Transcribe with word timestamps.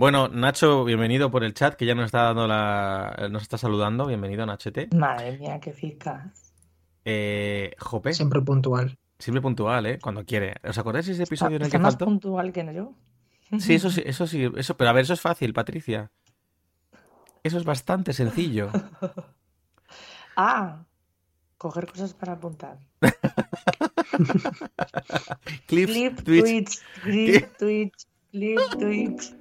Bueno, 0.00 0.28
Nacho, 0.28 0.84
bienvenido 0.84 1.30
por 1.30 1.44
el 1.44 1.52
chat, 1.52 1.74
que 1.74 1.84
ya 1.84 1.94
nos 1.94 2.06
está 2.06 2.22
dando 2.22 2.48
la... 2.48 3.28
nos 3.30 3.42
está 3.42 3.58
saludando. 3.58 4.06
Bienvenido, 4.06 4.46
Nachete. 4.46 4.88
Madre 4.96 5.36
mía, 5.36 5.60
qué 5.60 5.68
eficaz. 5.68 6.54
Eh, 7.04 7.74
Jope. 7.78 8.14
Siempre 8.14 8.40
puntual. 8.40 8.96
Siempre 9.18 9.42
puntual, 9.42 9.84
¿eh? 9.84 9.98
Cuando 10.00 10.24
quiere. 10.24 10.54
¿Os 10.66 10.78
acordáis 10.78 11.04
de 11.04 11.12
ese 11.12 11.24
episodio 11.24 11.56
en 11.56 11.64
el 11.64 11.70
que 11.70 11.78
más 11.78 11.92
faltó? 11.92 12.06
puntual 12.06 12.50
que 12.50 12.74
yo. 12.74 12.94
Sí, 13.58 13.74
eso 13.74 13.90
sí, 13.90 14.02
eso 14.06 14.26
sí, 14.26 14.50
eso, 14.56 14.74
pero 14.74 14.88
a 14.88 14.94
ver, 14.94 15.02
eso 15.02 15.12
es 15.12 15.20
fácil, 15.20 15.52
Patricia. 15.52 16.10
Eso 17.42 17.58
es 17.58 17.64
bastante 17.64 18.14
sencillo. 18.14 18.70
ah, 20.34 20.82
coger 21.58 21.86
cosas 21.86 22.14
para 22.14 22.32
apuntar. 22.32 22.78
Clips, 25.66 25.92
Clip, 25.92 26.22
Twitch. 26.22 26.78
clip, 27.02 27.56
Twitch, 27.58 28.06
clip, 28.30 28.60
tweets. 28.78 29.39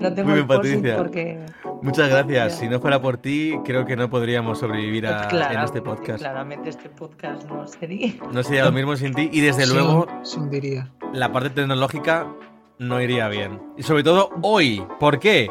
No 0.00 0.12
tengo 0.14 0.28
Muy 0.28 0.34
bien, 0.36 0.46
Patricia. 0.46 0.96
porque 0.96 1.38
Muchas 1.82 2.08
gracias. 2.10 2.58
Si 2.58 2.68
no 2.68 2.80
fuera 2.80 3.00
por 3.00 3.16
ti, 3.16 3.54
creo 3.64 3.84
que 3.86 3.96
no 3.96 4.10
podríamos 4.10 4.58
sobrevivir 4.58 5.06
a- 5.06 5.28
en 5.52 5.60
este 5.60 5.80
podcast. 5.82 6.18
claramente 6.20 6.68
este 6.70 6.88
podcast 6.90 7.44
no 7.48 7.66
sería. 7.66 8.14
No 8.32 8.42
sería 8.42 8.64
lo 8.64 8.72
mismo 8.72 8.96
sin 8.96 9.14
ti. 9.14 9.30
Y 9.32 9.40
desde 9.40 9.66
luego, 9.66 10.06
Se 10.22 10.38
hundiría. 10.38 10.90
la 11.12 11.32
parte 11.32 11.50
tecnológica 11.50 12.26
no 12.78 13.00
iría 13.00 13.28
bien. 13.28 13.60
Y 13.76 13.82
sobre 13.82 14.02
todo 14.02 14.30
hoy. 14.42 14.82
¿Por 14.98 15.18
qué? 15.18 15.50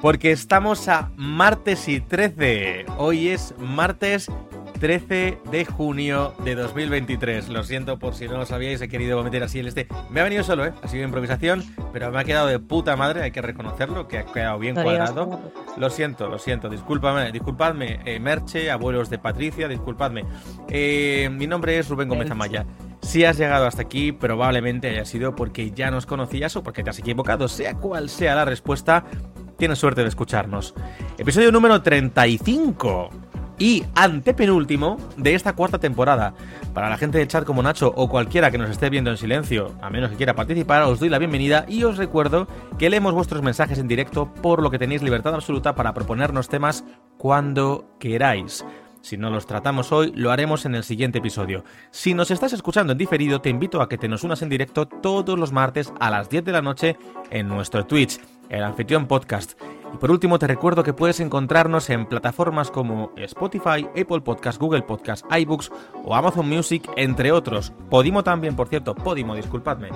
Porque 0.00 0.32
estamos 0.32 0.88
a 0.88 1.10
martes 1.16 1.86
y 1.88 2.00
13. 2.00 2.86
Hoy 2.96 3.28
es 3.28 3.54
martes 3.58 4.30
13 4.80 5.38
de 5.50 5.64
junio 5.66 6.32
de 6.42 6.54
2023. 6.54 7.50
Lo 7.50 7.64
siento 7.64 7.98
por 7.98 8.14
si 8.14 8.26
no 8.26 8.38
lo 8.38 8.46
sabíais, 8.46 8.80
he 8.80 8.88
querido 8.88 9.22
meter 9.22 9.42
así 9.42 9.58
el 9.58 9.68
este. 9.68 9.86
Me 10.08 10.20
ha 10.20 10.24
venido 10.24 10.42
solo, 10.42 10.64
¿eh? 10.64 10.72
Ha 10.82 10.88
sido 10.88 11.04
improvisación, 11.04 11.62
pero 11.92 12.10
me 12.10 12.18
ha 12.18 12.24
quedado 12.24 12.46
de 12.46 12.58
puta 12.58 12.96
madre, 12.96 13.22
hay 13.22 13.30
que 13.30 13.42
reconocerlo, 13.42 14.08
que 14.08 14.18
ha 14.18 14.24
quedado 14.24 14.58
bien 14.58 14.74
cuadrado. 14.74 15.38
Lo 15.76 15.90
siento, 15.90 16.28
lo 16.28 16.38
siento, 16.38 16.70
discúlpame, 16.70 17.30
disculpadme, 17.30 18.00
eh, 18.06 18.18
Merche, 18.18 18.70
abuelos 18.70 19.10
de 19.10 19.18
Patricia, 19.18 19.68
disculpadme. 19.68 20.24
Eh, 20.70 21.28
mi 21.30 21.46
nombre 21.46 21.78
es 21.78 21.88
Rubén 21.90 22.08
Gómez. 22.08 22.30
Amaya. 22.30 22.64
Si 23.02 23.24
has 23.26 23.36
llegado 23.36 23.66
hasta 23.66 23.82
aquí, 23.82 24.12
probablemente 24.12 24.88
haya 24.88 25.04
sido 25.04 25.36
porque 25.36 25.72
ya 25.72 25.90
nos 25.90 26.06
conocías 26.06 26.56
o 26.56 26.62
porque 26.62 26.82
te 26.82 26.88
has 26.88 26.98
equivocado. 26.98 27.48
Sea 27.48 27.74
cual 27.74 28.08
sea 28.08 28.34
la 28.34 28.46
respuesta, 28.46 29.04
tienes 29.58 29.78
suerte 29.78 30.00
de 30.00 30.08
escucharnos. 30.08 30.74
Episodio 31.18 31.52
número 31.52 31.82
35 31.82 33.29
y 33.60 33.84
antepenúltimo 33.94 34.96
de 35.16 35.34
esta 35.34 35.52
cuarta 35.52 35.78
temporada. 35.78 36.34
Para 36.74 36.90
la 36.90 36.96
gente 36.96 37.18
del 37.18 37.28
chat 37.28 37.44
como 37.44 37.62
Nacho 37.62 37.92
o 37.94 38.08
cualquiera 38.08 38.50
que 38.50 38.58
nos 38.58 38.70
esté 38.70 38.90
viendo 38.90 39.10
en 39.10 39.16
silencio, 39.16 39.76
a 39.80 39.90
menos 39.90 40.10
que 40.10 40.16
quiera 40.16 40.34
participar, 40.34 40.82
os 40.82 40.98
doy 40.98 41.10
la 41.10 41.18
bienvenida 41.18 41.66
y 41.68 41.84
os 41.84 41.98
recuerdo 41.98 42.48
que 42.78 42.90
leemos 42.90 43.14
vuestros 43.14 43.42
mensajes 43.42 43.78
en 43.78 43.86
directo, 43.86 44.32
por 44.32 44.62
lo 44.62 44.70
que 44.70 44.78
tenéis 44.78 45.02
libertad 45.02 45.34
absoluta 45.34 45.74
para 45.74 45.94
proponernos 45.94 46.48
temas 46.48 46.84
cuando 47.18 47.94
queráis. 48.00 48.64
Si 49.02 49.16
no 49.16 49.30
los 49.30 49.46
tratamos 49.46 49.92
hoy, 49.92 50.12
lo 50.14 50.30
haremos 50.30 50.64
en 50.66 50.74
el 50.74 50.84
siguiente 50.84 51.18
episodio. 51.18 51.64
Si 51.90 52.14
nos 52.14 52.30
estás 52.30 52.52
escuchando 52.52 52.92
en 52.92 52.98
diferido, 52.98 53.40
te 53.40 53.50
invito 53.50 53.80
a 53.80 53.88
que 53.88 53.98
te 53.98 54.08
nos 54.08 54.24
unas 54.24 54.42
en 54.42 54.48
directo 54.48 54.86
todos 54.86 55.38
los 55.38 55.52
martes 55.52 55.92
a 56.00 56.10
las 56.10 56.28
10 56.28 56.44
de 56.44 56.52
la 56.52 56.62
noche 56.62 56.96
en 57.30 57.48
nuestro 57.48 57.86
Twitch, 57.86 58.20
el 58.48 58.62
Anfitrión 58.62 59.06
Podcast. 59.06 59.58
Y 59.92 59.96
por 59.98 60.10
último, 60.10 60.38
te 60.38 60.46
recuerdo 60.46 60.82
que 60.82 60.92
puedes 60.92 61.20
encontrarnos 61.20 61.90
en 61.90 62.06
plataformas 62.06 62.70
como 62.70 63.10
Spotify, 63.16 63.86
Apple 64.00 64.20
Podcast, 64.22 64.60
Google 64.60 64.82
Podcast, 64.82 65.24
iBooks 65.32 65.70
o 66.04 66.14
Amazon 66.14 66.48
Music, 66.48 66.88
entre 66.96 67.32
otros. 67.32 67.72
Podimo 67.90 68.22
también, 68.22 68.54
por 68.56 68.68
cierto, 68.68 68.94
Podimo, 68.94 69.34
disculpadme. 69.34 69.88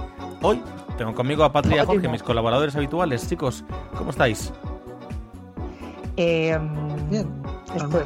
Hoy 0.42 0.60
tengo 0.98 1.14
conmigo 1.14 1.44
a 1.44 1.52
Patria 1.52 1.76
y 1.76 1.78
a 1.80 1.86
Jorge, 1.86 2.08
mis 2.08 2.22
colaboradores 2.22 2.74
habituales. 2.76 3.28
Chicos, 3.28 3.64
¿cómo 3.96 4.10
estáis? 4.10 4.52
Eh, 6.16 6.58
Bien, 7.10 7.28
estoy- 7.74 8.02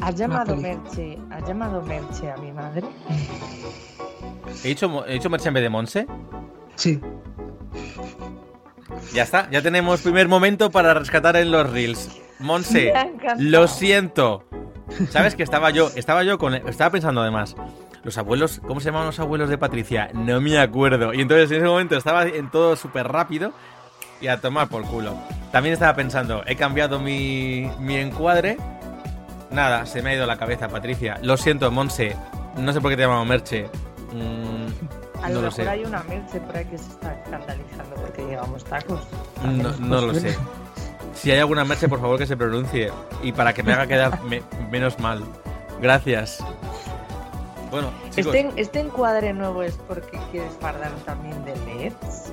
¿Has 0.00 0.14
llamado. 0.16 0.54
Merche, 0.56 1.18
¿Has 1.30 1.46
llamado 1.48 1.80
Merche 1.82 2.30
a 2.30 2.36
mi 2.36 2.52
madre? 2.52 2.82
¿He 4.62 4.68
dicho, 4.68 5.04
he 5.06 5.14
dicho 5.14 5.30
Merche 5.30 5.48
en 5.48 5.54
vez 5.54 5.62
de 5.62 5.70
Monse? 5.70 6.06
Sí. 6.76 7.00
Ya 9.12 9.22
está, 9.22 9.48
ya 9.50 9.62
tenemos 9.62 10.00
primer 10.00 10.28
momento 10.28 10.70
para 10.70 10.94
rescatar 10.94 11.36
en 11.36 11.50
los 11.50 11.70
reels. 11.70 12.10
Monse, 12.38 12.92
lo 13.38 13.68
siento. 13.68 14.44
¿Sabes 15.10 15.34
que 15.34 15.42
estaba 15.42 15.70
yo? 15.70 15.90
Estaba 15.94 16.22
yo 16.24 16.38
con. 16.38 16.54
Estaba 16.54 16.90
pensando 16.90 17.20
además. 17.22 17.56
Los 18.02 18.18
abuelos, 18.18 18.60
¿cómo 18.66 18.80
se 18.80 18.86
llamaban 18.86 19.06
los 19.06 19.18
abuelos 19.18 19.48
de 19.48 19.56
Patricia? 19.56 20.10
No 20.12 20.40
me 20.40 20.58
acuerdo. 20.58 21.14
Y 21.14 21.22
entonces 21.22 21.50
en 21.50 21.58
ese 21.58 21.66
momento 21.66 21.96
estaba 21.96 22.24
en 22.24 22.50
todo 22.50 22.76
súper 22.76 23.08
rápido 23.08 23.52
y 24.20 24.26
a 24.26 24.40
tomar 24.40 24.68
por 24.68 24.82
culo. 24.82 25.14
También 25.52 25.72
estaba 25.72 25.94
pensando, 25.94 26.42
he 26.46 26.56
cambiado 26.56 27.00
mi, 27.00 27.70
mi 27.80 27.96
encuadre. 27.96 28.58
Nada, 29.50 29.86
se 29.86 30.02
me 30.02 30.10
ha 30.10 30.14
ido 30.14 30.26
la 30.26 30.36
cabeza, 30.36 30.68
Patricia. 30.68 31.18
Lo 31.22 31.36
siento, 31.38 31.70
Monse. 31.70 32.14
No 32.58 32.72
sé 32.72 32.80
por 32.80 32.90
qué 32.90 32.96
te 32.96 33.02
llamamos 33.02 33.26
Merche. 33.26 33.70
Mm, 34.12 34.93
A 35.24 35.28
no 35.28 35.34
lo 35.36 35.40
lo 35.40 35.46
mejor 35.48 35.64
sé. 35.64 35.68
hay 35.68 35.84
una 35.84 36.02
Merche 36.04 36.40
por 36.40 36.56
ahí 36.56 36.64
que 36.66 36.78
se 36.78 36.90
está 36.90 37.14
escandalizando 37.14 37.94
porque 37.96 38.24
llevamos 38.26 38.64
tacos. 38.64 39.00
No, 39.44 39.70
no 39.78 40.00
lo 40.06 40.14
sé. 40.14 40.36
Si 41.14 41.30
hay 41.30 41.38
alguna 41.38 41.64
merche, 41.64 41.88
por 41.88 42.00
favor 42.00 42.18
que 42.18 42.26
se 42.26 42.36
pronuncie. 42.36 42.90
Y 43.22 43.32
para 43.32 43.52
que 43.54 43.62
me 43.62 43.72
haga 43.72 43.86
quedar 43.86 44.22
me- 44.24 44.42
menos 44.70 44.98
mal. 44.98 45.22
Gracias. 45.80 46.38
Bueno, 47.70 47.90
chicos, 48.10 48.34
Este, 48.34 48.60
este 48.60 48.80
encuadre 48.80 49.32
nuevo 49.32 49.62
es 49.62 49.74
porque 49.88 50.18
quieres 50.30 50.52
fardar 50.60 50.92
también 51.04 51.44
de 51.44 51.54
LEDs. 51.56 52.32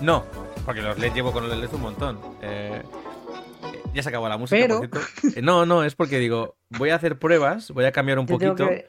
no, 0.00 0.24
porque 0.64 0.80
los 0.82 0.98
LED 0.98 1.12
llevo 1.14 1.32
con 1.32 1.48
los 1.48 1.56
LED 1.58 1.72
un 1.74 1.80
montón. 1.82 2.18
Eh, 2.42 2.82
ya 3.94 4.02
se 4.02 4.08
acabó 4.10 4.28
la 4.28 4.36
música, 4.38 4.60
Pero- 4.60 4.80
por 4.80 4.88
cierto. 5.00 5.38
Eh, 5.38 5.42
no, 5.42 5.66
no, 5.66 5.82
es 5.84 5.94
porque 5.94 6.18
digo, 6.18 6.56
voy 6.70 6.90
a 6.90 6.94
hacer 6.96 7.18
pruebas, 7.18 7.70
voy 7.72 7.84
a 7.86 7.92
cambiar 7.92 8.18
un 8.18 8.26
Yo 8.26 8.38
tengo, 8.38 8.54
poquito. 8.56 8.68
que, 8.70 8.86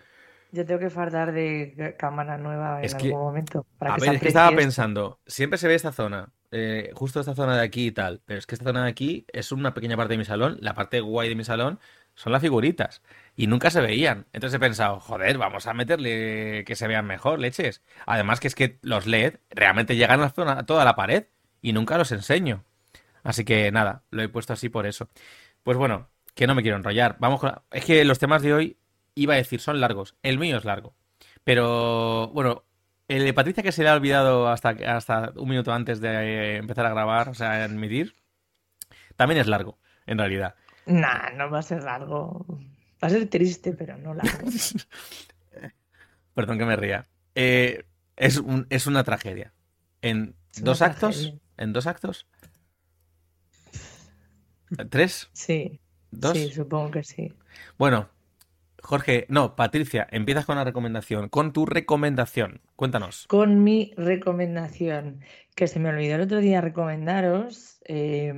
yo 0.52 0.66
tengo 0.66 0.80
que 0.80 0.90
fardar 0.90 1.32
de 1.32 1.96
cámara 1.98 2.38
nueva 2.38 2.80
en 2.80 2.86
Es 2.86 2.96
que- 2.96 3.08
algún 3.08 3.22
momento. 3.22 3.66
Para 3.78 3.94
A 3.94 3.96
que 3.96 4.02
ver, 4.02 4.10
se 4.12 4.16
es 4.18 4.22
que 4.22 4.28
estaba 4.30 4.56
pensando, 4.56 5.20
siempre 5.28 5.58
se 5.58 5.68
ve 5.68 5.76
esta 5.76 5.92
zona, 5.92 6.30
eh, 6.52 6.92
justo 6.94 7.20
esta 7.20 7.36
zona 7.36 7.56
de 7.58 7.64
aquí 7.64 7.88
y 7.88 7.92
tal, 7.92 8.22
pero 8.26 8.40
es 8.40 8.46
que 8.48 8.56
esta 8.56 8.66
zona 8.66 8.84
de 8.84 8.90
aquí 8.90 9.26
es 9.32 9.52
una 9.52 9.74
pequeña 9.74 9.96
parte 9.98 10.14
de 10.14 10.18
mi 10.18 10.26
salón, 10.26 10.58
la 10.62 10.74
parte 10.74 11.00
guay 11.02 11.30
de 11.30 11.36
mi 11.36 11.44
salón 11.44 11.80
son 12.16 12.34
las 12.34 12.42
figuritas 12.42 13.02
y 13.36 13.48
nunca 13.48 13.70
se 13.70 13.80
veían. 13.80 14.26
Entonces 14.34 14.58
he 14.58 14.60
pensado, 14.60 15.00
joder, 15.00 15.38
vamos 15.38 15.68
a 15.68 15.74
meterle 15.74 16.64
que 16.66 16.76
se 16.76 16.88
vean 16.88 17.06
mejor, 17.06 17.40
leches. 17.40 17.82
Además 18.06 18.40
que 18.42 18.48
es 18.50 18.56
que 18.56 18.78
los 18.82 19.06
LED 19.08 19.36
realmente 19.52 19.96
llegan 19.96 20.20
a, 20.20 20.24
la 20.24 20.30
zona, 20.32 20.60
a 20.60 20.66
toda 20.66 20.84
la 20.84 20.96
pared 20.98 21.26
y 21.62 21.72
nunca 21.72 21.98
los 21.98 22.12
enseño. 22.12 22.66
Así 23.24 23.46
que 23.46 23.72
nada, 23.72 24.04
lo 24.12 24.22
he 24.24 24.28
puesto 24.30 24.52
así 24.54 24.68
por 24.70 24.86
eso. 24.86 25.08
Pues 25.64 25.78
bueno, 25.78 26.08
que 26.36 26.48
no 26.48 26.56
me 26.56 26.62
quiero 26.62 26.78
enrollar. 26.78 27.16
Vamos 27.20 27.40
con... 27.40 27.50
la- 27.52 27.64
Es 27.72 27.86
que 27.86 28.04
los 28.04 28.20
temas 28.20 28.42
de 28.42 28.54
hoy, 28.54 28.78
iba 29.22 29.34
a 29.34 29.38
decir, 29.38 29.60
son 29.60 29.80
largos. 29.82 30.16
El 30.24 30.40
mío 30.40 30.58
es 30.58 30.66
largo. 30.66 30.96
Pero 31.44 32.28
bueno, 32.30 32.64
el 33.08 33.24
de 33.26 33.34
Patricia 33.34 33.64
que 33.64 33.72
se 33.72 33.84
le 33.84 33.90
ha 33.90 33.94
olvidado 33.96 34.48
hasta, 34.50 34.70
hasta 34.96 35.32
un 35.36 35.50
minuto 35.50 35.74
antes 35.74 36.00
de 36.02 36.10
eh, 36.10 36.58
empezar 36.58 36.86
a 36.86 36.90
grabar, 36.92 37.30
o 37.30 37.34
sea, 37.34 37.52
a 37.54 37.64
admitir, 37.64 38.16
también 39.16 39.40
es 39.42 39.48
largo, 39.48 39.80
en 40.06 40.18
realidad. 40.18 40.56
Nah, 40.86 41.30
no 41.32 41.50
va 41.50 41.60
a 41.60 41.64
ser 41.64 41.84
largo. 41.84 42.46
Va 43.02 43.08
a 43.08 43.10
ser 43.10 43.28
triste, 43.30 43.74
pero 43.74 43.98
no 43.98 44.14
largo. 44.14 44.50
Perdón 46.34 46.58
que 46.58 46.66
me 46.66 46.76
ría. 46.76 47.08
Eh, 47.36 47.86
es, 48.16 48.38
un- 48.38 48.68
es 48.70 48.88
una 48.88 49.04
tragedia. 49.04 49.54
En 50.02 50.36
Es 50.54 50.64
dos 50.64 50.82
actos, 50.82 51.16
tragedia. 51.18 51.40
en 51.58 51.74
dos 51.74 51.88
actos, 51.88 52.28
tres, 54.90 55.30
Sí, 55.34 55.80
dos. 56.12 56.38
sí, 56.38 56.52
supongo 56.52 56.92
que 56.92 57.04
sí. 57.04 57.34
Bueno, 57.78 58.10
Jorge, 58.84 59.26
no, 59.30 59.56
Patricia, 59.56 60.08
empiezas 60.12 60.46
con 60.46 60.56
la 60.56 60.64
recomendación, 60.64 61.30
con 61.30 61.54
tu 61.54 61.66
recomendación. 61.66 62.62
Cuéntanos. 62.76 63.28
Con 63.28 63.64
mi 63.64 63.94
recomendación, 63.98 65.22
que 65.56 65.68
se 65.68 65.80
me 65.80 65.90
olvidó 65.90 66.16
el 66.16 66.22
otro 66.22 66.40
día 66.40 66.62
recomendaros, 66.62 67.82
eh, 67.86 68.34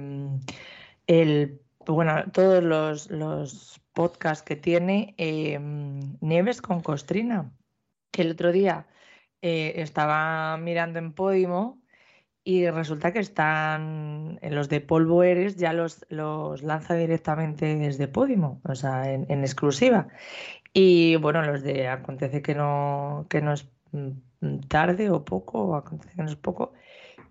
el, 1.07 1.61
bueno, 1.85 2.23
todos 2.31 2.63
los, 2.63 3.09
los 3.09 3.81
podcasts 3.93 4.43
que 4.43 4.55
tiene 4.55 5.15
eh, 5.17 5.59
Nieves 6.21 6.61
con 6.61 6.81
Costrina, 6.81 7.51
que 8.11 8.23
el 8.23 8.31
otro 8.31 8.51
día 8.51 8.87
eh, 9.41 9.73
estaba 9.77 10.57
mirando 10.57 10.99
en 10.99 11.13
Podimo 11.13 11.80
y 12.43 12.69
resulta 12.69 13.13
que 13.13 13.19
están 13.19 14.39
en 14.41 14.55
los 14.55 14.67
de 14.69 14.81
Polvo 14.81 15.23
Eres, 15.23 15.57
ya 15.57 15.73
los, 15.73 16.05
los 16.09 16.63
lanza 16.63 16.95
directamente 16.95 17.75
desde 17.75 18.07
Podimo, 18.07 18.61
o 18.63 18.75
sea, 18.75 19.11
en, 19.11 19.25
en 19.29 19.41
exclusiva. 19.41 20.07
Y 20.73 21.17
bueno, 21.17 21.43
los 21.43 21.63
de 21.63 21.87
Acontece 21.87 22.41
que 22.41 22.55
no, 22.55 23.27
que 23.29 23.41
no 23.41 23.53
es 23.53 23.67
mm, 23.91 24.59
tarde 24.69 25.09
o 25.11 25.23
poco, 25.25 25.63
o 25.63 25.75
Acontece 25.75 26.15
que 26.15 26.23
no 26.23 26.29
es 26.29 26.35
poco. 26.35 26.73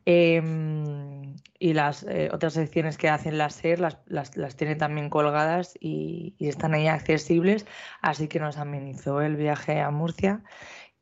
em, 0.07 1.35
y 1.59 1.75
las 1.75 2.05
eh, 2.05 2.31
otras 2.33 2.55
secciones 2.55 2.97
que 2.97 3.09
hacen 3.09 3.37
la 3.39 3.51
SER 3.51 3.81
las, 3.81 3.99
las, 4.07 4.37
las 4.37 4.57
tiene 4.57 4.77
también 4.77 5.11
colgadas 5.11 5.75
y, 5.81 6.35
y 6.39 6.49
están 6.49 6.75
ahí 6.75 6.87
accesibles, 6.89 7.67
así 8.03 8.29
que 8.29 8.41
nos 8.41 8.57
amenizó 8.59 9.21
el 9.23 9.37
viaje 9.37 9.81
a 9.81 9.91
Murcia 9.91 10.43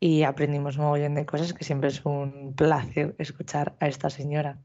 y 0.00 0.22
aprendimos 0.22 0.76
un 0.76 0.84
mogollón 0.84 1.14
de 1.14 1.26
cosas 1.26 1.52
que 1.52 1.64
siempre 1.64 1.88
es 1.88 2.04
un 2.04 2.54
placer 2.54 3.14
escuchar 3.18 3.74
a 3.80 3.88
esta 3.88 4.10
señora. 4.10 4.58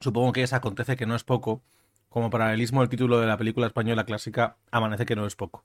Supongo 0.00 0.32
que 0.32 0.42
es 0.42 0.52
acontece 0.52 0.96
que 0.96 1.06
no 1.06 1.14
es 1.14 1.24
poco, 1.24 1.62
como 2.08 2.30
paralelismo 2.30 2.82
el 2.82 2.88
título 2.88 3.20
de 3.20 3.26
la 3.26 3.36
película 3.36 3.66
española 3.66 4.04
clásica 4.04 4.56
Amanece 4.70 5.06
que 5.06 5.16
no 5.16 5.26
es 5.26 5.36
poco. 5.36 5.64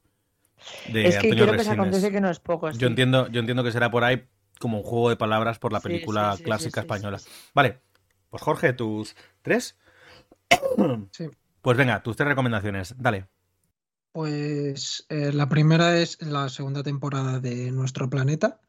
De 0.91 1.07
es 1.07 1.17
que 1.17 1.29
creo 1.29 1.51
que 1.51 1.63
se 1.63 1.71
acontece 1.71 2.11
que 2.11 2.21
no 2.21 2.29
es 2.29 2.39
poco. 2.39 2.71
Yo 2.71 2.87
entiendo, 2.87 3.27
yo 3.29 3.39
entiendo 3.39 3.63
que 3.63 3.71
será 3.71 3.91
por 3.91 4.03
ahí 4.03 4.27
como 4.59 4.77
un 4.77 4.83
juego 4.83 5.09
de 5.09 5.17
palabras 5.17 5.59
por 5.59 5.71
la 5.71 5.79
película 5.79 6.35
clásica 6.43 6.81
española. 6.81 7.19
Vale, 7.53 7.79
pues 8.29 8.41
Jorge, 8.41 8.73
tus 8.73 9.15
tres. 9.41 9.77
Sí. 11.11 11.29
Pues 11.61 11.77
venga, 11.77 12.01
tus 12.01 12.15
tres 12.15 12.27
recomendaciones, 12.29 12.95
dale. 12.97 13.27
Pues 14.17 15.05
eh, 15.09 15.31
la 15.31 15.47
primera 15.47 15.99
es 15.99 16.19
la 16.23 16.49
segunda 16.49 16.81
temporada 16.81 17.39
de 17.39 17.69
Nuestro 17.71 18.09
Planeta, 18.09 18.59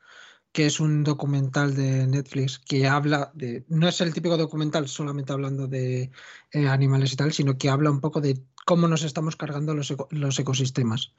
que 0.52 0.66
es 0.66 0.78
un 0.78 1.04
documental 1.04 1.74
de 1.74 2.06
Netflix 2.06 2.58
que 2.58 2.86
habla 2.86 3.32
de, 3.32 3.64
no 3.68 3.88
es 3.88 4.02
el 4.02 4.12
típico 4.12 4.36
documental 4.36 4.88
solamente 4.88 5.32
hablando 5.32 5.66
de 5.66 6.10
eh, 6.52 6.68
animales 6.68 7.14
y 7.14 7.16
tal, 7.16 7.32
sino 7.32 7.56
que 7.56 7.70
habla 7.70 7.90
un 7.90 8.02
poco 8.02 8.20
de 8.20 8.44
cómo 8.66 8.88
nos 8.88 9.04
estamos 9.04 9.36
cargando 9.36 9.72
los, 9.72 9.94
los 10.10 10.38
ecosistemas. 10.38 11.14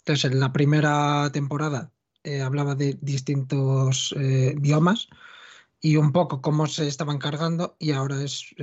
Entonces, 0.00 0.30
en 0.30 0.38
la 0.38 0.52
primera 0.52 1.30
temporada 1.32 1.92
eh, 2.24 2.42
hablaba 2.42 2.74
de 2.74 2.98
distintos 3.00 4.14
biomas 4.56 5.08
y 5.80 5.96
un 5.96 6.12
poco 6.12 6.42
cómo 6.42 6.66
se 6.66 6.88
estaban 6.88 7.16
cargando 7.16 7.74
y 7.78 7.92
ahora 7.92 8.22
es 8.22 8.54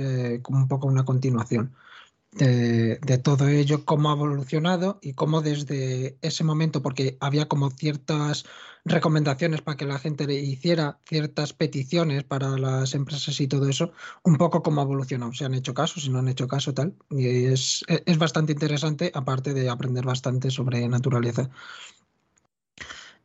como 0.42 0.58
un 0.58 0.68
poco 0.68 0.86
una 0.86 1.04
continuación 1.04 1.74
de, 2.32 3.18
todo 3.22 3.48
ello, 3.48 3.84
cómo 3.84 4.10
ha 4.10 4.14
evolucionado 4.14 4.98
y 5.02 5.14
cómo 5.14 5.42
desde 5.42 6.16
ese 6.22 6.44
momento, 6.44 6.82
porque 6.82 7.16
había 7.20 7.48
como 7.48 7.70
ciertas 7.70 8.44
recomendaciones 8.84 9.62
para 9.62 9.76
que 9.76 9.84
la 9.84 9.98
gente 9.98 10.26
le 10.26 10.34
hiciera 10.34 11.00
ciertas 11.06 11.52
peticiones 11.52 12.24
para 12.24 12.56
las 12.56 12.94
empresas 12.94 13.40
y 13.40 13.48
todo 13.48 13.68
eso, 13.68 13.92
un 14.22 14.36
poco 14.36 14.62
cómo 14.62 14.80
ha 14.80 14.84
evolucionado, 14.84 15.32
si 15.32 15.44
han 15.44 15.54
hecho 15.54 15.74
caso, 15.74 16.00
si 16.00 16.08
no 16.08 16.18
han 16.18 16.28
hecho 16.28 16.48
caso, 16.48 16.72
tal. 16.72 16.94
Y 17.10 17.46
es, 17.46 17.84
es 17.88 18.18
bastante 18.18 18.52
interesante, 18.52 19.10
aparte 19.14 19.52
de 19.52 19.68
aprender 19.68 20.04
bastante 20.04 20.50
sobre 20.50 20.88
naturaleza. 20.88 21.50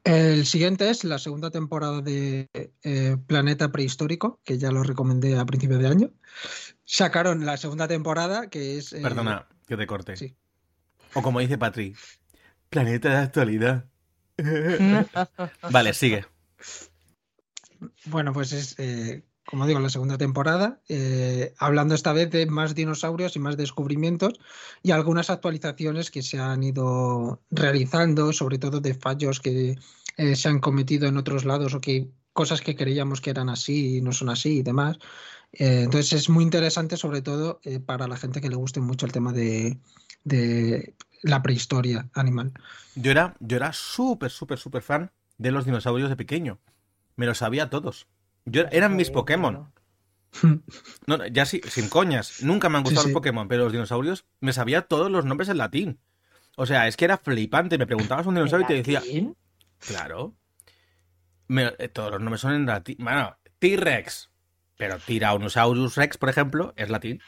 El 0.05 0.45
siguiente 0.45 0.87
es 0.91 1.03
la 1.03 1.17
segunda 1.17 1.49
temporada 1.49 1.99
de 1.99 2.47
eh, 2.53 3.17
Planeta 3.25 3.71
Prehistórico, 3.71 4.39
que 4.43 4.59
ya 4.59 4.71
lo 4.71 4.83
recomendé 4.83 5.35
a 5.35 5.45
principio 5.47 5.79
de 5.79 5.87
año. 5.87 6.11
Sacaron 6.85 7.45
la 7.45 7.57
segunda 7.57 7.87
temporada, 7.87 8.49
que 8.49 8.77
es... 8.77 8.93
Eh, 8.93 9.01
Perdona, 9.01 9.47
que 9.67 9.75
te 9.75 9.87
corte. 9.87 10.15
Sí. 10.15 10.35
O 11.13 11.21
como 11.21 11.39
dice 11.39 11.57
Patri, 11.57 11.95
Planeta 12.69 13.09
de 13.09 13.17
Actualidad. 13.17 13.85
vale, 15.71 15.93
sigue. 15.93 16.25
Bueno, 18.05 18.33
pues 18.33 18.53
es, 18.53 18.75
eh, 18.77 19.23
como 19.45 19.65
digo, 19.65 19.79
la 19.79 19.89
segunda 19.89 20.17
temporada, 20.17 20.81
hablando 21.57 21.95
esta 21.95 22.13
vez 22.13 22.29
de 22.31 22.45
más 22.45 22.75
dinosaurios 22.75 23.35
y 23.35 23.39
más 23.39 23.57
descubrimientos 23.57 24.33
y 24.83 24.91
algunas 24.91 25.29
actualizaciones 25.29 26.11
que 26.11 26.21
se 26.21 26.39
han 26.39 26.63
ido 26.63 27.41
realizando, 27.49 28.33
sobre 28.33 28.57
todo 28.59 28.79
de 28.81 28.93
fallos 28.93 29.39
que 29.39 29.77
eh, 30.17 30.35
se 30.35 30.47
han 30.47 30.59
cometido 30.59 31.07
en 31.07 31.17
otros 31.17 31.45
lados 31.45 31.73
o 31.73 31.81
que 31.81 32.09
cosas 32.33 32.61
que 32.61 32.75
creíamos 32.75 33.21
que 33.21 33.29
eran 33.31 33.49
así 33.49 33.97
y 33.97 34.01
no 34.01 34.11
son 34.11 34.29
así 34.29 34.59
y 34.59 34.63
demás. 34.63 34.97
Eh, 35.57 35.83
entonces 35.83 36.13
es 36.13 36.29
muy 36.29 36.43
interesante 36.43 36.97
sobre 36.97 37.21
todo 37.21 37.61
eh, 37.63 37.79
para 37.79 38.07
la 38.07 38.17
gente 38.17 38.41
que 38.41 38.49
le 38.49 38.55
guste 38.55 38.81
mucho 38.81 39.05
el 39.05 39.13
tema 39.13 39.31
de, 39.31 39.79
la 41.21 41.41
prehistoria 41.41 42.09
animal. 42.13 42.51
Yo 42.95 43.11
era, 43.11 43.35
yo 43.39 43.57
era 43.57 43.71
súper, 43.73 44.31
súper, 44.31 44.59
súper 44.59 44.81
fan 44.81 45.11
de 45.37 45.51
los 45.51 45.65
dinosaurios 45.65 46.09
de 46.09 46.15
pequeño. 46.15 46.59
Me 47.15 47.25
los 47.25 47.37
sabía 47.37 47.69
todos. 47.69 48.07
Yo, 48.45 48.63
eran 48.71 48.95
mis 48.95 49.09
Pokémon. 49.09 49.71
No, 51.07 51.25
ya 51.27 51.45
sí, 51.45 51.61
sin 51.69 51.87
coñas. 51.87 52.43
Nunca 52.43 52.67
me 52.67 52.77
han 52.77 52.83
gustado 52.83 53.05
los 53.05 53.13
Pokémon, 53.13 53.47
pero 53.47 53.63
los 53.63 53.71
dinosaurios 53.71 54.25
me 54.41 54.51
sabía 54.51 54.81
todos 54.81 55.09
los 55.09 55.23
nombres 55.23 55.47
en 55.47 55.57
latín. 55.57 55.99
O 56.57 56.65
sea, 56.65 56.89
es 56.89 56.97
que 56.97 57.05
era 57.05 57.17
flipante. 57.17 57.77
Me 57.77 57.87
preguntabas 57.87 58.25
un 58.25 58.35
dinosaurio 58.35 58.65
y 58.65 58.67
te 58.67 58.73
decía. 58.73 59.01
Claro. 59.79 60.35
Eh, 61.47 61.87
todos 61.87 62.11
los 62.11 62.19
nombres 62.19 62.41
son 62.41 62.53
en 62.53 62.65
latín. 62.65 62.97
Bueno, 62.99 63.37
T-Rex. 63.59 64.29
Pero 64.77 64.97
Tyrannosaurus 64.99 65.95
Rex, 65.95 66.17
por 66.17 66.29
ejemplo, 66.29 66.73
es 66.75 66.89
latín. 66.89 67.21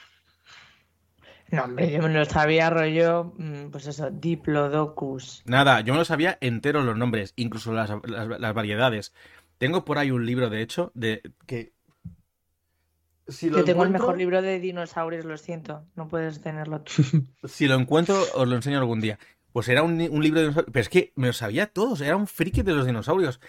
No, 1.49 1.63
hombre, 1.63 1.91
yo 1.91 2.01
me 2.01 2.09
lo 2.09 2.25
sabía 2.25 2.69
rollo, 2.69 3.33
mm, 3.37 3.69
pues 3.71 3.87
eso, 3.87 4.09
Diplodocus. 4.11 5.43
Nada, 5.45 5.79
yo 5.81 5.93
me 5.93 5.99
lo 5.99 6.05
sabía 6.05 6.37
entero 6.41 6.83
los 6.83 6.97
nombres, 6.97 7.33
incluso 7.37 7.71
las, 7.71 7.89
variedades. 8.53 9.13
Tengo 9.57 9.85
por 9.85 9.97
ahí 9.97 10.11
un 10.11 10.25
libro, 10.25 10.49
de 10.49 10.61
hecho, 10.61 10.91
de 10.93 11.21
que... 11.45 11.71
Si 13.29 13.49
lo 13.49 13.63
tengo 13.63 13.83
el 13.83 13.89
mejor 13.89 14.17
libro 14.17 14.41
de 14.41 14.59
dinosaurios, 14.59 15.25
lo 15.25 15.37
siento, 15.37 15.85
no 15.95 16.07
puedes 16.07 16.41
tenerlo 16.41 16.81
tú. 16.81 16.93
si 17.47 17.67
lo 17.67 17.75
encuentro, 17.75 18.21
os 18.35 18.47
lo 18.47 18.55
enseño 18.55 18.77
algún 18.77 19.01
día. 19.01 19.17
Pues 19.51 19.67
era 19.69 19.83
un, 19.83 19.97
libro 19.97 20.39
de 20.39 20.47
dinosaurios. 20.47 20.71
Pero 20.71 20.81
es 20.81 20.89
que 20.89 21.11
me 21.15 21.27
lo 21.27 21.33
sabía 21.33 21.67
todos, 21.67 22.01
era 22.01 22.15
un 22.15 22.27
friki 22.27 22.61
de 22.61 22.73
los 22.73 22.85
dinosaurios. 22.85 23.39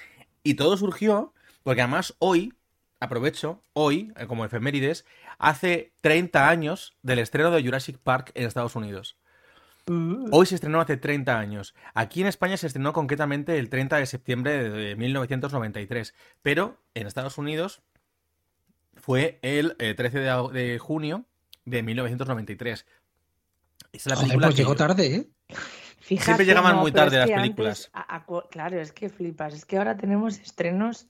Y 0.43 0.55
todo 0.55 0.77
surgió 0.77 1.33
porque 1.63 1.83
además 1.83 2.15
hoy, 2.19 2.55
aprovecho, 3.01 3.63
hoy, 3.73 4.13
eh, 4.17 4.27
como 4.27 4.45
efemérides, 4.45 5.05
hace 5.39 5.93
30 6.01 6.49
años 6.49 6.97
del 7.03 7.19
estreno 7.19 7.51
de 7.51 7.63
Jurassic 7.63 7.99
Park 7.99 8.33
en 8.35 8.47
Estados 8.47 8.77
Unidos. 8.77 9.17
Mm. 9.87 10.29
Hoy 10.33 10.47
se 10.47 10.55
estrenó 10.55 10.81
hace 10.81 10.97
30 10.97 11.39
años. 11.39 11.75
Aquí 11.95 12.21
en 12.21 12.27
España 12.27 12.57
se 12.57 12.67
estrenó 12.67 12.93
concretamente 12.93 13.59
el 13.59 13.69
30 13.69 13.97
de 13.97 14.07
septiembre 14.07 14.69
de 14.71 14.97
1993. 14.97 16.15
Pero 16.43 16.77
en 16.95 17.07
Estados 17.07 17.39
Unidos 17.39 17.81
fue 18.97 19.39
el 19.43 19.77
13 19.77 20.19
eh, 20.19 20.53
de, 20.53 20.79
junio 20.79 21.25
de 21.65 21.83
1993. 21.83 22.87
es 23.93 24.07
la 24.07 24.17
película 24.17 24.49
pues 24.49 24.57
llegó 24.57 24.75
tarde, 24.75 25.15
¿eh? 25.15 25.29
Siempre 26.01 26.47
llegaban 26.47 26.77
muy 26.77 26.93
tarde 26.93 27.19
las 27.19 27.31
películas. 27.31 27.91
claro, 28.51 28.81
es 28.81 28.93
que 28.93 29.09
flipas. 29.09 29.55
Es 29.55 29.65
que 29.65 29.77
ahora 29.77 29.97
tenemos 29.97 30.39
estrenos 30.39 31.07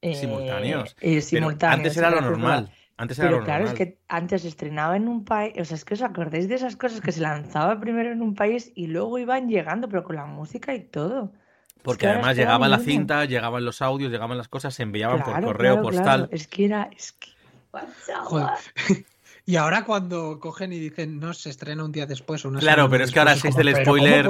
eh, 0.00 0.14
simultáneos. 0.14 0.96
Eh, 1.00 1.22
antes 1.62 1.96
era 1.96 2.10
lo 2.10 2.20
normal. 2.20 2.70
Antes 2.96 3.18
era 3.18 3.28
pero 3.28 3.44
claro, 3.44 3.66
es 3.66 3.74
que 3.74 3.98
antes 4.08 4.42
se 4.42 4.48
estrenaba 4.48 4.96
en 4.96 5.06
un 5.06 5.24
país. 5.24 5.54
O 5.60 5.64
sea, 5.64 5.76
es 5.76 5.84
que 5.84 5.94
os 5.94 6.02
acordáis 6.02 6.48
de 6.48 6.56
esas 6.56 6.76
cosas 6.76 7.00
que 7.00 7.12
se 7.12 7.20
lanzaba 7.20 7.78
primero 7.78 8.10
en 8.10 8.22
un 8.22 8.34
país 8.34 8.72
y 8.74 8.88
luego 8.88 9.18
iban 9.18 9.48
llegando, 9.48 9.88
pero 9.88 10.02
con 10.02 10.16
la 10.16 10.26
música 10.26 10.74
y 10.74 10.80
todo. 10.80 11.32
Porque 11.82 12.08
además 12.08 12.36
llegaba 12.36 12.66
la 12.68 12.80
cinta, 12.80 13.24
llegaban 13.24 13.64
los 13.64 13.82
audios, 13.82 14.10
llegaban 14.10 14.36
las 14.36 14.48
cosas, 14.48 14.74
se 14.74 14.82
enviaban 14.82 15.22
por 15.22 15.40
correo 15.40 15.80
postal. 15.80 16.28
Es 16.32 16.48
que 16.48 16.64
era. 16.64 16.90
Es 16.96 17.12
que... 17.12 17.28
Y 19.48 19.56
ahora 19.56 19.86
cuando 19.86 20.38
cogen 20.40 20.74
y 20.74 20.78
dicen, 20.78 21.18
no, 21.18 21.32
se 21.32 21.48
estrena 21.48 21.82
un 21.82 21.90
día 21.90 22.04
después 22.04 22.44
o 22.44 22.52
Claro, 22.52 22.90
pero 22.90 23.04
es 23.04 23.10
que 23.10 23.18
ahora 23.18 23.32
existe 23.32 23.62
el 23.62 23.74
spoiler. 23.76 24.28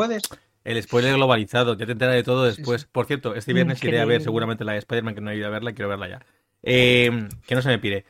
El 0.69 0.83
spoiler 0.83 1.15
globalizado, 1.15 1.79
ya 1.79 1.87
te 1.87 1.93
enteras 1.93 2.15
de 2.15 2.23
todo 2.23 2.45
después. 2.45 2.85
Por 2.85 3.07
cierto, 3.07 3.35
este 3.35 3.55
viernes 3.55 3.83
iré 3.83 4.01
a 4.01 4.05
ver 4.05 4.21
seguramente 4.21 4.67
la 4.67 4.73
de 4.73 4.79
Spider-Man, 4.81 5.15
que 5.15 5.23
no 5.23 5.31
he 5.31 5.37
ido 5.37 5.47
a 5.47 5.51
verla, 5.51 5.73
quiero 5.73 5.89
verla 5.89 6.09
ya. 6.09 6.27
Eh, 6.63 7.27
que 7.47 7.55
no 7.55 7.63
se 7.63 7.71
me 7.71 7.79
pide. 7.79 8.05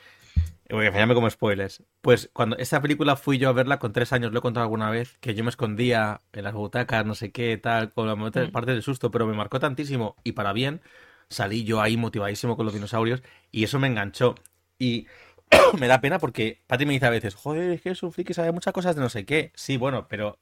Porque 0.69 0.91
me 0.91 1.15
como 1.15 1.31
spoilers. 1.31 1.85
Pues 2.01 2.31
cuando 2.33 2.57
esta 2.57 2.83
película 2.83 3.15
fui 3.15 3.39
yo 3.39 3.49
a 3.49 3.53
verla 3.53 3.79
con 3.79 3.93
tres 3.93 4.13
años, 4.13 4.33
lo 4.33 4.41
he 4.41 4.43
contado 4.43 4.65
alguna 4.65 4.91
vez, 4.91 5.19
que 5.21 5.37
yo 5.37 5.45
me 5.45 5.51
escondía 5.51 6.21
en 6.33 6.43
las 6.43 6.53
butacas, 6.53 7.07
no 7.07 7.15
sé 7.15 7.31
qué, 7.31 7.57
tal, 7.59 7.93
con 7.93 8.09
la 8.09 8.17
mm. 8.17 8.51
parte 8.51 8.73
del 8.73 8.83
susto, 8.83 9.13
pero 9.13 9.25
me 9.29 9.35
marcó 9.35 9.61
tantísimo 9.61 10.17
y 10.25 10.33
para 10.33 10.53
bien, 10.53 10.81
salí 11.29 11.63
yo 11.63 11.81
ahí 11.81 11.97
motivadísimo 11.97 12.57
con 12.57 12.67
los 12.67 12.75
dinosaurios 12.75 13.23
y 13.53 13.63
eso 13.63 13.79
me 13.79 13.87
enganchó. 13.87 14.35
Y 14.81 15.07
me 15.79 15.87
da 15.87 16.01
pena 16.01 16.19
porque 16.19 16.61
Pati 16.67 16.87
me 16.87 16.95
dice 16.95 17.07
a 17.07 17.11
veces, 17.11 17.37
joder, 17.37 17.71
es 17.71 17.83
que 17.83 17.91
es 17.91 18.03
un 18.03 18.11
friki, 18.11 18.35
sabe 18.35 18.51
muchas 18.51 18.73
cosas 18.73 18.97
de 18.97 19.03
no 19.03 19.11
sé 19.11 19.25
qué. 19.25 19.53
Sí, 19.55 19.77
bueno, 19.77 20.09
pero 20.09 20.41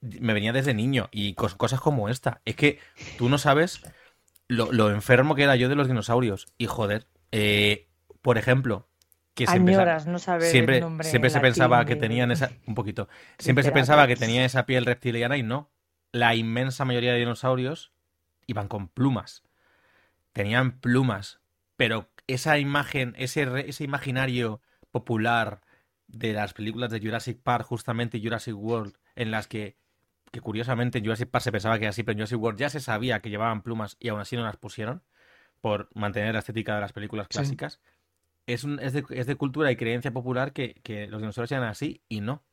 me 0.00 0.34
venía 0.34 0.52
desde 0.52 0.74
niño 0.74 1.08
y 1.10 1.34
cosas 1.34 1.80
como 1.80 2.08
esta. 2.08 2.40
Es 2.44 2.56
que 2.56 2.78
tú 3.18 3.28
no 3.28 3.38
sabes 3.38 3.82
lo, 4.48 4.90
enfermo 4.90 5.34
que 5.34 5.42
era 5.42 5.56
yo 5.56 5.68
de 5.68 5.74
los 5.74 5.88
dinosaurios. 5.88 6.46
Y 6.58 6.66
joder, 6.66 7.06
eh, 7.32 7.88
por 8.22 8.38
ejemplo, 8.38 8.88
que 9.34 9.46
siempre, 9.46 9.76
no 10.06 10.18
siempre, 10.18 10.82
siempre 11.02 11.30
se 11.30 11.40
pensaba 11.40 11.84
que 11.84 11.96
tenían 11.96 12.30
esa 12.30 12.52
un 12.66 12.74
poquito 12.74 13.06
siempre 13.38 13.64
se 13.64 13.70
pensaba 13.70 14.06
que 14.06 14.16
tenía 14.16 14.46
esa 14.46 14.64
piel 14.64 14.86
reptiliana 14.86 15.36
y 15.36 15.42
no 15.42 15.70
la 16.10 16.34
inmensa 16.34 16.86
mayoría 16.86 17.12
de 17.12 17.18
dinosaurios 17.18 17.92
iban 18.46 18.66
con 18.66 18.88
plumas 18.88 19.42
tenían 20.32 20.80
plumas 20.80 21.40
pero 21.76 22.08
esa 22.26 22.58
imagen, 22.58 23.14
ese, 23.18 23.46
ese 23.68 23.84
imaginario 23.84 24.60
popular 24.90 25.60
de 26.08 26.32
las 26.32 26.52
películas 26.52 26.90
de 26.90 27.00
Jurassic 27.00 27.40
Park, 27.40 27.66
justamente 27.66 28.20
Jurassic 28.20 28.56
World, 28.56 28.94
en 29.14 29.30
las 29.30 29.46
que, 29.46 29.76
que 30.30 30.40
curiosamente 30.40 30.98
en 30.98 31.04
Jurassic 31.04 31.28
Park 31.30 31.44
se 31.44 31.52
pensaba 31.52 31.78
que 31.78 31.84
era 31.84 31.90
así, 31.90 32.02
pero 32.02 32.12
en 32.12 32.18
Jurassic 32.18 32.40
World 32.40 32.58
ya 32.58 32.70
se 32.70 32.80
sabía 32.80 33.20
que 33.20 33.30
llevaban 33.30 33.62
plumas 33.62 33.96
y 34.00 34.08
aún 34.08 34.20
así 34.20 34.36
no 34.36 34.42
las 34.42 34.56
pusieron, 34.56 35.02
por 35.60 35.88
mantener 35.94 36.34
la 36.34 36.40
estética 36.40 36.74
de 36.74 36.80
las 36.80 36.92
películas 36.92 37.28
clásicas. 37.28 37.80
Es, 38.46 38.64
un, 38.64 38.78
es, 38.78 38.92
de, 38.92 39.04
es, 39.10 39.26
de, 39.26 39.34
cultura 39.34 39.72
y 39.72 39.76
creencia 39.76 40.12
popular 40.12 40.52
que, 40.52 40.74
que 40.82 41.08
los 41.08 41.20
dinosaurios 41.20 41.48
sean 41.48 41.64
así 41.64 42.02
y 42.08 42.20
no. 42.20 42.44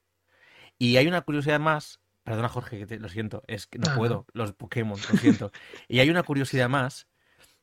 Y 0.80 0.98
hay 0.98 1.08
una 1.08 1.22
curiosidad 1.22 1.60
más, 1.60 2.00
perdona 2.24 2.50
Jorge, 2.50 2.80
que 2.80 2.88
te, 2.88 3.00
lo 3.00 3.10
siento, 3.10 3.44
es 3.48 3.68
que 3.68 3.80
no 3.80 3.94
puedo, 3.96 4.26
los 4.34 4.54
Pokémon, 4.54 5.00
lo 5.12 5.18
siento. 5.18 5.52
y 5.88 6.00
hay 6.00 6.10
una 6.10 6.24
curiosidad 6.24 6.70
más 6.70 7.08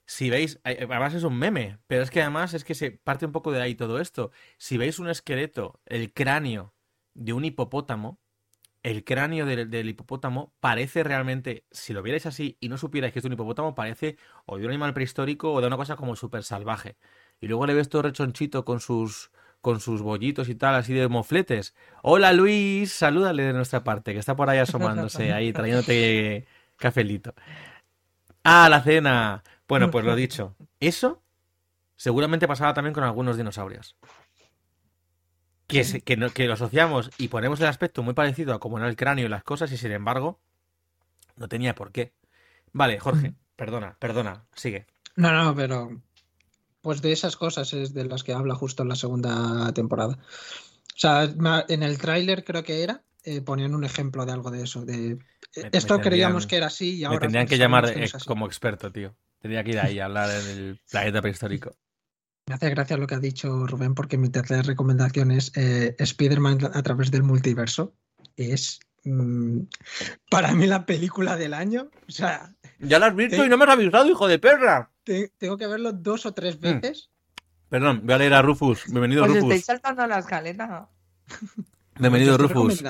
Si 0.07 0.31
veis, 0.31 0.61
además 0.65 1.15
es 1.15 1.25
un 1.25 1.37
meme, 1.39 1.79
pero 1.87 2.03
es 2.03 2.11
que 2.11 2.23
además 2.23 2.55
es 2.55 2.65
que 2.65 2.75
se 2.75 2.93
parte 2.93 3.27
un 3.27 3.33
poco 3.33 3.51
de 3.53 3.63
ahí 3.63 3.75
todo 3.75 4.01
esto. 4.01 4.31
Si 4.59 4.77
veis 4.77 4.99
un 4.99 5.09
esqueleto, 5.09 5.81
el 5.87 6.13
cráneo 6.13 6.75
de 7.15 7.33
un 7.33 7.45
hipopótamo, 7.45 8.21
el 8.83 9.05
cráneo 9.05 9.47
del, 9.47 9.89
hipopótamo 9.89 10.53
parece 10.61 11.05
realmente, 11.05 11.65
si 11.71 11.93
lo 11.93 12.03
vierais 12.03 12.27
así 12.27 12.57
y 12.61 12.69
no 12.69 12.79
supierais 12.79 13.13
que 13.13 13.19
es 13.19 13.25
un 13.25 13.33
hipopótamo, 13.33 13.75
parece 13.75 14.17
o 14.47 14.59
de 14.59 14.65
un 14.65 14.71
animal 14.71 14.95
prehistórico 14.95 15.53
o 15.53 15.61
de 15.61 15.67
una 15.67 15.77
cosa 15.77 15.97
como 15.97 16.17
súper 16.17 16.45
salvaje. 16.45 16.97
Y 17.41 17.49
luego 17.49 17.67
le 17.67 17.75
ves 17.75 17.89
todo 17.89 18.03
rechonchito 18.03 18.65
con 18.65 18.81
sus, 18.81 19.31
con 19.61 19.81
sus 19.81 20.03
bollitos 20.03 20.49
y 20.49 20.55
tal, 20.55 20.75
así 20.75 20.95
de 20.95 21.09
mofletes. 21.09 21.75
Hola 22.03 22.33
Luis, 22.33 22.93
salúdale 22.93 23.45
de 23.45 23.53
nuestra 23.53 23.85
parte, 23.85 24.13
que 24.13 24.19
está 24.19 24.35
por 24.35 24.49
ahí 24.49 24.59
asomándose, 24.59 25.33
ahí 25.33 25.53
trayéndote 25.53 26.47
cafelito. 26.77 27.35
Ah, 28.43 28.69
la 28.71 28.83
cena. 28.83 29.43
Bueno, 29.69 29.91
pues 29.91 30.05
lo 30.05 30.17
dicho. 30.17 30.57
Eso 30.81 31.23
seguramente 31.97 32.49
pasaba 32.49 32.73
también 32.73 32.95
con 32.95 33.05
algunos 33.05 33.37
dinosaurios. 33.37 33.95
Que, 35.71 35.85
se- 35.85 36.01
que, 36.01 36.17
no- 36.17 36.31
que 36.31 36.47
lo 36.47 36.55
asociamos 36.55 37.11
y 37.19 37.29
ponemos 37.29 37.61
el 37.61 37.67
aspecto 37.67 38.03
muy 38.03 38.15
parecido 38.15 38.55
a 38.55 38.61
como 38.61 38.79
era 38.79 38.89
el 38.89 38.97
cráneo 38.97 39.27
y 39.27 39.29
las 39.29 39.45
cosas, 39.45 39.71
y 39.73 39.77
sin 39.77 39.93
embargo, 39.93 40.39
no 41.37 41.49
tenía 41.49 41.75
por 41.75 41.93
qué. 41.93 42.13
Vale, 42.73 42.99
Jorge, 42.99 43.35
perdona, 43.57 43.97
perdona, 43.99 44.45
sigue. 44.55 44.87
No, 45.17 45.33
no, 45.33 45.55
pero 45.55 46.01
pues 46.83 47.03
de 47.03 47.13
esas 47.13 47.37
cosas 47.37 47.73
es 47.73 47.93
de 47.95 48.05
las 48.05 48.25
que 48.25 48.33
habla 48.33 48.55
justo 48.55 48.83
en 48.83 48.89
la 48.89 48.97
segunda 48.97 49.73
temporada. 49.75 50.19
O 50.95 50.99
sea, 51.01 51.25
en 51.69 51.83
el 51.83 51.99
tráiler 51.99 52.45
creo 52.45 52.63
que 52.63 52.83
era, 52.83 53.03
eh, 53.25 53.41
ponían 53.41 53.75
un 53.75 53.85
ejemplo 53.85 54.27
de 54.27 54.33
algo 54.33 54.51
de 54.51 54.63
eso. 54.63 54.85
De 54.85 55.17
Me- 55.57 55.69
esto 55.73 55.97
me 55.97 56.03
creíamos 56.03 56.47
que 56.47 56.57
era 56.57 56.67
así 56.67 56.97
y 56.97 57.01
Me 57.01 57.07
ahora 57.07 57.21
tendrían 57.21 57.47
que 57.47 57.59
llamar 57.59 57.85
sabemos 57.87 58.11
que 58.13 58.19
no 58.19 58.23
eh, 58.23 58.27
como 58.27 58.47
experto, 58.47 58.93
tío. 58.93 59.15
Tendría 59.41 59.65
que 59.65 59.71
ir 59.71 59.79
ahí 59.81 59.99
a 59.99 60.05
hablar 60.07 60.31
en 60.31 60.47
el 60.59 60.79
planeta 60.91 61.23
prehistórico. 61.23 61.75
Me 62.51 62.55
hace 62.57 62.69
gracia 62.71 62.97
lo 62.97 63.07
que 63.07 63.15
ha 63.15 63.21
dicho 63.21 63.65
Rubén 63.69 63.95
porque 63.95 64.19
mi 64.19 64.29
tercera 64.29 64.63
recomendación 64.63 65.31
es 65.31 65.53
eh, 65.55 65.95
Spider-Man 66.01 66.59
a 66.75 66.83
través 66.83 67.13
del 67.13 67.23
multiverso. 67.23 67.95
Es 68.37 68.81
mm, 69.05 69.61
para 70.29 70.53
mí 70.53 70.67
la 70.67 70.85
película 70.85 71.37
del 71.37 71.55
año. 71.55 71.91
O 72.09 72.11
sea, 72.11 72.53
Ya 72.81 72.99
lo 72.99 73.05
has 73.07 73.15
visto 73.15 73.45
y 73.45 73.49
no 73.49 73.57
me 73.57 73.67
has 73.67 73.71
avisado, 73.71 74.11
hijo 74.11 74.27
de 74.27 74.41
perra. 74.41 74.91
te- 75.05 75.33
tengo 75.39 75.57
que 75.57 75.69
verlo 75.69 75.93
dos 75.93 76.27
o 76.27 76.35
tres 76.35 76.57
Mm. 76.57 76.61
veces. 76.61 77.11
Perdón, 77.69 78.01
voy 78.03 78.15
a 78.15 78.19
leer 78.19 78.35
a 78.35 78.43
Rufus. 78.43 78.83
Bienvenido, 78.87 79.23
Os 79.23 79.29
Rufus. 79.29 79.43
estáis 79.45 79.65
saltando 79.67 80.05
la 80.09 80.19
escaleta. 80.19 80.89
Bienvenido, 82.01 82.39
Rufus. 82.39 82.83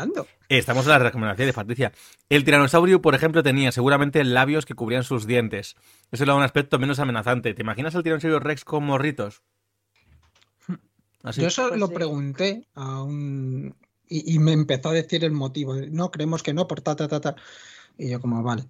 Estamos 0.49 0.85
en 0.87 0.91
las 0.91 1.03
recomendaciones, 1.03 1.55
Patricia. 1.55 1.93
El 2.29 2.45
tiranosaurio, 2.45 3.03
por 3.03 3.15
ejemplo, 3.15 3.43
tenía 3.43 3.73
seguramente 3.73 4.23
labios 4.25 4.67
que 4.67 4.75
cubrían 4.75 5.03
sus 5.05 5.27
dientes. 5.27 5.77
Eso 6.13 6.25
le 6.25 6.31
da 6.31 6.37
un 6.37 6.43
aspecto 6.43 6.79
menos 6.79 6.99
amenazante. 7.01 7.53
¿Te 7.55 7.63
imaginas 7.63 7.95
al 7.97 8.03
tiranosaurio 8.03 8.39
Rex 8.39 8.65
con 8.65 8.85
morritos? 8.85 9.43
Así. 11.23 11.41
Yo 11.41 11.49
eso 11.49 11.69
Pues 11.69 11.81
lo 11.81 11.89
sí. 11.89 11.95
pregunté 11.95 12.69
a 12.75 13.03
un. 13.03 13.75
Y, 14.09 14.35
y 14.35 14.39
me 14.39 14.53
empezó 14.53 14.91
a 14.91 14.93
decir 14.93 15.25
el 15.25 15.33
motivo. 15.33 15.75
No, 15.91 16.11
creemos 16.11 16.43
que 16.43 16.55
no, 16.55 16.67
por 16.69 16.81
ta, 16.81 16.97
ta, 16.97 17.09
ta, 17.09 17.21
ta. 17.21 17.37
Y 17.99 18.11
yo, 18.11 18.21
como, 18.21 18.43
vale. 18.43 18.65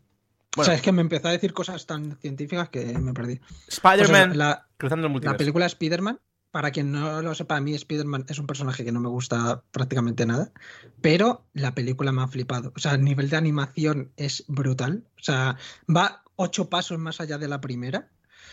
o 0.56 0.64
sea, 0.64 0.74
es 0.74 0.82
que 0.82 0.92
me 0.92 1.00
empezó 1.02 1.28
a 1.28 1.32
decir 1.32 1.52
cosas 1.52 1.86
tan 1.86 2.16
científicas 2.18 2.68
que 2.68 2.98
me 2.98 3.12
perdí. 3.14 3.36
Pues 3.36 3.68
Spider-Man 3.68 4.36
la, 4.36 4.68
cruzando 4.76 5.06
el 5.06 5.20
la 5.22 5.36
película 5.36 5.66
Spider-Man, 5.66 6.18
para 6.50 6.70
quien 6.70 6.92
no 6.92 7.22
lo 7.22 7.34
sepa, 7.34 7.56
a 7.56 7.60
mí 7.60 7.74
Spider-Man 7.74 8.26
es 8.28 8.38
un 8.38 8.46
personaje 8.46 8.84
que 8.84 8.92
no 8.92 9.00
me 9.00 9.08
gusta 9.08 9.62
prácticamente 9.70 10.26
nada, 10.26 10.52
pero 11.00 11.46
la 11.52 11.74
película 11.74 12.12
me 12.12 12.22
ha 12.22 12.28
flipado. 12.28 12.72
O 12.76 12.78
sea, 12.78 12.94
el 12.94 13.04
nivel 13.04 13.30
de 13.30 13.36
animación 13.36 14.12
es 14.16 14.44
brutal. 14.48 15.04
O 15.18 15.22
sea, 15.22 15.56
va 15.88 16.22
ocho 16.36 16.68
pasos 16.68 16.98
más 16.98 17.20
allá 17.20 17.38
de 17.38 17.48
la 17.48 17.60
primera. 17.60 18.10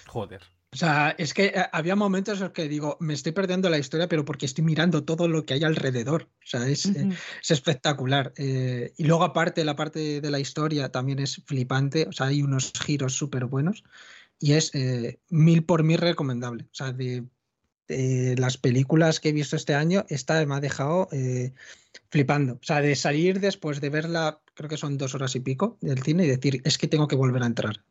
Joder. 0.07 0.41
O 0.73 0.75
sea, 0.75 1.15
es 1.17 1.33
que 1.33 1.45
eh, 1.45 1.65
había 1.71 1.95
momentos 1.95 2.37
en 2.37 2.43
los 2.43 2.53
que 2.53 2.67
digo, 2.67 2.97
me 2.99 3.13
estoy 3.13 3.31
perdiendo 3.31 3.69
la 3.69 3.77
historia, 3.77 4.09
pero 4.09 4.25
porque 4.25 4.45
estoy 4.45 4.63
mirando 4.65 5.05
todo 5.05 5.27
lo 5.27 5.45
que 5.45 5.53
hay 5.53 5.63
alrededor. 5.63 6.23
O 6.23 6.45
sea, 6.45 6.67
es, 6.67 6.85
eh, 6.85 7.05
Ujú. 7.05 7.13
es 7.41 7.51
espectacular. 7.51 8.33
Eh, 8.37 8.93
y 8.97 9.05
luego, 9.05 9.23
aparte, 9.23 9.63
la 9.63 9.75
parte 9.75 10.21
de 10.21 10.31
la 10.31 10.39
historia 10.39 10.91
también 10.91 11.19
es 11.19 11.41
flipante. 11.45 12.05
O 12.07 12.11
sea, 12.11 12.27
hay 12.27 12.43
unos 12.43 12.73
giros 12.85 13.13
súper 13.13 13.45
buenos. 13.45 13.83
Y 14.39 14.53
es 14.53 14.75
eh, 14.75 15.19
mil 15.29 15.63
por 15.63 15.83
mil 15.83 15.97
recomendable. 15.97 16.65
O 16.65 16.75
sea, 16.75 16.91
de, 16.91 17.25
de 17.87 18.35
las 18.37 18.57
películas 18.57 19.19
que 19.19 19.29
he 19.29 19.33
visto 19.33 19.55
este 19.55 19.73
año, 19.75 20.05
esta 20.09 20.45
me 20.45 20.55
ha 20.55 20.59
dejado 20.59 21.07
eh, 21.11 21.53
flipando. 22.09 22.53
O 22.55 22.63
sea, 22.63 22.81
de 22.81 22.95
salir 22.95 23.39
después 23.39 23.81
de 23.81 23.89
verla, 23.89 24.41
creo 24.53 24.69
que 24.69 24.77
son 24.77 24.97
dos 24.97 25.15
horas 25.15 25.35
y 25.35 25.39
pico 25.39 25.77
del 25.81 26.03
cine, 26.03 26.25
y 26.25 26.27
decir, 26.27 26.61
es 26.65 26.77
que 26.77 26.87
tengo 26.87 27.07
que 27.07 27.15
volver 27.15 27.43
a 27.43 27.47
entrar. 27.47 27.83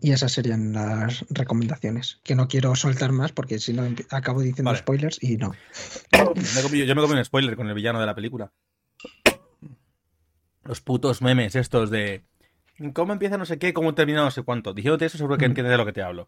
Y 0.00 0.12
esas 0.12 0.32
serían 0.32 0.72
las 0.72 1.24
recomendaciones, 1.28 2.20
que 2.22 2.34
no 2.36 2.46
quiero 2.46 2.74
soltar 2.76 3.12
más 3.12 3.32
porque 3.32 3.58
si 3.58 3.72
no 3.72 3.82
acabo 4.10 4.40
diciendo 4.40 4.70
Vale. 4.70 4.78
spoilers 4.78 5.22
y 5.22 5.36
no. 5.36 5.54
Me 6.12 6.86
yo 6.86 6.94
me 6.94 7.02
comí 7.02 7.14
un 7.14 7.24
spoiler 7.24 7.56
con 7.56 7.68
el 7.68 7.74
villano 7.74 7.98
de 7.98 8.06
la 8.06 8.14
película. 8.14 8.52
Los 10.64 10.80
putos 10.80 11.22
memes 11.22 11.56
estos 11.56 11.90
de 11.90 12.24
cómo 12.92 13.12
empieza 13.12 13.38
no 13.38 13.46
sé 13.46 13.58
qué, 13.58 13.72
cómo 13.72 13.94
termina 13.94 14.22
no 14.22 14.30
sé 14.30 14.42
cuánto. 14.42 14.72
Diciéndote 14.72 15.06
eso 15.06 15.18
seguro 15.18 15.36
que 15.36 15.46
Mm. 15.46 15.50
entiendes 15.50 15.72
de 15.72 15.78
lo 15.78 15.86
que 15.86 15.92
te 15.92 16.02
hablo. 16.02 16.26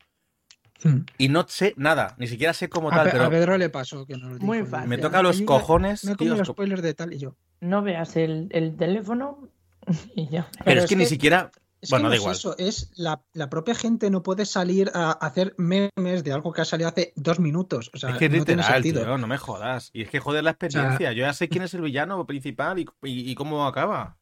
Mm. 0.82 0.99
Y 1.18 1.28
no 1.28 1.46
sé 1.49 1.75
nada, 1.76 2.14
ni 2.18 2.26
siquiera 2.26 2.52
sé 2.54 2.68
cómo 2.68 2.90
A, 2.90 2.94
tal, 2.96 3.04
Pe- 3.04 3.10
a 3.10 3.12
pero 3.12 3.30
Pedro 3.30 3.58
le 3.58 3.68
pasó 3.68 4.06
que 4.06 4.16
no 4.16 4.30
lo 4.30 4.38
Muy 4.40 4.58
dijo, 4.58 4.68
y- 4.68 4.70
fácil. 4.70 4.88
me 4.88 4.99
toca 4.99 5.22
los 5.22 5.42
cojones, 5.42 6.04
Me 6.04 6.12
he 6.12 6.14
tío. 6.16 6.28
comido 6.28 6.42
os 6.42 6.49
co- 6.49 6.52
spoilers 6.54 6.82
de 6.82 6.94
tal 6.94 7.12
y 7.12 7.18
yo. 7.18 7.37
No 7.60 7.82
veas 7.82 8.16
el, 8.16 8.49
el 8.50 8.76
teléfono 8.76 9.49
y 10.16 10.28
ya. 10.28 10.49
Pero 10.64 10.80
es 10.82 10.87
que 10.88 10.96
ni 10.96 11.06
siquiera... 11.06 11.50
Es 11.82 11.88
Bueno, 11.88 12.06
que 12.06 12.10
da 12.10 12.16
igual. 12.16 12.32
es 12.32 12.38
eso, 12.40 12.54
es 12.58 12.90
la, 12.96 13.22
la 13.32 13.49
propia 13.49 13.75
gente 13.75 14.10
no 14.10 14.22
puede 14.22 14.44
salir 14.44 14.90
a 14.92 15.12
hacer 15.12 15.54
memes 15.56 16.22
de 16.25 16.30
algo 16.30 16.52
que 16.52 16.60
ha 16.60 16.66
salido 16.66 16.90
hace 16.90 17.14
dos 17.16 17.40
minutos. 17.40 17.90
O 17.94 17.99
sea, 17.99 18.10
Es 18.10 18.16
que 18.18 18.26
es 18.26 18.30
no 18.32 18.44
tiene 18.44 18.60
literal, 18.60 18.82
sentido. 18.82 19.02
tío, 19.06 19.16
no 19.16 19.26
me 19.26 19.38
jodas. 19.38 19.88
Y 19.94 20.02
es 20.02 20.10
que 20.10 20.20
joder 20.20 20.44
la 20.44 20.50
experiencia. 20.50 21.12
Yo 21.12 21.22
ya 21.22 21.32
sé 21.32 21.49
quién 21.49 21.64
es 21.64 21.72
el 21.72 21.80
villano 21.80 22.26
principal 22.26 22.78
y, 22.80 22.82
y- 23.02 23.30
y 23.30 23.34
cómo 23.34 23.66
acaba. 23.66 24.18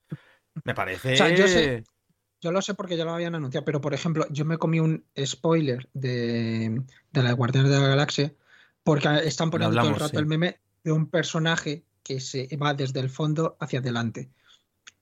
Me 0.62 0.72
parece... 0.72 1.14
O 1.14 1.16
sea, 1.16 1.30
yo 1.30 1.48
sé- 1.48 1.82
Yo 2.40 2.52
lo 2.52 2.62
sé 2.62 2.74
porque 2.74 2.96
ya 2.96 3.04
lo 3.04 3.12
habían 3.12 3.34
anunciado, 3.34 3.64
pero 3.64 3.80
por 3.80 3.94
ejemplo, 3.94 4.26
yo 4.30 4.44
me 4.44 4.58
comí 4.58 4.80
un 4.80 5.04
spoiler 5.24 5.88
de, 5.92 6.82
de 7.12 7.22
la 7.22 7.32
Guardianes 7.32 7.70
de 7.70 7.78
la 7.78 7.88
Galaxia 7.88 8.34
porque 8.84 9.08
están 9.24 9.50
poniendo 9.50 9.76
todo 9.76 9.90
el 9.90 9.96
rato 9.96 10.10
sí. 10.10 10.16
el 10.16 10.26
meme 10.26 10.60
de 10.84 10.92
un 10.92 11.10
personaje 11.10 11.84
que 12.02 12.20
se 12.20 12.48
va 12.56 12.74
desde 12.74 13.00
el 13.00 13.10
fondo 13.10 13.56
hacia 13.60 13.80
adelante. 13.80 14.30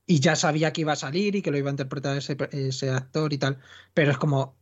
Y 0.07 0.21
ya 0.21 0.35
sabía 0.35 0.73
que 0.73 0.81
iba 0.81 0.93
a 0.93 0.97
salir 0.97 1.37
y 1.37 1.43
que 1.43 1.51
lo 1.51 1.59
iba 1.59 1.69
a 1.69 1.73
interpretar 1.73 2.17
ese, 2.17 2.37
ese 2.53 2.91
actor 2.91 3.33
y 3.33 3.39
tal, 3.39 3.59
pero 3.93 4.11
es 4.11 4.19
como, 4.19 4.57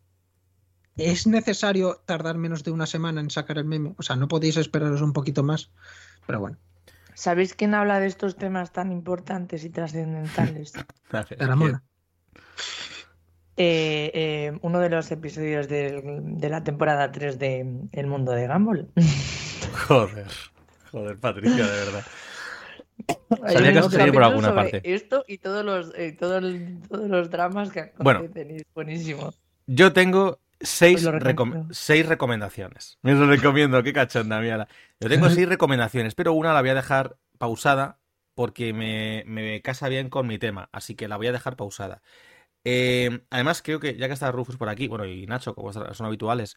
¿es 0.97 1.27
necesario 1.27 2.03
tardar 2.07 2.39
menos 2.39 2.65
de 2.65 2.71
una 2.71 2.87
semana 2.87 3.21
en 3.21 3.31
sacar 3.31 3.59
el 3.59 3.65
meme? 3.65 3.95
O 3.99 4.03
sea, 4.03 4.17
¿no 4.17 4.27
podéis 4.27 4.57
esperaros 4.57 5.01
un 5.01 5.13
poquito 5.13 5.43
más? 5.43 5.71
Pero 6.27 6.41
bueno, 6.41 6.59
¿Sabéis 7.15 7.55
quién 7.55 7.75
habla 7.75 8.01
de 8.01 8.07
estos 8.07 8.37
temas 8.37 8.73
tan 8.73 8.91
importantes 8.91 9.65
y 9.65 9.71
trascendentales? 9.71 10.73
Gracias, 11.11 11.41
era 11.41 11.55
mona. 11.55 11.83
Eh, 13.57 14.11
eh, 14.15 14.59
uno 14.63 14.81
de 14.81 14.91
los 14.91 15.11
episodios 15.13 15.69
de 15.69 16.49
la 16.51 16.65
temporada 16.65 17.13
3 17.13 17.39
de 17.39 17.65
El 17.93 18.07
Mundo 18.09 18.33
de 18.33 18.49
Gumball. 18.49 18.89
Joder. 19.89 20.27
Joder, 20.91 21.19
Patricia, 21.19 21.65
de 21.67 21.85
verdad. 21.85 22.05
Sabía 23.53 23.73
que 23.73 23.79
has 23.79 23.87
por 23.89 23.99
capítulo 23.99 24.25
alguna 24.27 24.49
sobre 24.49 24.63
parte. 24.71 24.95
Esto 24.95 25.25
y 25.29 25.39
todos 25.39 25.65
los, 25.65 25.93
eh, 25.97 26.13
todos 26.19 26.43
los 26.91 27.31
dramas 27.31 27.71
que 27.71 27.93
Bueno. 27.99 28.25
es 28.35 28.65
buenísimo. 28.75 29.33
Yo 29.67 29.93
tengo 29.93 30.41
seis, 30.61 31.05
recom- 31.05 31.21
recomiendo. 31.21 31.75
seis 31.75 32.07
recomendaciones. 32.07 32.99
Me 33.03 33.15
lo 33.15 33.27
recomiendo, 33.27 33.83
qué 33.83 33.93
cachonda, 33.93 34.41
mía. 34.41 34.67
Yo 35.01 35.09
tengo 35.09 35.29
seis 35.31 35.49
recomendaciones, 35.49 36.15
pero 36.15 36.33
una 36.33 36.53
la 36.53 36.61
voy 36.61 36.71
a 36.71 36.75
dejar 36.75 37.17
pausada 37.39 37.99
porque 38.35 38.73
me, 38.73 39.25
me 39.27 39.63
casa 39.63 39.89
bien 39.89 40.11
con 40.11 40.27
mi 40.27 40.39
tema, 40.39 40.69
así 40.73 40.95
que 40.95 41.09
la 41.09 41.17
voy 41.17 41.29
a 41.29 41.33
dejar 41.33 41.57
pausada. 41.57 42.03
Eh, 42.65 43.21
además, 43.31 43.63
creo 43.63 43.79
que 43.81 43.97
ya 43.97 44.09
que 44.09 44.15
está 44.15 44.33
Rufus 44.33 44.57
por 44.57 44.69
aquí, 44.69 44.89
bueno, 44.89 45.05
y 45.05 45.27
Nacho, 45.27 45.55
como 45.55 45.73
son 45.73 46.07
habituales, 46.07 46.57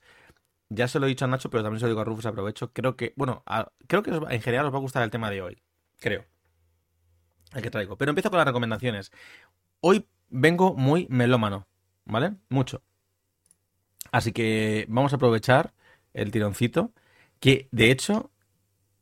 ya 0.69 0.87
se 0.87 0.99
lo 0.99 1.05
he 1.05 1.09
dicho 1.09 1.25
a 1.25 1.27
Nacho, 1.27 1.49
pero 1.49 1.63
también 1.63 1.79
se 1.79 1.85
lo 1.85 1.89
digo 1.89 2.01
a 2.01 2.05
Rufus, 2.05 2.25
aprovecho. 2.25 2.71
Creo 2.73 2.95
que, 2.95 3.13
bueno, 3.15 3.43
creo 3.87 4.03
que 4.03 4.11
en 4.11 4.41
general 4.41 4.65
os 4.67 4.73
va 4.73 4.77
a 4.77 4.81
gustar 4.81 5.03
el 5.03 5.09
tema 5.11 5.29
de 5.29 5.41
hoy. 5.41 5.61
Creo. 5.99 6.25
El 7.53 7.61
que 7.61 7.71
traigo. 7.71 7.97
Pero 7.97 8.11
empiezo 8.11 8.29
con 8.29 8.37
las 8.37 8.47
recomendaciones. 8.47 9.11
Hoy 9.79 10.07
vengo 10.29 10.73
muy 10.73 11.07
melómano, 11.09 11.67
¿vale? 12.05 12.35
Mucho. 12.49 12.81
Así 14.11 14.31
que 14.31 14.85
vamos 14.89 15.13
a 15.13 15.17
aprovechar 15.17 15.73
el 16.13 16.31
tironcito. 16.31 16.91
Que 17.39 17.67
de 17.71 17.91
hecho, 17.91 18.31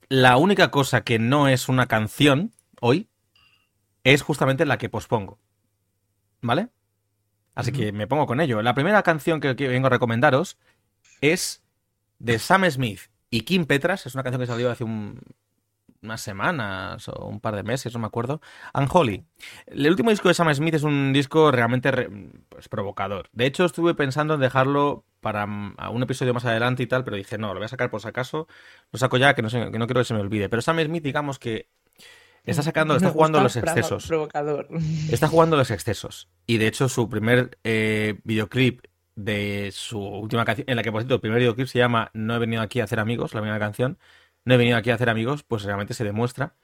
la 0.09 0.37
única 0.37 0.71
cosa 0.71 1.01
que 1.01 1.19
no 1.19 1.47
es 1.47 1.69
una 1.69 1.87
canción 1.87 2.51
hoy 2.85 3.09
es 4.03 4.21
justamente 4.21 4.65
la 4.65 4.77
que 4.77 4.89
pospongo. 4.89 5.39
¿Vale? 6.41 6.69
Así 7.55 7.71
que 7.71 7.91
me 7.91 8.05
pongo 8.05 8.27
con 8.27 8.39
ello. 8.41 8.61
La 8.61 8.75
primera 8.75 9.01
canción 9.01 9.39
que, 9.39 9.55
que 9.55 9.67
vengo 9.67 9.87
a 9.87 9.89
recomendaros 9.89 10.57
es 11.21 11.63
de 12.19 12.37
Sam 12.37 12.69
Smith 12.69 12.99
y 13.31 13.41
Kim 13.41 13.65
Petras. 13.65 14.05
Es 14.05 14.13
una 14.13 14.23
canción 14.23 14.41
que 14.41 14.47
salió 14.47 14.69
hace 14.69 14.83
un- 14.83 15.21
unas 16.03 16.21
semanas 16.21 17.07
o 17.07 17.25
un 17.27 17.39
par 17.39 17.55
de 17.55 17.63
meses, 17.63 17.91
no 17.93 17.99
me 17.99 18.05
acuerdo. 18.07 18.41
Unholy. 18.75 19.25
El 19.65 19.89
último 19.89 20.11
disco 20.11 20.27
de 20.27 20.35
Sam 20.35 20.53
Smith 20.53 20.75
es 20.75 20.83
un 20.83 21.13
disco 21.13 21.49
realmente 21.51 21.91
pues, 22.49 22.69
provocador. 22.69 23.29
De 23.31 23.47
hecho, 23.47 23.65
estuve 23.65 23.95
pensando 23.95 24.35
en 24.35 24.41
dejarlo 24.41 25.03
para 25.21 25.47
mm, 25.47 25.77
un 25.91 26.03
episodio 26.03 26.33
más 26.35 26.45
adelante 26.45 26.83
y 26.83 26.87
tal, 26.87 27.03
pero 27.03 27.17
dije, 27.17 27.39
no, 27.39 27.47
lo 27.47 27.59
voy 27.59 27.65
a 27.65 27.69
sacar 27.69 27.89
por 27.89 28.01
si 28.01 28.07
acaso. 28.09 28.47
Lo 28.91 28.99
saco 28.99 29.17
ya, 29.17 29.33
que 29.33 29.41
no, 29.41 29.49
que 29.49 29.79
no 29.79 29.87
quiero 29.87 30.01
que 30.01 30.05
se 30.05 30.13
me 30.13 30.19
olvide. 30.19 30.49
Pero 30.49 30.61
Sam 30.61 30.79
Smith, 30.85 31.03
digamos 31.03 31.39
que 31.39 31.69
está 32.45 32.63
sacando, 32.63 32.95
está 32.95 33.09
jugando 33.09 33.41
los 33.41 33.55
excesos. 33.55 34.07
Provocador. 34.07 34.67
Está 35.11 35.27
jugando 35.27 35.57
los 35.57 35.71
excesos. 35.71 36.29
Y 36.45 36.57
de 36.57 36.67
hecho, 36.67 36.89
su 36.89 37.09
primer 37.09 37.57
eh, 37.63 38.19
videoclip 38.23 38.85
de 39.15 39.71
su 39.73 39.99
última 39.99 40.45
canción, 40.45 40.69
en 40.69 40.75
la 40.75 40.83
que 40.83 40.91
por 40.91 41.01
cierto 41.01 41.15
el 41.15 41.21
primer 41.21 41.39
videoclip 41.39 41.67
se 41.67 41.79
llama 41.79 42.11
No 42.13 42.35
he 42.35 42.39
venido 42.39 42.61
aquí 42.61 42.81
a 42.81 42.83
hacer 42.83 42.99
amigos, 42.99 43.33
la 43.33 43.41
primera 43.41 43.59
canción, 43.59 43.97
No 44.43 44.53
he 44.53 44.57
venido 44.57 44.77
aquí 44.77 44.91
a 44.91 44.95
hacer 44.95 45.09
amigos, 45.09 45.43
pues 45.43 45.63
realmente 45.63 45.93
se 45.93 46.03
demuestra. 46.03 46.55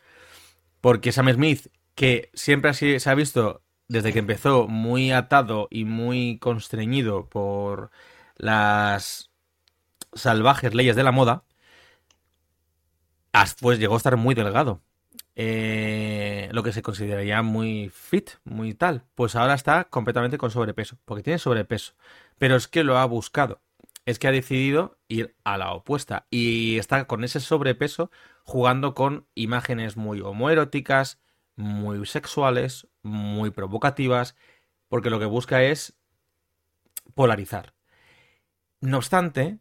Porque 0.81 1.11
Sam 1.11 1.31
Smith, 1.33 1.67
que 1.95 2.29
siempre 2.33 2.71
así 2.71 2.99
se 2.99 3.09
ha 3.09 3.15
visto 3.15 3.63
desde 3.87 4.13
que 4.13 4.19
empezó 4.19 4.67
muy 4.67 5.11
atado 5.11 5.67
y 5.71 5.85
muy 5.85 6.39
constreñido 6.39 7.27
por 7.29 7.91
las 8.37 9.31
salvajes 10.13 10.73
leyes 10.73 10.95
de 10.95 11.03
la 11.03 11.11
moda, 11.11 11.43
pues 13.59 13.79
llegó 13.79 13.95
a 13.95 13.97
estar 13.97 14.17
muy 14.17 14.35
delgado. 14.35 14.81
Eh, 15.43 16.49
lo 16.51 16.61
que 16.61 16.71
se 16.71 16.83
consideraría 16.83 17.41
muy 17.41 17.89
fit, 17.89 18.29
muy 18.43 18.75
tal. 18.75 19.05
Pues 19.15 19.35
ahora 19.35 19.55
está 19.55 19.85
completamente 19.85 20.37
con 20.37 20.51
sobrepeso, 20.51 20.99
porque 21.03 21.23
tiene 21.23 21.39
sobrepeso. 21.39 21.95
Pero 22.37 22.55
es 22.55 22.67
que 22.67 22.83
lo 22.83 22.99
ha 22.99 23.05
buscado. 23.05 23.59
Es 24.05 24.19
que 24.19 24.27
ha 24.27 24.31
decidido 24.31 24.99
ir 25.07 25.35
a 25.43 25.57
la 25.57 25.73
opuesta. 25.73 26.27
Y 26.29 26.77
está 26.77 27.07
con 27.07 27.23
ese 27.23 27.39
sobrepeso 27.39 28.11
jugando 28.43 28.93
con 28.93 29.25
imágenes 29.33 29.97
muy 29.97 30.21
homoeróticas, 30.21 31.19
muy 31.55 32.05
sexuales, 32.05 32.87
muy 33.01 33.49
provocativas, 33.49 34.35
porque 34.89 35.09
lo 35.09 35.17
que 35.17 35.25
busca 35.25 35.63
es 35.63 35.97
polarizar. 37.15 37.73
No 38.79 38.97
obstante, 38.97 39.57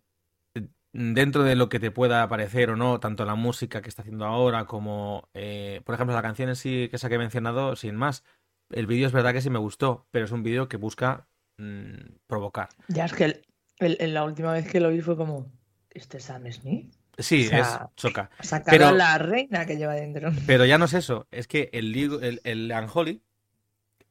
dentro 0.93 1.45
de 1.45 1.57
lo 1.57 1.69
que 1.69 1.81
te 1.81 1.91
pueda 1.91 2.29
parecer 2.29 2.71
o 2.71 2.77
no, 2.77 3.01
tanto 3.01 3.25
la 3.25 3.35
música 3.35 3.83
que 3.83 3.89
está 3.89 4.03
haciendo 4.03 4.27
ahora 4.27 4.65
como, 4.67 5.29
eh, 5.35 5.81
por 5.85 5.95
ejemplo, 5.95 6.15
la 6.15 6.23
canción 6.23 6.49
en 6.49 6.57
sí 6.57 6.89
que 6.89 6.97
esa 6.97 7.09
que 7.09 7.15
he 7.15 7.19
mencionado, 7.19 7.77
sin 7.77 7.97
más, 7.97 8.25
el 8.71 8.87
vídeo 8.87 9.07
es 9.07 9.13
verdad 9.13 9.33
que 9.33 9.41
sí 9.41 9.51
me 9.51 9.59
gustó, 9.59 10.07
pero 10.11 10.25
es 10.25 10.33
un 10.33 10.43
vídeo 10.43 10.69
que 10.69 10.77
busca 10.77 11.29
mm, 11.59 12.17
provocar. 12.27 12.69
Ya 12.89 13.05
es 13.05 13.13
que 13.13 13.43
la 13.79 14.25
última 14.25 14.53
vez 14.53 14.71
que 14.71 14.81
lo 14.81 14.91
vi 14.91 15.01
fue 15.01 15.17
como, 15.17 15.51
¿este 15.91 16.19
es 16.19 16.25
Sam 16.25 16.51
Smith? 16.53 16.95
Sí, 17.19 17.49
es 17.53 17.79
choca. 17.97 18.31
pero, 18.65 18.93
la 18.93 19.19
reina 19.19 19.67
que 19.67 19.77
lleva 19.77 19.95
dentro. 19.95 20.31
Pero 20.47 20.65
ya 20.65 20.79
no 20.79 20.87
es 20.87 20.95
eso, 20.95 21.27
es 21.31 21.47
que 21.47 21.69
el, 21.73 21.95
el, 22.23 22.41
el 22.45 22.73
Anjoli, 22.73 23.23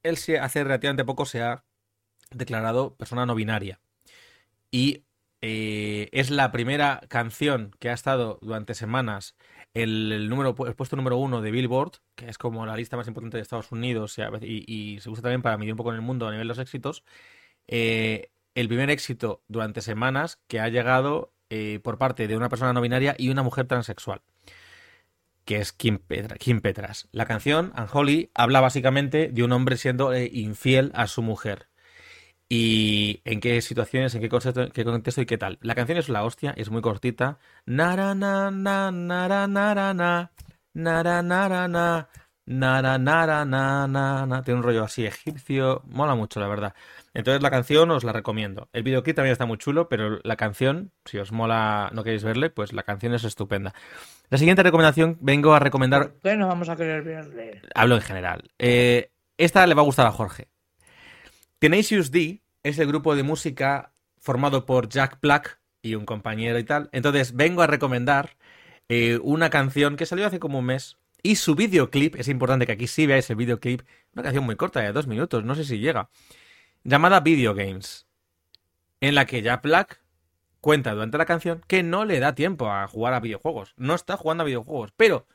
él 0.03 0.17
se 0.17 0.39
hace 0.39 0.63
relativamente 0.63 1.03
poco 1.05 1.25
se 1.25 1.41
ha 1.41 1.63
declarado 2.31 2.95
persona 2.95 3.25
no 3.25 3.35
binaria. 3.35 3.79
Y 4.71 5.05
eh, 5.41 6.09
es 6.11 6.31
la 6.31 6.51
primera 6.51 7.01
canción 7.07 7.71
que 7.79 7.89
ha 7.89 7.93
estado 7.93 8.39
durante 8.41 8.73
semanas 8.73 9.35
el, 9.73 10.27
número, 10.29 10.55
el 10.67 10.75
puesto 10.75 10.95
número 10.95 11.17
uno 11.17 11.41
de 11.41 11.51
Billboard, 11.51 11.93
que 12.15 12.27
es 12.27 12.37
como 12.37 12.65
la 12.65 12.75
lista 12.75 12.97
más 12.97 13.07
importante 13.07 13.37
de 13.37 13.43
Estados 13.43 13.71
Unidos 13.71 14.17
y, 14.41 14.99
se 14.99 15.09
usa 15.09 15.21
también 15.21 15.41
para 15.41 15.57
medir 15.57 15.73
un 15.73 15.77
poco 15.77 15.91
en 15.91 15.95
el 15.95 16.01
mundo 16.01 16.27
a 16.27 16.31
nivel 16.31 16.47
de 16.47 16.49
los 16.49 16.59
éxitos. 16.59 17.03
Eh, 17.67 18.31
el 18.55 18.67
primer 18.67 18.89
éxito 18.89 19.43
durante 19.47 19.81
semanas 19.81 20.39
que 20.47 20.59
ha 20.59 20.67
llegado 20.67 21.33
eh, 21.49 21.79
por 21.83 21.97
parte 21.97 22.27
de 22.27 22.35
una 22.35 22.49
persona 22.49 22.73
no 22.73 22.81
binaria 22.81 23.15
y 23.17 23.29
una 23.29 23.43
mujer 23.43 23.67
transexual, 23.67 24.21
que 25.45 25.57
es 25.57 25.71
Kim, 25.71 25.99
Kim 26.39 26.59
Petras. 26.59 27.07
La 27.11 27.25
canción, 27.25 27.71
Unholy, 27.77 28.31
habla 28.33 28.59
básicamente 28.59 29.29
de 29.29 29.43
un 29.43 29.53
hombre 29.53 29.77
siendo 29.77 30.17
infiel 30.17 30.91
a 30.95 31.07
su 31.07 31.21
mujer 31.21 31.68
y 32.49 33.21
en 33.25 33.39
qué 33.39 33.61
situaciones, 33.61 34.15
en 34.15 34.21
qué 34.21 34.29
contexto, 34.29 34.69
qué 34.71 34.83
contexto 34.83 35.21
y 35.21 35.27
qué 35.27 35.37
tal. 35.37 35.59
La 35.61 35.75
canción 35.75 35.99
es 35.99 36.09
la 36.09 36.23
hostia, 36.23 36.53
es 36.57 36.71
muy 36.71 36.81
cortita. 36.81 37.37
Nara 37.67 38.15
na 38.15 38.49
na 38.49 38.91
nara 38.91 39.47
nara 39.47 39.93
na 39.93 40.31
nara 40.73 41.21
nara 41.21 41.67
na 41.67 42.09
nara 42.47 42.97
nara 42.97 43.45
na 43.45 43.87
na 44.25 44.41
tiene 44.43 44.59
un 44.59 44.63
rollo 44.63 44.83
así 44.83 45.05
egipcio, 45.05 45.83
mola 45.85 46.15
mucho 46.15 46.39
la 46.39 46.47
verdad. 46.47 46.73
Entonces 47.13 47.43
la 47.43 47.51
canción 47.51 47.91
os 47.91 48.03
la 48.03 48.13
recomiendo. 48.13 48.67
El 48.73 48.81
videoclip 48.81 49.15
también 49.15 49.33
está 49.33 49.45
muy 49.45 49.59
chulo, 49.59 49.87
pero 49.87 50.19
la 50.23 50.35
canción, 50.35 50.91
si 51.05 51.19
os 51.19 51.31
mola, 51.31 51.91
no 51.93 52.03
queréis 52.03 52.23
verle, 52.23 52.49
pues 52.49 52.73
la 52.73 52.81
canción 52.81 53.13
es 53.13 53.23
estupenda. 53.23 53.75
La 54.29 54.39
siguiente 54.39 54.63
recomendación 54.63 55.19
vengo 55.21 55.53
a 55.53 55.59
recomendar. 55.59 56.13
¿Qué 56.23 56.35
no 56.35 56.47
vamos 56.47 56.69
a 56.69 56.75
querer 56.75 57.03
verle? 57.03 57.61
Hablo 57.75 57.93
en 57.95 58.01
general. 58.01 58.49
Eh, 58.57 59.11
esta 59.37 59.67
le 59.67 59.75
va 59.75 59.83
a 59.83 59.85
gustar 59.85 60.07
a 60.07 60.11
Jorge. 60.11 60.47
Tenacious 61.59 62.09
D 62.09 62.41
es 62.63 62.79
el 62.79 62.87
grupo 62.87 63.17
de 63.17 63.23
música 63.23 63.91
formado 64.17 64.65
por 64.65 64.87
Jack 64.87 65.19
Black 65.21 65.59
y 65.81 65.95
un 65.95 66.05
compañero 66.05 66.57
y 66.57 66.63
tal. 66.63 66.89
Entonces 66.93 67.35
vengo 67.35 67.61
a 67.61 67.67
recomendar 67.67 68.37
eh, 68.87 69.19
una 69.21 69.49
canción 69.49 69.97
que 69.97 70.05
salió 70.05 70.25
hace 70.25 70.39
como 70.39 70.59
un 70.59 70.65
mes 70.65 70.97
y 71.21 71.35
su 71.35 71.55
videoclip, 71.55 72.15
es 72.15 72.29
importante 72.29 72.65
que 72.65 72.71
aquí 72.71 72.87
sí 72.87 73.05
veáis 73.05 73.29
el 73.29 73.35
videoclip, 73.35 73.81
una 74.13 74.23
canción 74.23 74.45
muy 74.45 74.55
corta 74.55 74.79
de 74.79 74.93
dos 74.93 75.05
minutos, 75.05 75.43
no 75.43 75.53
sé 75.53 75.65
si 75.65 75.79
llega, 75.79 76.09
llamada 76.85 77.19
Video 77.19 77.53
Games, 77.53 78.07
en 79.01 79.15
la 79.15 79.25
que 79.25 79.41
Jack 79.41 79.61
Black 79.63 80.01
cuenta 80.61 80.93
durante 80.93 81.17
la 81.17 81.25
canción 81.25 81.61
que 81.67 81.83
no 81.83 82.05
le 82.05 82.21
da 82.21 82.35
tiempo 82.35 82.71
a 82.71 82.87
jugar 82.87 83.13
a 83.13 83.19
videojuegos, 83.19 83.73
no 83.75 83.95
está 83.95 84.15
jugando 84.15 84.43
a 84.43 84.45
videojuegos, 84.45 84.93
pero 84.95 85.27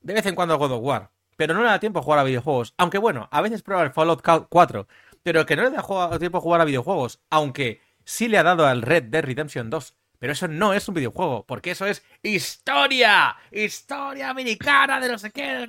de 0.00 0.14
vez 0.14 0.26
en 0.26 0.36
cuando 0.36 0.54
a 0.54 0.58
God 0.58 0.74
of 0.74 0.84
War, 0.84 1.10
pero 1.36 1.54
no 1.54 1.62
le 1.62 1.70
da 1.70 1.80
tiempo 1.80 1.98
a 1.98 2.02
jugar 2.04 2.20
a 2.20 2.24
videojuegos, 2.24 2.72
aunque 2.76 2.98
bueno, 2.98 3.28
a 3.32 3.40
veces 3.40 3.64
prueba 3.64 3.82
el 3.82 3.90
Fallout 3.90 4.22
4 4.48 4.86
pero 5.22 5.46
que 5.46 5.56
no 5.56 5.62
le 5.62 5.70
da 5.70 6.18
tiempo 6.18 6.38
a 6.38 6.40
jugar 6.40 6.60
a 6.60 6.64
videojuegos, 6.64 7.20
aunque 7.30 7.80
sí 8.04 8.28
le 8.28 8.38
ha 8.38 8.42
dado 8.42 8.66
al 8.66 8.82
Red 8.82 9.04
Dead 9.04 9.24
Redemption 9.24 9.70
2. 9.70 9.94
Pero 10.18 10.34
eso 10.34 10.46
no 10.46 10.72
es 10.72 10.86
un 10.86 10.94
videojuego, 10.94 11.44
porque 11.46 11.72
eso 11.72 11.84
es 11.84 12.04
historia, 12.22 13.34
historia 13.50 14.30
americana 14.30 15.00
de 15.00 15.08
no 15.08 15.18
sé 15.18 15.32
qué. 15.32 15.68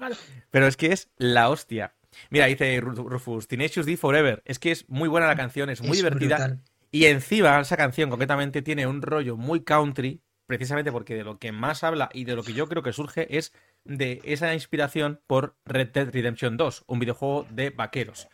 Pero 0.52 0.68
es 0.68 0.78
que 0.78 0.92
es 0.92 1.10
la 1.18 1.50
hostia. 1.50 1.96
Mira, 2.30 2.46
dice 2.46 2.80
Rufus, 2.80 3.48
Tenacious 3.48 3.88
D 3.88 3.98
Forever. 3.98 4.44
Es 4.46 4.60
que 4.60 4.72
es 4.72 4.88
muy 4.90 5.10
buena 5.10 5.26
la 5.26 5.36
canción, 5.36 5.72
es 5.72 5.82
muy 5.82 5.98
divertida. 5.98 6.60
Y 6.92 7.06
encima, 7.06 7.60
esa 7.60 7.78
canción 7.78 8.12
concretamente 8.12 8.62
tiene 8.62 8.86
un 8.86 9.02
rollo 9.02 9.38
muy 9.38 9.64
country, 9.64 10.22
precisamente 10.46 10.92
porque 10.92 11.16
de 11.16 11.24
lo 11.24 11.40
que 11.40 11.52
más 11.52 11.84
habla 11.84 12.10
y 12.14 12.26
de 12.26 12.36
lo 12.36 12.44
que 12.44 12.54
yo 12.54 12.68
creo 12.68 12.84
que 12.84 12.94
surge 12.94 13.36
es 13.36 13.54
de 13.84 14.22
esa 14.24 14.54
inspiración 14.54 15.20
por 15.26 15.58
Red 15.66 15.90
Dead 15.90 16.12
Redemption 16.12 16.58
2, 16.58 16.84
un 16.86 17.00
videojuego 17.00 17.48
de 17.50 17.72
vaqueros. 17.72 18.28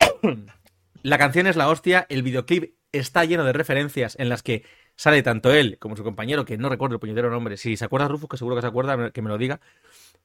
La 1.02 1.18
canción 1.18 1.46
es 1.46 1.56
la 1.56 1.68
hostia, 1.68 2.06
el 2.08 2.22
videoclip 2.22 2.76
está 2.90 3.26
lleno 3.26 3.44
de 3.44 3.52
referencias 3.52 4.16
en 4.18 4.30
las 4.30 4.42
que 4.42 4.64
sale 4.96 5.22
tanto 5.22 5.52
él 5.52 5.78
como 5.78 5.96
su 5.96 6.04
compañero, 6.04 6.46
que 6.46 6.56
no 6.56 6.70
recuerdo 6.70 6.94
el 6.94 7.00
puñetero 7.00 7.30
nombre, 7.30 7.58
si 7.58 7.76
se 7.76 7.84
acuerda 7.84 8.08
Rufus, 8.08 8.30
que 8.30 8.36
seguro 8.38 8.56
que 8.56 8.62
se 8.62 8.68
acuerda, 8.68 9.10
que 9.10 9.20
me 9.20 9.28
lo 9.28 9.36
diga, 9.36 9.60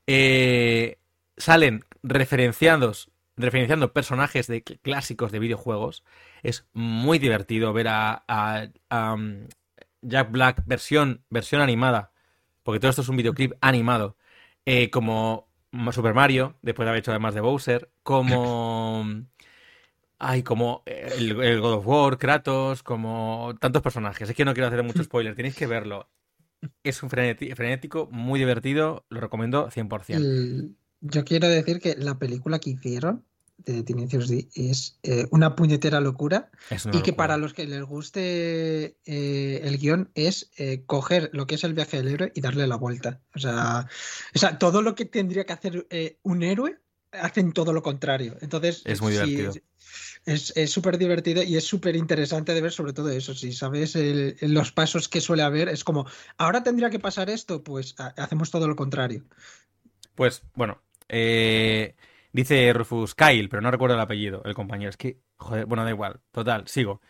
eh, 0.07 0.99
salen 1.35 1.83
referenciados, 2.01 3.11
referenciando 3.35 3.91
personajes 3.91 4.47
de 4.47 4.63
clásicos 4.63 5.33
de 5.33 5.39
videojuegos. 5.39 6.03
Es 6.43 6.65
muy 6.71 7.19
divertido 7.19 7.73
ver 7.73 7.87
a, 7.89 8.71
um, 8.89 9.47
Jack 10.01 10.31
Black 10.31 10.63
versión, 10.65 11.25
versión 11.29 11.61
animada, 11.61 12.13
porque 12.63 12.79
todo 12.79 12.89
esto 12.89 13.01
es 13.01 13.09
un 13.09 13.17
videoclip 13.17 13.53
animado, 13.59 14.17
eh, 14.65 14.89
como 14.89 15.49
Super 15.91 16.13
Mario, 16.13 16.57
después 16.61 16.85
de 16.85 16.89
haber 16.91 16.99
hecho 16.99 17.11
además 17.11 17.33
de 17.33 17.41
Bowser, 17.41 17.91
como... 18.03 19.05
Ay, 20.19 20.43
como 20.43 20.83
el, 20.85 21.61
God 21.61 21.73
of 21.75 21.87
War, 21.87 22.17
Kratos, 22.17 22.83
como 22.83 23.55
tantos 23.59 23.81
personajes. 23.81 24.29
Es 24.29 24.35
que 24.35 24.43
no 24.43 24.53
quiero 24.53 24.67
hacer 24.67 24.83
mucho 24.83 25.03
spoiler, 25.03 25.33
tenéis 25.33 25.55
que 25.55 25.65
verlo. 25.65 26.09
Es 26.83 27.01
un 27.01 27.09
frenético, 27.09 28.09
muy 28.11 28.37
divertido, 28.37 29.05
lo 29.09 29.21
recomiendo 29.21 29.69
100%. 29.69 30.75
yo 30.99 31.23
quiero 31.23 31.47
decir 31.47 31.79
que 31.79 31.95
la 31.95 32.19
película 32.19 32.59
que 32.59 32.71
hicieron 32.71 33.23
de 33.65 33.83
Tenacious 33.83 34.27
D 34.27 34.49
es 34.55 34.99
eh, 35.03 35.27
una 35.31 35.55
puñetera 35.55 35.99
locura 36.01 36.49
y 36.91 37.01
que 37.01 37.13
para 37.13 37.37
los 37.37 37.53
que 37.53 37.65
les 37.65 37.83
guste 37.83 38.97
eh, 39.05 39.61
el 39.63 39.77
guion 39.77 40.11
es 40.15 40.49
eh, 40.57 40.83
coger 40.85 41.29
lo 41.33 41.45
que 41.45 41.55
es 41.55 41.63
el 41.63 41.73
viaje 41.73 41.97
del 41.97 42.07
héroe 42.07 42.31
y 42.35 42.41
darle 42.41 42.67
la 42.67 42.75
vuelta. 42.75 43.21
O 43.35 43.39
sea, 43.39 43.87
o 44.35 44.39
sea 44.39 44.57
todo 44.59 44.81
lo 44.81 44.95
que 44.95 45.05
tendría 45.05 45.45
que 45.45 45.53
hacer 45.53 45.87
un 46.23 46.43
héroe 46.43 46.77
hacen 47.11 47.53
todo 47.53 47.73
lo 47.73 47.81
contrario. 47.81 48.37
Entonces, 48.41 48.81
es 48.85 49.01
muy 49.01 49.13
divertido. 49.13 49.53
Es 50.29 50.71
súper 50.71 50.97
divertido 50.99 51.41
y 51.41 51.57
es 51.57 51.65
súper 51.65 51.95
interesante 51.95 52.53
de 52.53 52.61
ver 52.61 52.71
sobre 52.71 52.93
todo 52.93 53.09
eso. 53.09 53.33
Si 53.33 53.51
sabes 53.51 53.97
los 54.41 54.71
pasos 54.71 55.09
que 55.09 55.21
suele 55.21 55.41
haber, 55.41 55.69
es 55.69 55.83
como, 55.83 56.05
ahora 56.37 56.61
tendría 56.61 56.91
que 56.91 56.99
pasar 56.99 57.29
esto, 57.29 57.63
pues 57.63 57.95
hacemos 57.97 58.51
todo 58.51 58.67
lo 58.67 58.75
contrario. 58.75 59.23
Pues 60.13 60.43
bueno, 60.53 60.83
eh, 61.07 61.95
dice 62.31 62.71
Rufus 62.73 63.15
Kyle, 63.15 63.49
pero 63.49 63.61
no 63.61 63.71
recuerdo 63.71 63.95
el 63.95 64.01
apellido, 64.01 64.43
el 64.45 64.53
compañero. 64.53 64.91
Es 64.91 64.97
que, 64.97 65.19
joder, 65.37 65.65
bueno, 65.65 65.83
da 65.83 65.89
igual. 65.89 66.19
Total, 66.31 66.67
sigo. 66.67 67.01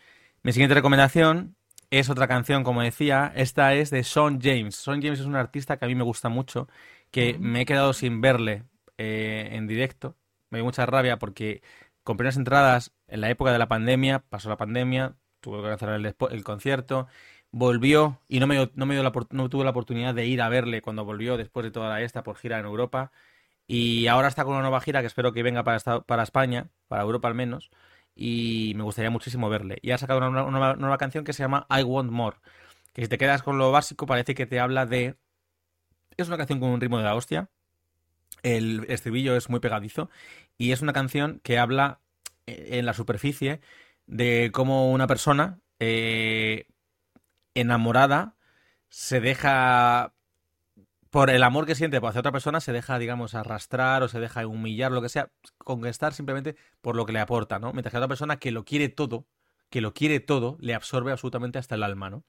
Mi 0.42 0.52
siguiente 0.52 0.74
recomendación 0.74 1.56
es 1.90 2.08
otra 2.08 2.26
canción, 2.26 2.64
como 2.64 2.80
decía. 2.80 3.32
Esta 3.36 3.74
es 3.74 3.90
de 3.90 4.02
Sean 4.02 4.40
James. 4.40 4.76
Sean 4.76 5.02
James 5.02 5.20
es 5.20 5.26
un 5.26 5.36
artista 5.36 5.76
que 5.76 5.84
a 5.84 5.88
mí 5.88 5.94
me 5.94 6.04
gusta 6.04 6.30
mucho, 6.30 6.68
que 7.10 7.36
me 7.38 7.62
he 7.62 7.66
quedado 7.66 7.92
sin 7.92 8.22
verle 8.22 8.64
eh, 8.96 9.50
en 9.52 9.66
directo. 9.66 10.16
Me 10.48 10.58
dio 10.58 10.64
mucha 10.64 10.86
rabia 10.86 11.18
porque 11.18 11.62
compré 12.10 12.26
unas 12.26 12.36
entradas 12.36 12.92
en 13.06 13.20
la 13.20 13.30
época 13.30 13.52
de 13.52 13.58
la 13.58 13.68
pandemia, 13.68 14.24
pasó 14.28 14.48
la 14.48 14.56
pandemia, 14.56 15.16
tuve 15.40 15.62
que 15.62 15.68
cancelar 15.68 16.00
el, 16.32 16.44
concierto, 16.44 17.06
volvió 17.52 18.20
y 18.28 18.40
no 18.40 18.48
me, 18.48 18.56
dio, 18.56 18.72
no 18.74 18.84
me 18.84 18.94
dio 18.94 19.04
la, 19.04 19.12
no 19.30 19.48
tuve 19.48 19.62
la 19.64 19.70
oportunidad 19.70 20.14
de 20.14 20.26
ir 20.26 20.42
a 20.42 20.48
verle 20.48 20.82
cuando 20.82 21.04
volvió 21.04 21.36
después 21.36 21.64
de 21.64 21.70
toda 21.70 21.88
la 21.88 22.02
esta 22.02 22.24
por 22.24 22.36
gira 22.36 22.58
en 22.58 22.66
Europa. 22.66 23.12
Y 23.68 24.08
ahora 24.08 24.26
está 24.28 24.44
con 24.44 24.54
una 24.54 24.62
nueva 24.62 24.80
gira 24.80 25.02
que 25.02 25.06
espero 25.06 25.32
que 25.32 25.44
venga 25.44 25.62
para, 25.62 25.78
para 26.02 26.22
España, 26.24 26.68
para 26.88 27.02
Europa 27.02 27.28
al 27.28 27.34
menos 27.34 27.70
y 28.14 28.72
me 28.76 28.82
gustaría 28.82 29.10
muchísimo 29.10 29.48
verle. 29.48 29.78
Y 29.82 29.92
ha 29.92 29.98
sacado 29.98 30.18
una, 30.28 30.74
nueva 30.74 30.98
canción 30.98 31.24
que 31.24 31.32
se 31.32 31.42
llama 31.42 31.66
I 31.70 31.82
Want 31.82 32.10
More, 32.10 32.38
que 32.92 33.02
si 33.02 33.08
te 33.08 33.18
quedas 33.18 33.42
con 33.42 33.58
lo 33.58 33.72
básico 33.72 34.06
parece 34.06 34.34
que 34.34 34.46
te 34.46 34.60
habla 34.60 34.86
de... 34.86 35.16
Es 36.16 36.28
una 36.28 36.36
canción 36.36 36.60
con 36.60 36.70
un 36.70 36.80
ritmo 36.80 36.98
de 36.98 37.04
la 37.04 37.14
hostia, 37.14 37.50
el 38.42 38.86
estribillo 38.88 39.36
es 39.36 39.50
muy 39.50 39.60
pegadizo 39.60 40.10
y 40.58 40.72
es 40.72 40.82
una 40.82 40.92
canción 40.92 41.40
que 41.42 41.58
habla 41.58 42.00
eh, 42.46 42.78
en 42.78 42.86
la 42.86 42.94
superficie 42.94 43.60
de 44.06 44.50
cómo 44.52 44.90
una 44.90 45.06
persona 45.06 45.60
eh, 45.78 46.66
enamorada 47.54 48.36
se 48.88 49.20
deja 49.20 50.14
por 51.10 51.30
el 51.30 51.42
amor 51.42 51.66
que 51.66 51.74
siente 51.74 51.96
hacia 51.96 52.20
otra 52.20 52.32
persona, 52.32 52.60
se 52.60 52.72
deja, 52.72 52.98
digamos, 52.98 53.34
arrastrar 53.34 54.02
o 54.02 54.08
se 54.08 54.20
deja 54.20 54.46
humillar, 54.46 54.92
lo 54.92 55.02
que 55.02 55.08
sea, 55.08 55.30
conquistar 55.58 56.12
simplemente 56.12 56.56
por 56.80 56.94
lo 56.94 57.04
que 57.04 57.12
le 57.12 57.20
aporta, 57.20 57.58
¿no? 57.58 57.72
Mientras 57.72 57.90
que 57.90 57.98
otra 57.98 58.08
persona 58.08 58.38
que 58.38 58.52
lo 58.52 58.64
quiere 58.64 58.88
todo, 58.88 59.26
que 59.70 59.80
lo 59.80 59.92
quiere 59.92 60.20
todo, 60.20 60.56
le 60.60 60.74
absorbe 60.74 61.10
absolutamente 61.10 61.58
hasta 61.58 61.74
el 61.74 61.82
alma, 61.82 62.10
¿no? 62.10 62.24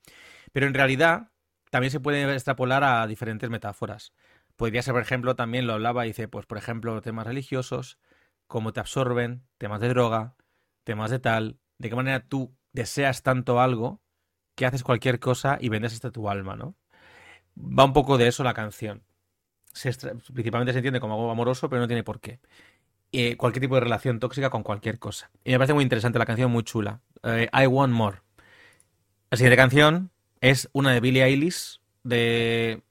Pero 0.52 0.66
en 0.66 0.74
realidad 0.74 1.30
también 1.70 1.92
se 1.92 2.00
puede 2.00 2.32
extrapolar 2.34 2.84
a 2.84 3.06
diferentes 3.08 3.50
metáforas. 3.50 4.14
Podría 4.62 4.84
ser, 4.84 4.94
por 4.94 5.02
ejemplo, 5.02 5.36
también 5.36 5.66
lo 5.66 5.74
hablaba, 5.74 6.04
dice, 6.04 6.28
pues, 6.28 6.46
por 6.46 6.60
ejemplo, 6.60 7.02
temas 7.02 7.26
religiosos, 7.26 7.98
cómo 8.46 8.74
te 8.74 8.80
absorben, 8.80 9.42
temas 9.58 9.82
de 9.82 9.90
droga, 9.90 10.36
temas 10.84 11.10
de 11.10 11.18
tal, 11.18 11.58
de 11.80 11.90
qué 11.90 11.96
manera 11.96 12.28
tú 12.28 12.56
deseas 12.72 13.24
tanto 13.24 13.60
algo 13.60 14.02
que 14.54 14.68
haces 14.68 14.84
cualquier 14.84 15.20
cosa 15.20 15.58
y 15.60 15.70
vendes 15.70 15.94
hasta 15.94 16.12
tu 16.12 16.30
alma, 16.30 16.56
¿no? 16.56 16.76
va 17.58 17.86
un 17.86 17.92
poco 17.92 18.20
de 18.20 18.28
eso 18.28 18.44
la 18.44 18.54
canción. 18.54 19.02
principalmente 20.32 20.74
se 20.74 20.78
entiende 20.78 21.00
como 21.00 21.16
algo 21.16 21.32
amoroso, 21.32 21.68
pero 21.68 21.82
no 21.82 21.88
tiene 21.88 22.04
por 22.04 22.20
qué. 22.20 22.40
Eh, 23.12 23.38
cualquier 23.38 23.62
tipo 23.62 23.74
de 23.74 23.82
relación 23.82 24.20
tóxica 24.20 24.52
con 24.52 24.62
cualquier 24.62 25.00
cosa. 25.00 25.32
Y 25.44 25.54
me 25.54 25.58
parece 25.58 25.74
muy 25.74 25.82
interesante 25.82 26.20
la 26.20 26.28
canción, 26.28 26.52
muy 26.52 26.62
chula. 26.62 27.02
Eh, 27.24 27.50
I 27.52 27.66
Want 27.66 27.96
More. 27.96 28.20
La 29.32 29.38
siguiente 29.38 29.58
canción 29.58 30.12
es 30.40 30.70
una 30.72 30.92
de 30.92 31.00
Billie 31.00 31.24
Eilish, 31.24 31.82
de. 32.04 32.84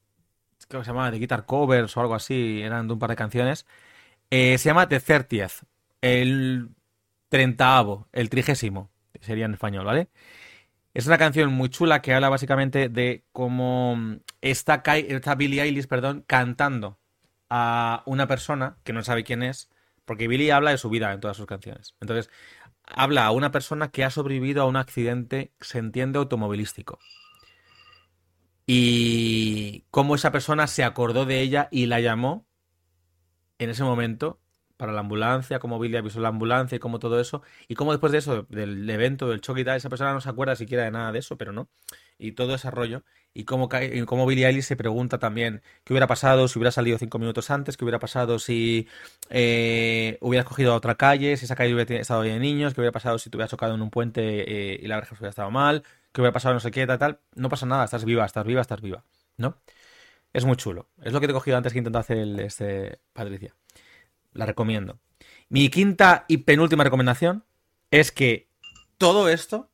Creo 0.71 0.83
que 0.83 0.85
se 0.85 0.93
llama 0.93 1.11
de 1.11 1.19
Guitar 1.19 1.47
Covers 1.47 1.97
o 1.97 2.01
algo 2.01 2.15
así, 2.15 2.63
eran 2.63 2.87
de 2.87 2.93
un 2.93 3.01
par 3.01 3.11
de 3.11 3.17
canciones. 3.17 3.67
Eh, 4.31 4.57
se 4.57 4.69
llama 4.69 4.89
The 4.89 5.01
30 5.01 5.49
el 6.01 6.69
treintaavo, 7.29 8.07
el 8.13 8.31
trigésimo, 8.31 8.89
sería 9.21 9.47
en 9.47 9.55
español, 9.55 9.85
¿vale? 9.85 10.11
Es 10.95 11.09
una 11.09 11.19
canción 11.19 11.53
muy 11.53 11.71
chula 11.71 12.03
que 12.03 12.15
habla 12.15 12.29
básicamente 12.29 12.89
de 12.89 13.25
cómo 13.33 13.99
está, 14.41 14.83
está 14.85 15.35
Billie 15.35 15.61
Eilish 15.61 15.89
perdón, 15.89 16.23
cantando 16.25 17.01
a 17.49 18.05
una 18.07 18.29
persona 18.29 18.77
que 18.85 18.93
no 18.93 19.03
sabe 19.03 19.25
quién 19.25 19.43
es, 19.43 19.71
porque 20.05 20.29
Billie 20.29 20.53
habla 20.53 20.71
de 20.71 20.79
su 20.79 20.89
vida 20.89 21.13
en 21.13 21.21
todas 21.21 21.37
sus 21.37 21.47
canciones. 21.47 21.97
Entonces, 22.01 22.31
habla 22.85 23.27
a 23.27 23.33
una 23.33 23.51
persona 23.51 23.91
que 23.91 24.05
ha 24.05 24.11
sobrevivido 24.11 24.63
a 24.63 24.67
un 24.67 24.77
accidente, 24.77 25.51
se 25.61 25.79
entiende, 25.79 26.21
automovilístico. 26.21 27.01
Y 28.73 29.83
cómo 29.91 30.15
esa 30.15 30.31
persona 30.31 30.69
se 30.69 30.85
acordó 30.85 31.27
de 31.27 31.41
ella 31.41 31.67
y 31.73 31.87
la 31.87 31.99
llamó 31.99 32.47
en 33.59 33.69
ese 33.69 33.83
momento 33.83 34.39
para 34.77 34.93
la 34.93 35.01
ambulancia, 35.01 35.59
cómo 35.59 35.81
Billy 35.81 35.97
avisó 35.97 36.21
la 36.21 36.29
ambulancia 36.29 36.77
y 36.77 36.79
cómo 36.79 37.01
todo 37.01 37.19
eso, 37.19 37.43
y 37.67 37.75
cómo 37.75 37.91
después 37.91 38.13
de 38.13 38.19
eso, 38.19 38.47
del 38.49 38.89
evento, 38.89 39.29
del 39.29 39.41
choque 39.41 39.63
y 39.63 39.65
tal, 39.65 39.77
esa 39.77 39.89
persona 39.89 40.13
no 40.13 40.21
se 40.21 40.29
acuerda 40.29 40.55
siquiera 40.55 40.85
de 40.85 40.93
nada 40.93 41.11
de 41.11 41.19
eso, 41.19 41.37
pero 41.37 41.51
no, 41.51 41.69
y 42.17 42.31
todo 42.31 42.55
ese 42.55 42.71
rollo, 42.71 43.03
y 43.35 43.43
cómo, 43.43 43.69
y 43.93 44.03
cómo 44.03 44.25
Billy 44.25 44.45
Eilish 44.45 44.67
se 44.67 44.77
pregunta 44.77 45.19
también 45.19 45.63
qué 45.83 45.93
hubiera 45.93 46.07
pasado 46.07 46.47
si 46.47 46.57
hubiera 46.61 46.71
salido 46.71 46.97
cinco 46.97 47.19
minutos 47.19 47.51
antes, 47.51 47.77
qué 47.77 47.85
hubiera 47.85 47.99
pasado 47.99 48.39
si 48.39 48.87
eh, 49.31 50.17
hubiera 50.21 50.45
cogido 50.45 50.77
otra 50.77 50.95
calle, 50.95 51.37
si 51.37 51.45
esa 51.45 51.57
calle 51.57 51.75
hubiera 51.75 51.97
estado 51.97 52.23
de 52.23 52.39
niños, 52.39 52.73
qué 52.73 52.81
hubiera 52.81 52.93
pasado 52.93 53.19
si 53.19 53.31
te 53.31 53.37
hubiera 53.37 53.49
chocado 53.49 53.75
en 53.75 53.83
un 53.83 53.91
puente 53.91 54.23
eh, 54.23 54.81
y 54.81 54.87
la 54.87 54.95
verja 54.95 55.17
hubiera 55.17 55.31
estado 55.31 55.51
mal, 55.51 55.83
qué 56.13 56.21
hubiera 56.21 56.33
pasado 56.33 56.55
no 56.55 56.61
sé 56.61 56.71
qué, 56.71 56.87
tal, 56.87 56.99
tal, 56.99 57.21
no 57.35 57.49
pasa 57.49 57.67
nada, 57.67 57.85
estás 57.85 58.05
viva, 58.05 58.25
estás 58.25 58.45
viva, 58.45 58.61
estás 58.61 58.81
viva, 58.81 59.05
¿no? 59.37 59.57
Es 60.33 60.45
muy 60.45 60.57
chulo. 60.57 60.89
Es 61.03 61.13
lo 61.13 61.21
que 61.21 61.27
te 61.27 61.33
he 61.33 61.35
cogido 61.35 61.57
antes 61.57 61.73
que 61.73 61.79
intentó 61.79 61.99
hacer 61.99 62.19
el, 62.19 62.39
este 62.41 63.01
Patricia. 63.13 63.55
La 64.33 64.47
recomiendo. 64.47 65.01
Mi 65.49 65.69
quinta 65.71 66.25
y 66.29 66.39
penúltima 66.39 66.85
recomendación 66.85 67.45
es 67.91 68.13
que 68.13 68.49
todo 68.97 69.29
esto 69.29 69.71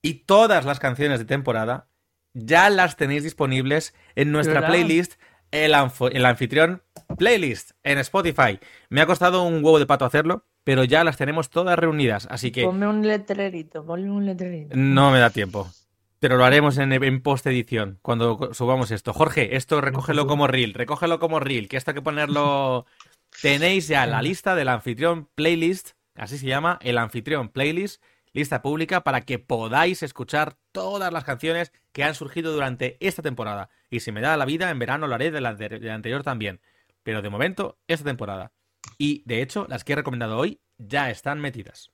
y 0.00 0.24
todas 0.26 0.64
las 0.64 0.78
canciones 0.78 1.18
de 1.18 1.24
temporada 1.24 1.88
ya 2.34 2.70
las 2.70 2.96
tenéis 2.96 3.22
disponibles 3.22 3.94
en 4.14 4.32
nuestra 4.32 4.66
playlist, 4.66 5.14
el, 5.50 5.74
el, 6.12 6.26
anfitrión 6.26 6.82
playlist 7.16 7.72
en 7.82 7.98
Spotify. 7.98 8.60
Me 8.88 9.00
ha 9.00 9.06
costado 9.06 9.42
un 9.42 9.64
huevo 9.64 9.78
de 9.78 9.86
pato 9.86 10.04
hacerlo, 10.04 10.46
pero 10.64 10.84
ya 10.84 11.04
las 11.04 11.16
tenemos 11.16 11.50
todas 11.50 11.78
reunidas, 11.78 12.26
así 12.30 12.50
que... 12.50 12.64
Ponme 12.64 12.88
un 12.88 13.06
letrerito, 13.06 13.84
ponme 13.84 14.10
un 14.10 14.26
letrerito. 14.26 14.76
No 14.76 15.10
me 15.10 15.18
da 15.18 15.30
tiempo. 15.30 15.70
Pero 16.18 16.36
lo 16.36 16.44
haremos 16.44 16.78
en, 16.78 16.92
en 16.92 17.22
post 17.22 17.46
edición, 17.46 17.98
cuando 18.02 18.54
subamos 18.54 18.90
esto. 18.90 19.12
Jorge, 19.12 19.56
esto 19.56 19.80
recógelo 19.80 20.26
como 20.26 20.46
reel, 20.46 20.72
recógelo 20.72 21.18
como 21.18 21.38
reel, 21.38 21.68
que 21.68 21.76
esto 21.76 21.90
hay 21.90 21.96
que 21.96 22.02
ponerlo 22.02 22.86
Tenéis 23.42 23.88
ya 23.88 24.06
la 24.06 24.22
lista 24.22 24.54
del 24.54 24.68
anfitrión 24.68 25.26
playlist, 25.34 25.90
así 26.14 26.38
se 26.38 26.46
llama, 26.46 26.78
el 26.82 26.98
anfitrión 26.98 27.48
playlist, 27.48 28.02
lista 28.32 28.62
pública 28.62 29.02
para 29.02 29.22
que 29.22 29.38
podáis 29.38 30.02
escuchar 30.02 30.56
todas 30.72 31.12
las 31.12 31.24
canciones 31.24 31.72
que 31.92 32.04
han 32.04 32.14
surgido 32.14 32.52
durante 32.52 32.96
esta 33.00 33.22
temporada. 33.22 33.70
Y 33.90 34.00
si 34.00 34.12
me 34.12 34.20
da 34.20 34.36
la 34.36 34.44
vida, 34.44 34.70
en 34.70 34.78
verano 34.78 35.06
lo 35.06 35.14
haré 35.14 35.30
de 35.30 35.40
la, 35.40 35.50
anterior 35.50 36.22
también. 36.22 36.60
Pero 37.02 37.22
de 37.22 37.30
momento, 37.30 37.78
esta 37.86 38.04
temporada. 38.04 38.52
Y 38.98 39.22
de 39.26 39.42
hecho, 39.42 39.66
las 39.68 39.84
que 39.84 39.92
he 39.92 39.96
recomendado 39.96 40.38
hoy 40.38 40.60
ya 40.78 41.10
están 41.10 41.40
metidas. 41.40 41.92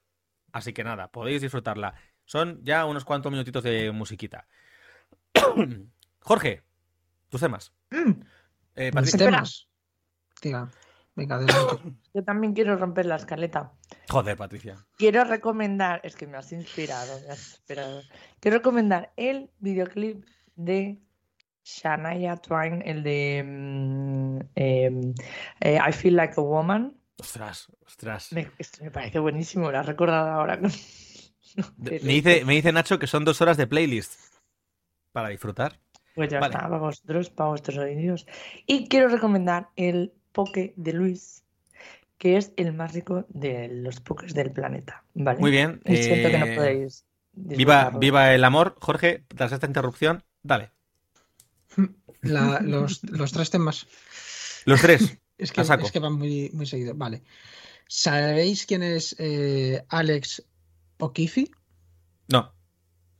Así 0.52 0.72
que 0.72 0.84
nada, 0.84 1.10
podéis 1.10 1.42
disfrutarla. 1.42 1.94
Son 2.24 2.60
ya 2.62 2.84
unos 2.86 3.04
cuantos 3.04 3.30
minutitos 3.30 3.62
de 3.62 3.92
musiquita. 3.92 4.46
Jorge, 6.20 6.62
tus 7.28 7.40
temas. 7.40 7.72
Mm. 7.90 8.22
Eh, 8.76 8.90
temas. 9.16 9.68
Diga. 10.42 10.70
Yo 12.14 12.24
también 12.24 12.54
quiero 12.54 12.76
romper 12.76 13.06
la 13.06 13.16
escaleta. 13.16 13.72
Joder, 14.08 14.36
Patricia. 14.36 14.86
Quiero 14.96 15.24
recomendar, 15.24 16.00
es 16.04 16.16
que 16.16 16.26
me 16.26 16.38
has 16.38 16.52
inspirado, 16.52 17.20
me 17.26 17.32
has 17.32 17.50
inspirado. 17.50 18.02
Quiero 18.40 18.58
recomendar 18.58 19.12
el 19.16 19.50
videoclip 19.58 20.24
de 20.56 21.00
Shania 21.64 22.36
Twain, 22.36 22.82
el 22.84 23.02
de 23.02 23.42
mm, 23.44 24.38
em, 24.54 25.14
eh, 25.60 25.78
I 25.88 25.92
Feel 25.92 26.16
Like 26.16 26.34
a 26.36 26.42
Woman. 26.42 26.94
Ostras, 27.18 27.70
ostras. 27.86 28.32
Me, 28.32 28.50
me 28.80 28.90
parece 28.90 29.18
buenísimo, 29.18 29.70
lo 29.70 29.78
has 29.78 29.86
recordado 29.86 30.30
ahora. 30.30 30.58
me, 31.76 31.98
dice, 31.98 32.44
me 32.44 32.54
dice 32.54 32.72
Nacho 32.72 32.98
que 32.98 33.06
son 33.06 33.24
dos 33.24 33.40
horas 33.40 33.56
de 33.56 33.66
playlist 33.66 34.14
para 35.12 35.28
disfrutar. 35.28 35.78
Pues 36.14 36.30
ya 36.30 36.38
está, 36.38 36.62
para 36.62 36.78
vosotros, 36.78 37.30
para 37.30 37.50
vuestros 37.50 37.78
oídos. 37.78 38.26
Y 38.66 38.88
quiero 38.88 39.08
recomendar 39.08 39.68
el 39.76 40.12
poke 40.32 40.74
de 40.76 40.92
Luis, 40.92 41.44
que 42.18 42.36
es 42.36 42.52
el 42.56 42.72
más 42.72 42.92
rico 42.92 43.26
de 43.28 43.68
los 43.68 44.00
pokés 44.00 44.34
del 44.34 44.50
planeta. 44.50 45.04
¿vale? 45.14 45.38
Muy 45.38 45.50
bien. 45.50 45.80
siento 45.86 46.30
que 46.30 46.38
no 46.38 46.46
eh, 46.46 46.56
podéis. 46.56 47.06
Viva, 47.32 47.90
viva 47.90 48.34
el 48.34 48.44
amor, 48.44 48.76
Jorge. 48.80 49.24
Tras 49.28 49.52
esta 49.52 49.66
interrupción, 49.66 50.24
dale. 50.42 50.72
los, 52.22 53.00
tres 53.32 53.50
temas. 53.50 53.86
Los 54.64 54.80
tres. 54.80 55.18
es, 55.38 55.52
que, 55.52 55.60
es 55.60 55.92
que 55.92 55.98
van 55.98 56.14
muy, 56.14 56.50
muy 56.52 56.66
seguidos. 56.66 56.96
Vale. 56.96 57.22
¿Sabéis 57.88 58.66
quién 58.66 58.82
es 58.82 59.16
eh, 59.18 59.84
Alex 59.88 60.44
O'Keefe? 60.98 61.50
No. 62.28 62.54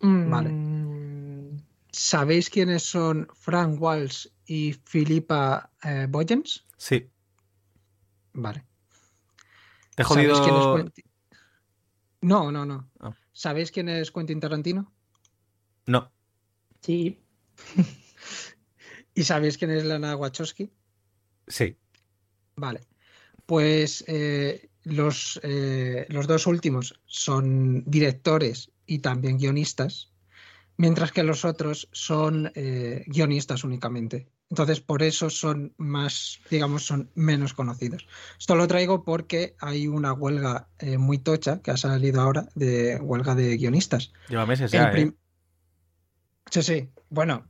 Vale. 0.01 0.49
Mm. 0.49 1.63
¿Sabéis 1.93 2.49
quiénes 2.49 2.85
son 2.85 3.29
Frank 3.35 3.81
Walsh 3.81 4.29
y 4.47 4.73
Philippa 4.73 5.71
eh, 5.83 6.07
Boyens? 6.09 6.65
Sí. 6.77 7.11
Vale. 8.33 8.65
¿Te 9.97 10.03
he 10.03 10.05
jodido? 10.05 10.85
No, 12.23 12.53
no, 12.53 12.65
no. 12.65 12.91
Ah. 13.01 13.13
¿Sabéis 13.33 13.71
quién 13.71 13.89
es 13.89 14.11
Quentin 14.11 14.41
Tarantino? 14.41 14.93
No. 15.87 16.13
Sí. 16.81 17.23
¿Y 19.15 19.25
sabéis 19.25 19.59
quién 19.59 19.71
es 19.71 19.85
Lana 19.85 20.17
Wachowski? 20.17 20.71
Sí. 21.47 21.77
Vale. 22.57 22.81
Pues 23.47 24.05
eh, 24.07 24.71
los, 24.85 25.41
eh, 25.43 26.07
los 26.09 26.27
dos 26.27 26.47
últimos 26.47 27.01
son 27.07 27.83
directores 27.87 28.71
y 28.87 29.01
también 29.01 29.39
guionistas 29.39 30.11
mientras 30.81 31.13
que 31.13 31.23
los 31.23 31.45
otros 31.45 31.91
son 31.93 32.51
eh, 32.55 33.05
guionistas 33.07 33.65
únicamente. 33.65 34.29
Entonces, 34.49 34.81
por 34.81 35.03
eso 35.03 35.29
son 35.29 35.75
más, 35.77 36.41
digamos, 36.51 36.87
son 36.87 37.11
menos 37.15 37.53
conocidos. 37.53 38.07
Esto 38.39 38.57
lo 38.57 38.67
traigo 38.67 39.05
porque 39.05 39.55
hay 39.61 39.87
una 39.87 40.15
huelga 40.15 40.69
eh, 40.79 40.97
muy 40.97 41.19
tocha 41.19 41.61
que 41.61 41.71
ha 41.71 41.77
salido 41.77 42.23
ahora 42.23 42.49
de 42.55 42.97
huelga 42.97 43.35
de 43.35 43.59
guionistas. 43.59 44.11
Lleva 44.31 44.47
meses 44.47 44.73
ya, 44.73 44.91
¿eh? 44.93 45.13
Sí, 46.51 46.63
sí. 46.63 46.89
Bueno, 47.11 47.47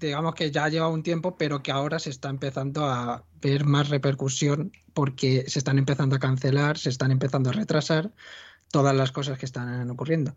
digamos 0.00 0.34
que 0.34 0.50
ya 0.50 0.68
lleva 0.68 0.88
un 0.88 1.02
tiempo, 1.02 1.36
pero 1.36 1.62
que 1.62 1.72
ahora 1.72 1.98
se 1.98 2.10
está 2.10 2.28
empezando 2.28 2.86
a 2.86 3.24
ver 3.40 3.64
más 3.64 3.88
repercusión 3.88 4.72
porque 4.92 5.44
se 5.48 5.58
están 5.58 5.78
empezando 5.78 6.16
a 6.16 6.18
cancelar, 6.18 6.78
se 6.78 6.90
están 6.90 7.10
empezando 7.10 7.50
a 7.50 7.52
retrasar 7.52 8.12
todas 8.70 8.94
las 8.94 9.12
cosas 9.12 9.38
que 9.38 9.46
están 9.46 9.88
ocurriendo. 9.90 10.36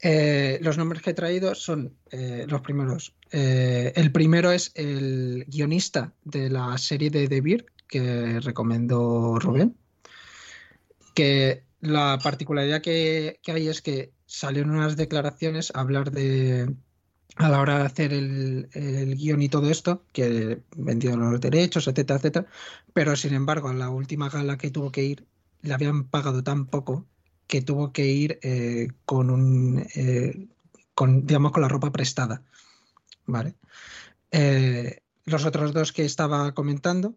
Eh, 0.00 0.58
los 0.62 0.78
nombres 0.78 1.02
que 1.02 1.10
he 1.10 1.14
traído 1.14 1.54
son 1.54 1.94
eh, 2.10 2.46
los 2.48 2.60
primeros. 2.60 3.14
Eh, 3.32 3.92
el 3.96 4.12
primero 4.12 4.50
es 4.50 4.72
el 4.74 5.44
guionista 5.48 6.14
de 6.24 6.50
la 6.50 6.76
serie 6.78 7.10
de 7.10 7.28
The 7.28 7.40
Beer 7.40 7.66
que 7.88 8.40
recomendó 8.40 9.38
Rubén. 9.38 9.76
Que 11.14 11.64
la 11.80 12.18
particularidad 12.22 12.82
que, 12.82 13.40
hay 13.46 13.68
es 13.68 13.80
que 13.80 14.12
salió 14.26 14.62
en 14.62 14.70
unas 14.70 14.96
declaraciones 14.96 15.72
a 15.74 15.80
hablar 15.80 16.10
de, 16.10 16.74
a 17.36 17.48
la 17.48 17.60
hora 17.60 17.78
de 17.78 17.84
hacer 17.84 18.12
el, 18.12 18.68
el, 18.72 19.16
guion 19.16 19.42
y 19.42 19.48
todo 19.48 19.70
esto, 19.70 20.04
que 20.12 20.62
vendió 20.76 21.16
los 21.16 21.40
derechos, 21.40 21.86
etcétera, 21.86 22.18
etcétera, 22.18 22.46
pero 22.92 23.14
sin 23.16 23.34
embargo, 23.34 23.68
a 23.68 23.74
la 23.74 23.90
última 23.90 24.30
gala 24.30 24.56
que 24.58 24.70
tuvo 24.70 24.90
que 24.90 25.04
ir, 25.04 25.26
le 25.62 25.74
habían 25.74 26.04
pagado 26.04 26.42
tan 26.42 26.66
poco 26.66 27.06
que 27.46 27.62
tuvo 27.62 27.92
que 27.92 28.06
ir 28.06 28.38
eh, 28.42 28.88
con 29.04 29.30
un 29.30 29.86
eh, 29.94 30.48
con, 30.94 31.26
digamos, 31.26 31.52
con 31.52 31.62
la 31.62 31.68
ropa 31.68 31.92
prestada. 31.92 32.42
Vale. 33.26 33.54
Eh, 34.30 35.02
los 35.24 35.44
otros 35.44 35.72
dos 35.72 35.92
que 35.92 36.04
estaba 36.04 36.54
comentando 36.54 37.16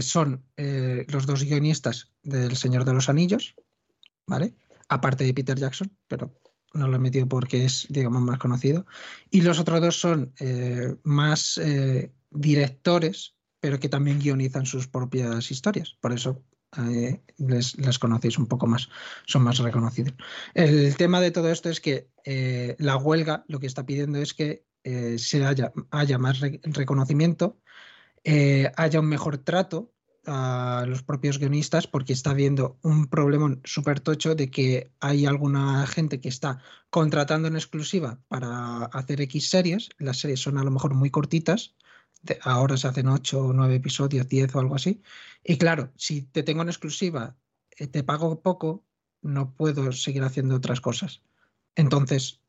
son 0.00 0.44
los 0.56 1.26
dos 1.26 1.42
guionistas 1.42 2.12
del 2.22 2.56
Señor 2.56 2.84
de 2.84 2.92
los 2.92 3.08
Anillos, 3.08 3.56
¿vale? 4.24 4.54
Aparte 4.88 5.24
de 5.24 5.34
Peter 5.34 5.58
Jackson, 5.58 5.90
pero 6.06 6.32
no 6.74 6.88
lo 6.88 6.96
he 6.96 7.00
metido 7.00 7.28
porque 7.28 7.64
es, 7.64 7.86
digamos, 7.88 8.22
más 8.22 8.38
conocido. 8.38 8.86
Y 9.30 9.40
los 9.42 9.58
otros 9.58 9.80
dos 9.80 9.98
son 9.98 10.34
más 11.02 11.60
directores, 12.30 13.36
pero 13.60 13.80
que 13.80 13.88
también 13.88 14.18
guionizan 14.18 14.66
sus 14.66 14.88
propias 14.88 15.50
historias. 15.50 15.96
Por 16.00 16.12
eso 16.12 16.44
eh, 16.76 17.20
les, 17.38 17.98
conocéis 17.98 18.38
un 18.38 18.46
poco 18.46 18.66
más, 18.66 18.88
son 19.26 19.42
más 19.42 19.58
reconocidos. 19.58 20.14
El 20.54 20.96
tema 20.96 21.20
de 21.20 21.30
todo 21.30 21.50
esto 21.50 21.70
es 21.70 21.80
que 21.80 22.10
eh, 22.24 22.76
la 22.78 22.96
huelga 22.96 23.44
lo 23.48 23.60
que 23.60 23.66
está 23.66 23.86
pidiendo 23.86 24.18
es 24.18 24.34
que 24.34 24.66
eh, 24.82 25.18
se 25.18 25.44
haya, 25.44 25.72
haya 25.90 26.18
más 26.18 26.40
reconocimiento, 26.40 27.58
haya 28.76 29.00
un 29.00 29.06
mejor 29.06 29.38
trato 29.38 29.92
a 30.26 30.84
los 30.86 31.02
propios 31.02 31.38
guionistas 31.38 31.86
porque 31.86 32.12
está 32.12 32.30
habiendo 32.30 32.78
un 32.82 33.06
problema 33.08 33.56
súper 33.64 34.00
tocho 34.00 34.34
de 34.34 34.50
que 34.50 34.90
hay 35.00 35.26
alguna 35.26 35.86
gente 35.86 36.20
que 36.20 36.28
está 36.28 36.60
contratando 36.90 37.48
en 37.48 37.56
exclusiva 37.56 38.20
para 38.28 38.84
hacer 38.86 39.20
X 39.20 39.50
series, 39.50 39.88
las 39.98 40.18
series 40.18 40.40
son 40.40 40.58
a 40.58 40.64
lo 40.64 40.70
mejor 40.70 40.94
muy 40.94 41.10
cortitas, 41.10 41.74
ahora 42.42 42.76
se 42.76 42.88
hacen 42.88 43.08
8 43.08 43.38
o 43.40 43.52
9 43.52 43.74
episodios, 43.74 44.28
10 44.28 44.54
o 44.54 44.60
algo 44.60 44.74
así. 44.74 45.02
Y 45.42 45.58
claro, 45.58 45.92
si 45.96 46.22
te 46.22 46.42
tengo 46.42 46.62
en 46.62 46.68
exclusiva, 46.68 47.36
eh, 47.76 47.86
te 47.86 48.02
pago 48.02 48.40
poco, 48.40 48.84
no 49.22 49.54
puedo 49.54 49.92
seguir 49.92 50.22
haciendo 50.22 50.56
otras 50.56 50.80
cosas. 50.80 51.22
Entonces, 51.74 52.40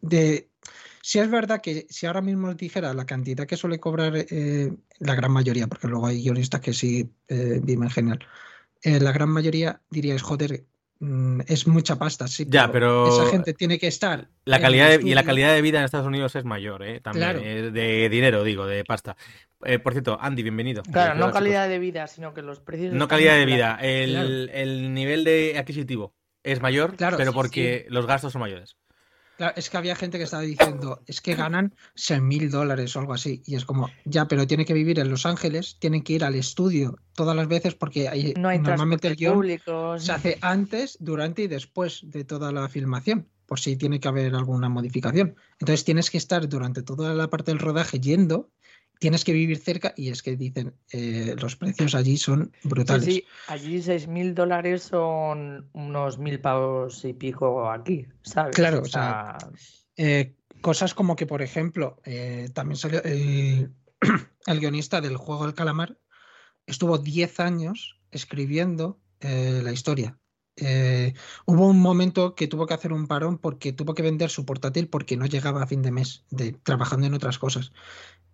de, 0.00 0.50
si 1.06 1.18
es 1.18 1.30
verdad 1.30 1.60
que 1.60 1.86
si 1.88 2.06
ahora 2.06 2.20
mismo 2.20 2.48
os 2.48 2.56
dijera 2.56 2.92
la 2.94 3.06
cantidad 3.06 3.46
que 3.46 3.56
suele 3.56 3.78
cobrar 3.78 4.12
eh, 4.16 4.72
la 4.98 5.14
gran 5.14 5.30
mayoría, 5.30 5.66
porque 5.66 5.88
luego 5.88 6.06
hay 6.06 6.22
guionistas 6.22 6.60
que 6.60 6.72
sí 6.72 7.10
eh, 7.28 7.60
viven 7.62 7.90
genial, 7.90 8.18
la 8.82 9.10
gran 9.10 9.30
mayoría 9.30 9.80
diríais, 9.90 10.22
joder, 10.22 10.64
Mm, 10.98 11.42
es 11.46 11.66
mucha 11.66 11.96
pasta, 11.96 12.26
sí. 12.26 12.46
Ya, 12.48 12.72
pero, 12.72 13.08
esa 13.08 13.30
gente 13.30 13.52
tiene 13.52 13.78
que 13.78 13.86
estar. 13.86 14.28
La 14.44 14.60
calidad 14.60 14.98
y 15.00 15.14
la 15.14 15.24
calidad 15.24 15.52
de 15.52 15.60
vida 15.60 15.78
en 15.78 15.84
Estados 15.84 16.06
Unidos 16.06 16.34
es 16.36 16.44
mayor, 16.44 16.82
¿eh? 16.82 17.00
También, 17.00 17.38
eh, 17.42 17.70
de 17.70 18.08
dinero, 18.08 18.44
digo, 18.44 18.66
de 18.66 18.82
pasta. 18.84 19.16
Eh, 19.64 19.78
por 19.78 19.92
cierto, 19.92 20.16
Andy, 20.20 20.42
bienvenido. 20.42 20.82
Claro, 20.84 21.14
no 21.16 21.32
calidad 21.32 21.68
de 21.68 21.78
vida, 21.78 22.06
sino 22.06 22.32
que 22.32 22.40
los 22.40 22.60
precios. 22.60 22.94
No 22.94 23.08
calidad 23.08 23.34
de 23.34 23.44
vida, 23.44 23.78
el, 23.82 24.94
nivel 24.94 25.24
de 25.24 25.56
adquisitivo 25.58 26.14
es 26.42 26.62
mayor, 26.62 26.96
claro, 26.96 27.16
pero 27.16 27.32
porque 27.32 27.86
los 27.90 28.06
gastos 28.06 28.32
son 28.32 28.40
mayores 28.40 28.76
es 29.56 29.70
que 29.70 29.76
había 29.76 29.96
gente 29.96 30.18
que 30.18 30.24
estaba 30.24 30.42
diciendo, 30.42 31.02
es 31.06 31.20
que 31.20 31.34
ganan 31.34 31.74
6 31.94 32.20
mil 32.22 32.50
dólares 32.50 32.94
o 32.96 33.00
algo 33.00 33.14
así. 33.14 33.42
Y 33.46 33.56
es 33.56 33.64
como, 33.64 33.90
ya, 34.04 34.28
pero 34.28 34.46
tiene 34.46 34.64
que 34.64 34.74
vivir 34.74 34.98
en 34.98 35.10
Los 35.10 35.26
Ángeles, 35.26 35.76
tiene 35.78 36.02
que 36.02 36.14
ir 36.14 36.24
al 36.24 36.34
estudio 36.34 36.98
todas 37.14 37.34
las 37.34 37.48
veces 37.48 37.74
porque 37.74 38.08
hay, 38.08 38.34
normalmente 38.34 39.08
el 39.08 39.16
guion 39.16 39.46
se 39.98 40.12
hace 40.12 40.38
antes, 40.40 40.96
durante 41.00 41.42
y 41.42 41.48
después 41.48 42.00
de 42.04 42.24
toda 42.24 42.52
la 42.52 42.68
filmación, 42.68 43.28
por 43.46 43.60
si 43.60 43.76
tiene 43.76 44.00
que 44.00 44.08
haber 44.08 44.34
alguna 44.34 44.68
modificación. 44.68 45.36
Entonces 45.58 45.84
tienes 45.84 46.10
que 46.10 46.18
estar 46.18 46.48
durante 46.48 46.82
toda 46.82 47.14
la 47.14 47.28
parte 47.28 47.50
del 47.50 47.58
rodaje 47.58 48.00
yendo 48.00 48.50
tienes 48.98 49.24
que 49.24 49.32
vivir 49.32 49.58
cerca 49.58 49.92
y 49.96 50.08
es 50.08 50.22
que 50.22 50.36
dicen 50.36 50.74
eh, 50.92 51.34
los 51.40 51.56
precios 51.56 51.94
allí 51.94 52.16
son 52.16 52.52
brutales. 52.64 53.04
Sí, 53.04 53.24
allí 53.48 53.82
seis 53.82 54.06
mil 54.06 54.34
dólares 54.34 54.84
son 54.84 55.68
unos 55.72 56.18
mil 56.18 56.40
pavos 56.40 57.04
y 57.04 57.12
pico 57.12 57.70
aquí, 57.70 58.06
¿sabes? 58.22 58.54
Claro, 58.54 58.80
o 58.80 58.84
sea, 58.86 59.36
eh, 59.96 60.34
cosas 60.60 60.94
como 60.94 61.16
que, 61.16 61.26
por 61.26 61.42
ejemplo, 61.42 62.00
eh, 62.04 62.48
también 62.54 62.76
salió 62.76 63.02
el, 63.04 63.72
el, 64.46 64.60
guionista 64.60 65.00
del 65.00 65.16
juego 65.16 65.44
del 65.44 65.54
calamar, 65.54 65.98
estuvo 66.66 66.98
10 66.98 67.40
años 67.40 68.00
escribiendo 68.10 69.00
la 69.20 69.72
historia. 69.72 70.18
Hubo 71.44 71.66
un 71.66 71.80
momento 71.80 72.34
que 72.34 72.46
tuvo 72.48 72.66
que 72.66 72.74
hacer 72.74 72.92
un 72.92 73.06
parón 73.06 73.38
porque 73.38 73.72
tuvo 73.72 73.94
que 73.94 74.02
vender 74.02 74.30
su 74.30 74.46
portátil 74.46 74.88
porque 74.88 75.16
no 75.16 75.26
llegaba 75.26 75.62
a 75.62 75.66
fin 75.66 75.82
de 75.82 75.92
mes, 75.92 76.24
trabajando 76.62 77.06
en 77.06 77.14
otras 77.14 77.38
cosas. 77.38 77.72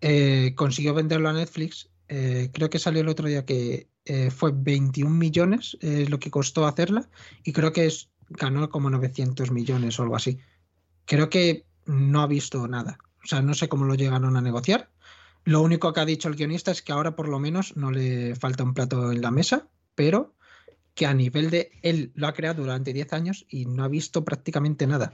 Eh, 0.05 0.53
consiguió 0.55 0.93
venderlo 0.93 1.29
a 1.29 1.33
Netflix. 1.33 1.89
Eh, 2.09 2.49
creo 2.53 2.69
que 2.69 2.77
salió 2.77 3.01
el 3.01 3.07
otro 3.07 3.29
día 3.29 3.45
que 3.45 3.87
eh, 4.03 4.31
fue 4.31 4.51
21 4.53 5.09
millones 5.09 5.77
lo 5.81 6.19
que 6.19 6.29
costó 6.29 6.67
hacerla 6.67 7.09
y 7.43 7.53
creo 7.53 7.71
que 7.71 7.85
es, 7.85 8.09
ganó 8.27 8.69
como 8.69 8.89
900 8.89 9.51
millones 9.51 9.97
o 9.99 10.03
algo 10.03 10.17
así. 10.17 10.39
Creo 11.05 11.29
que 11.29 11.65
no 11.85 12.21
ha 12.21 12.27
visto 12.27 12.67
nada. 12.67 12.97
O 13.23 13.27
sea, 13.27 13.41
no 13.41 13.53
sé 13.53 13.69
cómo 13.69 13.85
lo 13.85 13.95
llegaron 13.95 14.35
a 14.35 14.41
negociar. 14.41 14.89
Lo 15.45 15.61
único 15.61 15.93
que 15.93 16.01
ha 16.01 16.05
dicho 16.05 16.27
el 16.27 16.35
guionista 16.35 16.71
es 16.71 16.81
que 16.81 16.91
ahora 16.91 17.15
por 17.15 17.29
lo 17.29 17.39
menos 17.39 17.75
no 17.77 17.91
le 17.91 18.35
falta 18.35 18.63
un 18.63 18.73
plato 18.73 19.11
en 19.11 19.21
la 19.21 19.31
mesa, 19.31 19.67
pero 19.95 20.35
que 20.93 21.05
a 21.05 21.13
nivel 21.13 21.49
de 21.49 21.71
él 21.81 22.11
lo 22.15 22.27
ha 22.27 22.33
creado 22.33 22.61
durante 22.61 22.93
10 22.93 23.13
años 23.13 23.45
y 23.49 23.65
no 23.65 23.83
ha 23.83 23.87
visto 23.87 24.23
prácticamente 24.23 24.87
nada. 24.87 25.13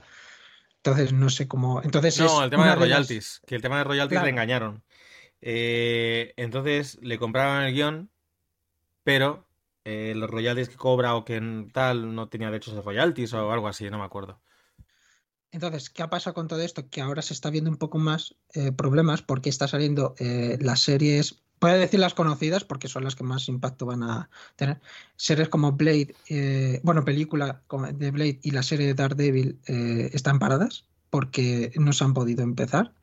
Entonces 0.76 1.12
no 1.12 1.28
sé 1.28 1.48
cómo. 1.48 1.82
Entonces 1.82 2.18
no, 2.18 2.42
el 2.42 2.50
tema 2.50 2.70
de 2.70 2.76
royalties. 2.76 3.42
Que 3.46 3.54
el 3.54 3.62
tema 3.62 3.78
de 3.78 3.84
royalties 3.84 4.22
le 4.22 4.30
engañaron. 4.30 4.82
Eh, 5.42 6.32
entonces 6.36 6.98
le 7.02 7.18
compraban 7.18 7.64
el 7.64 7.74
guion, 7.74 8.10
pero 9.04 9.46
eh, 9.84 10.12
los 10.14 10.30
royalties 10.30 10.68
que 10.68 10.76
cobra 10.76 11.14
o 11.16 11.24
que 11.24 11.40
tal 11.72 12.14
no 12.14 12.28
tenía 12.28 12.50
derechos 12.50 12.74
de 12.74 12.82
royalties 12.82 13.32
o 13.32 13.50
algo 13.50 13.68
así, 13.68 13.88
no 13.90 13.98
me 13.98 14.04
acuerdo. 14.04 14.40
Entonces, 15.52 15.90
¿qué 15.90 16.02
ha 16.02 16.10
pasado 16.10 16.34
con 16.34 16.46
todo 16.46 16.60
esto? 16.60 16.88
Que 16.88 17.00
ahora 17.00 17.22
se 17.22 17.34
está 17.34 17.50
viendo 17.50 17.70
un 17.70 17.76
poco 17.76 17.98
más 17.98 18.36
eh, 18.54 18.70
problemas 18.70 19.22
porque 19.22 19.48
está 19.48 19.66
saliendo 19.66 20.14
las 20.60 20.80
series 20.80 21.42
Puedo 21.60 21.76
decir 21.78 22.00
las 22.00 22.14
conocidas 22.14 22.64
porque 22.64 22.88
son 22.88 23.04
las 23.04 23.14
que 23.14 23.22
más 23.22 23.46
impacto 23.48 23.84
van 23.84 24.02
a 24.02 24.30
tener. 24.56 24.80
Series 25.16 25.50
como 25.50 25.72
Blade, 25.72 26.14
eh, 26.30 26.80
bueno, 26.82 27.04
película 27.04 27.60
de 27.92 28.10
Blade 28.10 28.40
y 28.42 28.52
la 28.52 28.62
serie 28.62 28.86
de 28.86 28.94
Daredevil 28.94 29.60
eh, 29.66 30.08
están 30.14 30.38
paradas 30.38 30.86
porque 31.10 31.70
no 31.76 31.92
se 31.92 32.02
han 32.02 32.14
podido 32.14 32.42
empezar. 32.42 32.94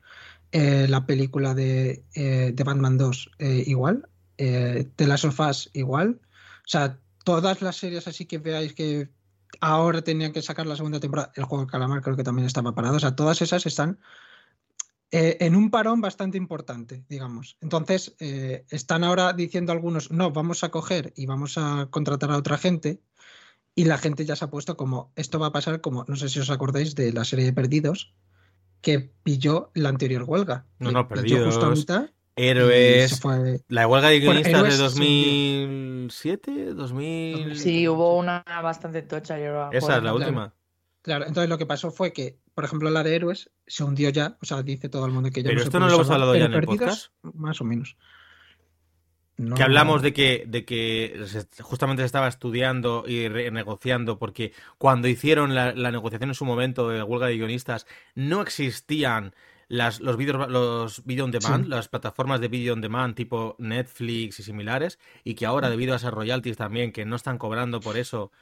Eh, 0.50 0.86
la 0.88 1.06
película 1.06 1.54
de, 1.54 2.02
de 2.14 2.64
Batman 2.64 2.98
2 2.98 3.30
igual. 3.38 4.08
The 4.36 5.06
Last 5.06 5.24
of 5.24 5.38
Us 5.38 5.70
igual. 5.72 6.20
O 6.20 6.68
sea, 6.68 6.98
todas 7.22 7.62
las 7.62 7.76
series 7.76 8.08
así 8.08 8.26
que 8.26 8.38
veáis 8.38 8.72
que 8.72 9.08
ahora 9.60 10.02
tenían 10.02 10.32
que 10.32 10.42
sacar 10.42 10.66
la 10.66 10.74
segunda 10.74 10.98
temporada. 10.98 11.30
El 11.36 11.44
juego 11.44 11.64
de 11.64 11.70
Calamar 11.70 12.02
creo 12.02 12.16
que 12.16 12.24
también 12.24 12.46
estaba 12.46 12.74
parado. 12.74 12.96
O 12.96 13.00
sea, 13.00 13.14
todas 13.14 13.40
esas 13.40 13.66
están 13.66 14.00
eh, 15.10 15.38
en 15.40 15.56
un 15.56 15.70
parón 15.70 16.00
bastante 16.00 16.36
importante, 16.36 17.04
digamos. 17.08 17.56
Entonces, 17.62 18.14
eh, 18.20 18.66
están 18.68 19.04
ahora 19.04 19.32
diciendo 19.32 19.72
algunos, 19.72 20.10
no, 20.10 20.32
vamos 20.32 20.64
a 20.64 20.70
coger 20.70 21.14
y 21.16 21.24
vamos 21.24 21.56
a 21.56 21.88
contratar 21.90 22.30
a 22.30 22.36
otra 22.36 22.58
gente. 22.58 23.00
Y 23.74 23.84
la 23.84 23.96
gente 23.96 24.24
ya 24.24 24.36
se 24.36 24.44
ha 24.44 24.50
puesto 24.50 24.76
como, 24.76 25.12
esto 25.16 25.38
va 25.38 25.46
a 25.46 25.52
pasar 25.52 25.80
como, 25.80 26.04
no 26.08 26.16
sé 26.16 26.28
si 26.28 26.40
os 26.40 26.50
acordáis 26.50 26.94
de 26.94 27.12
la 27.12 27.24
serie 27.24 27.44
de 27.44 27.52
Perdidos, 27.52 28.12
que 28.82 29.12
pilló 29.22 29.70
la 29.74 29.88
anterior 29.88 30.24
huelga. 30.24 30.66
No, 30.78 30.90
no, 30.90 31.08
Perdidos. 31.08 31.58
Héroes. 32.36 33.20
La 33.68 33.88
huelga 33.88 34.08
de 34.10 34.20
guionistas 34.20 34.62
de 34.68 34.76
2007, 34.76 36.74
2000. 36.74 37.56
Sí, 37.56 37.88
hubo 37.88 38.16
una 38.16 38.44
bastante 38.62 39.02
tocha. 39.02 39.38
Esa 39.72 39.96
es 39.96 40.02
la 40.02 40.14
última. 40.14 40.54
Claro, 41.08 41.24
entonces 41.26 41.48
lo 41.48 41.56
que 41.56 41.64
pasó 41.64 41.90
fue 41.90 42.12
que, 42.12 42.36
por 42.52 42.64
ejemplo, 42.64 42.90
la 42.90 43.02
de 43.02 43.16
Héroes 43.16 43.50
se 43.66 43.82
hundió 43.82 44.10
ya, 44.10 44.36
o 44.42 44.44
sea, 44.44 44.62
dice 44.62 44.90
todo 44.90 45.06
el 45.06 45.12
mundo 45.12 45.30
que 45.30 45.42
ya 45.42 45.48
Pero 45.48 45.60
no 45.60 45.64
esto 45.64 45.80
no 45.80 45.88
lo 45.88 45.94
hemos 45.94 46.10
hablado 46.10 46.36
ya 46.36 46.44
en 46.44 46.52
el 46.52 46.64
podcast. 46.66 47.12
Más 47.22 47.62
o 47.62 47.64
menos. 47.64 47.96
No, 49.38 49.54
Que 49.54 49.62
hablamos 49.62 50.02
de 50.02 50.12
que, 50.12 50.44
de 50.46 50.66
que 50.66 51.24
justamente 51.62 52.02
se 52.02 52.06
estaba 52.06 52.28
estudiando 52.28 53.04
y 53.06 53.28
renegociando, 53.28 54.18
porque 54.18 54.52
cuando 54.76 55.08
hicieron 55.08 55.54
la, 55.54 55.72
la 55.72 55.90
negociación 55.90 56.28
en 56.28 56.34
su 56.34 56.44
momento 56.44 56.90
de 56.90 57.02
huelga 57.02 57.28
de 57.28 57.36
guionistas, 57.38 57.86
no 58.14 58.42
existían 58.42 59.32
las, 59.68 60.00
los 60.00 60.16
vídeos 60.18 60.48
los 60.50 61.04
video 61.06 61.24
on 61.24 61.30
demand, 61.30 61.64
Sí. 61.64 61.70
las 61.70 61.88
plataformas 61.88 62.40
de 62.40 62.48
video 62.48 62.74
on 62.74 62.80
demand 62.80 63.14
tipo 63.14 63.54
Netflix 63.58 64.40
y 64.40 64.42
similares, 64.42 64.98
y 65.24 65.34
que 65.34 65.46
ahora, 65.46 65.70
debido 65.70 65.92
a 65.94 65.96
esas 65.96 66.12
royalties 66.12 66.56
también, 66.56 66.92
que 66.92 67.04
no 67.04 67.16
están 67.16 67.38
cobrando 67.38 67.80
por 67.80 67.96
eso, 67.96 68.32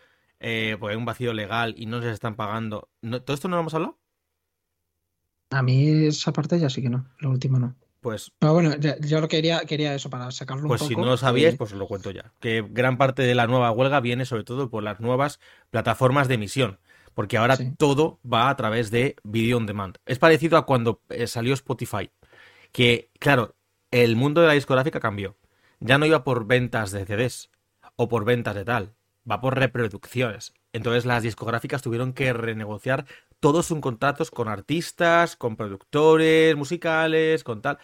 eh, 0.40 0.77
porque 0.79 0.92
hay 0.94 0.99
un 0.99 1.05
vacío 1.05 1.33
legal 1.33 1.75
y 1.77 1.87
no 1.87 2.01
se 2.03 2.11
están 2.11 2.37
pagando. 2.37 2.88
¿No- 3.03 3.22
¿Todo 3.22 3.35
esto 3.35 3.49
no 3.49 3.57
lo 3.57 3.61
hemos 3.61 3.75
hablado? 3.75 3.99
A 5.51 5.62
mí 5.62 6.07
esa 6.07 6.33
parte 6.33 6.59
ya 6.59 6.68
sí 6.68 6.83
que 6.83 6.90
no, 6.90 7.07
lo 7.18 7.31
último 7.31 7.59
no. 7.59 7.77
Pues 8.01 8.33
Pero 8.38 8.53
bueno, 8.53 8.75
yo 9.01 9.20
lo 9.20 9.27
quería, 9.29 9.61
quería 9.61 9.94
eso 9.94 10.11
para 10.11 10.31
sacarlo 10.31 10.68
Pues 10.68 10.83
un 10.83 10.88
si 10.88 10.94
poco. 10.94 11.05
no 11.07 11.12
lo 11.12 11.16
sabíais, 11.16 11.57
pues 11.57 11.72
os 11.72 11.79
lo 11.79 11.87
cuento 11.88 12.11
ya. 12.11 12.33
Que 12.40 12.64
gran 12.68 12.99
parte 12.99 13.22
de 13.22 13.35
la 13.35 13.46
nueva 13.46 13.70
huelga 13.72 14.01
viene 14.01 14.27
sobre 14.27 14.44
todo 14.44 14.70
por 14.70 14.83
las 14.83 15.01
nuevas 15.01 15.40
plataformas 15.70 16.29
de 16.29 16.35
emisión. 16.35 16.79
Porque 17.14 17.37
ahora 17.38 17.57
Sí. 17.57 17.72
todo 17.79 18.20
va 18.31 18.51
a 18.51 18.57
través 18.57 18.90
de 18.90 19.16
video 19.25 19.57
on 19.57 19.66
demand. 19.66 19.96
Es 20.05 20.18
parecido 20.18 20.57
a 20.59 20.66
cuando 20.66 21.01
eh, 21.09 21.27
salió 21.27 21.55
Spotify. 21.55 22.11
Que, 22.70 23.11
claro, 23.18 23.57
el 23.90 24.14
mundo 24.14 24.40
de 24.42 24.49
la 24.49 24.53
discográfica 24.53 25.01
cambió. 25.01 25.37
Ya 25.81 25.99
no 25.99 26.07
iba 26.07 26.22
por 26.25 26.46
ventas 26.46 26.90
de 26.92 27.07
CDs 27.07 27.51
o 27.96 28.09
por 28.09 28.25
ventas 28.25 28.55
de 28.55 28.64
tal. 28.64 28.94
Va 29.29 29.41
por 29.41 29.59
reproducciones. 29.59 30.55
Entonces 30.73 31.05
las 31.05 31.23
discográficas 31.23 31.83
tuvieron 31.83 32.12
que 32.12 32.33
renegociar 32.33 33.07
todos 33.41 33.67
sus 33.67 33.81
contratos 33.81 34.31
con 34.31 34.49
artistas, 34.49 35.37
con 35.37 35.57
productores 35.57 36.57
musicales, 36.57 37.45
con 37.45 37.62
tal. 37.62 37.79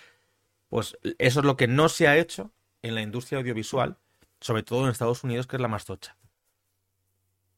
Pues 0.68 0.96
eso 1.18 1.40
es 1.40 1.46
lo 1.46 1.56
que 1.56 1.66
no 1.66 1.88
se 1.88 2.08
ha 2.08 2.16
hecho 2.16 2.52
en 2.82 2.94
la 2.94 3.02
industria 3.02 3.38
audiovisual, 3.38 3.98
sobre 4.40 4.62
todo 4.62 4.84
en 4.84 4.90
Estados 4.90 5.24
Unidos, 5.24 5.46
que 5.46 5.56
es 5.56 5.62
la 5.62 5.68
más 5.68 5.84
tocha. 5.84 6.16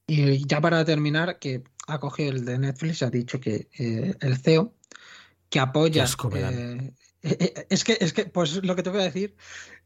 Y 0.07 0.47
ya 0.47 0.61
para 0.61 0.85
terminar, 0.85 1.39
que 1.39 1.65
ha 1.87 1.99
cogido 1.99 2.33
el 2.33 2.45
de 2.45 2.59
Netflix 2.59 3.03
y 3.03 3.05
ha 3.05 3.11
dicho 3.11 3.41
que 3.41 3.69
eh, 3.79 4.15
el 4.21 4.37
CEO 4.37 4.75
que 5.49 5.61
apoya. 5.61 6.05
Asco 6.05 6.31
eh, 6.35 6.95
eh, 7.23 7.37
eh, 7.41 7.67
es 7.71 7.85
que, 7.85 7.97
es 8.01 8.13
que, 8.13 8.27
pues 8.27 8.63
lo 8.65 8.77
que 8.77 8.83
te 8.83 8.91
voy 8.91 9.01
a 9.01 9.05
decir, 9.05 9.37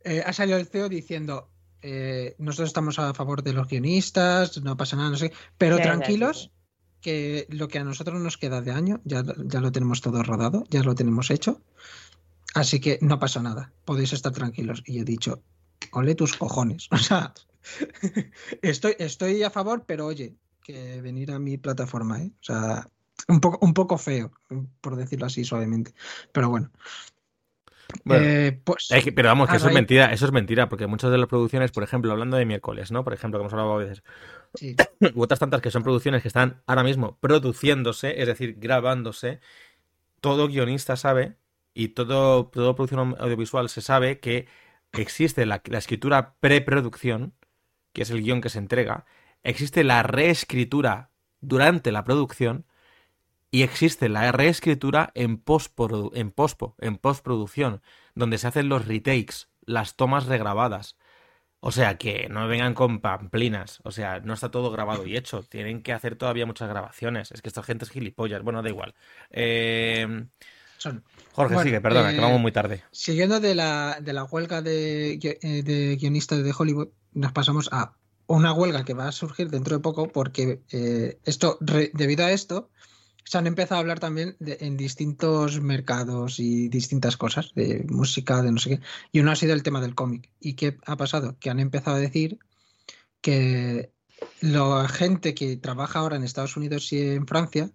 eh, 0.04 0.22
ha 0.24 0.32
salido 0.32 0.58
el 0.58 0.66
CEO 0.66 0.88
diciendo. 0.88 1.52
Eh, 1.82 2.34
nosotros 2.38 2.68
estamos 2.68 2.98
a 2.98 3.14
favor 3.14 3.42
de 3.42 3.52
los 3.52 3.68
guionistas, 3.68 4.60
no 4.62 4.76
pasa 4.76 4.96
nada, 4.96 5.10
no 5.10 5.16
sé, 5.16 5.32
pero 5.56 5.76
ya, 5.76 5.84
tranquilos, 5.84 6.42
sí, 6.42 6.50
que 7.00 7.46
lo 7.50 7.68
que 7.68 7.78
a 7.78 7.84
nosotros 7.84 8.20
nos 8.20 8.36
queda 8.36 8.60
de 8.60 8.72
año 8.72 9.00
ya, 9.04 9.22
ya 9.44 9.60
lo 9.60 9.72
tenemos 9.72 10.00
todo 10.00 10.22
rodado, 10.22 10.64
ya 10.70 10.82
lo 10.82 10.94
tenemos 10.94 11.30
hecho, 11.30 11.62
así 12.54 12.80
que 12.80 12.98
no 13.00 13.18
pasa 13.18 13.42
nada, 13.42 13.72
podéis 13.84 14.12
estar 14.12 14.32
tranquilos. 14.32 14.82
Y 14.86 14.98
he 14.98 15.04
dicho, 15.04 15.42
ole 15.92 16.14
tus 16.14 16.36
cojones, 16.36 16.88
o 16.90 16.98
sea, 16.98 17.32
estoy, 18.62 18.96
estoy 18.98 19.42
a 19.42 19.50
favor, 19.50 19.84
pero 19.86 20.06
oye, 20.06 20.36
que 20.62 21.00
venir 21.00 21.30
a 21.30 21.38
mi 21.38 21.56
plataforma, 21.56 22.20
¿eh? 22.22 22.32
O 22.40 22.44
sea, 22.44 22.88
un 23.28 23.40
poco, 23.40 23.64
un 23.64 23.74
poco 23.74 23.98
feo, 23.98 24.32
por 24.80 24.96
decirlo 24.96 25.26
así 25.26 25.44
suavemente, 25.44 25.94
pero 26.32 26.50
bueno. 26.50 26.70
Bueno, 28.04 28.24
Eh, 28.26 28.60
pues 28.64 28.88
que- 29.02 29.12
pero 29.12 29.28
vamos, 29.28 29.48
que 29.48 29.56
eso 29.56 29.68
es 29.68 29.74
mentira, 29.74 30.12
eso 30.12 30.26
es 30.26 30.32
mentira, 30.32 30.68
porque 30.68 30.86
muchas 30.86 31.10
de 31.10 31.18
las 31.18 31.28
producciones, 31.28 31.72
por 31.72 31.82
ejemplo, 31.82 32.12
hablando 32.12 32.36
de 32.36 32.44
miércoles, 32.44 32.90
¿no? 32.90 33.04
Por 33.04 33.14
ejemplo, 33.14 33.38
que 33.38 33.42
hemos 33.42 33.52
hablado 33.52 33.72
a 33.74 33.78
veces, 33.78 34.02
sí, 34.54 34.76
u 35.14 35.22
otras 35.22 35.40
tantas 35.40 35.60
que 35.62 35.70
son 35.70 35.82
producciones 35.82 36.22
que 36.22 36.28
están 36.28 36.62
ahora 36.66 36.82
mismo 36.84 37.18
produciéndose, 37.20 38.20
es 38.20 38.26
decir, 38.26 38.56
grabándose, 38.58 39.40
todo 40.20 40.48
guionista 40.48 40.96
sabe 40.96 41.36
y 41.74 41.88
todo, 41.88 42.46
toda 42.48 42.74
producción 42.74 43.16
audiovisual 43.18 43.68
se 43.68 43.80
sabe 43.80 44.20
que 44.20 44.48
existe 44.92 45.46
la, 45.46 45.62
la 45.66 45.78
escritura 45.78 46.34
preproducción, 46.40 47.34
que 47.92 48.02
es 48.02 48.10
el 48.10 48.22
guion 48.22 48.40
que 48.40 48.48
se 48.50 48.58
entrega, 48.58 49.06
existe 49.42 49.84
la 49.84 50.02
reescritura 50.02 51.10
durante 51.40 51.92
la 51.92 52.04
producción 52.04 52.66
y 53.50 53.62
existe 53.62 54.08
la 54.08 54.30
reescritura 54.32 55.10
en, 55.14 55.42
postprodu- 55.44 56.10
en, 56.14 56.30
pospo, 56.30 56.74
en 56.78 56.96
postproducción, 56.98 57.82
donde 58.14 58.38
se 58.38 58.46
hacen 58.48 58.68
los 58.68 58.86
retakes, 58.86 59.46
las 59.64 59.96
tomas 59.96 60.26
regrabadas. 60.26 60.96
O 61.60 61.72
sea 61.72 61.98
que 61.98 62.28
no 62.28 62.46
vengan 62.46 62.74
con 62.74 63.00
pamplinas. 63.00 63.80
O 63.82 63.90
sea, 63.90 64.20
no 64.20 64.34
está 64.34 64.50
todo 64.50 64.70
grabado 64.70 65.06
y 65.06 65.16
hecho. 65.16 65.42
Tienen 65.42 65.82
que 65.82 65.92
hacer 65.92 66.14
todavía 66.14 66.46
muchas 66.46 66.68
grabaciones. 66.68 67.32
Es 67.32 67.42
que 67.42 67.48
esta 67.48 67.64
gente 67.64 67.84
es 67.84 67.90
gilipollas. 67.90 68.42
Bueno, 68.42 68.62
da 68.62 68.68
igual. 68.68 68.94
Eh, 69.30 70.06
son. 70.76 71.02
Jorge, 71.32 71.54
Bueno, 71.54 71.66
sigue, 71.68 71.80
perdona, 71.80 72.10
que 72.10 72.18
eh, 72.18 72.20
vamos 72.20 72.40
muy 72.40 72.52
tarde. 72.52 72.84
Siguiendo 72.92 73.40
de 73.40 73.56
la, 73.56 73.98
de 74.00 74.12
la 74.12 74.22
huelga 74.24 74.62
de, 74.62 75.14
eh, 75.14 75.62
de 75.64 75.96
guionistas 75.96 76.44
de 76.44 76.54
Hollywood, 76.56 76.88
nos 77.14 77.32
pasamos 77.32 77.68
a 77.72 77.92
una 78.28 78.52
huelga 78.52 78.84
que 78.84 78.94
va 78.94 79.08
a 79.08 79.12
surgir 79.12 79.50
dentro 79.50 79.74
de 79.76 79.82
poco 79.82 80.08
porque 80.08 80.60
eh, 80.70 81.18
esto, 81.24 81.58
re- 81.60 81.90
debido 81.92 82.24
a 82.24 82.30
esto, 82.30 82.70
se 83.28 83.36
han 83.36 83.46
empezado 83.46 83.76
a 83.76 83.80
hablar 83.80 84.00
también 84.00 84.36
de- 84.38 84.56
en 84.62 84.78
distintos 84.78 85.60
mercados 85.60 86.40
y 86.40 86.70
distintas 86.70 87.18
cosas, 87.18 87.52
de 87.54 87.84
música, 87.90 88.40
de 88.40 88.52
no 88.52 88.58
sé 88.58 88.70
qué. 88.70 88.80
Y 89.12 89.20
uno 89.20 89.30
ha 89.30 89.36
sido 89.36 89.52
el 89.52 89.62
tema 89.62 89.82
del 89.82 89.94
cómic. 89.94 90.30
¿Y 90.40 90.54
qué 90.54 90.78
ha 90.86 90.96
pasado? 90.96 91.36
Que 91.38 91.50
han 91.50 91.60
empezado 91.60 91.98
a 91.98 92.00
decir 92.00 92.38
que 93.20 93.92
la 94.40 94.88
gente 94.88 95.34
que 95.34 95.58
trabaja 95.58 95.98
ahora 95.98 96.16
en 96.16 96.24
Estados 96.24 96.56
Unidos 96.56 96.90
y 96.90 97.02
en 97.02 97.26
Francia 97.26 97.70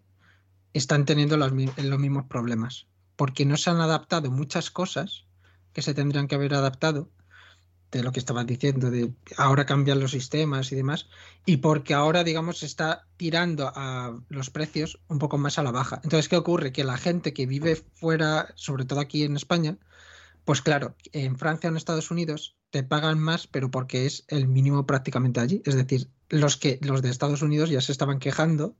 están 0.74 1.06
teniendo 1.06 1.38
los, 1.38 1.52
los 1.52 2.00
mismos 2.00 2.26
problemas, 2.26 2.88
porque 3.16 3.46
no 3.46 3.56
se 3.56 3.70
han 3.70 3.80
adaptado 3.80 4.32
muchas 4.32 4.72
cosas 4.72 5.28
que 5.72 5.84
se 5.84 5.94
tendrían 5.94 6.28
que 6.28 6.34
haber 6.34 6.56
adaptado 6.56 7.12
de 7.98 8.04
lo 8.04 8.12
que 8.12 8.20
estabas 8.20 8.46
diciendo, 8.46 8.90
de 8.90 9.14
ahora 9.38 9.66
cambian 9.66 10.00
los 10.00 10.12
sistemas 10.12 10.72
y 10.72 10.76
demás, 10.76 11.08
y 11.46 11.58
porque 11.58 11.94
ahora, 11.94 12.24
digamos, 12.24 12.60
se 12.60 12.66
está 12.66 13.08
tirando 13.18 13.72
a 13.74 14.20
los 14.30 14.50
precios 14.50 15.00
un 15.08 15.20
poco 15.20 15.38
más 15.38 15.60
a 15.60 15.64
la 15.64 15.72
baja. 15.72 16.02
Entonces, 16.04 16.28
¿qué 16.28 16.36
ocurre? 16.36 16.72
Que 16.72 16.84
la 16.84 16.98
gente 16.98 17.34
que 17.34 17.46
vive 17.46 17.76
fuera, 17.76 18.50
sobre 18.56 18.86
todo 18.86 19.00
aquí 19.00 19.24
en 19.24 19.36
España, 19.36 19.78
pues 20.44 20.62
claro, 20.62 20.96
en 21.12 21.38
Francia 21.38 21.70
o 21.70 21.72
en 21.72 21.78
Estados 21.78 22.12
Unidos 22.12 22.58
te 22.70 22.84
pagan 22.84 23.20
más, 23.20 23.48
pero 23.48 23.70
porque 23.70 24.06
es 24.06 24.26
el 24.28 24.48
mínimo 24.48 24.86
prácticamente 24.86 25.40
allí. 25.40 25.62
Es 25.64 25.76
decir, 25.76 26.10
los 26.30 26.58
que 26.58 26.80
los 26.82 27.02
de 27.02 27.10
Estados 27.10 27.42
Unidos 27.44 27.70
ya 27.70 27.80
se 27.80 27.92
estaban 27.92 28.20
quejando 28.20 28.76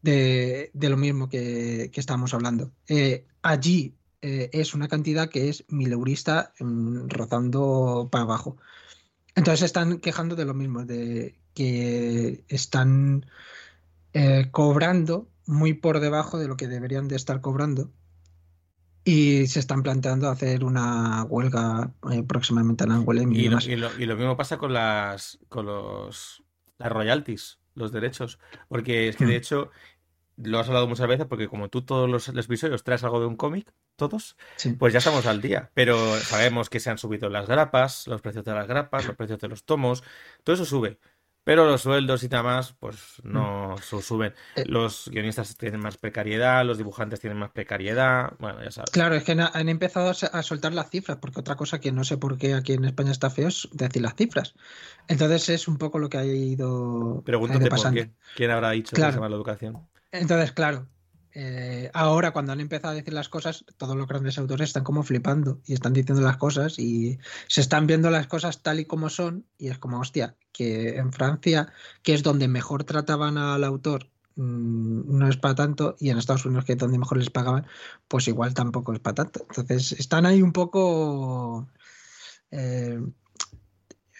de, 0.00 0.70
de 0.72 0.88
lo 0.88 0.96
mismo 0.96 1.28
que, 1.28 1.90
que 1.92 2.00
estábamos 2.00 2.32
hablando. 2.32 2.72
Eh, 2.88 3.26
allí 3.42 3.96
eh, 4.26 4.48
es 4.52 4.72
una 4.74 4.88
cantidad 4.88 5.28
que 5.28 5.50
es 5.50 5.64
mileurista 5.68 6.52
mm, 6.58 7.08
rozando 7.08 8.08
para 8.10 8.24
abajo. 8.24 8.56
Entonces 9.36 9.62
están 9.62 9.98
quejando 9.98 10.34
de 10.34 10.44
lo 10.46 10.54
mismo, 10.54 10.84
de 10.84 11.38
que 11.54 12.42
están 12.48 13.26
eh, 14.14 14.48
cobrando 14.50 15.28
muy 15.46 15.74
por 15.74 16.00
debajo 16.00 16.38
de 16.38 16.48
lo 16.48 16.56
que 16.56 16.68
deberían 16.68 17.06
de 17.08 17.16
estar 17.16 17.40
cobrando 17.42 17.90
y 19.04 19.46
se 19.48 19.60
están 19.60 19.82
planteando 19.82 20.30
hacer 20.30 20.64
una 20.64 21.24
huelga 21.24 21.92
eh, 22.10 22.22
próximamente 22.22 22.84
en 22.84 22.92
Angoulême 22.92 23.34
y 23.36 23.44
Y 23.44 23.48
lo, 23.50 23.58
y 23.60 23.76
lo- 23.76 23.98
y 24.02 24.06
lo 24.06 24.16
mismo 24.16 24.36
pasa 24.36 24.56
con 24.56 24.72
las 24.72 25.38
con 25.50 25.66
los 25.66 26.42
las 26.78 26.90
royalties, 26.90 27.58
los 27.74 27.92
derechos. 27.92 28.38
Porque 28.68 29.08
es 29.08 29.16
que 29.16 29.26
de 29.26 29.34
Mm. 29.34 29.36
hecho 29.36 29.70
lo 30.36 30.58
has 30.58 30.66
hablado 30.68 30.86
muchas 30.88 31.06
veces, 31.08 31.26
porque 31.26 31.48
como 31.48 31.68
tú 31.68 31.82
todos 31.82 32.08
los, 32.10 32.28
los 32.28 32.44
episodios 32.46 32.82
traes 32.84 33.04
algo 33.04 33.20
de 33.20 33.26
un 33.26 33.36
cómic, 33.36 33.72
todos, 33.96 34.36
Sí. 34.56 34.72
pues 34.72 34.92
ya 34.92 34.98
estamos 34.98 35.26
al 35.26 35.40
día. 35.40 35.70
Pero 35.74 36.16
sabemos 36.18 36.68
que 36.70 36.80
se 36.80 36.90
han 36.90 36.98
subido 36.98 37.28
las 37.28 37.46
grapas, 37.46 38.06
los 38.08 38.20
precios 38.20 38.44
de 38.44 38.52
las 38.54 38.66
grapas, 38.66 39.06
los 39.06 39.16
precios 39.16 39.38
de 39.40 39.48
los 39.48 39.64
tomos, 39.64 40.02
todo 40.42 40.54
eso 40.54 40.64
sube. 40.64 40.98
Pero 41.46 41.66
los 41.66 41.82
sueldos 41.82 42.22
y 42.22 42.28
demás, 42.28 42.74
pues 42.80 43.20
no 43.22 43.76
su- 43.82 44.00
suben. 44.00 44.32
Eh. 44.56 44.64
Los 44.66 45.10
guionistas 45.10 45.54
tienen 45.58 45.78
más 45.78 45.98
precariedad, 45.98 46.64
los 46.64 46.78
dibujantes 46.78 47.20
tienen 47.20 47.38
más 47.38 47.50
precariedad. 47.50 48.32
Bueno, 48.38 48.64
ya 48.64 48.70
sabes. 48.70 48.90
Claro, 48.90 49.14
es 49.14 49.24
que 49.24 49.32
han 49.32 49.68
empezado 49.68 50.08
a 50.10 50.42
soltar 50.42 50.72
las 50.72 50.88
cifras, 50.88 51.18
porque 51.18 51.40
otra 51.40 51.54
cosa 51.56 51.80
que 51.80 51.92
no 51.92 52.02
sé 52.02 52.16
por 52.16 52.38
qué 52.38 52.54
aquí 52.54 52.72
en 52.72 52.86
España 52.86 53.10
está 53.12 53.28
feo 53.28 53.48
es 53.48 53.68
decir 53.72 54.00
las 54.00 54.14
cifras. 54.16 54.54
Entonces 55.06 55.50
es 55.50 55.68
un 55.68 55.76
poco 55.76 55.98
lo 55.98 56.08
que 56.08 56.16
ha 56.16 56.24
ido, 56.24 56.32
ha 56.36 56.38
ido 56.38 57.22
Pregúntate 57.26 57.60
por 57.60 57.68
pasando. 57.70 58.00
qué. 58.00 58.10
¿Quién 58.36 58.50
habrá 58.50 58.70
dicho 58.70 58.90
que 58.90 58.96
Claro. 58.96 59.12
se 59.12 59.16
llama 59.18 59.28
la 59.28 59.36
educación? 59.36 59.86
Entonces, 60.14 60.52
claro, 60.52 60.86
eh, 61.32 61.90
ahora 61.92 62.30
cuando 62.30 62.52
han 62.52 62.60
empezado 62.60 62.92
a 62.92 62.96
decir 62.96 63.12
las 63.12 63.28
cosas, 63.28 63.64
todos 63.76 63.96
los 63.96 64.06
grandes 64.06 64.38
autores 64.38 64.68
están 64.68 64.84
como 64.84 65.02
flipando 65.02 65.60
y 65.66 65.74
están 65.74 65.92
diciendo 65.92 66.22
las 66.22 66.36
cosas 66.36 66.78
y 66.78 67.18
se 67.48 67.60
están 67.60 67.88
viendo 67.88 68.10
las 68.10 68.28
cosas 68.28 68.62
tal 68.62 68.78
y 68.78 68.84
como 68.84 69.08
son 69.08 69.44
y 69.58 69.68
es 69.68 69.78
como, 69.78 69.98
hostia, 69.98 70.36
que 70.52 70.98
en 70.98 71.12
Francia, 71.12 71.72
que 72.04 72.14
es 72.14 72.22
donde 72.22 72.46
mejor 72.46 72.84
trataban 72.84 73.38
al 73.38 73.64
autor, 73.64 74.08
mm, 74.36 75.18
no 75.18 75.28
es 75.28 75.36
para 75.36 75.56
tanto 75.56 75.96
y 75.98 76.10
en 76.10 76.18
Estados 76.18 76.46
Unidos, 76.46 76.64
que 76.64 76.74
es 76.74 76.78
donde 76.78 76.98
mejor 76.98 77.18
les 77.18 77.30
pagaban, 77.30 77.66
pues 78.06 78.28
igual 78.28 78.54
tampoco 78.54 78.92
es 78.92 79.00
para 79.00 79.14
tanto. 79.16 79.40
Entonces, 79.48 79.92
están 79.98 80.26
ahí 80.26 80.42
un 80.42 80.52
poco... 80.52 81.68
eh, 82.52 83.00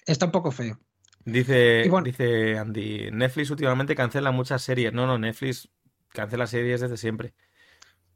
está 0.07 0.27
un 0.27 0.33
poco 0.33 0.51
feo. 0.51 0.77
Dice, 1.25 1.89
bueno. 1.89 2.05
dice 2.05 2.59
Andy, 2.59 3.11
Netflix 3.13 3.51
últimamente 3.51 3.95
cancela 3.95 4.33
muchas 4.33 4.61
series. 4.63 4.93
No, 4.93 5.07
no, 5.07 5.19
Netflix 5.19 5.71
cancela 6.15 6.47
series 6.47 6.81
desde 6.81 6.97
siempre. 6.97 7.35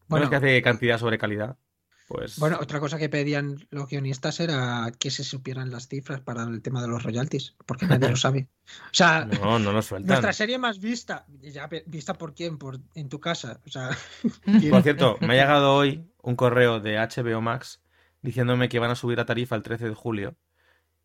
Bueno, 0.06 0.24
es 0.24 0.30
que 0.30 0.36
hace 0.36 0.62
cantidad 0.62 0.98
sobre 0.98 1.18
calidad. 1.18 1.58
Pues... 2.06 2.38
Bueno, 2.38 2.58
otra 2.58 2.80
cosa 2.80 2.96
que 2.96 3.10
pedían 3.10 3.58
los 3.68 3.86
guionistas 3.86 4.40
era 4.40 4.90
que 4.98 5.10
se 5.10 5.24
supieran 5.24 5.70
las 5.70 5.88
cifras 5.88 6.22
para 6.22 6.44
el 6.44 6.62
tema 6.62 6.80
de 6.80 6.88
los 6.88 7.02
royalties, 7.02 7.54
porque 7.66 7.86
nadie 7.86 8.08
lo 8.08 8.16
sabe. 8.16 8.48
O 8.86 8.94
sea, 8.94 9.26
no, 9.42 9.58
no 9.58 9.72
lo 9.72 9.82
sueltan. 9.82 10.08
Nuestra 10.08 10.32
serie 10.32 10.56
más 10.56 10.80
vista, 10.80 11.26
ya 11.42 11.68
vista 11.84 12.14
por 12.14 12.34
quién, 12.34 12.56
por 12.56 12.80
en 12.94 13.10
tu 13.10 13.20
casa. 13.20 13.60
O 13.66 13.70
sea, 13.70 13.90
por 14.70 14.82
cierto, 14.82 15.18
me 15.20 15.34
ha 15.34 15.42
llegado 15.44 15.74
hoy 15.74 16.10
un 16.22 16.34
correo 16.34 16.80
de 16.80 16.96
HBO 16.96 17.42
Max 17.42 17.82
diciéndome 18.22 18.70
que 18.70 18.78
van 18.78 18.90
a 18.90 18.96
subir 18.96 19.18
la 19.18 19.26
tarifa 19.26 19.56
el 19.56 19.62
13 19.62 19.90
de 19.90 19.94
julio, 19.94 20.36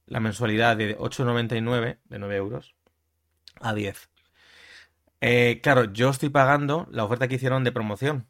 la 0.05 0.21
mensualidad 0.21 0.77
de 0.77 0.97
8,99 0.97 1.99
de 2.05 2.19
9 2.19 2.35
euros 2.37 2.75
a 3.59 3.73
10. 3.73 4.09
Eh, 5.25 5.61
claro, 5.61 5.85
yo 5.85 6.09
estoy 6.09 6.29
pagando 6.29 6.87
la 6.91 7.03
oferta 7.03 7.27
que 7.27 7.35
hicieron 7.35 7.63
de 7.63 7.71
promoción 7.71 8.27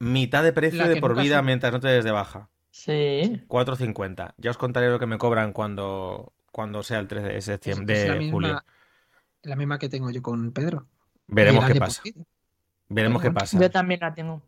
mitad 0.00 0.42
de 0.42 0.52
precio 0.52 0.88
de 0.88 1.00
por 1.00 1.14
vida 1.14 1.40
mientras 1.42 1.72
no 1.72 1.78
te 1.78 1.88
des 1.88 2.04
de 2.04 2.10
baja. 2.10 2.48
Sí. 2.70 3.44
4.50. 3.46 4.34
Ya 4.38 4.50
os 4.50 4.56
contaré 4.56 4.90
lo 4.90 4.98
que 4.98 5.06
me 5.06 5.18
cobran 5.18 5.52
cuando, 5.52 6.32
cuando 6.50 6.82
sea 6.82 6.98
el 6.98 7.06
13 7.06 7.28
de 7.28 7.40
septiembre 7.40 7.98
de 7.98 8.08
la 8.08 8.14
misma, 8.16 8.32
julio. 8.32 8.64
La 9.42 9.56
misma 9.56 9.78
que 9.78 9.88
tengo 9.88 10.10
yo 10.10 10.22
con 10.22 10.52
Pedro. 10.52 10.86
Veremos 11.26 11.64
qué 11.66 11.74
pasa. 11.76 12.02
Veremos 12.88 13.22
qué 13.22 13.30
pasa. 13.30 13.60
Yo 13.60 13.70
también 13.70 14.00
la 14.00 14.14
tengo. 14.14 14.42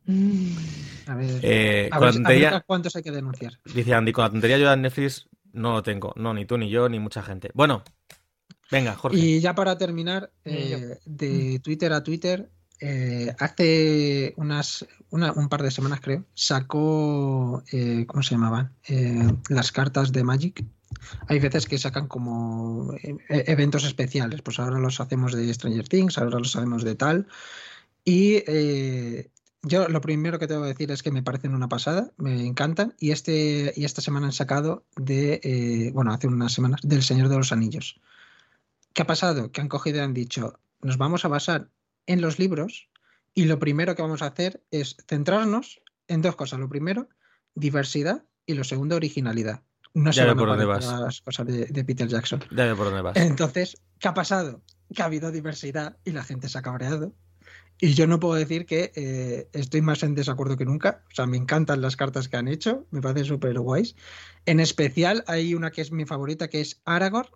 A 1.07 1.15
ver, 1.15 1.41
eh, 1.43 1.89
a 1.93 1.99
ver, 2.01 2.65
cuántos 2.67 2.97
hay 2.97 3.03
que 3.03 3.13
denunciar. 3.13 3.61
Dice 3.73 3.95
Andy, 3.95 4.13
con 4.13 4.25
la 4.25 4.31
tontería 4.31 4.59
yo 4.59 4.69
de 4.69 4.77
Netflix 4.77 5.29
no 5.53 5.73
lo 5.73 5.83
tengo. 5.83 6.13
No, 6.17 6.35
ni 6.35 6.45
tú, 6.45 6.59
ni 6.59 6.71
yo, 6.71 6.89
ni 6.89 6.99
mucha 6.99 7.23
gente. 7.23 7.51
Bueno, 7.55 7.85
venga, 8.73 8.97
Jorge. 8.97 9.17
Y 9.17 9.41
ya 9.41 9.55
para 9.55 9.79
terminar, 9.79 10.33
eh, 10.45 10.99
de 11.05 11.61
Twitter 11.61 11.93
a 11.93 12.03
Twitter, 12.03 12.51
eh, 12.85 13.33
hace 13.39 14.35
unas, 14.37 14.85
un 15.11 15.49
par 15.49 15.63
de 15.63 15.71
semanas, 15.71 16.01
creo, 16.01 16.25
sacó, 16.35 17.63
eh, 17.71 18.05
¿cómo 18.09 18.25
se 18.25 18.35
llamaban? 18.35 18.73
Eh, 18.89 19.33
las 19.51 19.71
cartas 19.71 20.11
de 20.11 20.25
Magic. 20.25 20.65
Hay 21.29 21.39
veces 21.39 21.67
que 21.67 21.79
sacan 21.79 22.09
como 22.09 22.93
eventos 23.29 23.85
especiales, 23.85 24.43
pues 24.43 24.59
ahora 24.59 24.81
los 24.81 25.01
hacemos 25.01 25.33
de 25.33 25.55
Stranger 25.55 25.87
Things, 25.87 26.19
ahora 26.19 26.41
los 26.41 26.57
hacemos 26.57 26.83
de 26.83 26.97
tal. 26.97 27.29
Y 28.05 28.43
yo 29.63 29.89
lo 29.89 30.01
primero 30.01 30.41
que 30.41 30.49
tengo 30.49 30.63
que 30.63 30.69
decir 30.69 30.91
es 30.91 31.05
que 31.05 31.13
me 31.13 31.23
parecen 31.23 31.55
una 31.55 31.69
pasada, 31.69 32.11
me 32.17 32.45
encantan. 32.45 32.95
Y, 32.99 33.13
este, 33.13 33.73
y 33.77 33.85
esta 33.85 34.01
semana 34.01 34.27
han 34.27 34.33
sacado 34.33 34.85
de, 34.97 35.91
bueno, 35.95 36.13
hace 36.13 36.27
unas 36.27 36.53
semanas, 36.53 36.81
del 36.83 37.05
Señor 37.05 37.29
de 37.29 37.37
los 37.37 37.53
Anillos. 37.53 38.01
¿Qué 38.95 39.03
ha 39.03 39.07
pasado? 39.07 39.53
Que 39.53 39.61
han 39.61 39.69
cogido 39.69 39.99
y 39.99 40.01
han 40.01 40.15
dicho, 40.15 40.59
nos 40.81 40.99
vamos 40.99 41.25
a 41.25 41.29
basar 41.29 41.71
en 42.07 42.21
los 42.21 42.39
libros 42.39 42.89
y 43.35 43.45
lo 43.45 43.59
primero 43.59 43.95
que 43.95 44.03
vamos 44.03 44.23
a 44.23 44.27
hacer 44.27 44.63
es 44.71 44.97
centrarnos 45.09 45.81
en 46.09 46.23
dos 46.23 46.37
cosas. 46.37 46.61
Lo 46.61 46.69
primero, 46.69 47.09
diversidad 47.55 48.25
y 48.47 48.55
lo 48.55 48.65
segundo, 48.65 48.97
originalidad. 48.97 49.63
No 49.95 50.13
se 50.13 50.25
van 50.25 50.39
a 50.39 51.01
las 51.01 51.21
cosas 51.21 51.47
de, 51.47 51.85
Peter 51.85 52.09
Jackson. 52.09 52.43
Ya 52.51 52.75
por 52.75 52.87
dónde 52.87 53.03
vas. 53.03 53.17
Entonces, 53.17 53.77
¿qué 53.99 54.09
ha 54.09 54.15
pasado? 54.15 54.63
Que 54.95 55.03
ha 55.03 55.07
habido 55.07 55.31
diversidad 55.31 55.99
y 56.05 56.13
la 56.13 56.25
gente 56.25 56.49
se 56.49 56.59
ha 56.59 56.63
cabreado. 56.63 57.15
Y 57.79 57.95
yo 57.95 58.07
no 58.07 58.21
puedo 58.21 58.35
decir 58.35 58.65
que 58.65 58.93
eh, 58.95 59.49
estoy 59.53 59.83
más 59.83 60.03
en 60.03 60.15
desacuerdo 60.15 60.57
que 60.57 60.65
nunca. 60.65 61.05
O 61.11 61.15
sea, 61.15 61.27
me 61.27 61.37
encantan 61.37 61.81
las 61.81 61.97
cartas 61.97 62.29
que 62.29 62.37
han 62.37 62.49
hecho, 62.49 62.87
me 62.91 63.01
parecen 63.01 63.27
súper 63.27 63.59
guays. 63.59 63.97
En 64.47 64.61
especial 64.61 65.25
hay 65.27 65.55
una 65.55 65.71
que 65.73 65.83
es 65.83 65.93
mi 65.93 66.07
favorita, 66.07 66.49
que 66.49 66.61
es 66.61 66.81
Aragorn, 66.85 67.29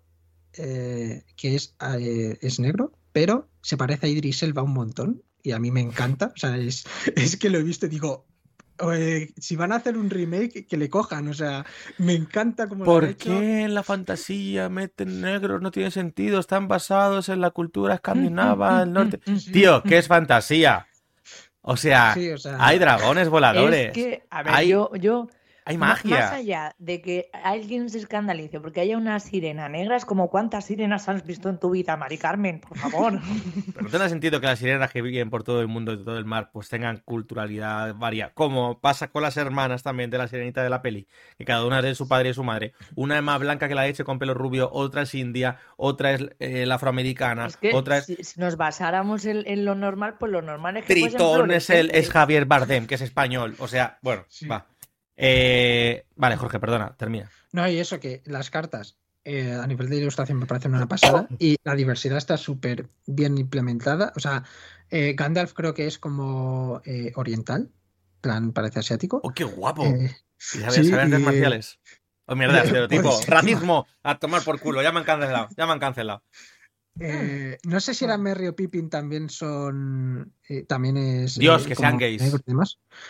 eh, 0.57 1.23
que 1.35 1.55
es, 1.55 1.75
eh, 1.99 2.37
es 2.41 2.59
negro, 2.59 2.91
pero 3.11 3.47
se 3.61 3.77
parece 3.77 4.07
a 4.07 4.09
Idris 4.09 4.43
Elba 4.43 4.63
un 4.63 4.73
montón 4.73 5.23
y 5.43 5.51
a 5.51 5.59
mí 5.59 5.71
me 5.71 5.81
encanta. 5.81 6.33
O 6.35 6.37
sea, 6.37 6.57
es, 6.57 6.85
es 7.15 7.37
que 7.37 7.49
lo 7.49 7.57
he 7.57 7.63
visto 7.63 7.85
y 7.85 7.89
digo, 7.89 8.25
si 9.37 9.55
van 9.55 9.71
a 9.71 9.77
hacer 9.77 9.97
un 9.97 10.09
remake, 10.09 10.67
que 10.67 10.77
le 10.77 10.89
cojan. 10.89 11.27
O 11.27 11.33
sea, 11.33 11.65
me 11.97 12.13
encanta 12.13 12.67
como 12.67 12.85
¿Por 12.85 13.15
qué 13.15 13.63
en 13.63 13.73
la 13.73 13.83
fantasía 13.83 14.69
meten 14.69 15.21
negros? 15.21 15.61
No 15.61 15.71
tiene 15.71 15.91
sentido. 15.91 16.39
Están 16.39 16.67
basados 16.67 17.29
en 17.29 17.41
la 17.41 17.51
cultura 17.51 17.95
escandinava 17.95 18.81
del 18.81 18.93
norte. 18.93 19.19
Tío, 19.51 19.81
¿qué 19.83 19.97
es 19.97 20.07
fantasía? 20.07 20.87
O 21.61 21.75
sea, 21.75 22.15
hay 22.59 22.79
dragones 22.79 23.29
voladores. 23.29 23.87
Es 23.87 23.93
que, 23.93 24.23
a 24.29 24.43
ver, 24.43 24.67
yo, 24.67 24.91
yo 24.95 25.27
hay 25.67 25.77
magia. 25.77 26.17
Más 26.17 26.31
allá 26.31 26.75
de 26.77 27.01
que 27.01 27.29
alguien 27.43 27.89
se 27.89 27.97
escandalice 27.97 28.59
porque 28.59 28.79
haya 28.79 28.97
una 28.97 29.19
sirena 29.19 29.67
negra, 29.67 29.97
es 29.97 30.05
como 30.05 30.29
cuántas 30.29 30.65
sirenas 30.65 31.09
has 31.09 31.25
visto 31.25 31.49
en 31.49 31.59
tu 31.59 31.71
vida, 31.71 31.97
Mari 31.97 32.17
Carmen, 32.17 32.61
por 32.61 32.77
favor. 32.77 33.19
Pero 33.73 33.81
no 33.81 33.89
tiene 33.89 34.09
sentido 34.09 34.39
que 34.39 34.47
las 34.47 34.59
sirenas 34.59 34.91
que 34.91 35.01
viven 35.01 35.29
por 35.29 35.43
todo 35.43 35.59
el 35.61 35.67
mundo 35.67 35.91
y 35.91 35.97
todo 35.97 36.17
el 36.17 36.25
mar 36.25 36.51
pues 36.53 36.69
tengan 36.69 37.01
culturalidad 37.03 37.93
varia, 37.95 38.31
como 38.33 38.79
pasa 38.79 39.09
con 39.09 39.23
las 39.23 39.35
hermanas 39.35 39.83
también 39.83 40.09
de 40.09 40.17
la 40.17 40.27
sirenita 40.27 40.63
de 40.63 40.69
la 40.69 40.81
peli, 40.81 41.07
que 41.37 41.43
cada 41.43 41.65
una 41.65 41.79
es 41.79 41.83
de 41.85 41.95
su 41.95 42.07
padre 42.07 42.29
y 42.29 42.33
su 42.33 42.43
madre. 42.43 42.73
Una 42.95 43.17
es 43.17 43.23
más 43.23 43.39
blanca 43.39 43.67
que 43.67 43.75
la 43.75 43.83
leche 43.83 44.03
con 44.03 44.19
pelo 44.19 44.33
rubio, 44.33 44.69
otra 44.71 45.01
es 45.01 45.13
india, 45.15 45.57
otra 45.75 46.13
es 46.13 46.29
eh, 46.39 46.65
la 46.65 46.75
afroamericana, 46.75 47.47
otra 47.73 47.97
es... 47.97 48.05
Si, 48.05 48.39
nos 48.39 48.55
basáramos 48.55 49.25
en, 49.25 49.65
lo 49.65 49.75
normal, 49.75 50.15
pues 50.17 50.31
lo 50.31 50.41
normal 50.41 50.77
es 50.77 50.85
que... 50.85 50.93
Tritón 50.93 51.51
es, 51.51 51.69
el, 51.69 51.91
es 51.91 52.09
Javier 52.09 52.45
Bardem, 52.45 52.87
que 52.87 52.95
es 52.95 53.01
español. 53.01 53.55
O 53.59 53.67
sea, 53.67 53.97
bueno, 54.01 54.25
va. 54.49 54.65
Eh, 55.17 56.05
vale, 56.15 56.37
Jorge, 56.37 56.59
perdona, 56.59 56.95
termina. 56.95 57.29
No, 57.51 57.67
y 57.67 57.79
eso 57.79 57.99
que 57.99 58.21
las 58.25 58.49
cartas 58.49 58.97
eh, 59.23 59.51
a 59.51 59.65
nivel 59.67 59.89
de 59.89 59.97
ilustración 59.97 60.37
me 60.37 60.45
parecen 60.45 60.73
una 60.73 60.87
pasada 60.87 61.27
y 61.39 61.57
la 61.63 61.75
diversidad 61.75 62.17
está 62.17 62.37
súper 62.37 62.87
bien 63.07 63.37
implementada. 63.37 64.13
O 64.15 64.19
sea, 64.19 64.43
eh, 64.89 65.13
Gandalf 65.17 65.53
creo 65.53 65.73
que 65.73 65.87
es 65.87 65.97
como 65.97 66.81
oriental, 67.15 67.71
plan 68.21 68.53
parece 68.53 68.79
asiático. 68.79 69.19
¡Oh, 69.23 69.33
qué 69.33 69.43
guapo! 69.43 69.85
y 69.85 70.63
artes 70.63 71.19
marciales. 71.19 71.79
Oh, 72.27 72.35
mierda, 72.35 72.61
estereotipo. 72.63 73.09
Pues, 73.09 73.27
Racismo, 73.27 73.87
a 74.03 74.19
tomar 74.19 74.43
por 74.43 74.59
culo, 74.59 74.81
ya 74.81 74.91
me 74.91 74.99
han 74.99 75.05
cancelado, 75.05 75.47
ya 75.57 75.65
me 75.65 75.73
han 75.73 75.79
cancelado. 75.79 76.23
Eh, 76.99 77.57
no 77.63 77.79
sé 77.79 77.93
si 77.93 78.05
era 78.05 78.17
Merry 78.17 78.47
o 78.47 78.55
Pippin 78.55 78.89
también 78.89 79.29
son. 79.29 80.33
Eh, 80.47 80.63
también 80.63 80.97
es. 80.97 81.37
Dios, 81.37 81.65
eh, 81.65 81.69
que 81.69 81.75
sean 81.75 81.97
gays. 81.97 82.21
O 82.33 82.65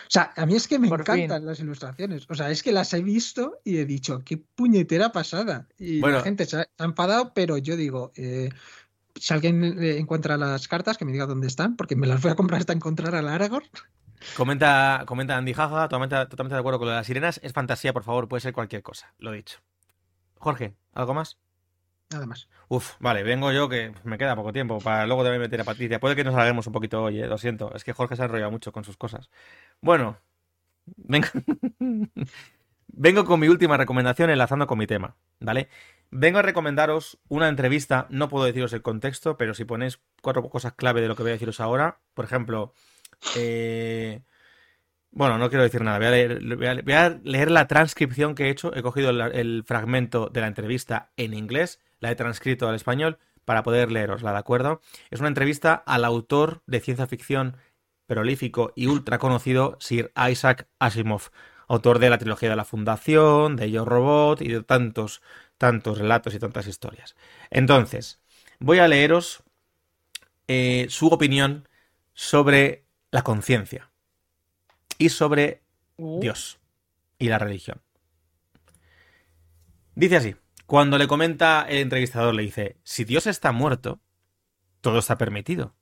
sea, 0.08 0.32
a 0.36 0.46
mí 0.46 0.56
es 0.56 0.68
que 0.68 0.78
me 0.78 0.88
encantan 0.88 1.46
las 1.46 1.60
ilustraciones. 1.60 2.26
O 2.28 2.34
sea, 2.34 2.50
es 2.50 2.62
que 2.62 2.72
las 2.72 2.92
he 2.92 3.02
visto 3.02 3.60
y 3.64 3.78
he 3.78 3.86
dicho, 3.86 4.22
qué 4.24 4.36
puñetera 4.36 5.12
pasada. 5.12 5.68
Y 5.78 6.00
la 6.00 6.22
gente 6.22 6.44
se 6.46 6.58
ha, 6.58 6.68
enfadado, 6.78 7.32
pero 7.34 7.56
yo 7.58 7.76
digo, 7.76 8.12
si 8.14 9.34
alguien 9.34 9.82
encuentra 9.82 10.36
las 10.36 10.68
cartas, 10.68 10.98
que 10.98 11.04
me 11.04 11.12
diga 11.12 11.26
dónde 11.26 11.46
están, 11.46 11.76
porque 11.76 11.96
me 11.96 12.06
las 12.06 12.20
voy 12.20 12.32
a 12.32 12.36
comprar 12.36 12.60
hasta 12.60 12.72
encontrar 12.72 13.14
al 13.14 13.28
Aragorn. 13.28 13.66
Comenta, 14.36 15.04
comenta 15.06 15.36
Andy 15.36 15.54
Jaja, 15.54 15.88
totalmente, 15.88 16.16
totalmente 16.26 16.54
de 16.54 16.60
acuerdo 16.60 16.78
con 16.78 16.86
lo 16.86 16.92
de 16.92 16.98
las 16.98 17.06
sirenas. 17.06 17.40
Es 17.42 17.52
fantasía, 17.52 17.92
por 17.92 18.04
favor, 18.04 18.28
puede 18.28 18.40
ser 18.40 18.52
cualquier 18.52 18.82
cosa. 18.82 19.14
Lo 19.18 19.32
he 19.32 19.36
dicho. 19.36 19.60
Jorge, 20.38 20.74
¿algo 20.92 21.14
más? 21.14 21.38
Nada 22.10 22.26
más. 22.26 22.48
Uf, 22.68 22.94
vale, 23.00 23.22
vengo 23.22 23.52
yo 23.52 23.68
que 23.68 23.92
me 24.04 24.16
queda 24.16 24.34
poco 24.34 24.52
tiempo 24.52 24.78
para 24.78 25.06
luego 25.06 25.22
también 25.22 25.42
meter 25.42 25.60
a 25.60 25.64
Patricia. 25.64 26.00
Puede 26.00 26.16
que 26.16 26.24
nos 26.24 26.34
alarguemos 26.34 26.66
un 26.66 26.72
poquito 26.72 27.02
hoy, 27.02 27.20
eh, 27.20 27.26
lo 27.26 27.36
siento. 27.36 27.74
Es 27.74 27.84
que 27.84 27.92
Jorge 27.92 28.16
se 28.16 28.22
ha 28.22 28.24
enrollado 28.24 28.50
mucho 28.50 28.72
con 28.72 28.84
sus 28.84 28.96
cosas. 28.96 29.28
Bueno, 29.82 30.18
vengo, 30.96 31.28
vengo 32.88 33.24
con 33.26 33.40
mi 33.40 33.48
última 33.48 33.76
recomendación 33.76 34.30
enlazando 34.30 34.66
con 34.66 34.78
mi 34.78 34.86
tema, 34.86 35.16
¿vale? 35.40 35.68
Vengo 36.10 36.38
a 36.38 36.42
recomendaros 36.42 37.18
una 37.28 37.48
entrevista, 37.48 38.06
no 38.08 38.30
puedo 38.30 38.46
deciros 38.46 38.72
el 38.72 38.80
contexto, 38.80 39.36
pero 39.36 39.52
si 39.52 39.66
ponéis 39.66 40.00
cuatro 40.22 40.42
cosas 40.48 40.72
clave 40.72 41.02
de 41.02 41.08
lo 41.08 41.16
que 41.16 41.22
voy 41.22 41.30
a 41.30 41.34
deciros 41.34 41.60
ahora, 41.60 42.00
por 42.14 42.24
ejemplo, 42.24 42.72
eh, 43.36 44.22
bueno, 45.10 45.36
no 45.38 45.48
quiero 45.48 45.64
decir 45.64 45.82
nada. 45.82 45.98
Voy 45.98 46.94
a, 46.94 47.20
leer, 47.22 47.50
la 47.50 47.66
transcripción 47.66 48.34
que 48.34 48.46
he 48.46 48.50
hecho. 48.50 48.74
He 48.74 48.82
cogido 48.82 49.10
el, 49.10 49.64
fragmento 49.64 50.28
de 50.28 50.40
la 50.40 50.46
entrevista 50.46 51.10
en 51.16 51.34
inglés 51.34 51.80
la 52.00 52.10
he 52.10 52.16
transcrito 52.16 52.68
al 52.68 52.74
español 52.74 53.18
para 53.44 53.62
poder 53.62 53.90
leerosla, 53.90 54.32
¿de 54.32 54.38
acuerdo? 54.38 54.80
Es 55.10 55.20
una 55.20 55.28
entrevista 55.28 55.74
al 55.74 56.04
autor 56.04 56.62
de 56.66 56.80
ciencia 56.80 57.06
ficción 57.06 57.56
prolífico 58.06 58.72
y 58.76 58.86
ultra 58.86 59.18
conocido 59.18 59.76
Sir 59.80 60.12
Isaac 60.30 60.68
Asimov, 60.78 61.30
autor 61.66 61.98
de 61.98 62.10
la 62.10 62.18
trilogía 62.18 62.50
de 62.50 62.56
la 62.56 62.64
Fundación, 62.64 63.56
de 63.56 63.70
Yo 63.70 63.84
Robot 63.84 64.40
y 64.42 64.48
de 64.48 64.62
tantos, 64.62 65.22
tantos 65.58 65.98
relatos 65.98 66.34
y 66.34 66.38
tantas 66.38 66.66
historias. 66.66 67.16
Entonces, 67.50 68.20
voy 68.58 68.78
a 68.78 68.88
leeros 68.88 69.42
eh, 70.48 70.86
su 70.88 71.08
opinión 71.08 71.68
sobre 72.14 72.84
la 73.10 73.22
conciencia 73.22 73.90
y 74.98 75.10
sobre 75.10 75.62
uh. 75.96 76.20
Dios 76.20 76.58
y 77.18 77.28
la 77.28 77.38
religión. 77.38 77.80
Dice 79.94 80.16
así. 80.16 80.36
Cuando 80.68 80.98
le 80.98 81.08
comenta 81.08 81.62
el 81.62 81.78
entrevistador, 81.78 82.34
le 82.34 82.42
dice, 82.42 82.76
si 82.82 83.06
Dios 83.06 83.26
está 83.26 83.52
muerto, 83.52 84.02
todo 84.82 84.98
está 84.98 85.16
permitido. 85.16 85.74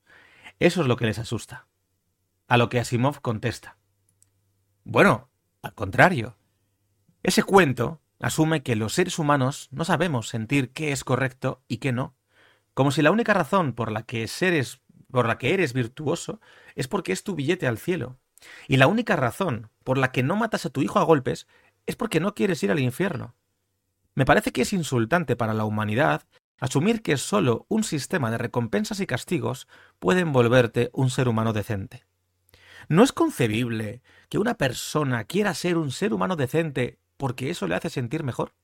Eso 0.61 0.81
es 0.81 0.87
lo 0.87 0.95
que 0.95 1.07
les 1.07 1.19
asusta. 1.19 1.67
A 2.47 2.57
lo 2.57 2.69
que 2.69 2.79
Asimov 2.79 3.21
contesta. 3.21 3.79
Bueno, 4.85 5.29
al 5.61 5.75
contrario. 5.75 6.37
Ese 7.25 7.43
cuento 7.43 8.01
asume 8.21 8.63
que 8.63 8.77
los 8.77 8.93
seres 8.93 9.19
humanos 9.19 9.67
no 9.73 9.85
sabemos 9.85 10.29
sentir 10.29 10.71
qué 10.71 10.93
es 10.93 11.03
correcto 11.03 11.65
y 11.67 11.79
qué 11.79 11.91
no, 11.91 12.15
como 12.73 12.93
si 12.93 13.03
la 13.03 13.11
única 13.11 13.35
razón 13.35 13.73
por 13.73 13.91
la 13.91 14.05
que 14.05 14.29
seres 14.29 14.83
por 15.11 15.27
la 15.27 15.37
que 15.37 15.53
eres 15.53 15.73
virtuoso 15.73 16.41
es 16.77 16.87
porque 16.87 17.11
es 17.11 17.25
tu 17.25 17.35
billete 17.35 17.67
al 17.67 17.79
cielo. 17.79 18.21
Y 18.69 18.77
la 18.77 18.87
única 18.87 19.17
razón 19.17 19.69
por 19.83 19.99
la 19.99 20.13
que 20.13 20.23
no 20.23 20.37
matas 20.37 20.65
a 20.65 20.71
tu 20.71 20.81
hijo 20.81 21.01
a 21.01 21.05
golpes 21.05 21.49
es 21.87 21.97
porque 21.97 22.21
no 22.21 22.37
quieres 22.37 22.63
ir 22.63 22.71
al 22.71 22.79
infierno. 22.79 23.35
Me 24.17 24.25
parece 24.25 24.51
que 24.51 24.63
es 24.63 24.73
insultante 24.73 25.37
para 25.37 25.53
la 25.53 25.67
humanidad 25.67 26.23
asumir 26.59 27.03
que 27.03 27.19
solo 27.19 27.67
un 27.69 27.85
sistema 27.85 28.31
de 28.31 28.39
recompensas 28.39 28.99
y 29.01 29.07
castigos 29.07 29.69
puede 29.99 30.21
envolverte 30.21 30.89
un 30.95 31.11
ser 31.11 31.29
humano 31.29 31.53
decente. 31.53 32.07
¿No 32.89 33.05
es 33.05 33.13
concebible 33.13 34.03
que 34.31 34.39
una 34.39 34.55
persona 34.55 35.25
quiera 35.25 35.53
ser 35.53 35.77
un 35.77 35.91
ser 35.91 36.15
humano 36.15 36.35
decente 36.35 36.99
porque 37.19 37.51
eso 37.51 37.67
le 37.67 37.75
hace 37.75 37.91
sentir 37.91 38.25
mejor? 38.25 38.55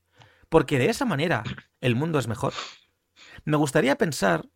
Porque 0.49 0.79
de 0.79 0.89
esa 0.89 1.05
manera 1.05 1.43
el 1.81 1.95
mundo 1.95 2.17
es 2.17 2.27
mejor. 2.27 2.53
Me 3.45 3.55
gustaría 3.55 3.95
pensar... 3.95 4.49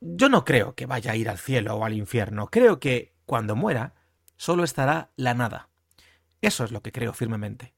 Yo 0.00 0.30
no 0.30 0.44
creo 0.44 0.74
que 0.74 0.86
vaya 0.86 1.12
a 1.12 1.16
ir 1.16 1.28
al 1.28 1.38
cielo 1.38 1.76
o 1.76 1.84
al 1.84 1.94
infierno. 1.94 2.48
Creo 2.48 2.78
que, 2.78 3.14
cuando 3.26 3.56
muera, 3.56 3.94
solo 4.36 4.64
estará 4.64 5.12
la 5.16 5.34
nada. 5.34 5.70
Eso 6.40 6.64
es 6.64 6.72
lo 6.72 6.82
que 6.82 6.92
creo 6.92 7.12
firmemente. 7.12 7.73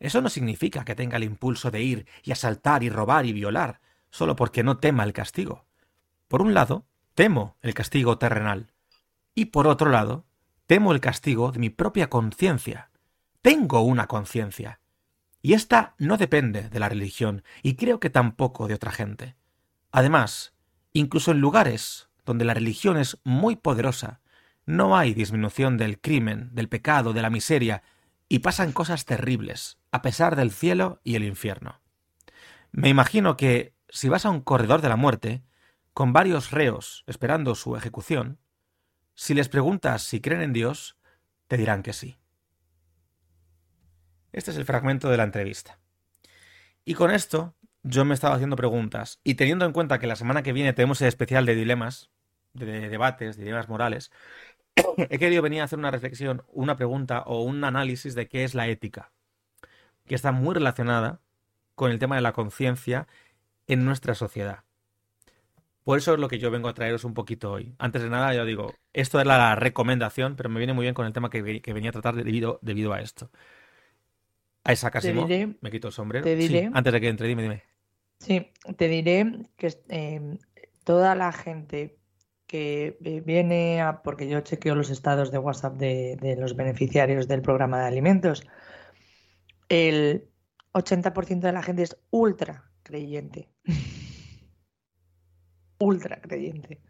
Eso 0.00 0.22
no 0.22 0.30
significa 0.30 0.84
que 0.84 0.94
tenga 0.94 1.18
el 1.18 1.24
impulso 1.24 1.70
de 1.70 1.82
ir 1.82 2.06
y 2.24 2.32
asaltar 2.32 2.82
y 2.82 2.88
robar 2.88 3.26
y 3.26 3.32
violar, 3.32 3.80
solo 4.10 4.34
porque 4.34 4.64
no 4.64 4.78
tema 4.78 5.04
el 5.04 5.12
castigo. 5.12 5.66
Por 6.26 6.42
un 6.42 6.54
lado, 6.54 6.86
temo 7.14 7.56
el 7.60 7.74
castigo 7.74 8.18
terrenal, 8.18 8.72
y 9.34 9.46
por 9.46 9.68
otro 9.68 9.90
lado, 9.90 10.26
temo 10.66 10.92
el 10.92 11.00
castigo 11.00 11.52
de 11.52 11.58
mi 11.58 11.70
propia 11.70 12.08
conciencia. 12.08 12.90
Tengo 13.42 13.82
una 13.82 14.06
conciencia, 14.06 14.80
y 15.42 15.52
esta 15.52 15.94
no 15.98 16.16
depende 16.16 16.68
de 16.68 16.80
la 16.80 16.88
religión, 16.88 17.44
y 17.62 17.74
creo 17.74 18.00
que 18.00 18.10
tampoco 18.10 18.68
de 18.68 18.74
otra 18.74 18.92
gente. 18.92 19.36
Además, 19.92 20.54
incluso 20.92 21.30
en 21.30 21.40
lugares 21.40 22.08
donde 22.24 22.44
la 22.44 22.54
religión 22.54 22.96
es 22.96 23.18
muy 23.24 23.56
poderosa, 23.56 24.20
no 24.64 24.96
hay 24.96 25.14
disminución 25.14 25.76
del 25.76 26.00
crimen, 26.00 26.50
del 26.54 26.68
pecado, 26.68 27.12
de 27.12 27.22
la 27.22 27.30
miseria, 27.30 27.82
y 28.28 28.38
pasan 28.38 28.72
cosas 28.72 29.04
terribles, 29.04 29.79
a 29.92 30.02
pesar 30.02 30.36
del 30.36 30.50
cielo 30.50 31.00
y 31.04 31.16
el 31.16 31.24
infierno. 31.24 31.80
Me 32.72 32.88
imagino 32.88 33.36
que, 33.36 33.74
si 33.88 34.08
vas 34.08 34.24
a 34.24 34.30
un 34.30 34.40
corredor 34.40 34.80
de 34.80 34.88
la 34.88 34.96
muerte, 34.96 35.42
con 35.92 36.12
varios 36.12 36.50
reos 36.50 37.04
esperando 37.06 37.54
su 37.54 37.76
ejecución, 37.76 38.38
si 39.14 39.34
les 39.34 39.48
preguntas 39.48 40.02
si 40.02 40.20
creen 40.20 40.42
en 40.42 40.52
Dios, 40.52 40.96
te 41.48 41.56
dirán 41.56 41.82
que 41.82 41.92
sí. 41.92 42.16
Este 44.32 44.52
es 44.52 44.56
el 44.56 44.64
fragmento 44.64 45.10
de 45.10 45.16
la 45.16 45.24
entrevista. 45.24 45.80
Y 46.84 46.94
con 46.94 47.10
esto, 47.10 47.56
yo 47.82 48.04
me 48.04 48.14
estaba 48.14 48.36
haciendo 48.36 48.56
preguntas, 48.56 49.20
y 49.24 49.34
teniendo 49.34 49.64
en 49.64 49.72
cuenta 49.72 49.98
que 49.98 50.06
la 50.06 50.16
semana 50.16 50.42
que 50.42 50.52
viene 50.52 50.72
tenemos 50.72 51.00
el 51.02 51.08
especial 51.08 51.44
de 51.46 51.54
dilemas, 51.54 52.10
de 52.52 52.88
debates, 52.88 53.36
de 53.36 53.44
dilemas 53.44 53.68
morales, 53.68 54.12
he 54.96 55.18
querido 55.18 55.42
venir 55.42 55.60
a 55.60 55.64
hacer 55.64 55.78
una 55.78 55.90
reflexión, 55.90 56.44
una 56.48 56.76
pregunta 56.76 57.22
o 57.26 57.42
un 57.42 57.64
análisis 57.64 58.14
de 58.14 58.28
qué 58.28 58.44
es 58.44 58.54
la 58.54 58.68
ética, 58.68 59.12
que 60.10 60.16
está 60.16 60.32
muy 60.32 60.54
relacionada 60.54 61.20
con 61.76 61.92
el 61.92 62.00
tema 62.00 62.16
de 62.16 62.20
la 62.20 62.32
conciencia 62.32 63.06
en 63.68 63.84
nuestra 63.84 64.16
sociedad. 64.16 64.64
Por 65.84 65.98
eso 65.98 66.14
es 66.14 66.18
lo 66.18 66.26
que 66.26 66.40
yo 66.40 66.50
vengo 66.50 66.68
a 66.68 66.74
traeros 66.74 67.04
un 67.04 67.14
poquito 67.14 67.52
hoy. 67.52 67.76
Antes 67.78 68.02
de 68.02 68.10
nada, 68.10 68.34
yo 68.34 68.44
digo, 68.44 68.74
esto 68.92 69.20
es 69.20 69.26
la 69.28 69.54
recomendación, 69.54 70.34
pero 70.34 70.48
me 70.48 70.58
viene 70.58 70.72
muy 70.72 70.82
bien 70.82 70.94
con 70.94 71.06
el 71.06 71.12
tema 71.12 71.30
que, 71.30 71.42
venía 71.42 71.90
a 71.90 71.92
tratar 71.92 72.16
debido, 72.16 72.58
debido 72.60 72.92
a 72.92 73.00
esto. 73.00 73.30
A 74.64 74.72
esa 74.72 74.90
casi 74.90 75.12
me 75.12 75.70
quito 75.70 75.86
el 75.86 75.94
sombrero. 75.94 76.26
antes 76.26 76.92
de 76.92 77.00
que 77.00 77.08
entre, 77.08 77.28
dime, 77.28 77.42
dime. 77.42 77.62
Sí, 78.18 78.50
te 78.76 78.88
diré 78.88 79.46
que 79.56 79.78
eh, 79.90 80.38
toda 80.82 81.14
la 81.14 81.30
gente 81.30 82.00
que 82.48 82.96
viene 83.24 83.80
a, 83.80 84.02
porque 84.02 84.26
yo 84.26 84.40
chequeo 84.40 84.74
los 84.74 84.90
estados 84.90 85.30
de 85.30 85.38
WhatsApp 85.38 85.76
de, 85.76 86.36
los 86.36 86.56
beneficiarios 86.56 87.28
del 87.28 87.42
programa 87.42 87.78
de 87.78 87.86
alimentos, 87.86 88.44
el 89.70 90.28
80% 90.74 91.40
de 91.40 91.52
la 91.52 91.62
gente 91.62 91.82
es 91.82 91.96
ultra 92.10 92.70
creyente. 92.82 93.48
ultra 95.78 96.20
creyente. 96.20 96.82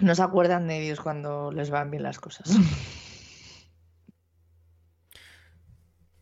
No 0.00 0.14
se 0.14 0.22
acuerdan 0.22 0.68
de 0.68 0.80
Dios 0.80 1.00
cuando 1.00 1.50
les 1.50 1.70
van 1.70 1.90
bien 1.90 2.04
las 2.04 2.20
cosas. 2.20 2.48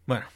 Bueno, 0.06 0.26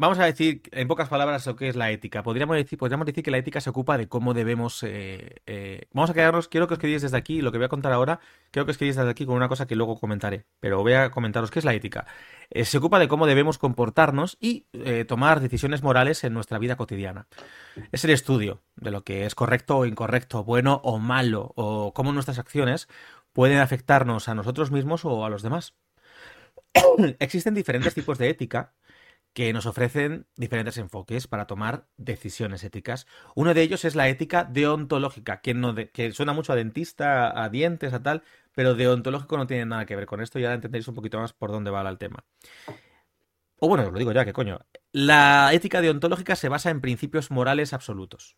Vamos 0.00 0.20
a 0.20 0.26
decir 0.26 0.62
en 0.70 0.86
pocas 0.86 1.08
palabras 1.08 1.44
lo 1.44 1.56
que 1.56 1.68
es 1.68 1.74
la 1.74 1.90
ética. 1.90 2.22
Podríamos 2.22 2.54
decir, 2.56 2.78
podríamos 2.78 3.04
decir 3.04 3.24
que 3.24 3.32
la 3.32 3.38
ética 3.38 3.60
se 3.60 3.70
ocupa 3.70 3.98
de 3.98 4.06
cómo 4.06 4.32
debemos... 4.32 4.84
Eh, 4.84 5.42
eh, 5.46 5.88
vamos 5.92 6.10
a 6.10 6.14
quedarnos, 6.14 6.46
quiero 6.46 6.68
que 6.68 6.74
os 6.74 6.78
quedéis 6.78 7.02
desde 7.02 7.16
aquí, 7.16 7.42
lo 7.42 7.50
que 7.50 7.58
voy 7.58 7.64
a 7.64 7.68
contar 7.68 7.92
ahora, 7.92 8.20
quiero 8.52 8.64
que 8.64 8.70
os 8.70 8.78
quedéis 8.78 8.94
desde 8.94 9.10
aquí 9.10 9.26
con 9.26 9.34
una 9.34 9.48
cosa 9.48 9.66
que 9.66 9.74
luego 9.74 9.98
comentaré, 9.98 10.46
pero 10.60 10.82
voy 10.82 10.92
a 10.92 11.10
comentaros 11.10 11.50
qué 11.50 11.58
es 11.58 11.64
la 11.64 11.74
ética. 11.74 12.06
Eh, 12.48 12.64
se 12.64 12.78
ocupa 12.78 13.00
de 13.00 13.08
cómo 13.08 13.26
debemos 13.26 13.58
comportarnos 13.58 14.38
y 14.40 14.66
tomar 15.08 15.40
decisiones 15.40 15.82
morales 15.82 16.22
en 16.22 16.32
nuestra 16.32 16.60
vida 16.60 16.76
cotidiana. 16.76 17.26
Es 17.90 18.04
el 18.04 18.12
estudio 18.12 18.62
de 18.76 18.92
lo 18.92 19.02
que 19.02 19.26
es 19.26 19.34
correcto 19.34 19.78
o 19.78 19.84
incorrecto, 19.84 20.44
bueno 20.44 20.80
o 20.84 21.00
malo, 21.00 21.52
o 21.56 21.92
cómo 21.92 22.12
nuestras 22.12 22.38
acciones 22.38 22.88
pueden 23.32 23.58
afectarnos 23.58 24.28
a 24.28 24.36
nosotros 24.36 24.70
mismos 24.70 25.04
o 25.04 25.24
a 25.24 25.28
los 25.28 25.42
demás. 25.42 25.74
Existen 27.18 27.54
diferentes 27.54 27.94
tipos 27.94 28.16
de 28.18 28.30
ética 28.30 28.74
que 29.38 29.52
nos 29.52 29.66
ofrecen 29.66 30.26
diferentes 30.34 30.78
enfoques 30.78 31.28
para 31.28 31.46
tomar 31.46 31.86
decisiones 31.96 32.64
éticas. 32.64 33.06
Uno 33.36 33.54
de 33.54 33.62
ellos 33.62 33.84
es 33.84 33.94
la 33.94 34.08
ética 34.08 34.42
deontológica, 34.42 35.40
que, 35.40 36.10
suena 36.10 36.32
mucho 36.32 36.52
a 36.52 36.56
dentista, 36.56 37.40
a 37.40 37.48
dientes, 37.48 37.92
a 37.92 38.02
tal, 38.02 38.24
pero 38.52 38.74
deontológico 38.74 39.36
no 39.36 39.46
tiene 39.46 39.64
nada 39.64 39.86
que 39.86 39.94
ver 39.94 40.06
con 40.06 40.20
esto 40.20 40.40
y 40.40 40.44
ahora 40.44 40.56
entenderéis 40.56 40.88
un 40.88 40.96
poquito 40.96 41.20
más 41.20 41.34
por 41.34 41.52
dónde 41.52 41.70
va 41.70 41.88
el 41.88 41.98
tema. 41.98 42.24
O 43.60 43.68
bueno, 43.68 43.84
os 43.84 43.92
lo 43.92 43.98
digo 44.00 44.10
ya, 44.10 44.24
que 44.24 44.32
coño. 44.32 44.58
La 44.90 45.50
ética 45.52 45.80
deontológica 45.80 46.34
se 46.34 46.48
basa 46.48 46.70
en 46.70 46.80
principios 46.80 47.30
morales 47.30 47.72
absolutos 47.72 48.36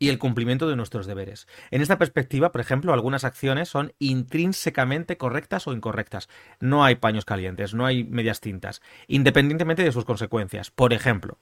y 0.00 0.08
el 0.08 0.18
cumplimiento 0.18 0.68
de 0.68 0.74
nuestros 0.74 1.06
deberes. 1.06 1.46
En 1.70 1.82
esta 1.82 1.98
perspectiva, 1.98 2.50
por 2.50 2.62
ejemplo, 2.62 2.92
algunas 2.92 3.22
acciones 3.22 3.68
son 3.68 3.92
intrínsecamente 3.98 5.18
correctas 5.18 5.68
o 5.68 5.72
incorrectas. 5.72 6.28
No 6.58 6.82
hay 6.82 6.96
paños 6.96 7.26
calientes, 7.26 7.74
no 7.74 7.84
hay 7.86 8.02
medias 8.02 8.40
tintas, 8.40 8.80
independientemente 9.06 9.84
de 9.84 9.92
sus 9.92 10.06
consecuencias. 10.06 10.70
Por 10.70 10.94
ejemplo, 10.94 11.38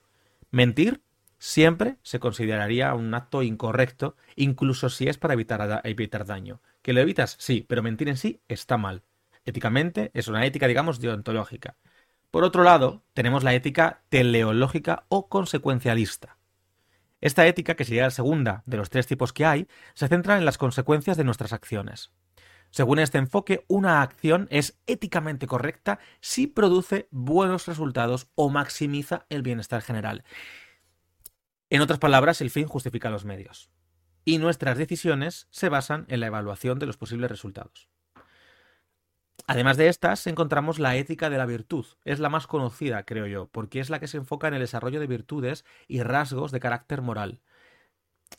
mentir 0.51 1.01
siempre 1.39 1.95
se 2.03 2.19
consideraría 2.19 2.93
un 2.93 3.13
acto 3.13 3.43
incorrecto, 3.43 4.17
incluso 4.35 4.89
si 4.89 5.07
es 5.07 5.17
para 5.17 5.35
evitar, 5.35 5.81
evitar 5.85 6.25
daño. 6.25 6.61
¿Que 6.81 6.91
lo 6.91 6.99
evitas? 6.99 7.37
Sí, 7.39 7.65
pero 7.65 7.81
mentir 7.81 8.09
en 8.09 8.17
sí 8.17 8.41
está 8.49 8.77
mal. 8.77 9.03
Éticamente 9.45 10.11
es 10.13 10.27
una 10.27 10.45
ética, 10.45 10.67
digamos, 10.67 10.99
deontológica. 10.99 11.77
Por 12.29 12.43
otro 12.43 12.63
lado, 12.63 13.03
tenemos 13.13 13.45
la 13.45 13.53
ética 13.53 14.01
teleológica 14.09 15.05
o 15.07 15.29
consecuencialista. 15.29 16.38
Esta 17.21 17.45
ética, 17.47 17.75
que 17.75 17.85
sería 17.85 18.03
la 18.03 18.11
segunda 18.11 18.63
de 18.65 18.77
los 18.77 18.89
tres 18.89 19.07
tipos 19.07 19.33
que 19.33 19.45
hay, 19.45 19.67
se 19.93 20.07
centra 20.07 20.37
en 20.37 20.45
las 20.45 20.57
consecuencias 20.57 21.17
de 21.17 21.23
nuestras 21.23 21.53
acciones. 21.53 22.11
Según 22.71 22.99
este 22.99 23.17
enfoque, 23.17 23.65
una 23.67 24.01
acción 24.01 24.47
es 24.51 24.79
éticamente 24.85 25.47
correcta 25.47 25.99
si 26.21 26.47
produce 26.47 27.07
buenos 27.11 27.65
resultados 27.67 28.29
o 28.35 28.49
maximiza 28.49 29.25
el 29.29 29.41
bienestar 29.41 29.81
general. 29.81 30.23
En 31.69 31.81
otras 31.81 31.99
palabras, 31.99 32.41
el 32.41 32.51
fin 32.51 32.67
justifica 32.67 33.09
los 33.09 33.25
medios. 33.25 33.69
Y 34.23 34.37
nuestras 34.37 34.77
decisiones 34.77 35.47
se 35.49 35.69
basan 35.69 36.05
en 36.09 36.19
la 36.19 36.27
evaluación 36.27 36.77
de 36.77 36.85
los 36.85 36.97
posibles 36.97 37.31
resultados. 37.31 37.89
Además 39.49 39.77
de 39.77 39.87
estas, 39.87 40.27
encontramos 40.27 40.77
la 40.77 40.95
ética 40.95 41.31
de 41.31 41.39
la 41.39 41.47
virtud. 41.47 41.83
Es 42.05 42.19
la 42.19 42.29
más 42.29 42.45
conocida, 42.45 43.01
creo 43.01 43.25
yo, 43.25 43.47
porque 43.47 43.79
es 43.79 43.89
la 43.89 43.99
que 43.99 44.05
se 44.05 44.17
enfoca 44.17 44.47
en 44.47 44.53
el 44.53 44.59
desarrollo 44.59 44.99
de 44.99 45.07
virtudes 45.07 45.65
y 45.87 46.03
rasgos 46.03 46.51
de 46.51 46.59
carácter 46.59 47.01
moral. 47.01 47.41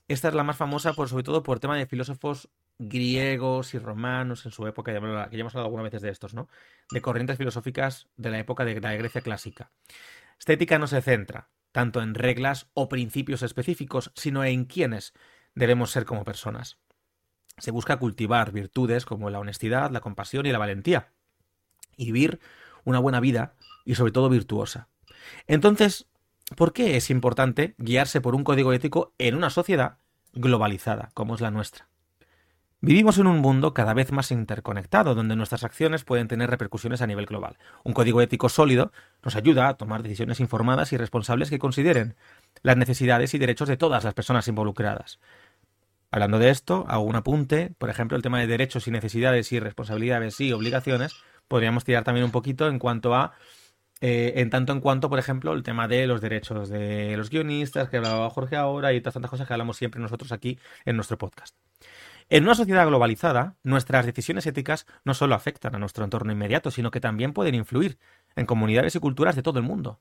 Esta 0.07 0.29
es 0.29 0.35
la 0.35 0.45
más 0.45 0.57
famosa, 0.57 0.93
por, 0.93 1.09
sobre 1.09 1.25
todo 1.25 1.43
por 1.43 1.59
tema 1.59 1.77
de 1.77 1.87
filósofos 1.87 2.49
griegos 2.79 3.75
y 3.75 3.81
romanos 3.81 4.47
en 4.47 4.53
su 4.53 4.69
época, 4.69 4.93
que 4.93 5.01
ya 5.37 5.41
hemos 5.41 5.53
hablado 5.53 5.67
algunas 5.67 5.83
veces 5.83 6.03
de 6.03 6.11
estos, 6.11 6.33
¿no? 6.33 6.49
De 6.93 7.03
corrientes 7.03 7.39
filosóficas 7.39 8.07
de 8.17 8.31
la 8.31 8.39
época 8.39 8.65
de 8.65 8.81
la 8.81 8.95
Grecia 8.95 9.21
clásica. 9.21 9.73
Esta 10.39 10.53
ética 10.53 10.79
no 10.79 10.87
se 10.87 11.03
centra 11.03 11.49
tanto 11.73 12.03
en 12.03 12.15
reglas 12.15 12.71
o 12.73 12.89
principios 12.89 13.43
específicos, 13.43 14.13
sino 14.15 14.45
en 14.45 14.65
quiénes 14.65 15.13
debemos 15.57 15.91
ser 15.91 16.05
como 16.05 16.23
personas 16.23 16.79
se 17.61 17.71
busca 17.71 17.99
cultivar 17.99 18.53
virtudes 18.53 19.05
como 19.05 19.31
la 19.31 19.39
honestidad, 19.39 19.91
la 19.91 20.01
compasión 20.01 20.47
y 20.47 20.53
la 20.53 20.59
valentía, 20.59 21.13
y 21.97 22.07
vivir 22.07 22.41
una 22.85 22.99
buena 22.99 23.21
vida 23.21 23.55
y 23.85 23.95
sobre 23.95 24.13
todo 24.13 24.29
virtuosa. 24.29 24.89
Entonces, 25.47 26.07
¿por 26.57 26.73
qué 26.73 26.97
es 26.97 27.11
importante 27.11 27.75
guiarse 27.79 28.21
por 28.21 28.35
un 28.35 28.45
código 28.45 28.73
ético 28.73 29.13
en 29.19 29.35
una 29.35 29.51
sociedad 29.51 29.99
globalizada 30.33 31.11
como 31.15 31.35
es 31.35 31.41
la 31.41 31.51
nuestra? 31.51 31.91
Vivimos 32.83 33.19
en 33.19 33.27
un 33.27 33.41
mundo 33.41 33.75
cada 33.75 33.93
vez 33.93 34.11
más 34.11 34.31
interconectado, 34.31 35.15
donde 35.15 35.37
nuestras 35.37 35.65
acciones 35.65 36.03
pueden 36.03 36.29
tener 36.29 36.49
repercusiones 36.49 37.03
a 37.03 37.07
nivel 37.07 37.27
global. 37.27 37.59
Un 37.85 37.93
código 37.93 38.23
ético 38.23 38.49
sólido 38.49 38.91
nos 39.23 39.37
ayuda 39.37 39.69
a 39.69 39.75
tomar 39.75 40.03
decisiones 40.03 40.41
informadas 40.41 40.91
y 40.95 40.97
responsables 40.97 41.51
que 41.51 41.59
consideren 41.59 42.17
las 42.63 42.79
necesidades 42.79 43.35
y 43.35 43.39
derechos 43.39 43.69
de 43.69 43.77
todas 43.77 44.03
las 44.03 44.15
personas 44.15 44.49
involucradas. 44.49 45.21
Hablando 46.11 46.39
de 46.39 46.51
esto, 46.51 46.85
hago 46.89 47.05
un 47.05 47.15
apunte, 47.15 47.73
por 47.79 47.89
ejemplo, 47.89 48.17
el 48.17 48.23
tema 48.23 48.41
de 48.41 48.49
derechos 48.49 48.89
y 48.89 48.91
necesidades 48.91 49.53
y 49.53 49.61
responsabilidades 49.61 50.41
y 50.41 50.53
obligaciones, 50.53 51.15
podríamos 51.47 51.85
tirar 51.85 52.03
también 52.03 52.25
un 52.25 52.33
poquito 52.33 52.67
en 52.69 52.81
cuanto 52.81 53.15
a, 53.15 53.33
eh, 54.01 54.33
en 54.37 54.51
tanto 54.51 54.73
en 54.73 54.81
cuanto, 54.81 55.09
por 55.09 55.21
ejemplo, 55.21 55.53
el 55.53 55.63
tema 55.63 55.87
de 55.87 56.09
los 56.09 56.21
derechos 56.21 56.69
de 56.69 57.17
los 57.17 57.31
guionistas, 57.31 57.89
que 57.89 57.99
hablaba 57.99 58.29
Jorge 58.31 58.57
ahora, 58.57 58.93
y 58.93 58.99
otras 58.99 59.15
tantas 59.15 59.31
cosas 59.31 59.47
que 59.47 59.53
hablamos 59.55 59.77
siempre 59.77 60.01
nosotros 60.01 60.33
aquí 60.33 60.59
en 60.85 60.97
nuestro 60.97 61.17
podcast. 61.17 61.55
En 62.29 62.45
una 62.45 62.55
sociedad 62.55 62.87
globalizada, 62.87 63.57
nuestras 63.63 64.07
decisiones 64.07 64.47
éticas 64.47 64.87
no 65.05 65.15
solo 65.15 65.35
afectan 65.35 65.75
a 65.75 65.79
nuestro 65.79 66.05
entorno 66.05 66.33
inmediato, 66.33 66.71
sino 66.71 66.91
que 66.91 67.01
también 67.01 67.33
pueden 67.33 67.55
influir 67.55 67.99
en 68.37 68.47
comunidades 68.47 68.95
y 68.97 69.01
culturas 69.01 69.37
de 69.37 69.43
todo 69.43 69.59
el 69.59 69.65
mundo. 69.65 70.01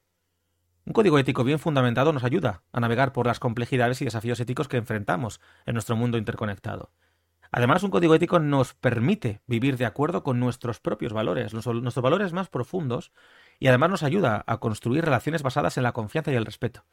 Un 0.90 0.94
código 0.94 1.20
ético 1.20 1.44
bien 1.44 1.60
fundamentado 1.60 2.14
nos 2.14 2.24
ayuda 2.24 2.64
a 2.72 2.80
navegar 2.80 3.14
por 3.14 3.28
las 3.28 3.40
complejidades 3.40 4.02
y 4.02 4.06
desafíos 4.06 4.40
éticos 4.40 4.68
que 4.68 4.78
enfrentamos 4.78 5.40
en 5.68 5.76
nuestro 5.76 5.96
mundo 5.96 6.18
interconectado. 6.18 6.94
Además, 7.52 7.84
un 7.84 7.92
código 7.92 8.16
ético 8.16 8.40
nos 8.40 8.74
permite 8.74 9.44
vivir 9.46 9.78
de 9.78 9.86
acuerdo 9.86 10.24
con 10.24 10.40
nuestros 10.40 10.80
propios 10.80 11.14
valores, 11.14 11.54
nuestros 11.54 12.02
valores 12.02 12.34
más 12.34 12.50
profundos, 12.50 13.12
y 13.60 13.68
además 13.68 13.92
nos 13.92 14.02
ayuda 14.02 14.44
a 14.48 14.58
construir 14.58 15.06
relaciones 15.06 15.44
basadas 15.44 15.78
en 15.78 15.84
la 15.84 15.92
confianza 15.92 16.32
y 16.32 16.36
el 16.36 16.46
respeto. 16.46 16.86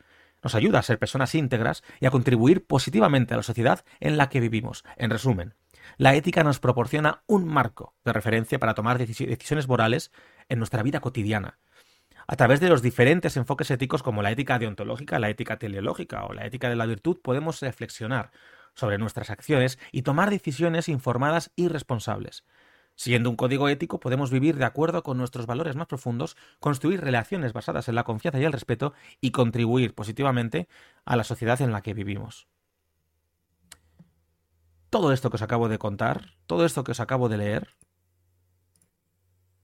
Nos 0.42 0.55
ayuda 0.55 0.80
a 0.80 0.82
ser 0.82 0.99
personas 0.99 1.34
íntegras 1.34 1.82
y 1.99 2.05
a 2.05 2.11
contribuir 2.11 2.66
positivamente 2.66 3.32
a 3.32 3.38
la 3.38 3.42
sociedad 3.42 3.82
en 4.01 4.18
la 4.18 4.28
que 4.28 4.40
vivimos. 4.40 4.84
En 4.99 5.09
resumen, 5.09 5.55
la 5.97 6.14
ética 6.14 6.44
nos 6.44 6.61
proporciona 6.61 7.22
un 7.26 7.47
marco 7.47 7.94
de 8.05 8.12
referencia 8.12 8.59
para 8.59 8.74
tomar 8.74 8.99
decisiones 8.99 9.68
morales 9.68 10.12
en 10.51 10.59
nuestra 10.59 10.82
vida 10.82 11.01
cotidiana, 11.01 11.59
a 12.27 12.37
través 12.37 12.61
de 12.61 12.68
los 12.68 12.83
diferentes 12.83 13.37
enfoques 13.37 13.70
éticos 13.70 14.03
como 14.03 14.22
la 14.22 14.31
ética 14.31 14.59
deontológica, 14.59 15.18
la 15.18 15.31
ética 15.31 15.59
teleológica 15.59 16.24
o 16.24 16.33
la 16.33 16.47
ética 16.47 16.68
de 16.68 16.77
la 16.77 16.87
virtud, 16.87 17.18
podemos 17.22 17.61
reflexionar 17.61 18.33
sobre 18.74 18.99
nuestras 18.99 19.31
acciones 19.31 19.79
y 19.93 20.03
tomar 20.03 20.31
decisiones 20.31 20.89
informadas 20.89 21.53
y 21.57 21.68
responsables. 21.68 22.45
Siguiendo 22.95 23.29
un 23.29 23.37
código 23.37 23.68
ético 23.68 24.01
podemos 24.01 24.31
vivir 24.31 24.57
de 24.57 24.64
acuerdo 24.64 25.03
con 25.03 25.18
nuestros 25.18 25.47
valores 25.47 25.77
más 25.77 25.87
profundos, 25.87 26.37
construir 26.61 27.03
relaciones 27.03 27.53
basadas 27.53 27.89
en 27.89 27.95
la 27.95 28.05
confianza 28.05 28.41
y 28.41 28.45
el 28.45 28.53
respeto 28.53 28.95
y 29.20 29.31
contribuir 29.31 29.95
positivamente 29.95 30.66
a 31.05 31.16
la 31.16 31.24
sociedad 31.24 31.61
en 31.61 31.72
la 31.72 31.83
que 31.83 31.95
vivimos. 31.95 32.49
Todo 34.89 35.12
esto 35.12 35.31
que 35.31 35.37
os 35.37 35.43
acabo 35.43 35.68
de 35.68 35.79
contar, 35.79 36.35
todo 36.47 36.64
esto 36.64 36.85
que 36.85 36.93
os 36.93 37.01
acabo 37.01 37.29
de 37.29 37.37
leer, 37.37 37.68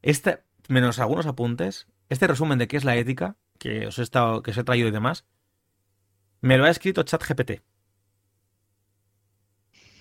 este, 0.03 0.45
menos 0.69 0.99
algunos 0.99 1.27
apuntes, 1.27 1.87
este 2.09 2.27
resumen 2.27 2.59
de 2.59 2.69
qué 2.69 2.77
es 2.77 2.85
la 2.85 2.97
ética, 2.97 3.37
que 3.59 3.87
os 3.87 3.99
he, 3.99 4.03
estado, 4.03 4.43
que 4.43 4.51
os 4.51 4.59
he 4.59 4.65
traído 4.65 4.89
y 4.89 4.93
demás, 4.93 5.27
me 6.41 6.59
lo 6.59 6.65
ha 6.65 6.71
escrito 6.71 7.03
ChatGPT. 7.03 7.63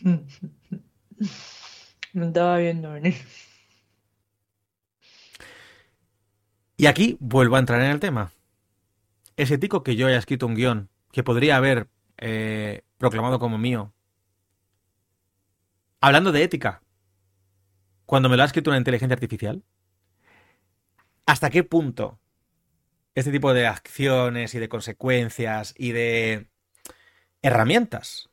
No 2.13 2.25
estaba 2.25 2.57
viendo 2.57 2.91
venir. 2.91 3.15
Y 6.75 6.87
aquí 6.87 7.15
vuelvo 7.19 7.55
a 7.55 7.59
entrar 7.59 7.81
en 7.81 7.91
el 7.91 7.99
tema. 7.99 8.33
Es 9.37 9.51
ético 9.51 9.83
que 9.83 9.95
yo 9.95 10.07
haya 10.07 10.17
escrito 10.17 10.45
un 10.45 10.55
guion 10.55 10.89
que 11.11 11.23
podría 11.23 11.55
haber 11.55 11.87
eh, 12.17 12.83
proclamado 12.97 13.39
como 13.39 13.57
mío. 13.57 13.93
Hablando 16.01 16.31
de 16.31 16.43
ética, 16.43 16.81
cuando 18.05 18.29
me 18.29 18.35
lo 18.35 18.43
ha 18.43 18.47
escrito 18.47 18.71
una 18.71 18.77
inteligencia 18.77 19.13
artificial, 19.13 19.63
¿hasta 21.25 21.49
qué 21.49 21.63
punto 21.63 22.19
este 23.15 23.31
tipo 23.31 23.53
de 23.53 23.67
acciones 23.67 24.55
y 24.55 24.59
de 24.59 24.69
consecuencias 24.69 25.73
y 25.77 25.91
de 25.91 26.49
herramientas 27.41 28.29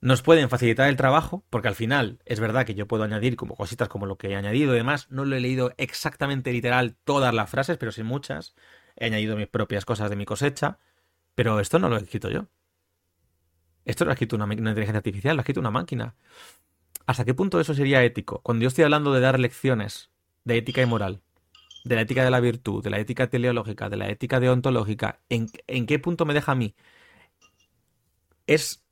nos 0.00 0.22
pueden 0.22 0.48
facilitar 0.48 0.88
el 0.88 0.96
trabajo, 0.96 1.44
porque 1.50 1.68
al 1.68 1.74
final 1.74 2.20
es 2.24 2.40
verdad 2.40 2.64
que 2.64 2.74
yo 2.74 2.88
puedo 2.88 3.04
añadir 3.04 3.36
como 3.36 3.54
cositas 3.54 3.88
como 3.88 4.06
lo 4.06 4.16
que 4.16 4.30
he 4.30 4.36
añadido 4.36 4.72
y 4.74 4.78
demás. 4.78 5.10
No 5.10 5.24
lo 5.24 5.36
he 5.36 5.40
leído 5.40 5.74
exactamente 5.76 6.52
literal 6.52 6.96
todas 7.04 7.34
las 7.34 7.50
frases, 7.50 7.76
pero 7.76 7.92
sí 7.92 8.02
muchas. 8.02 8.54
He 8.96 9.06
añadido 9.06 9.36
mis 9.36 9.48
propias 9.48 9.84
cosas 9.84 10.08
de 10.08 10.16
mi 10.16 10.24
cosecha, 10.24 10.78
pero 11.34 11.60
esto 11.60 11.78
no 11.78 11.88
lo 11.88 11.96
he 11.96 12.00
escrito 12.00 12.30
yo. 12.30 12.46
Esto 13.84 14.04
lo 14.04 14.10
ha 14.10 14.14
escrito 14.14 14.36
una, 14.36 14.46
una 14.46 14.54
inteligencia 14.54 14.98
artificial, 14.98 15.36
lo 15.36 15.40
ha 15.40 15.42
escrito 15.42 15.60
una 15.60 15.70
máquina. 15.70 16.14
¿Hasta 17.06 17.24
qué 17.24 17.34
punto 17.34 17.60
eso 17.60 17.74
sería 17.74 18.02
ético? 18.02 18.40
Cuando 18.42 18.62
yo 18.62 18.68
estoy 18.68 18.84
hablando 18.84 19.12
de 19.12 19.20
dar 19.20 19.38
lecciones 19.38 20.10
de 20.44 20.58
ética 20.58 20.80
y 20.80 20.86
moral, 20.86 21.22
de 21.84 21.94
la 21.94 22.02
ética 22.02 22.24
de 22.24 22.30
la 22.30 22.40
virtud, 22.40 22.82
de 22.82 22.90
la 22.90 22.98
ética 22.98 23.28
teleológica, 23.28 23.88
de 23.88 23.96
la 23.96 24.08
ética 24.10 24.40
deontológica, 24.40 25.20
¿en, 25.28 25.48
en 25.66 25.86
qué 25.86 25.98
punto 25.98 26.24
me 26.26 26.34
deja 26.34 26.52
a 26.52 26.54
mí? 26.54 26.74
¿Es 28.46 28.84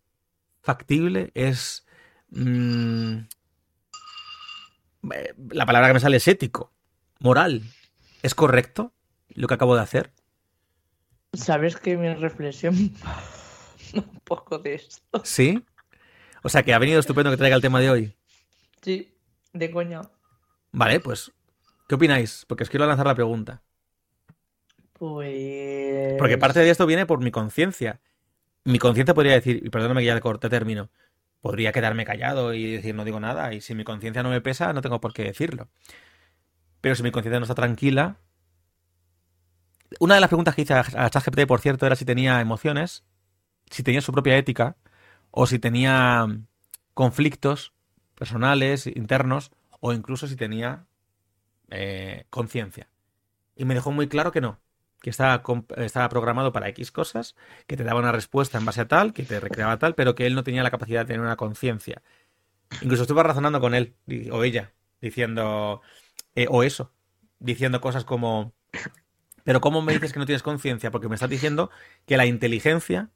factible? 0.63 1.31
¿Es... 1.35 1.87
Mm, 2.31 3.21
eh, 5.15 5.35
la 5.51 5.67
palabra 5.67 5.89
que 5.89 5.95
me 5.95 6.01
sale 6.01 6.17
es 6.17 6.29
ético, 6.29 6.73
moral. 7.21 7.63
¿Es 8.23 8.35
correcto 8.35 8.93
lo 9.35 9.47
que 9.47 9.55
acabo 9.55 9.75
de 9.77 9.83
hacer? 9.83 10.13
Sabes 11.33 11.77
que 11.77 11.97
mi 11.97 12.13
reflexión 12.15 12.75
un 13.95 14.21
poco 14.25 14.59
de 14.59 14.75
esto. 14.75 15.23
¿Sí? 15.25 15.65
O 16.43 16.49
sea 16.49 16.63
que 16.63 16.73
ha 16.73 16.79
venido 16.79 17.01
estupendo 17.01 17.31
que 17.31 17.37
traiga 17.37 17.57
el 17.57 17.63
tema 17.63 17.81
de 17.81 17.91
hoy. 17.91 18.15
Sí, 18.83 19.15
de 19.53 19.71
coña. 19.71 20.03
Vale, 20.73 21.01
pues, 21.01 21.33
¿qué 21.89 21.97
opináis? 21.97 22.45
Porque 22.47 22.63
os 22.63 22.71
quiero 22.71 22.87
lanzar 22.87 23.07
la 23.07 23.17
pregunta. 23.17 23.63
Pues. 24.93 26.17
Porque 26.19 26.39
parte 26.39 26.61
de 26.61 26.71
esto 26.71 26.87
viene 26.87 27.07
por 27.07 27.21
mi 27.21 27.33
conciencia. 27.33 28.01
Mi 28.65 28.79
conciencia 28.79 29.15
podría 29.15 29.33
decir, 29.33 29.63
y 29.65 29.71
perdóname 29.71 30.03
que 30.03 30.07
ya 30.07 30.21
corte 30.21 30.49
término, 30.49 30.91
podría 31.41 31.73
quedarme 31.73 32.05
callado 32.05 32.53
y 32.53 32.73
decir 32.73 32.95
no 32.95 33.05
digo 33.05 33.19
nada, 33.19 33.55
y 33.55 33.61
si 33.61 33.75
mi 33.75 33.85
conciencia 33.85 34.23
no 34.23 34.31
me 34.31 34.41
pesa, 34.41 34.73
no 34.73 34.83
tengo 34.83 35.01
por 35.01 35.13
qué 35.13 35.25
decirlo. 35.25 35.69
Pero 36.81 36.95
si 36.95 37.03
mi 37.03 37.11
conciencia 37.11 37.41
no 37.41 37.45
está 37.45 37.55
tranquila. 37.55 38.19
Una 40.01 40.17
de 40.17 40.21
las 40.21 40.29
preguntas 40.29 40.55
que 40.55 40.63
hice 40.63 40.75
a 40.75 41.11
ChatGPT, 41.11 41.47
por 41.47 41.61
cierto, 41.61 41.87
era 41.87 41.97
si 41.97 42.05
tenía 42.05 42.41
emociones, 42.41 43.05
si 43.71 43.83
tenía 43.83 44.03
su 44.03 44.13
propia 44.13 44.37
ética, 44.37 44.77
o 45.31 45.47
si 45.47 45.59
tenía 45.59 46.27
conflictos 46.93 47.73
personales, 48.15 48.87
internos, 48.87 49.51
o 49.81 49.93
incluso 49.93 50.27
si 50.27 50.37
tenía 50.37 50.87
eh, 51.71 52.25
conciencia. 52.31 52.89
Y 53.57 53.65
me 53.65 53.75
dejó 53.75 53.93
muy 53.93 54.09
claro 54.09 54.33
que 54.33 54.41
no, 54.41 54.61
que 55.01 55.11
estaba, 55.11 55.43
estaba, 55.77 56.09
programado 56.09 56.53
para 56.53 56.69
X 56.69 56.91
cosas, 56.91 57.37
que 57.67 57.77
te 57.77 57.85
daba 57.85 58.01
una 58.01 58.13
respuesta 58.13 58.59
en 58.59 58.65
base 58.65 58.81
a 58.81 58.89
tal, 58.89 59.13
que 59.13 59.23
te 59.23 59.41
recreaba 59.41 59.79
tal, 59.79 59.95
pero 59.95 60.15
que 60.15 60.27
él 60.27 60.35
no 60.35 60.45
tenía 60.45 60.63
la 60.63 60.71
capacidad 60.71 61.01
de 61.01 61.07
tener 61.07 61.21
una 61.21 61.37
conciencia. 61.37 62.03
Incluso 62.83 63.03
estuve 63.03 63.23
razonando 63.23 63.61
con 63.61 63.75
él, 63.75 63.95
o 64.31 64.45
ella, 64.45 64.73
diciendo, 65.01 65.81
eh, 66.35 66.47
o 66.49 66.63
eso, 66.63 66.93
diciendo 67.39 67.81
cosas 67.81 68.05
como, 68.05 68.53
pero 69.45 69.61
¿cómo 69.61 69.83
me 69.83 69.93
dices 69.93 70.13
que 70.13 70.19
no 70.19 70.27
tienes 70.27 70.43
conciencia? 70.43 70.91
Porque 70.91 71.09
me 71.09 71.15
estás 71.15 71.31
diciendo 71.31 71.71
que 72.07 72.17
la 72.17 72.27
inteligencia, 72.27 73.11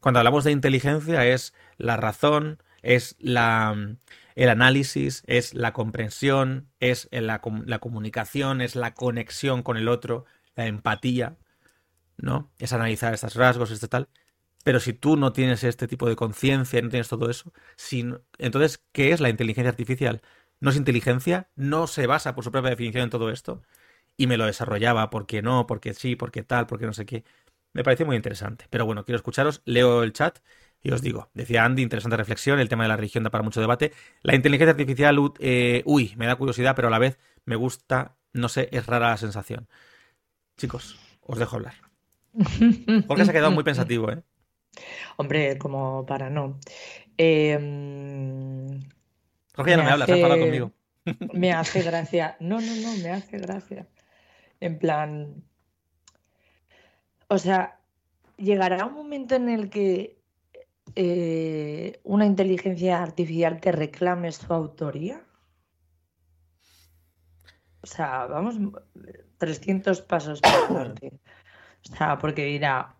cuando 0.00 0.20
hablamos 0.20 0.44
de 0.44 0.52
inteligencia, 0.52 1.26
es 1.26 1.54
la 1.76 1.96
razón, 1.96 2.62
es 2.82 3.16
la, 3.18 3.96
el 4.38 4.50
análisis, 4.50 5.24
es 5.26 5.52
la 5.52 5.72
comprensión, 5.72 6.70
es 6.78 7.08
la, 7.10 7.40
comunicación, 7.40 8.60
es 8.60 8.76
la 8.76 8.94
conexión 8.94 9.64
con 9.64 9.76
el 9.76 9.88
otro, 9.88 10.26
la 10.54 10.66
empatía, 10.66 11.36
¿no? 12.18 12.52
Es 12.60 12.72
analizar 12.72 13.12
estos 13.12 13.34
rasgos, 13.34 13.72
este 13.72 13.88
tal. 13.88 14.08
Pero 14.62 14.78
si 14.78 14.92
tú 14.92 15.16
no 15.16 15.32
tienes 15.32 15.64
este 15.64 15.88
tipo 15.88 16.08
de 16.08 16.14
conciencia, 16.14 16.80
no 16.80 16.88
tienes 16.88 17.08
todo 17.08 17.28
eso, 17.30 17.52
entonces, 18.38 18.84
¿qué 18.92 19.10
es 19.10 19.20
la 19.20 19.28
inteligencia 19.28 19.70
artificial? 19.70 20.22
¿No 20.60 20.70
es 20.70 20.76
inteligencia? 20.76 21.50
¿No 21.56 21.88
se 21.88 22.06
basa 22.06 22.36
por 22.36 22.44
su 22.44 22.52
propia 22.52 22.70
definición 22.70 23.04
en 23.04 23.10
todo 23.10 23.30
esto? 23.30 23.62
Y 24.16 24.28
me 24.28 24.36
lo 24.36 24.46
desarrollaba, 24.46 25.10
porque 25.10 25.42
no, 25.42 25.66
porque 25.66 25.94
sí, 25.94 26.14
porque 26.14 26.44
tal, 26.44 26.66
porque 26.68 26.86
no 26.86 26.92
sé 26.92 27.06
qué. 27.06 27.24
Me 27.72 27.82
pareció 27.84 28.06
muy 28.06 28.16
interesante. 28.16 28.66
Pero 28.70 28.86
bueno, 28.86 29.04
quiero 29.04 29.16
escucharos, 29.16 29.62
leo 29.64 30.04
el 30.04 30.12
chat 30.12 30.38
y 30.82 30.90
os 30.92 31.02
digo, 31.02 31.28
decía 31.34 31.64
Andy, 31.64 31.82
interesante 31.82 32.16
reflexión, 32.16 32.60
el 32.60 32.68
tema 32.68 32.84
de 32.84 32.88
la 32.88 32.96
religión 32.96 33.24
da 33.24 33.30
para 33.30 33.42
mucho 33.42 33.60
debate. 33.60 33.92
La 34.22 34.34
inteligencia 34.34 34.70
artificial, 34.70 35.18
eh, 35.40 35.82
uy, 35.84 36.14
me 36.16 36.26
da 36.26 36.36
curiosidad, 36.36 36.76
pero 36.76 36.88
a 36.88 36.90
la 36.90 36.98
vez 36.98 37.18
me 37.44 37.56
gusta, 37.56 38.16
no 38.32 38.48
sé, 38.48 38.68
es 38.72 38.86
rara 38.86 39.10
la 39.10 39.16
sensación. 39.16 39.68
Chicos, 40.56 40.98
os 41.22 41.38
dejo 41.38 41.56
hablar. 41.56 41.74
Jorge 43.08 43.24
se 43.24 43.30
ha 43.30 43.34
quedado 43.34 43.50
muy 43.50 43.64
pensativo, 43.64 44.10
¿eh? 44.10 44.22
Hombre, 45.16 45.58
como 45.58 46.06
para 46.06 46.30
no. 46.30 46.58
Eh, 47.16 47.58
Jorge 49.54 49.70
ya 49.72 49.76
no 49.76 49.82
me, 49.82 49.90
habla, 49.90 50.06
se 50.06 50.24
ha 50.24 50.28
conmigo. 50.28 50.72
me 51.32 51.52
hace 51.52 51.82
gracia. 51.82 52.36
No, 52.38 52.60
no, 52.60 52.76
no, 52.76 52.96
me 53.02 53.10
hace 53.10 53.38
gracia. 53.38 53.88
En 54.60 54.78
plan. 54.78 55.42
O 57.26 57.38
sea, 57.38 57.80
llegará 58.36 58.86
un 58.86 58.94
momento 58.94 59.34
en 59.34 59.48
el 59.48 59.68
que 59.68 60.17
eh, 60.94 62.00
una 62.04 62.26
inteligencia 62.26 63.02
artificial 63.02 63.60
te 63.60 63.72
reclame 63.72 64.32
su 64.32 64.52
autoría. 64.52 65.24
O 67.80 67.86
sea, 67.86 68.26
vamos 68.26 68.56
300 69.38 70.02
pasos 70.02 70.40
por 70.40 70.68
delante. 70.68 71.20
O 71.90 71.96
sea, 71.96 72.18
porque 72.18 72.44
dirá, 72.44 72.96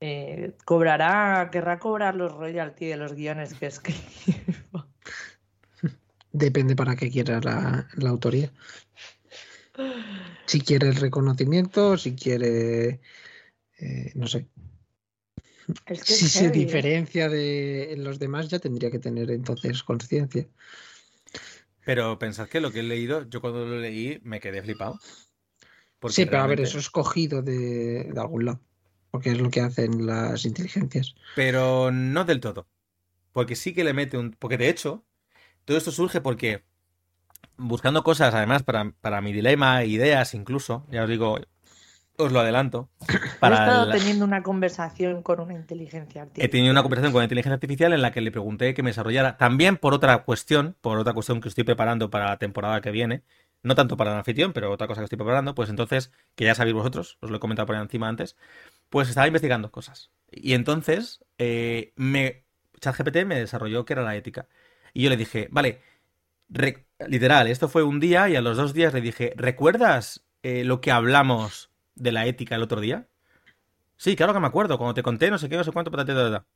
eh, 0.00 0.56
cobrará, 0.64 1.50
querrá 1.52 1.78
cobrar 1.78 2.16
los 2.16 2.32
royalty 2.32 2.86
de 2.86 2.96
los 2.96 3.14
guiones 3.14 3.54
que 3.54 3.66
escriba. 3.66 4.88
Depende 6.32 6.74
para 6.76 6.96
qué 6.96 7.10
quiera 7.10 7.40
la, 7.40 7.86
autoría. 8.08 8.50
Si 10.46 10.60
quiere 10.60 10.88
el 10.88 10.96
reconocimiento, 10.96 11.96
si 11.96 12.14
quiere, 12.14 13.00
eh, 13.78 14.12
no 14.14 14.26
sé. 14.26 14.48
Si 15.94 16.28
se 16.28 16.50
diferencia 16.50 17.28
de 17.28 17.94
los 17.98 18.18
demás, 18.18 18.48
ya 18.48 18.58
tendría 18.58 18.90
que 18.90 18.98
tener 18.98 19.30
entonces 19.30 19.82
conciencia. 19.82 20.46
Pero 21.84 22.18
pensad 22.18 22.48
que 22.48 22.60
lo 22.60 22.70
que 22.70 22.80
he 22.80 22.82
leído, 22.82 23.28
yo 23.28 23.40
cuando 23.40 23.64
lo 23.64 23.78
leí 23.78 24.20
me 24.22 24.40
quedé 24.40 24.62
flipado. 24.62 24.98
Sí, 26.08 26.24
pero 26.24 26.42
a 26.42 26.46
ver, 26.46 26.60
eso 26.60 26.78
es 26.78 26.88
cogido 26.88 27.42
de, 27.42 28.12
algún 28.16 28.46
lado, 28.46 28.60
porque 29.10 29.32
es 29.32 29.40
lo 29.40 29.50
que 29.50 29.60
hacen 29.60 30.06
las 30.06 30.44
inteligencias. 30.44 31.14
Pero 31.36 31.90
no 31.90 32.24
del 32.24 32.40
todo. 32.40 32.66
Porque 33.32 33.54
sí 33.56 33.74
que 33.74 33.84
le 33.84 33.92
mete 33.92 34.16
un... 34.16 34.32
Porque 34.32 34.56
de 34.56 34.68
hecho, 34.68 35.04
todo 35.64 35.76
esto 35.76 35.92
surge 35.92 36.20
porque 36.20 36.64
buscando 37.56 38.02
cosas, 38.02 38.34
además, 38.34 38.62
para, 38.62 38.92
para 39.00 39.20
mi 39.20 39.32
dilema, 39.32 39.84
ideas 39.84 40.34
incluso, 40.34 40.86
ya 40.90 41.04
os 41.04 41.08
digo, 41.08 41.38
os 42.20 42.32
lo 42.32 42.40
adelanto. 42.40 42.90
Para 43.40 43.56
he 43.56 43.58
estado 43.58 43.90
teniendo 43.90 44.24
una 44.24 44.42
conversación 44.42 45.22
con 45.22 45.40
una 45.40 45.54
inteligencia 45.54 46.22
artificial. 46.22 46.46
He 46.46 46.48
tenido 46.48 46.70
una 46.70 46.82
conversación 46.82 47.12
con 47.12 47.18
una 47.18 47.24
inteligencia 47.24 47.54
artificial 47.54 47.92
en 47.92 48.02
la 48.02 48.12
que 48.12 48.20
le 48.20 48.30
pregunté 48.30 48.74
que 48.74 48.82
me 48.82 48.90
desarrollara, 48.90 49.36
también 49.36 49.76
por 49.76 49.94
otra 49.94 50.24
cuestión, 50.24 50.76
por 50.80 50.98
otra 50.98 51.12
cuestión 51.12 51.40
que 51.40 51.48
estoy 51.48 51.64
preparando 51.64 52.10
para 52.10 52.28
la 52.28 52.38
temporada 52.38 52.80
que 52.80 52.90
viene, 52.90 53.22
no 53.62 53.74
tanto 53.74 53.96
para 53.96 54.12
el 54.12 54.18
anfitrión, 54.18 54.52
pero 54.52 54.70
otra 54.70 54.86
cosa 54.86 55.00
que 55.00 55.04
estoy 55.04 55.18
preparando, 55.18 55.54
pues 55.54 55.68
entonces, 55.70 56.12
que 56.34 56.44
ya 56.44 56.54
sabéis 56.54 56.74
vosotros, 56.74 57.18
os 57.20 57.30
lo 57.30 57.36
he 57.36 57.40
comentado 57.40 57.66
por 57.66 57.76
encima 57.76 58.08
antes, 58.08 58.36
pues 58.88 59.08
estaba 59.08 59.26
investigando 59.26 59.70
cosas. 59.70 60.10
Y 60.30 60.54
entonces, 60.54 61.24
eh, 61.38 61.92
me, 61.96 62.44
ChatGPT 62.80 63.24
me 63.26 63.38
desarrolló 63.38 63.84
que 63.84 63.92
era 63.92 64.02
la 64.02 64.16
ética. 64.16 64.46
Y 64.92 65.02
yo 65.02 65.10
le 65.10 65.16
dije, 65.16 65.48
vale, 65.50 65.80
literal, 67.06 67.46
esto 67.46 67.68
fue 67.68 67.82
un 67.82 68.00
día 68.00 68.28
y 68.28 68.36
a 68.36 68.40
los 68.40 68.56
dos 68.56 68.72
días 68.72 68.94
le 68.94 69.00
dije, 69.00 69.32
¿recuerdas 69.36 70.24
eh, 70.42 70.64
lo 70.64 70.80
que 70.80 70.90
hablamos 70.90 71.69
de 71.94 72.12
la 72.12 72.26
ética 72.26 72.56
el 72.56 72.62
otro 72.62 72.80
día? 72.80 73.08
Sí, 73.96 74.16
claro 74.16 74.32
que 74.32 74.40
me 74.40 74.46
acuerdo, 74.46 74.78
cuando 74.78 74.94
te 74.94 75.02
conté 75.02 75.30
no 75.30 75.38
sé 75.38 75.48
qué, 75.48 75.56
no 75.56 75.64
sé 75.64 75.72
cuánto, 75.72 75.90
patata, 75.90 76.46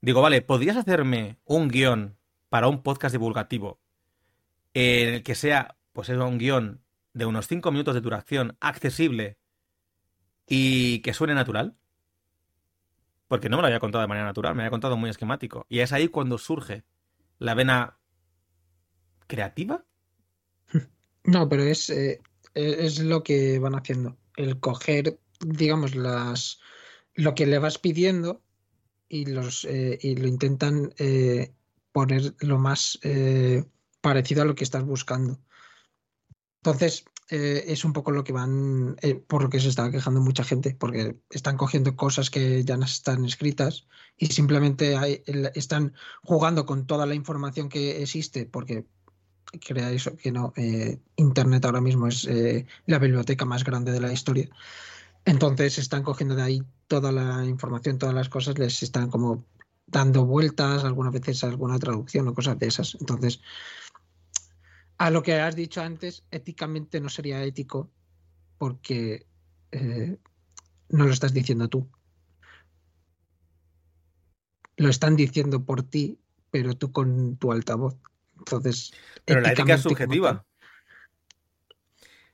Digo, 0.00 0.20
vale, 0.20 0.42
¿podrías 0.42 0.76
hacerme 0.76 1.38
un 1.44 1.68
guion 1.68 2.16
para 2.48 2.68
un 2.68 2.82
podcast 2.82 3.12
divulgativo 3.12 3.80
en 4.74 5.14
el 5.14 5.22
que 5.22 5.34
sea 5.34 5.76
pues 5.94 6.08
es 6.08 6.18
un 6.18 6.38
guion 6.38 6.82
de 7.14 7.24
unos 7.24 7.46
5 7.46 7.70
minutos 7.70 7.94
de 7.94 8.00
duración, 8.00 8.58
accesible 8.60 9.38
y 10.46 10.98
que 11.00 11.14
suene 11.14 11.34
natural. 11.34 11.76
Porque 13.28 13.48
no 13.48 13.56
me 13.56 13.62
lo 13.62 13.68
había 13.68 13.80
contado 13.80 14.02
de 14.02 14.08
manera 14.08 14.26
natural, 14.26 14.54
me 14.54 14.62
había 14.62 14.70
contado 14.70 14.96
muy 14.96 15.08
esquemático. 15.08 15.64
Y 15.68 15.78
es 15.78 15.92
ahí 15.92 16.08
cuando 16.08 16.36
surge 16.36 16.84
la 17.38 17.54
vena 17.54 17.98
creativa. 19.26 19.84
No, 21.26 21.48
pero 21.48 21.62
es, 21.62 21.88
eh, 21.88 22.20
es 22.52 22.98
lo 22.98 23.22
que 23.22 23.58
van 23.58 23.74
haciendo. 23.74 24.18
El 24.36 24.60
coger, 24.60 25.18
digamos, 25.40 25.94
las 25.94 26.60
lo 27.14 27.34
que 27.34 27.46
le 27.46 27.58
vas 27.58 27.78
pidiendo 27.78 28.42
y 29.08 29.26
los 29.26 29.64
eh, 29.64 29.98
y 30.02 30.16
lo 30.16 30.26
intentan 30.26 30.92
eh, 30.98 31.52
poner 31.92 32.34
lo 32.40 32.58
más 32.58 32.98
parecido 34.00 34.42
a 34.42 34.44
lo 34.44 34.54
que 34.54 34.64
estás 34.64 34.84
buscando. 34.84 35.38
Entonces, 36.64 37.04
eh, 37.30 37.64
es 37.72 37.84
un 37.86 37.94
poco 37.94 38.10
lo 38.10 38.22
que 38.22 38.34
van, 38.34 38.96
eh, 39.00 39.14
por 39.14 39.42
lo 39.42 39.48
que 39.48 39.60
se 39.60 39.68
está 39.68 39.90
quejando 39.90 40.20
mucha 40.20 40.44
gente, 40.44 40.74
porque 40.74 41.16
están 41.30 41.56
cogiendo 41.56 41.96
cosas 41.96 42.28
que 42.28 42.64
ya 42.64 42.76
no 42.76 42.84
están 42.84 43.24
escritas 43.24 43.86
y 44.18 44.26
simplemente 44.26 45.22
están 45.54 45.94
jugando 46.22 46.66
con 46.66 46.86
toda 46.86 47.06
la 47.06 47.14
información 47.14 47.70
que 47.70 48.02
existe, 48.02 48.44
porque 48.44 48.86
crea 49.58 49.90
eso 49.90 50.16
que 50.16 50.32
no, 50.32 50.52
eh, 50.56 50.98
Internet 51.16 51.64
ahora 51.64 51.80
mismo 51.80 52.06
es 52.06 52.28
la 52.86 52.98
biblioteca 52.98 53.44
más 53.44 53.64
grande 53.64 53.92
de 53.92 54.00
la 54.00 54.12
historia. 54.12 54.48
Entonces 55.24 55.78
están 55.78 56.02
cogiendo 56.02 56.34
de 56.34 56.42
ahí 56.42 56.62
toda 56.86 57.10
la 57.10 57.44
información, 57.46 57.98
todas 57.98 58.14
las 58.14 58.28
cosas, 58.28 58.58
les 58.58 58.82
están 58.82 59.10
como 59.10 59.44
dando 59.86 60.26
vueltas, 60.26 60.84
algunas 60.84 61.12
veces 61.12 61.44
alguna 61.44 61.78
traducción 61.78 62.28
o 62.28 62.34
cosas 62.34 62.58
de 62.58 62.66
esas. 62.66 62.96
Entonces, 63.00 63.40
a 64.98 65.10
lo 65.10 65.22
que 65.22 65.34
has 65.34 65.56
dicho 65.56 65.80
antes, 65.82 66.24
éticamente 66.30 67.00
no 67.00 67.08
sería 67.08 67.42
ético 67.42 67.90
porque 68.58 69.26
eh, 69.72 70.16
no 70.90 71.04
lo 71.04 71.12
estás 71.12 71.32
diciendo 71.32 71.68
tú. 71.68 71.88
Lo 74.76 74.88
están 74.88 75.16
diciendo 75.16 75.64
por 75.64 75.82
ti, 75.82 76.18
pero 76.50 76.74
tú 76.74 76.92
con 76.92 77.36
tu 77.36 77.52
altavoz. 77.52 77.96
Entonces. 78.46 78.92
Pero 79.24 79.40
la 79.40 79.52
ética 79.52 79.74
es 79.74 79.82
subjetiva. 79.82 80.44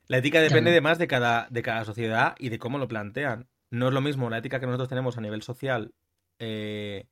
La 0.06 0.18
ética 0.18 0.40
depende 0.40 0.72
de 0.72 0.80
más 0.80 0.98
de 0.98 1.06
cada, 1.06 1.46
de 1.50 1.62
cada 1.62 1.84
sociedad 1.84 2.34
y 2.38 2.48
de 2.48 2.58
cómo 2.58 2.78
lo 2.78 2.88
plantean. 2.88 3.48
No 3.70 3.88
es 3.88 3.94
lo 3.94 4.00
mismo 4.00 4.28
la 4.28 4.38
ética 4.38 4.58
que 4.58 4.66
nosotros 4.66 4.88
tenemos 4.88 5.16
a 5.16 5.20
nivel 5.20 5.42
social, 5.42 5.94
eh, 6.40 7.06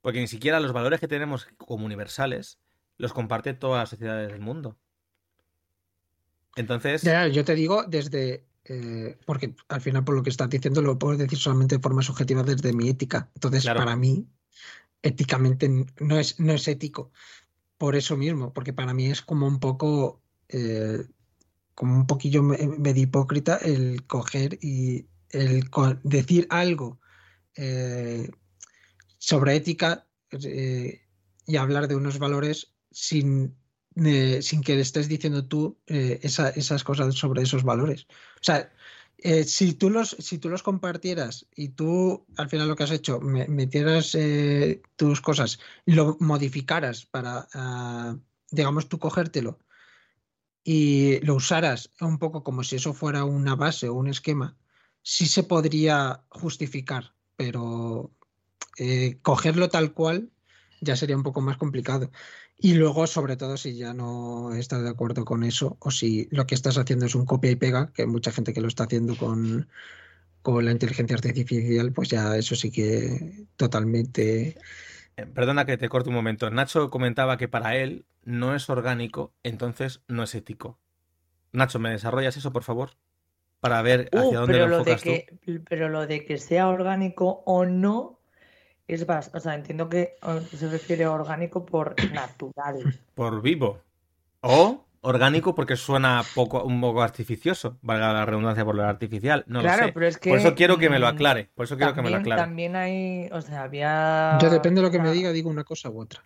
porque 0.00 0.20
ni 0.20 0.28
siquiera 0.28 0.60
los 0.60 0.72
valores 0.72 1.00
que 1.00 1.08
tenemos 1.08 1.48
como 1.56 1.84
universales 1.84 2.60
los 2.96 3.12
comparte 3.12 3.54
todas 3.54 3.80
las 3.80 3.88
sociedades 3.90 4.30
del 4.30 4.40
mundo. 4.40 4.78
Entonces. 6.54 7.02
Ya, 7.02 7.26
yo 7.26 7.44
te 7.44 7.56
digo 7.56 7.84
desde. 7.84 8.46
Eh, 8.64 9.18
porque 9.26 9.56
al 9.68 9.80
final, 9.80 10.04
por 10.04 10.14
lo 10.14 10.22
que 10.22 10.30
estás 10.30 10.48
diciendo, 10.48 10.80
lo 10.82 10.98
puedo 10.98 11.16
decir 11.16 11.38
solamente 11.38 11.76
de 11.76 11.82
forma 11.82 12.02
subjetiva 12.02 12.44
desde 12.44 12.72
mi 12.72 12.88
ética. 12.88 13.30
Entonces, 13.34 13.64
para 13.66 13.96
mí, 13.96 14.28
éticamente 15.02 15.68
no 15.98 16.18
es, 16.18 16.38
no 16.38 16.52
es 16.52 16.68
ético. 16.68 17.10
Por 17.82 17.96
eso 17.96 18.16
mismo, 18.16 18.52
porque 18.52 18.72
para 18.72 18.94
mí 18.94 19.06
es 19.06 19.22
como 19.22 19.44
un 19.44 19.58
poco. 19.58 20.22
Eh, 20.48 21.04
como 21.74 21.96
un 21.96 22.06
poquillo 22.06 22.40
medio 22.44 23.02
hipócrita 23.02 23.56
el 23.56 24.06
coger 24.06 24.56
y 24.62 25.08
el 25.30 25.68
decir 26.04 26.46
algo 26.48 27.00
eh, 27.56 28.30
sobre 29.18 29.56
ética 29.56 30.06
y 30.30 31.56
hablar 31.56 31.88
de 31.88 31.96
unos 31.96 32.20
valores 32.20 32.72
sin, 32.92 33.56
eh, 33.96 34.42
sin 34.42 34.62
que 34.62 34.76
le 34.76 34.82
estés 34.82 35.08
diciendo 35.08 35.48
tú 35.48 35.80
eh, 35.88 36.20
esas 36.22 36.84
cosas 36.84 37.16
sobre 37.16 37.42
esos 37.42 37.64
valores. 37.64 38.06
O 38.36 38.44
sea, 38.44 38.72
eh, 39.22 39.44
si, 39.44 39.74
tú 39.74 39.90
los, 39.90 40.16
si 40.18 40.38
tú 40.38 40.48
los 40.48 40.62
compartieras 40.62 41.46
y 41.54 41.68
tú 41.68 42.26
al 42.36 42.48
final 42.48 42.68
lo 42.68 42.76
que 42.76 42.82
has 42.82 42.90
hecho, 42.90 43.20
metieras 43.20 44.16
tus 44.96 45.20
cosas 45.20 45.60
lo 45.86 46.16
modificaras 46.20 47.06
para, 47.06 47.48
ah, 47.54 48.16
digamos, 48.50 48.88
tú 48.88 48.98
cogértelo 48.98 49.58
y 50.64 51.20
lo 51.20 51.36
usaras 51.36 51.90
un 52.00 52.18
poco 52.18 52.42
como 52.42 52.64
si 52.64 52.76
eso 52.76 52.94
fuera 52.94 53.24
una 53.24 53.54
base 53.54 53.88
o 53.88 53.94
un 53.94 54.08
esquema, 54.08 54.56
sí 55.02 55.26
se 55.26 55.42
podría 55.44 56.24
justificar, 56.28 57.14
pero 57.36 58.10
cogerlo 59.22 59.68
tal 59.68 59.92
cual 59.92 60.31
ya 60.82 60.96
sería 60.96 61.16
un 61.16 61.22
poco 61.22 61.40
más 61.40 61.56
complicado. 61.56 62.10
Y 62.58 62.74
luego, 62.74 63.06
sobre 63.06 63.36
todo, 63.36 63.56
si 63.56 63.76
ya 63.76 63.94
no 63.94 64.52
estás 64.54 64.82
de 64.82 64.90
acuerdo 64.90 65.24
con 65.24 65.44
eso, 65.44 65.76
o 65.80 65.90
si 65.90 66.28
lo 66.30 66.46
que 66.46 66.54
estás 66.54 66.76
haciendo 66.76 67.06
es 67.06 67.14
un 67.14 67.24
copia 67.24 67.50
y 67.50 67.56
pega, 67.56 67.92
que 67.94 68.02
hay 68.02 68.08
mucha 68.08 68.32
gente 68.32 68.52
que 68.52 68.60
lo 68.60 68.68
está 68.68 68.84
haciendo 68.84 69.16
con, 69.16 69.68
con 70.42 70.64
la 70.64 70.72
inteligencia 70.72 71.16
artificial, 71.16 71.92
pues 71.92 72.10
ya 72.10 72.36
eso 72.36 72.54
sí 72.56 72.70
que 72.70 73.46
totalmente. 73.56 74.58
Eh, 75.16 75.26
perdona 75.26 75.64
que 75.64 75.78
te 75.78 75.88
corte 75.88 76.08
un 76.08 76.16
momento. 76.16 76.50
Nacho 76.50 76.90
comentaba 76.90 77.36
que 77.36 77.48
para 77.48 77.76
él 77.76 78.04
no 78.24 78.54
es 78.54 78.68
orgánico, 78.68 79.32
entonces 79.42 80.02
no 80.08 80.24
es 80.24 80.34
ético. 80.34 80.78
Nacho, 81.52 81.78
¿me 81.78 81.90
desarrollas 81.90 82.36
eso, 82.36 82.52
por 82.52 82.64
favor? 82.64 82.90
Para 83.60 83.82
ver 83.82 84.08
hacia 84.12 84.38
uh, 84.38 84.40
dónde 84.40 84.58
lo 84.58 84.78
enfocas 84.78 85.04
de 85.04 85.26
que, 85.40 85.60
Pero 85.68 85.88
lo 85.88 86.06
de 86.06 86.24
que 86.24 86.38
sea 86.38 86.68
orgánico 86.68 87.42
o 87.46 87.64
no 87.66 88.21
es 88.94 89.06
o 89.32 89.40
sea, 89.40 89.54
entiendo 89.54 89.88
que 89.88 90.16
se 90.54 90.68
refiere 90.68 91.04
a 91.04 91.12
orgánico 91.12 91.64
por 91.64 91.94
natural. 92.12 93.00
Por 93.14 93.42
vivo. 93.42 93.80
O 94.40 94.84
orgánico 95.02 95.54
porque 95.54 95.76
suena 95.76 96.22
poco, 96.34 96.62
un 96.64 96.80
poco 96.80 97.02
artificioso, 97.02 97.78
valga 97.82 98.12
la 98.12 98.24
redundancia 98.24 98.64
por 98.64 98.74
lo 98.74 98.84
artificial. 98.84 99.44
No 99.46 99.60
lo 99.60 99.68
sé. 99.68 99.92
Pero 99.92 100.06
es 100.06 100.16
que, 100.16 100.30
por 100.30 100.38
eso 100.38 100.54
quiero 100.54 100.78
que 100.78 100.88
me 100.88 100.98
lo 100.98 101.06
mm, 101.06 101.14
aclare. 101.14 101.50
Por 101.54 101.64
eso 101.64 101.76
quiero 101.76 101.94
que 101.94 102.02
me 102.02 102.10
lo 102.10 102.16
aclare. 102.16 102.40
También 102.40 102.76
hay, 102.76 103.28
o 103.32 103.40
sea, 103.40 103.64
había. 103.64 104.38
Yo 104.40 104.48
depende 104.48 104.80
de 104.80 104.86
lo 104.86 104.90
que 104.90 104.98
me 104.98 105.12
diga, 105.12 105.32
digo 105.32 105.50
una 105.50 105.64
cosa 105.64 105.90
u 105.90 106.00
otra. 106.00 106.20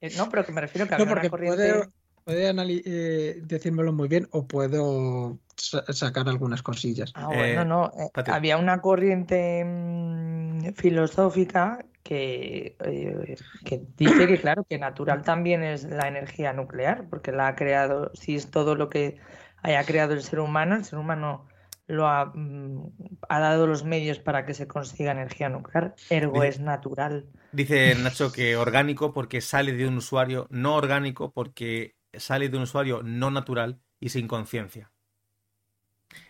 Eh, 0.00 0.10
no, 0.16 0.28
pero 0.30 0.44
que 0.44 0.52
me 0.52 0.60
refiero 0.60 0.84
a 0.84 0.96
que 0.96 0.98
no, 1.04 1.08
porque 1.08 1.30
corriente... 1.30 1.56
puede, 1.56 1.88
eh, 2.28 3.40
decírmelo 3.42 3.92
muy 3.92 4.08
bien 4.08 4.28
o 4.32 4.46
puedo 4.46 5.38
sacar 5.56 6.28
algunas 6.28 6.62
cosillas. 6.62 7.12
Ah, 7.14 7.28
bueno, 7.28 7.64
no. 7.64 7.92
Eh, 7.98 8.10
había 8.26 8.56
una 8.58 8.80
corriente 8.80 9.64
mm, 9.64 10.74
filosófica 10.74 11.84
que, 12.02 12.76
eh, 12.84 13.36
que, 13.64 13.82
dice 13.96 14.26
que, 14.26 14.38
claro, 14.38 14.64
que 14.64 14.78
natural 14.78 15.22
también 15.22 15.62
es 15.62 15.84
la 15.84 16.08
energía 16.08 16.52
nuclear, 16.52 17.06
porque 17.08 17.32
la 17.32 17.48
ha 17.48 17.56
creado, 17.56 18.10
si 18.14 18.34
es 18.36 18.50
todo 18.50 18.74
lo 18.74 18.88
que 18.88 19.18
haya 19.62 19.84
creado 19.84 20.14
el 20.14 20.22
ser 20.22 20.40
humano, 20.40 20.76
el 20.76 20.84
ser 20.84 20.98
humano 20.98 21.46
lo 21.86 22.06
ha, 22.06 22.26
mm, 22.26 22.92
ha 23.28 23.40
dado 23.40 23.66
los 23.66 23.84
medios 23.84 24.18
para 24.18 24.46
que 24.46 24.54
se 24.54 24.68
consiga 24.68 25.12
energía 25.12 25.48
nuclear, 25.48 25.94
ergo 26.10 26.42
Dice- 26.42 26.48
es 26.48 26.60
natural. 26.60 27.26
Dice 27.50 27.94
Nacho 27.94 28.30
que 28.30 28.56
orgánico 28.56 29.12
porque 29.14 29.40
sale 29.40 29.72
de 29.72 29.88
un 29.88 29.96
usuario, 29.96 30.46
no 30.50 30.74
orgánico 30.76 31.32
porque 31.32 31.97
sale 32.14 32.48
de 32.48 32.56
un 32.56 32.62
usuario 32.64 33.02
no 33.02 33.30
natural 33.30 33.80
y 34.00 34.08
sin 34.10 34.28
conciencia. 34.28 34.90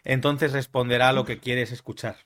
Entonces 0.05 0.53
responderá 0.53 1.11
a 1.11 1.13
lo 1.13 1.25
que 1.25 1.39
quieres 1.39 1.71
escuchar. 1.73 2.17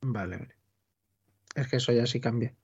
Vale, 0.00 0.36
vale. 0.36 0.54
Es 1.54 1.68
que 1.68 1.76
eso 1.76 1.92
ya 1.92 2.06
sí 2.06 2.20
cambia. 2.20 2.54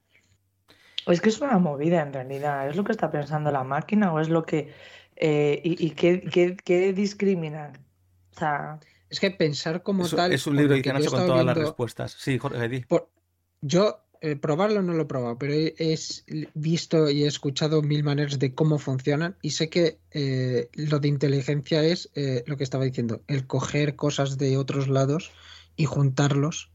O 1.06 1.12
es 1.12 1.20
que 1.20 1.28
es 1.28 1.40
una 1.40 1.58
movida 1.58 2.02
en 2.02 2.12
realidad, 2.12 2.68
¿es 2.68 2.76
lo 2.76 2.84
que 2.84 2.92
está 2.92 3.10
pensando 3.10 3.50
la 3.50 3.64
máquina 3.64 4.12
o 4.12 4.20
es 4.20 4.28
lo 4.28 4.44
que... 4.44 4.72
eh, 5.16 5.60
y 5.64 5.86
y 5.86 5.90
qué, 5.92 6.20
qué- 6.22 6.56
qué 6.56 6.92
discrimina? 6.92 7.72
O 8.34 8.38
sea, 8.38 8.78
Es 9.08 9.20
que 9.20 9.30
pensar 9.30 9.82
como 9.82 10.04
Es, 10.04 10.14
tal. 10.14 10.32
es 10.32 10.46
un 10.46 10.56
libro, 10.56 10.80
que 10.82 10.92
Nacho, 10.92 11.10
con 11.10 11.26
todas 11.26 11.44
las 11.44 11.56
respuestas. 11.56 12.12
Sí, 12.12 12.38
Jorge, 12.38 12.68
di. 12.68 12.80
por- 12.80 13.10
yo 13.60 14.04
eh, 14.20 14.36
probarlo 14.36 14.82
no 14.82 14.94
lo 14.94 15.02
he 15.02 15.06
probado, 15.06 15.38
pero 15.38 15.52
he, 15.54 15.74
he 15.78 15.96
visto 16.54 17.10
y 17.10 17.24
he 17.24 17.26
escuchado 17.26 17.82
mil 17.82 18.04
maneras 18.04 18.38
de 18.38 18.54
cómo 18.54 18.78
funcionan 18.78 19.36
y 19.42 19.50
sé 19.50 19.70
que 19.70 19.98
eh, 20.10 20.68
lo 20.74 20.98
de 21.00 21.08
inteligencia 21.08 21.82
es 21.84 22.10
eh, 22.14 22.44
lo 22.46 22.56
que 22.56 22.64
estaba 22.64 22.84
diciendo, 22.84 23.22
el 23.28 23.46
coger 23.46 23.96
cosas 23.96 24.38
de 24.38 24.56
otros 24.56 24.88
lados 24.88 25.30
y 25.76 25.84
juntarlos. 25.86 26.70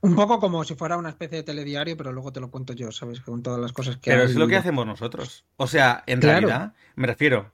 Un 0.00 0.16
poco 0.16 0.40
como 0.40 0.64
si 0.64 0.74
fuera 0.74 0.96
una 0.96 1.10
especie 1.10 1.38
de 1.38 1.44
telediario, 1.44 1.96
pero 1.96 2.12
luego 2.12 2.32
te 2.32 2.40
lo 2.40 2.50
cuento 2.50 2.72
yo, 2.72 2.92
¿sabes? 2.92 3.20
Con 3.20 3.42
todas 3.42 3.60
las 3.60 3.72
cosas 3.72 3.96
que 3.98 4.10
Pero 4.10 4.24
es 4.24 4.34
lo 4.36 4.48
que 4.48 4.56
hacemos 4.56 4.86
nosotros. 4.86 5.44
O 5.56 5.66
sea, 5.66 6.02
en 6.06 6.20
Claro. 6.20 6.48
realidad, 6.48 6.74
me 6.96 7.06
refiero, 7.06 7.52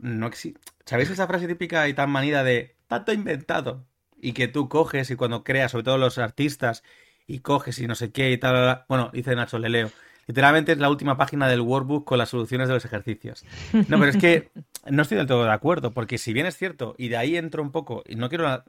no 0.00 0.28
exi- 0.28 0.56
¿Sabéis 0.86 1.10
esa 1.10 1.26
frase 1.26 1.48
típica 1.48 1.88
y 1.88 1.94
tan 1.94 2.10
manida 2.10 2.44
de 2.44 2.76
tanto 2.88 3.12
inventado? 3.12 3.86
Y 4.20 4.32
que 4.34 4.48
tú 4.48 4.68
coges 4.68 5.10
y 5.10 5.16
cuando 5.16 5.44
creas, 5.44 5.72
sobre 5.72 5.84
todo 5.84 5.98
los 5.98 6.18
artistas, 6.18 6.82
y 7.30 7.38
coges 7.40 7.78
y 7.78 7.86
no 7.86 7.94
sé 7.94 8.10
qué 8.10 8.32
y 8.32 8.38
tal. 8.38 8.84
Bueno, 8.88 9.10
dice 9.12 9.34
Nacho, 9.34 9.58
le 9.58 9.68
leo. 9.68 9.90
Literalmente 10.26 10.72
es 10.72 10.78
la 10.78 10.90
última 10.90 11.16
página 11.16 11.48
del 11.48 11.60
workbook 11.60 12.04
con 12.04 12.18
las 12.18 12.28
soluciones 12.28 12.68
de 12.68 12.74
los 12.74 12.84
ejercicios. 12.84 13.44
No, 13.72 13.98
pero 13.98 14.06
es 14.06 14.16
que 14.16 14.50
no 14.90 15.02
estoy 15.02 15.18
del 15.18 15.26
todo 15.26 15.44
de 15.44 15.52
acuerdo, 15.52 15.92
porque 15.92 16.18
si 16.18 16.32
bien 16.32 16.46
es 16.46 16.56
cierto, 16.56 16.94
y 16.98 17.08
de 17.08 17.16
ahí 17.16 17.36
entro 17.36 17.62
un 17.62 17.72
poco, 17.72 18.02
y 18.06 18.16
no 18.16 18.28
quiero... 18.28 18.64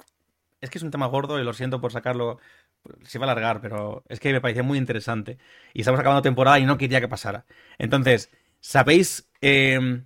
Es 0.60 0.70
que 0.70 0.78
es 0.78 0.84
un 0.84 0.92
tema 0.92 1.08
gordo 1.08 1.40
y 1.40 1.44
lo 1.44 1.54
siento 1.54 1.82
por 1.82 1.92
sacarlo, 1.92 2.38
se 3.04 3.18
va 3.18 3.26
a 3.26 3.32
alargar, 3.32 3.62
pero 3.62 4.04
es 4.10 4.20
que 4.20 4.32
me 4.32 4.42
parecía 4.42 4.62
muy 4.62 4.78
interesante. 4.78 5.40
Y 5.74 5.82
estamos 5.82 6.00
acabando 6.00 6.22
temporada 6.22 6.60
y 6.60 6.66
no 6.66 6.78
quería 6.78 7.02
que 7.02 7.08
pasara. 7.08 7.46
Entonces, 7.80 8.30
¿sabéis 8.60 9.28
eh, 9.42 10.04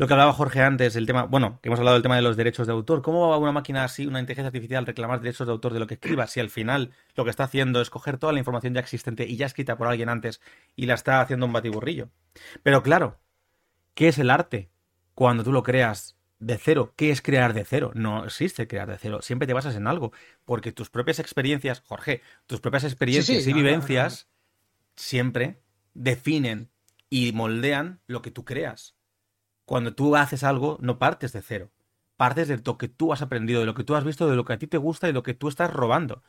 lo 0.00 0.06
que 0.06 0.14
hablaba 0.14 0.32
Jorge 0.32 0.62
antes, 0.62 0.96
el 0.96 1.04
tema, 1.04 1.24
bueno, 1.24 1.58
que 1.60 1.68
hemos 1.68 1.78
hablado 1.78 1.96
del 1.96 2.02
tema 2.02 2.16
de 2.16 2.22
los 2.22 2.34
derechos 2.34 2.66
de 2.66 2.72
autor? 2.72 3.02
¿Cómo 3.02 3.28
va 3.28 3.36
una 3.36 3.52
máquina 3.52 3.84
así, 3.84 4.06
una 4.06 4.18
inteligencia 4.18 4.46
artificial, 4.46 4.86
reclamar 4.86 5.20
derechos 5.20 5.46
de 5.46 5.52
autor 5.52 5.74
de 5.74 5.78
lo 5.78 5.86
que 5.86 5.92
escriba 5.92 6.26
si 6.26 6.40
al 6.40 6.48
final 6.48 6.92
lo 7.16 7.24
que 7.24 7.28
está 7.28 7.44
haciendo 7.44 7.82
es 7.82 7.90
coger 7.90 8.16
toda 8.16 8.32
la 8.32 8.38
información 8.38 8.72
ya 8.72 8.80
existente 8.80 9.26
y 9.26 9.36
ya 9.36 9.44
escrita 9.44 9.76
por 9.76 9.88
alguien 9.88 10.08
antes 10.08 10.40
y 10.74 10.86
la 10.86 10.94
está 10.94 11.20
haciendo 11.20 11.44
un 11.44 11.52
batiburrillo? 11.52 12.08
Pero 12.62 12.82
claro, 12.82 13.18
¿qué 13.92 14.08
es 14.08 14.18
el 14.18 14.30
arte? 14.30 14.70
Cuando 15.14 15.44
tú 15.44 15.52
lo 15.52 15.62
creas 15.62 16.16
de 16.38 16.56
cero, 16.56 16.94
¿qué 16.96 17.10
es 17.10 17.20
crear 17.20 17.52
de 17.52 17.66
cero? 17.66 17.90
No 17.92 18.24
existe 18.24 18.66
crear 18.66 18.88
de 18.88 18.96
cero, 18.96 19.20
siempre 19.20 19.46
te 19.46 19.52
basas 19.52 19.76
en 19.76 19.86
algo, 19.86 20.14
porque 20.46 20.72
tus 20.72 20.88
propias 20.88 21.18
experiencias, 21.18 21.82
Jorge, 21.86 22.22
tus 22.46 22.62
propias 22.62 22.84
experiencias 22.84 23.44
sí, 23.44 23.50
y 23.50 23.52
no, 23.52 23.58
no, 23.58 23.64
no. 23.64 23.68
vivencias 23.68 24.30
siempre 24.96 25.60
definen 25.92 26.70
y 27.10 27.32
moldean 27.32 28.00
lo 28.06 28.22
que 28.22 28.30
tú 28.30 28.46
creas. 28.46 28.94
Cuando 29.70 29.94
tú 29.94 30.16
haces 30.16 30.42
algo, 30.42 30.78
no 30.80 30.98
partes 30.98 31.32
de 31.32 31.42
cero. 31.42 31.70
Partes 32.16 32.48
de 32.48 32.60
lo 32.64 32.76
que 32.76 32.88
tú 32.88 33.12
has 33.12 33.22
aprendido, 33.22 33.60
de 33.60 33.66
lo 33.66 33.74
que 33.74 33.84
tú 33.84 33.94
has 33.94 34.02
visto, 34.02 34.28
de 34.28 34.34
lo 34.34 34.44
que 34.44 34.54
a 34.54 34.58
ti 34.58 34.66
te 34.66 34.78
gusta 34.78 35.08
y 35.08 35.12
lo 35.12 35.22
que 35.22 35.32
tú 35.32 35.46
estás 35.46 35.72
robando. 35.72 36.24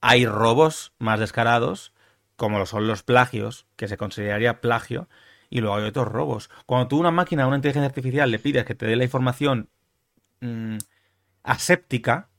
Hay 0.00 0.26
robos 0.26 0.92
más 0.98 1.20
descarados, 1.20 1.92
como 2.34 2.58
lo 2.58 2.66
son 2.66 2.88
los 2.88 3.04
plagios, 3.04 3.68
que 3.76 3.86
se 3.86 3.96
consideraría 3.96 4.60
plagio, 4.60 5.08
y 5.48 5.60
luego 5.60 5.76
hay 5.76 5.84
otros 5.84 6.08
robos. 6.08 6.50
Cuando 6.66 6.88
tú 6.88 6.96
a 6.96 7.00
una 7.02 7.12
máquina, 7.12 7.44
a 7.44 7.46
una 7.46 7.54
inteligencia 7.54 7.86
artificial, 7.86 8.32
le 8.32 8.40
pides 8.40 8.64
que 8.64 8.74
te 8.74 8.84
dé 8.84 8.96
la 8.96 9.04
información 9.04 9.70
mm, 10.40 10.78
aséptica, 11.44 12.30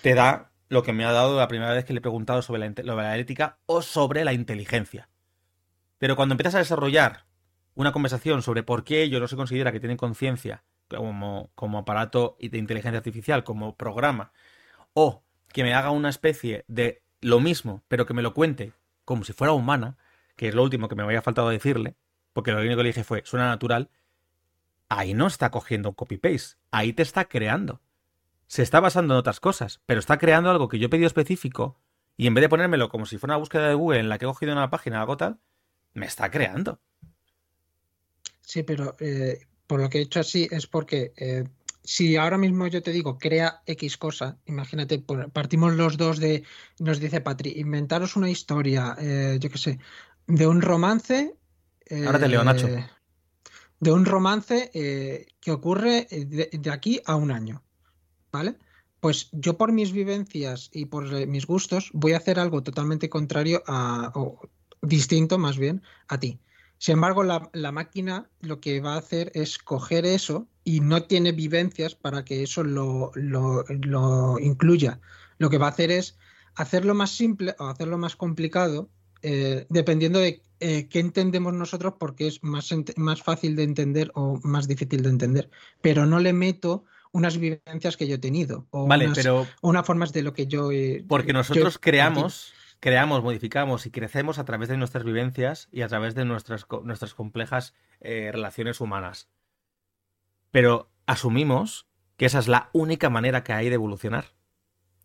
te 0.00 0.14
da 0.14 0.50
lo 0.70 0.82
que 0.82 0.94
me 0.94 1.04
ha 1.04 1.12
dado 1.12 1.36
la 1.36 1.48
primera 1.48 1.74
vez 1.74 1.84
que 1.84 1.92
le 1.92 1.98
he 1.98 2.00
preguntado 2.00 2.40
sobre 2.40 2.60
la, 2.60 2.74
sobre 2.74 3.04
la 3.04 3.18
ética 3.18 3.58
o 3.66 3.82
sobre 3.82 4.24
la 4.24 4.32
inteligencia. 4.32 5.10
Pero 5.98 6.16
cuando 6.16 6.32
empiezas 6.32 6.54
a 6.54 6.58
desarrollar 6.60 7.27
una 7.78 7.92
conversación 7.92 8.42
sobre 8.42 8.64
por 8.64 8.82
qué 8.82 9.02
ellos 9.02 9.20
no 9.20 9.28
se 9.28 9.36
considera 9.36 9.70
que 9.70 9.78
tienen 9.78 9.96
conciencia 9.96 10.64
como, 10.88 11.52
como 11.54 11.78
aparato 11.78 12.36
de 12.40 12.58
inteligencia 12.58 12.98
artificial, 12.98 13.44
como 13.44 13.76
programa, 13.76 14.32
o 14.94 15.22
que 15.52 15.62
me 15.62 15.74
haga 15.74 15.92
una 15.92 16.08
especie 16.08 16.64
de 16.66 17.02
lo 17.20 17.38
mismo, 17.38 17.84
pero 17.86 18.04
que 18.04 18.14
me 18.14 18.22
lo 18.22 18.34
cuente 18.34 18.72
como 19.04 19.22
si 19.22 19.32
fuera 19.32 19.52
humana, 19.52 19.96
que 20.34 20.48
es 20.48 20.56
lo 20.56 20.64
último 20.64 20.88
que 20.88 20.96
me 20.96 21.04
había 21.04 21.22
faltado 21.22 21.50
decirle, 21.50 21.94
porque 22.32 22.50
lo 22.50 22.58
único 22.58 22.78
que 22.78 22.82
le 22.82 22.88
dije 22.88 23.04
fue, 23.04 23.22
suena 23.24 23.46
natural, 23.46 23.90
ahí 24.88 25.14
no 25.14 25.28
está 25.28 25.52
cogiendo 25.52 25.90
un 25.90 25.94
copy-paste, 25.94 26.58
ahí 26.72 26.92
te 26.92 27.04
está 27.04 27.26
creando. 27.26 27.80
Se 28.48 28.62
está 28.62 28.80
basando 28.80 29.14
en 29.14 29.20
otras 29.20 29.38
cosas, 29.38 29.82
pero 29.86 30.00
está 30.00 30.18
creando 30.18 30.50
algo 30.50 30.68
que 30.68 30.80
yo 30.80 30.86
he 30.86 30.90
pedido 30.90 31.06
específico, 31.06 31.78
y 32.16 32.26
en 32.26 32.34
vez 32.34 32.42
de 32.42 32.48
ponérmelo 32.48 32.88
como 32.88 33.06
si 33.06 33.18
fuera 33.18 33.34
una 33.34 33.38
búsqueda 33.38 33.68
de 33.68 33.74
Google 33.74 34.00
en 34.00 34.08
la 34.08 34.18
que 34.18 34.24
he 34.24 34.28
cogido 34.28 34.50
una 34.50 34.68
página 34.68 35.00
algo 35.00 35.16
tal, 35.16 35.38
me 35.94 36.06
está 36.06 36.28
creando. 36.32 36.80
Sí, 38.48 38.62
pero 38.62 38.96
eh, 38.98 39.46
por 39.66 39.78
lo 39.78 39.90
que 39.90 39.98
he 39.98 40.02
hecho 40.02 40.20
así 40.20 40.48
es 40.50 40.66
porque 40.66 41.12
eh, 41.18 41.44
si 41.84 42.16
ahora 42.16 42.38
mismo 42.38 42.66
yo 42.66 42.82
te 42.82 42.92
digo 42.92 43.18
crea 43.18 43.62
X 43.66 43.98
cosa, 43.98 44.38
imagínate, 44.46 45.04
partimos 45.34 45.74
los 45.74 45.98
dos 45.98 46.18
de, 46.18 46.44
nos 46.78 46.98
dice 46.98 47.20
Patri, 47.20 47.52
inventaros 47.60 48.16
una 48.16 48.30
historia, 48.30 48.96
eh, 48.98 49.36
yo 49.38 49.50
qué 49.50 49.58
sé, 49.58 49.78
de 50.26 50.46
un 50.46 50.62
romance. 50.62 51.36
Ahora 52.06 52.18
te 52.18 52.28
leo, 52.28 52.42
Nacho. 52.42 52.66
eh, 52.68 52.86
De 53.80 53.92
un 53.92 54.06
romance 54.06 54.70
eh, 54.72 55.26
que 55.40 55.50
ocurre 55.50 56.06
de, 56.10 56.48
de 56.50 56.70
aquí 56.70 57.02
a 57.04 57.16
un 57.16 57.30
año, 57.30 57.62
¿vale? 58.32 58.56
Pues 59.00 59.28
yo 59.32 59.58
por 59.58 59.72
mis 59.72 59.92
vivencias 59.92 60.70
y 60.72 60.86
por 60.86 61.04
mis 61.26 61.46
gustos 61.46 61.90
voy 61.92 62.14
a 62.14 62.16
hacer 62.16 62.38
algo 62.38 62.62
totalmente 62.62 63.10
contrario 63.10 63.62
a, 63.66 64.10
o 64.14 64.40
distinto 64.80 65.36
más 65.36 65.58
bien, 65.58 65.82
a 66.08 66.18
ti. 66.18 66.40
Sin 66.78 66.94
embargo, 66.94 67.22
la, 67.24 67.50
la 67.52 67.72
máquina 67.72 68.30
lo 68.40 68.60
que 68.60 68.80
va 68.80 68.94
a 68.94 68.98
hacer 68.98 69.30
es 69.34 69.58
coger 69.58 70.06
eso 70.06 70.48
y 70.64 70.80
no 70.80 71.04
tiene 71.04 71.32
vivencias 71.32 71.94
para 71.94 72.24
que 72.24 72.42
eso 72.42 72.62
lo, 72.64 73.10
lo- 73.14 73.64
lo 73.68 74.38
incluya. 74.38 75.00
Lo 75.38 75.50
que 75.50 75.58
va 75.58 75.66
a 75.66 75.70
hacer 75.70 75.90
es 75.90 76.18
hacerlo 76.54 76.94
más 76.94 77.10
simple 77.10 77.54
o 77.58 77.66
hacerlo 77.66 77.98
más 77.98 78.16
complicado, 78.16 78.90
eh, 79.22 79.66
dependiendo 79.70 80.18
de 80.20 80.42
eh, 80.60 80.88
qué 80.88 81.00
entendemos 81.00 81.52
nosotros, 81.54 81.94
porque 81.98 82.26
es 82.28 82.42
más, 82.42 82.68
más 82.96 83.22
fácil 83.22 83.56
de 83.56 83.62
entender 83.64 84.10
o 84.14 84.38
más 84.42 84.68
difícil 84.68 85.02
de 85.02 85.08
entender. 85.10 85.50
Pero 85.80 86.06
no 86.06 86.18
le 86.20 86.32
meto 86.32 86.84
unas 87.12 87.38
vivencias 87.38 87.96
que 87.96 88.06
yo 88.06 88.16
he 88.16 88.18
tenido 88.18 88.66
o 88.70 88.84
Vale, 88.84 89.06
unas, 89.06 89.16
pero 89.16 89.46
unas 89.62 89.86
formas 89.86 90.12
de 90.12 90.22
lo 90.22 90.32
que 90.34 90.46
yo 90.46 90.70
he. 90.72 91.04
porque 91.08 91.32
nosotros 91.32 91.78
creamos, 91.78 92.52
creamos, 92.80 93.22
modificamos 93.22 93.86
y 93.86 93.90
crecemos 93.90 94.38
a 94.38 94.44
través 94.44 94.68
de 94.68 94.76
nuestras 94.76 95.04
vivencias 95.04 95.68
y 95.72 95.82
a 95.82 95.88
través 95.88 96.14
de 96.14 96.24
nuestras, 96.24 96.66
nuestras 96.84 97.14
complejas 97.14 97.74
eh, 98.00 98.30
relaciones 98.32 98.80
humanas. 98.80 99.28
Pero 100.50 100.90
asumimos 101.06 101.88
que 102.16 102.26
esa 102.26 102.38
es 102.38 102.48
la 102.48 102.70
única 102.72 103.10
manera 103.10 103.44
que 103.44 103.52
hay 103.52 103.68
de 103.68 103.74
evolucionar. 103.74 104.34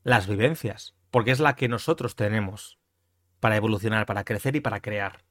Las 0.04 0.28
vivencias, 0.28 0.96
porque 1.12 1.32
es 1.32 1.40
la 1.40 1.56
que 1.56 1.70
nosotros 1.70 2.16
tenemos 2.16 2.80
para 3.40 3.56
evolucionar, 3.56 4.06
para 4.06 4.24
crecer 4.24 4.56
y 4.56 4.62
para 4.62 4.82
crear. 4.82 5.24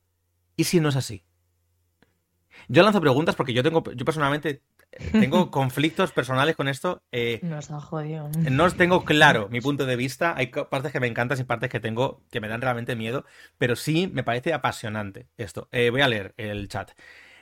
¿Y 0.57 0.65
si 0.65 0.81
no 0.81 0.89
es 0.89 0.97
así? 0.97 1.25
Yo 2.69 2.83
lanzo 2.83 3.01
preguntas 3.01 3.35
porque 3.35 3.55
yo 3.55 3.63
tengo, 3.63 3.83
yo 3.93 4.05
personalmente 4.05 4.63
tengo 5.13 5.51
conflictos 5.51 6.13
personales 6.13 6.57
con 6.57 6.69
esto. 6.69 7.03
eh, 7.13 7.41
Nos 7.43 7.71
ha 7.71 7.81
jodido. 7.81 8.29
no 8.51 8.65
os 8.65 8.77
tengo 8.77 9.05
claro 9.05 9.49
mi 9.51 9.61
punto 9.61 9.87
de 9.87 9.97
vista. 9.97 10.35
Hay 10.37 10.49
partes 10.49 10.93
que 10.93 11.01
me 11.01 11.07
encantan 11.07 11.39
y 11.41 11.45
partes 11.45 11.71
que 11.71 11.81
tengo 11.81 12.23
que 12.31 12.41
me 12.41 12.49
dan 12.49 12.61
realmente 12.61 12.95
miedo. 12.97 13.25
Pero 13.59 13.77
sí 13.77 14.11
me 14.13 14.23
parece 14.23 14.53
apasionante 14.53 15.29
esto. 15.37 15.69
Eh, 15.73 15.91
voy 15.91 16.01
a 16.03 16.09
leer 16.09 16.35
el 16.37 16.69
chat. 16.69 16.91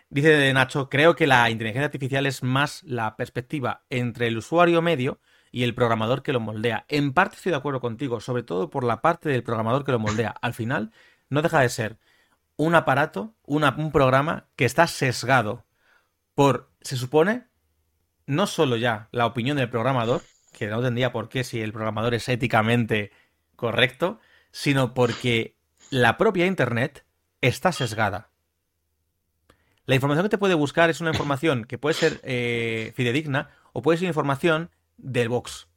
Dice 0.08 0.52
Nacho, 0.52 0.88
creo 0.88 1.14
que 1.14 1.26
la 1.26 1.50
inteligencia 1.50 1.84
artificial 1.86 2.26
es 2.26 2.42
más 2.42 2.82
la 2.82 3.16
perspectiva 3.16 3.84
entre 3.90 4.26
el 4.26 4.38
usuario 4.38 4.82
medio 4.82 5.20
y 5.52 5.62
el 5.62 5.74
programador 5.74 6.22
que 6.22 6.32
lo 6.32 6.40
moldea. 6.40 6.84
En 6.88 7.12
parte 7.12 7.36
estoy 7.36 7.50
de 7.50 7.56
acuerdo 7.58 7.80
contigo, 7.80 8.20
sobre 8.20 8.42
todo 8.42 8.70
por 8.70 8.82
la 8.84 9.00
parte 9.02 9.28
del 9.28 9.42
programador 9.44 9.84
que 9.84 9.92
lo 9.92 9.98
moldea. 10.00 10.34
Al 10.42 10.54
final, 10.54 10.90
no 11.28 11.42
deja 11.42 11.60
de 11.60 11.68
ser 11.68 11.98
un 12.56 12.74
aparato, 12.74 13.34
una- 13.44 13.74
un 13.78 13.90
programa 13.92 14.48
que 14.56 14.64
está 14.64 14.86
sesgado 14.86 15.64
por, 16.40 16.70
se 16.80 16.96
supone, 16.96 17.44
no 18.24 18.46
solo 18.46 18.78
ya 18.78 19.10
la 19.12 19.26
opinión 19.26 19.58
del 19.58 19.68
programador, 19.68 20.22
que 20.56 20.68
no 20.68 20.80
tendría 20.80 21.12
por 21.12 21.28
qué 21.28 21.44
si 21.44 21.60
el 21.60 21.70
programador 21.70 22.14
es 22.14 22.30
éticamente 22.30 23.12
correcto, 23.56 24.20
sino 24.50 24.94
porque 24.94 25.58
la 25.90 26.16
propia 26.16 26.46
Internet 26.46 27.04
está 27.42 27.72
sesgada. 27.72 28.30
La 29.84 29.96
información 29.96 30.24
que 30.24 30.30
te 30.30 30.38
puede 30.38 30.54
buscar 30.54 30.88
es 30.88 31.02
una 31.02 31.10
información 31.10 31.66
que 31.66 31.76
puede 31.76 31.92
ser 31.92 32.22
eh, 32.22 32.94
fidedigna 32.96 33.50
o 33.74 33.82
puede 33.82 33.98
ser 33.98 34.08
información 34.08 34.70
del 34.96 35.28
box. 35.28 35.68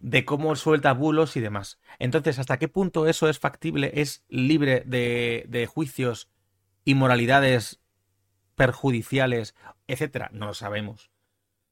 De 0.00 0.24
cómo 0.24 0.56
suelta 0.56 0.94
bulos 0.94 1.36
y 1.36 1.40
demás. 1.40 1.78
Entonces, 1.98 2.38
¿hasta 2.38 2.58
qué 2.58 2.68
punto 2.68 3.06
eso 3.06 3.28
es 3.28 3.38
factible? 3.38 3.90
¿Es 3.96 4.24
libre 4.30 4.82
de, 4.86 5.44
de 5.46 5.66
juicios 5.66 6.30
y 6.86 6.94
moralidades 6.94 7.82
perjudiciales, 8.56 9.54
etcétera? 9.86 10.30
No 10.32 10.46
lo 10.46 10.54
sabemos. 10.54 11.10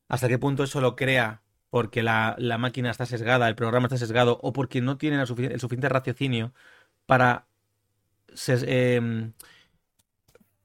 ¿Hasta 0.08 0.28
qué 0.28 0.38
punto 0.38 0.62
eso 0.64 0.80
lo 0.80 0.94
crea 0.94 1.42
porque 1.70 2.02
la, 2.04 2.36
la 2.38 2.56
máquina 2.58 2.90
está 2.90 3.04
sesgada, 3.06 3.48
el 3.48 3.56
programa 3.56 3.86
está 3.88 3.98
sesgado, 3.98 4.38
o 4.42 4.52
porque 4.52 4.80
no 4.80 4.96
tienen 4.96 5.18
el, 5.18 5.26
sufici- 5.26 5.50
el 5.50 5.58
suficiente 5.60 5.88
raciocinio 5.88 6.54
para 7.06 7.48
ses- 8.28 8.64
em, 8.68 9.32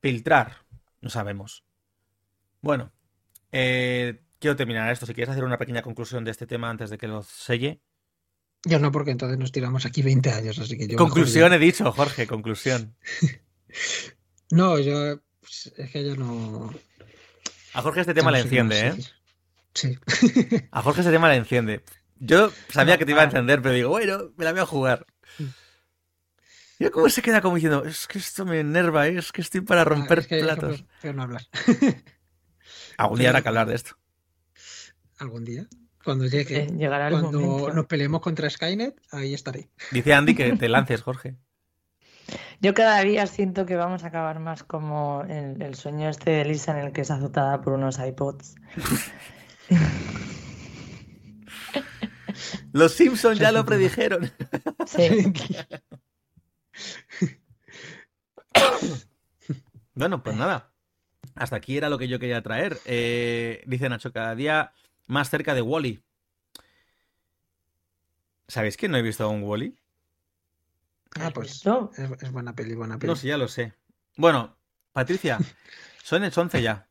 filtrar? 0.02 0.58
No 1.02 1.10
sabemos. 1.10 1.64
Bueno, 2.62 2.92
eh, 3.52 4.22
quiero 4.40 4.56
terminar 4.56 4.92
esto. 4.92 5.06
Si 5.06 5.14
quieres 5.14 5.32
hacer 5.32 5.44
una 5.46 5.58
pequeña 5.58 5.82
conclusión 5.82 6.24
de 6.26 6.32
este 6.32 6.46
tema 6.46 6.70
antes 6.70 6.90
de 6.90 6.98
que 6.98 7.08
lo 7.08 7.24
selle. 7.24 7.82
Yo 8.66 8.78
no, 8.80 8.92
porque 8.92 9.12
entonces 9.12 9.38
nos 9.40 9.54
tiramos 9.54 9.86
aquí 9.86 10.02
20 10.02 10.32
años, 10.32 10.60
así 10.60 10.78
que 10.78 10.88
yo. 10.88 10.98
conclusión 10.98 11.54
he 11.54 11.60
dicho, 11.60 11.92
Jorge, 11.92 12.28
conclusión. 12.28 12.96
No, 14.52 14.80
yo. 14.80 15.22
Pues, 15.66 15.74
Es 15.78 15.92
que 15.92 16.06
yo 16.06 16.16
no. 16.16 16.74
A 17.74 17.82
Jorge 17.82 18.02
este 18.02 18.14
tema 18.14 18.32
no 18.32 18.38
le 18.38 18.44
enciende, 18.44 18.88
¿eh? 18.88 18.94
Sí. 19.74 19.98
A 20.72 20.82
Jorge 20.82 21.02
ese 21.02 21.12
tema 21.12 21.30
le 21.30 21.36
enciende. 21.36 21.84
Yo 22.18 22.52
sabía 22.70 22.96
No, 22.96 23.00
que 23.00 23.06
te 23.06 23.12
iba 23.12 23.22
a 23.22 23.24
ah. 23.24 23.28
encender, 23.28 23.62
pero 23.62 23.74
digo, 23.76 23.90
bueno, 23.90 24.32
me 24.36 24.44
la 24.46 24.52
voy 24.52 24.62
a 24.62 24.66
jugar. 24.66 25.06
Yo 26.80 26.92
cómo 26.92 27.10
se 27.10 27.22
queda 27.22 27.42
como 27.42 27.56
diciendo, 27.56 27.84
es 27.86 28.08
que 28.08 28.18
esto 28.20 28.46
me 28.46 28.60
enerva, 28.62 29.08
¿eh? 29.08 29.18
es 29.18 29.32
que 29.32 29.42
estoy 29.42 29.62
para 29.62 29.84
romper 29.84 30.20
Ah, 30.20 30.22
es 30.22 30.28
que- 30.28 30.40
platos. 30.40 30.86
Pero 31.02 31.14
no 31.14 31.24
hablar. 31.24 31.42
Algún 32.98 33.20
día 33.20 33.30
habrá 33.30 33.42
que 33.42 33.48
hablar 33.50 33.68
de 33.68 33.76
esto. 33.76 33.98
Algún 35.18 35.46
día. 35.46 35.68
Cuando 36.04 36.26
llegue. 36.26 36.64
Eh, 36.64 36.68
llegará 36.78 37.08
el 37.10 37.14
Cuando 37.20 37.40
momento. 37.40 37.74
nos 37.74 37.86
peleemos 37.86 38.22
contra 38.22 38.50
Skynet, 38.50 39.00
ahí 39.12 39.34
estaré. 39.34 39.70
Dice 39.92 40.14
Andy 40.14 40.36
que 40.36 40.52
te 40.58 40.70
lances, 40.70 41.02
Jorge. 41.02 41.36
Yo 42.62 42.74
cada 42.74 43.00
día 43.02 43.28
siento 43.28 43.66
que 43.66 43.76
vamos 43.76 44.04
a 44.04 44.08
acabar 44.08 44.40
más 44.40 44.64
como 44.64 45.24
el, 45.30 45.62
el 45.62 45.76
sueño 45.76 46.10
este 46.10 46.32
de 46.32 46.46
Lisa 46.46 46.72
en 46.78 46.86
el 46.86 46.92
que 46.92 47.02
es 47.02 47.12
azotada 47.12 47.62
por 47.62 47.74
unos 47.74 48.00
iPods. 48.00 48.56
Los 52.72 52.94
Simpsons 52.94 53.40
ya 53.40 53.52
lo 53.52 53.66
predijeron. 53.66 54.32
Sí. 54.86 55.34
Bueno, 59.96 60.24
pues 60.24 60.38
nada. 60.38 60.72
Hasta 61.36 61.58
aquí 61.58 61.76
era 61.76 61.90
lo 61.90 61.98
que 61.98 62.08
yo 62.08 62.20
quería 62.20 62.42
traer. 62.42 62.80
Eh, 62.86 63.62
dice 63.66 63.90
Nacho, 63.90 64.14
cada 64.14 64.34
día 64.34 64.72
más 65.08 65.30
cerca 65.30 65.54
de 65.54 65.62
Wally. 65.62 66.02
¿Sabéis 68.48 68.78
que 68.78 68.88
no 68.88 68.96
he 68.96 69.02
visto 69.02 69.26
aún 69.26 69.44
Wally? 69.44 69.78
Ah, 71.20 71.32
pues 71.34 71.66
es, 71.98 72.12
es 72.22 72.32
buena 72.32 72.56
peli, 72.56 72.76
buena 72.76 72.98
peli. 72.98 73.10
No 73.12 73.16
sé, 73.16 73.28
ya 73.28 73.38
lo 73.38 73.48
sé. 73.48 73.74
Bueno, 74.18 74.58
Patricia, 74.92 75.38
son 76.04 76.22
las 76.22 76.38
11 76.38 76.62
ya. 76.62 76.88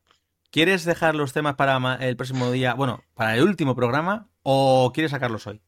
¿Quieres 0.51 0.83
dejar 0.83 1.15
los 1.15 1.31
temas 1.33 1.55
para 1.55 1.77
el 1.95 2.17
próximo 2.17 2.51
día? 2.51 2.73
Bueno, 2.73 3.03
para 3.13 3.35
el 3.35 3.43
último 3.43 3.75
programa 3.75 4.29
o 4.43 4.91
quieres 4.93 5.11
sacarlos 5.11 5.45
hoy? 5.47 5.61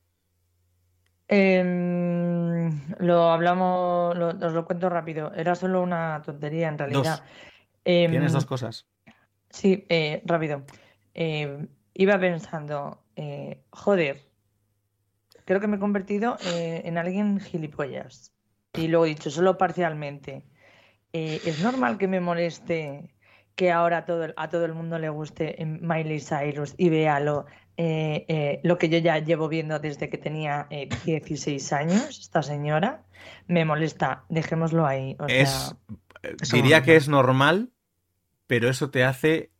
Em, 1.27 2.81
lo 2.99 3.31
hablamos, 3.31 4.17
lo- 4.17 4.29
os 4.29 4.53
lo 4.53 4.65
cuento 4.65 4.89
rápido. 4.89 5.31
Era 5.33 5.55
solo 5.55 5.81
una 5.81 6.21
tontería 6.25 6.67
en 6.67 6.77
realidad. 6.77 7.23
Em, 7.85 8.11
Tienes 8.11 8.33
dos 8.33 8.45
cosas. 8.45 8.85
Sí, 9.49 9.85
eh, 9.89 10.21
rápido. 10.25 10.63
Eh, 11.13 11.67
iba 11.93 12.19
pensando, 12.19 13.03
eh, 13.15 13.63
joder, 13.71 14.21
creo 15.45 15.59
que 15.59 15.67
me 15.67 15.77
he 15.77 15.79
convertido 15.79 16.37
eh, 16.45 16.81
en 16.85 16.97
alguien 16.97 17.39
gilipollas. 17.39 18.33
Y 18.73 18.87
luego 18.87 19.05
he 19.05 19.09
dicho, 19.09 19.29
solo 19.31 19.57
parcialmente. 19.57 20.43
Eh, 21.13 21.41
¿es 21.45 21.59
normal 21.59 21.97
que 21.97 22.07
me 22.07 22.21
moleste 22.21 23.13
que 23.55 23.71
ahora 23.71 24.05
todo 24.05 24.25
el- 24.25 24.33
a 24.37 24.49
todo 24.49 24.65
el 24.65 24.73
mundo 24.73 24.97
le 24.99 25.09
guste 25.09 25.61
eh, 25.61 25.65
Miley 25.65 26.19
Cyrus 26.21 26.73
y 26.77 26.89
vea 26.89 27.19
lo, 27.19 27.45
eh, 27.77 28.25
eh, 28.29 28.59
lo 28.63 28.77
que 28.77 28.89
yo 28.89 28.97
ya 28.99 29.19
llevo 29.19 29.47
viendo 29.49 29.79
desde 29.79 30.09
que 30.09 30.17
tenía 30.17 30.67
eh, 30.69 30.97
16 31.03 31.73
años, 31.73 32.19
esta 32.19 32.43
señora? 32.43 33.03
Me 33.47 33.65
molesta, 33.65 34.25
dejémoslo 34.29 34.85
ahí. 34.87 35.17
O 35.19 35.29
Es, 35.29 35.29
sea, 35.29 35.77
diría 36.49 36.83
que 36.83 36.95
es 36.95 37.07
normal, 37.07 37.71
pero 38.47 38.69
eso 38.69 38.91
te 38.91 39.03
hace 39.03 39.51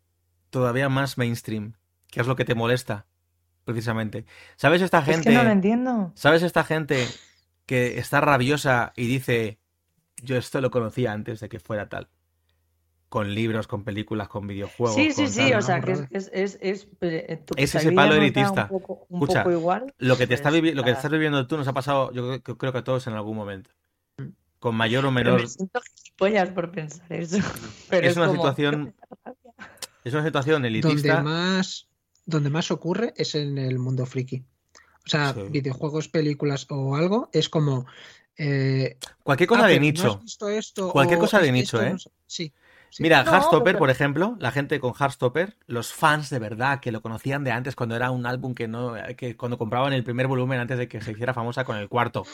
todavía 0.50 0.90
más 0.90 1.18
mainstream, 1.18 1.76
que 2.10 2.22
es 2.22 2.28
lo 2.28 2.36
que 2.38 2.46
te 2.46 2.56
molesta, 2.56 3.08
precisamente. 3.66 4.26
¿Sabes 4.58 4.82
esta 4.82 5.04
es 5.06 5.16
gente? 5.16 5.30
que 5.30 5.36
no 5.36 5.44
lo 5.44 5.52
entiendo. 5.52 6.12
¿Sabes 6.16 6.44
esta 6.44 6.64
gente 6.64 7.22
que 7.72 8.00
está 8.00 8.20
rabiosa 8.20 8.92
y 8.98 9.08
dice, 9.08 9.58
yo 10.22 10.36
esto 10.36 10.60
lo 10.60 10.72
conocía 10.72 11.14
antes 11.14 11.40
de 11.40 11.48
que 11.48 11.58
fuera 11.62 11.88
tal? 11.88 12.10
Con 13.08 13.34
libros, 13.34 13.66
con 13.66 13.86
películas, 13.86 14.28
con 14.28 14.46
videojuegos. 14.46 14.94
Sí, 14.94 15.12
sí, 15.12 15.24
con 15.24 15.32
sí, 15.32 15.50
tal. 15.52 15.60
o 15.60 15.62
sea, 15.62 15.80
¿no? 15.80 15.86
que 15.86 15.92
es, 15.94 16.02
es, 16.12 16.30
es, 16.34 16.58
es, 16.62 17.46
tu 17.46 17.54
Es 17.56 17.74
ese 17.74 17.94
palo 17.94 18.16
elitista. 18.16 18.64
Un 18.64 18.68
poco, 18.80 19.06
un 19.08 19.22
Escucha, 19.22 19.44
poco 19.44 19.56
igual. 19.56 19.94
Lo 20.00 20.18
que 20.18 20.28
te 20.28 20.34
está 20.34 20.50
pues 20.50 20.62
vivi- 20.62 20.74
lo 20.74 20.84
que 20.84 20.92
estás 20.92 21.10
viviendo 21.10 21.48
tú 21.48 21.56
nos 21.56 21.66
ha 21.70 21.72
pasado, 21.72 22.12
yo 22.12 22.42
creo, 22.42 22.58
creo 22.58 22.72
que 22.74 22.80
a 22.80 22.84
todos 22.84 23.08
en 23.08 23.14
algún 23.14 23.38
momento. 23.38 23.70
Con 24.60 24.76
mayor 24.76 25.06
o 25.06 25.14
Pero 25.14 25.32
menor. 25.32 25.42
me 25.42 25.48
siento 25.48 25.80
por 26.54 26.72
pensar 26.72 27.14
eso. 27.14 27.38
Pero 27.90 28.06
Es 28.06 28.12
es 28.12 28.18
una 28.18 28.28
como, 28.28 28.40
situación 28.42 28.94
Es 30.04 30.14
una 30.14 30.26
situación 30.26 30.62
Donde 30.62 30.68
elitista. 30.68 31.24
más, 31.24 31.88
donde 32.26 32.50
más 32.50 32.70
ocurre 32.70 33.14
es 33.16 33.34
en 33.36 33.58
el 33.58 33.80
mundo 33.80 34.06
friki. 34.06 34.44
O 35.06 35.10
sea, 35.10 35.34
Sí. 35.34 35.42
videojuegos, 35.50 36.08
películas 36.08 36.68
o 36.70 36.96
algo, 36.96 37.30
es 37.34 37.50
como. 37.50 37.86
eh, 38.38 38.98
Cualquier 39.24 39.48
cosa 39.50 39.66
"Ah, 39.66 39.68
de 39.68 39.74
pero 39.76 39.82
¿no 39.82 39.88
nicho. 39.88 40.12
has 40.14 40.22
visto 40.24 40.50
esto?", 40.50 40.90
Cualquier 40.92 41.20
cosa 41.20 41.38
de 41.40 41.46
"Es 41.46 41.48
que 41.50 41.52
nicho, 41.54 41.78
esto 41.78 41.88
¿eh? 41.88 41.92
no 41.92 42.00
sé". 42.00 42.10
Sí. 42.28 42.54
sí. 42.90 43.04
Mira, 43.04 43.24
No, 43.24 43.64
pero- 43.64 43.78
por 43.80 43.90
ejemplo, 43.90 44.36
la 44.40 44.52
gente 44.52 44.80
con 44.80 44.94
Heartstopper, 44.94 45.58
los 45.68 45.92
fans 45.94 46.30
de 46.30 46.40
verdad 46.40 46.80
que 46.80 46.92
lo 46.92 47.02
conocían 47.02 47.44
de 47.44 47.52
antes 47.52 47.76
cuando 47.76 47.96
era 47.96 48.10
un 48.12 48.26
álbum 48.26 48.54
que 48.56 48.68
no, 48.68 48.94
que 49.18 49.36
cuando 49.38 49.58
compraban 49.58 49.94
el 49.94 50.04
primer 50.04 50.28
volumen 50.28 50.60
antes 50.60 50.78
de 50.78 50.88
que 50.88 51.02
se 51.02 51.12
hiciera 51.12 51.34
famosa 51.34 51.66
con 51.66 51.78
el 51.78 51.90
cuarto. 51.90 52.26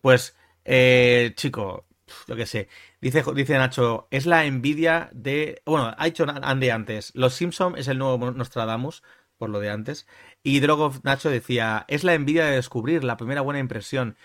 Pues, 0.00 0.34
eh, 0.64 1.32
chico, 1.36 1.84
yo 2.26 2.34
qué 2.36 2.46
sé. 2.46 2.68
Dice, 3.00 3.22
dice 3.34 3.56
Nacho, 3.58 4.08
es 4.10 4.26
la 4.26 4.44
envidia 4.46 5.10
de. 5.12 5.60
Bueno, 5.66 5.94
ha 5.96 6.04
dicho 6.06 6.24
Andy 6.28 6.70
antes. 6.70 7.12
Los 7.14 7.34
Simpson 7.34 7.76
es 7.76 7.88
el 7.88 7.98
nuevo 7.98 8.30
Nostradamus, 8.32 9.02
por 9.38 9.50
lo 9.50 9.60
de 9.60 9.70
antes. 9.70 10.06
Y 10.42 10.60
Drogov 10.60 11.00
Nacho 11.04 11.30
decía, 11.30 11.84
es 11.88 12.04
la 12.04 12.14
envidia 12.14 12.46
de 12.46 12.56
descubrir 12.56 13.04
la 13.04 13.16
primera 13.16 13.40
buena 13.42 13.60
impresión. 13.60 14.16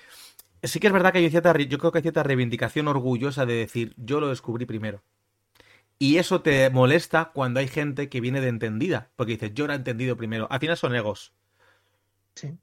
Sí 0.63 0.80
que 0.80 0.88
es 0.88 0.93
verdad 0.93 1.11
que 1.13 1.20
hay 1.20 1.30
cierta, 1.30 1.55
yo 1.57 1.78
creo 1.78 1.91
que 1.91 1.99
hay 1.99 2.01
cierta 2.03 2.24
reivindicación 2.24 2.88
orgullosa 2.88 3.45
de 3.45 3.53
decir, 3.53 3.93
yo 3.97 4.20
lo 4.20 4.30
descubrí 4.30 4.65
primero. 4.65 5.03
Y 5.99 6.18
eso 6.18 6.41
te 6.41 6.70
molesta 6.70 7.32
cuando 7.34 7.59
hay 7.59 7.68
gente 7.68 8.09
que 8.09 8.22
viene 8.22 8.41
de 8.41 8.49
entendida, 8.49 9.09
porque 9.15 9.34
dices, 9.34 9.53
yo 9.53 9.68
lo 9.68 9.74
he 9.74 9.76
entendido 9.78 10.18
primero. 10.18 10.47
Al 10.51 10.59
final 10.59 10.78
son 10.78 10.95
egos. 10.95 11.34
sí. 12.36 12.57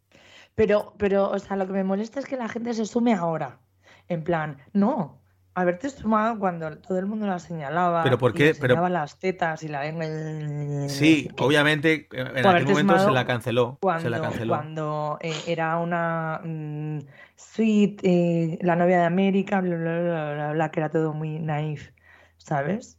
Pero, 0.55 0.94
pero, 0.98 1.30
o 1.30 1.38
sea, 1.38 1.57
lo 1.57 1.66
que 1.66 1.72
me 1.72 1.84
molesta 1.84 2.20
es 2.20 2.26
que 2.26 2.36
la 2.36 2.48
gente 2.48 2.74
se 2.74 2.86
sume 2.86 3.14
ahora. 3.14 3.61
En 4.09 4.22
plan, 4.24 4.59
no, 4.72 5.23
haberte 5.55 5.88
sumado 5.88 6.38
cuando 6.38 6.76
todo 6.78 6.98
el 6.98 7.07
mundo 7.07 7.26
la 7.26 7.38
señalaba. 7.38 8.02
¿Pero 8.02 8.18
por 8.18 8.32
y 8.32 8.34
qué? 8.34 8.44
le 8.46 8.55
Pero- 8.57 8.88
las 8.88 9.18
tetas 9.18 9.62
y 9.62 9.68
la 9.68 9.82
lengua. 9.84 10.88
Sí, 10.88 11.28
qué. 11.28 11.42
obviamente 11.44 12.09
en 12.12 12.46
aquel 12.46 12.66
momento 12.66 12.98
se 12.98 13.11
la 13.11 13.24
canceló. 13.26 13.78
Cuando, 13.80 14.02
se 14.02 14.11
la 14.11 14.20
canceló. 14.20 14.48
cuando 14.55 15.18
eh, 15.20 15.32
era 15.46 15.78
una 15.78 16.40
mm, 16.44 16.98
sweet, 17.36 18.00
eh, 18.02 18.59
la 18.62 18.76
novia 18.76 18.98
de 18.98 19.05
América, 19.05 19.61
bla, 19.61 19.76
bla, 19.76 20.00
bla, 20.00 20.34
bla, 20.34 20.52
bla, 20.52 20.70
que 20.70 20.80
era 20.80 20.88
todo 20.90 21.12
muy 21.14 21.38
naif, 21.38 21.90
¿sabes? 22.38 22.98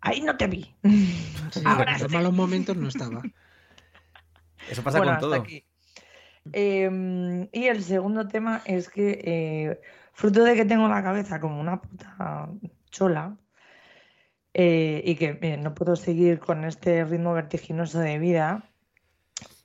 Ahí 0.00 0.20
no 0.22 0.36
te 0.36 0.46
vi. 0.46 0.74
Sí, 1.50 1.62
Ahora 1.64 1.94
en 1.94 2.02
los 2.02 2.12
malos 2.12 2.32
momentos 2.34 2.76
no 2.76 2.88
estaba. 2.88 3.22
Eso 4.70 4.82
pasa 4.82 4.98
Bueno, 4.98 5.12
con 5.12 5.14
hasta 5.14 5.26
todo. 5.26 5.34
aquí. 5.42 5.64
Em, 6.52 7.48
y 7.52 7.66
el 7.66 7.82
segundo 7.82 8.26
tema 8.28 8.62
es 8.64 8.88
que, 8.88 9.20
eh, 9.24 9.80
fruto 10.18 10.42
de 10.42 10.56
que 10.56 10.64
tengo 10.64 10.88
la 10.88 11.00
cabeza 11.00 11.38
como 11.38 11.60
una 11.60 11.80
puta 11.80 12.50
chola 12.90 13.36
eh, 14.52 15.00
y 15.04 15.14
que 15.14 15.38
eh, 15.40 15.56
no 15.56 15.76
puedo 15.76 15.94
seguir 15.94 16.40
con 16.40 16.64
este 16.64 17.04
ritmo 17.04 17.34
vertiginoso 17.34 18.00
de 18.00 18.18
vida, 18.18 18.68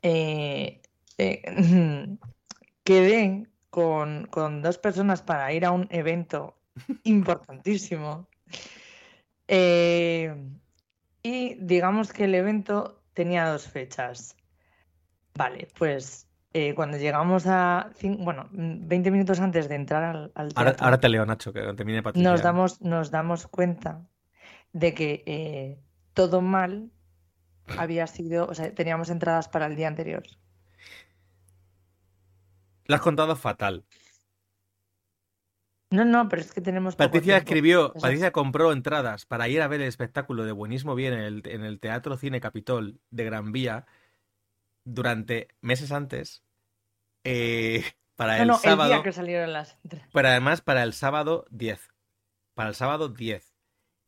eh, 0.04 0.80
quedé 2.84 3.48
con, 3.72 4.28
con 4.28 4.62
dos 4.62 4.78
personas 4.78 5.24
para 5.24 5.52
ir 5.54 5.66
a 5.66 5.72
un 5.72 5.88
evento 5.90 6.56
importantísimo. 7.04 8.28
Y 11.24 11.56
digamos 11.56 12.14
que 12.14 12.26
el 12.26 12.36
evento 12.36 13.02
tenía 13.16 13.48
dos 13.48 13.68
fechas. 13.68 14.36
Vale, 15.34 15.68
pues 15.80 16.28
eh, 16.56 16.76
cuando 16.76 16.98
llegamos 16.98 17.48
a, 17.48 17.90
bueno, 18.20 18.48
mm, 18.52 18.88
20 18.88 19.10
minutos 19.10 19.40
antes 19.40 19.68
de 19.68 19.76
entrar 19.76 20.32
al, 20.36 20.54
teatro, 20.54 20.86
ahora 20.86 21.00
te 21.00 21.10
leo, 21.10 21.26
Nacho, 21.26 21.52
que 21.52 21.62
termine 21.74 22.04
Patricia. 22.04 22.30
nos 22.30 22.44
damos, 22.44 22.80
nos 22.82 23.10
damos 23.10 23.48
cuenta 23.48 24.06
de 24.72 24.94
que 24.94 25.24
eh, 25.26 25.80
todo 26.14 26.42
mal 26.42 26.92
había 27.78 28.06
sido, 28.06 28.46
o 28.46 28.54
sea, 28.54 28.74
teníamos 28.74 29.10
entradas 29.10 29.48
para 29.48 29.66
el 29.66 29.76
día 29.76 29.88
anterior. 29.88 30.24
Lo 32.86 32.96
has 32.96 33.02
contado 33.02 33.36
fatal. 33.36 33.84
No, 35.90 36.06
no, 36.06 36.28
pero 36.30 36.42
es 36.42 36.52
que 36.52 36.62
tenemos. 36.62 36.96
Patricia 36.96 37.38
escribió, 37.38 37.88
Eso 37.88 37.98
es. 37.98 38.02
Patricia 38.02 38.32
compró 38.32 38.72
entradas 38.72 39.26
para 39.26 39.48
ir 39.48 39.62
a 39.62 39.68
ver 39.68 39.82
el 39.82 39.88
espectáculo 39.88 40.44
de 40.44 40.52
Buenismo 40.52 40.94
Bien 40.94 41.14
en 41.14 41.20
el, 41.20 41.44
en 41.46 41.64
el 41.64 41.80
Teatro 41.80 42.18
Cine 42.18 42.42
Capitol 42.42 43.00
de 43.10 43.24
Gran 43.24 43.52
Vía 43.52 43.86
durante 44.86 45.48
meses 45.62 45.92
antes. 45.92 46.44
eh, 47.24 47.84
para 48.16 48.42
el 48.42 48.48
no, 48.48 48.58
sábado. 48.58 48.92
el 48.92 48.98
día 48.98 49.04
que 49.04 49.12
salieron 49.12 49.54
las 49.54 49.78
entradas. 49.84 50.10
Pero 50.14 50.28
además 50.28 50.62
para 50.62 50.84
el 50.84 50.94
sábado 50.94 51.46
10. 51.50 51.94
Para 52.54 52.70
el 52.70 52.76
sábado 52.76 53.10
10. 53.10 53.54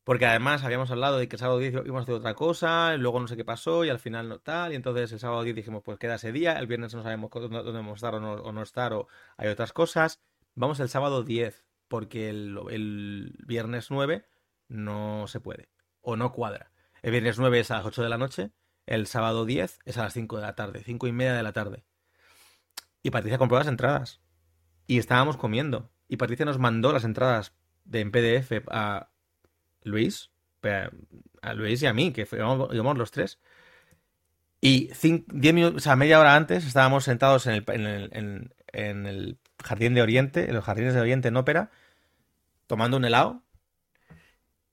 Porque 0.03 0.27
además 0.27 0.63
habíamos 0.63 0.91
hablado 0.91 1.17
de 1.17 1.27
que 1.27 1.35
el 1.35 1.39
sábado 1.39 1.57
10 1.57 1.73
íbamos 1.73 2.01
a 2.01 2.03
hacer 2.03 2.13
otra 2.15 2.35
cosa, 2.35 2.93
y 2.93 2.99
luego 2.99 3.19
no 3.19 3.27
sé 3.27 3.35
qué 3.35 3.43
pasó, 3.43 3.83
y 3.83 3.89
al 3.89 3.97
final 3.97 4.29
no 4.29 4.37
tal, 4.39 4.71
y 4.71 4.75
entonces 4.75 5.11
el 5.11 5.19
sábado 5.19 5.41
10 5.43 5.55
dijimos, 5.55 5.81
pues 5.83 5.97
queda 5.97 6.15
ese 6.15 6.31
día, 6.31 6.59
el 6.59 6.67
viernes 6.67 6.93
no 6.93 7.01
sabemos 7.01 7.31
dónde 7.31 7.71
vamos 7.71 7.93
a 7.93 7.95
estar 7.95 8.13
o 8.15 8.19
no, 8.19 8.33
o 8.33 8.51
no 8.51 8.61
estar, 8.61 8.93
o 8.93 9.07
hay 9.37 9.47
otras 9.49 9.73
cosas. 9.73 10.21
Vamos 10.53 10.79
el 10.79 10.89
sábado 10.89 11.23
10, 11.23 11.65
porque 11.87 12.29
el, 12.29 12.55
el 12.69 13.35
viernes 13.47 13.89
9 13.89 14.27
no 14.67 15.25
se 15.27 15.39
puede, 15.39 15.69
o 16.01 16.15
no 16.15 16.31
cuadra. 16.33 16.71
El 17.01 17.09
viernes 17.11 17.39
9 17.39 17.59
es 17.61 17.71
a 17.71 17.77
las 17.77 17.85
8 17.85 18.03
de 18.03 18.09
la 18.09 18.19
noche, 18.19 18.51
el 18.85 19.07
sábado 19.07 19.45
10 19.45 19.79
es 19.85 19.97
a 19.97 20.03
las 20.03 20.13
5 20.13 20.37
de 20.37 20.41
la 20.43 20.55
tarde, 20.55 20.83
5 20.83 21.07
y 21.07 21.11
media 21.11 21.33
de 21.33 21.43
la 21.43 21.53
tarde. 21.53 21.83
Y 23.03 23.11
Patricia 23.11 23.37
compró 23.37 23.57
las 23.57 23.67
entradas. 23.67 24.21
Y 24.87 24.97
estábamos 24.99 25.37
comiendo. 25.37 25.91
Y 26.07 26.17
Patricia 26.17 26.45
nos 26.45 26.59
mandó 26.59 26.91
las 26.93 27.03
entradas 27.03 27.53
de, 27.83 28.01
en 28.01 28.11
PDF 28.11 28.63
a 28.69 29.09
Luis, 29.83 30.31
a 31.41 31.53
Luis 31.53 31.81
y 31.83 31.85
a 31.87 31.93
mí, 31.93 32.11
que 32.11 32.25
fuimos, 32.25 32.97
los 32.97 33.11
tres. 33.11 33.39
Y 34.61 34.89
cin- 34.89 35.25
diez 35.27 35.53
minutos, 35.53 35.77
o 35.77 35.83
sea, 35.83 35.95
media 35.95 36.19
hora 36.19 36.35
antes 36.35 36.65
estábamos 36.65 37.03
sentados 37.03 37.45
en 37.47 37.53
el, 37.55 38.51
en 38.73 39.05
el 39.05 39.39
Jardín 39.63 39.93
de 39.93 40.01
Oriente, 40.01 40.47
en 40.49 40.55
los 40.55 40.63
Jardines 40.65 40.93
de 40.93 41.01
Oriente 41.01 41.27
en 41.27 41.37
ópera, 41.37 41.71
tomando 42.67 42.97
un 42.97 43.05
helado. 43.05 43.43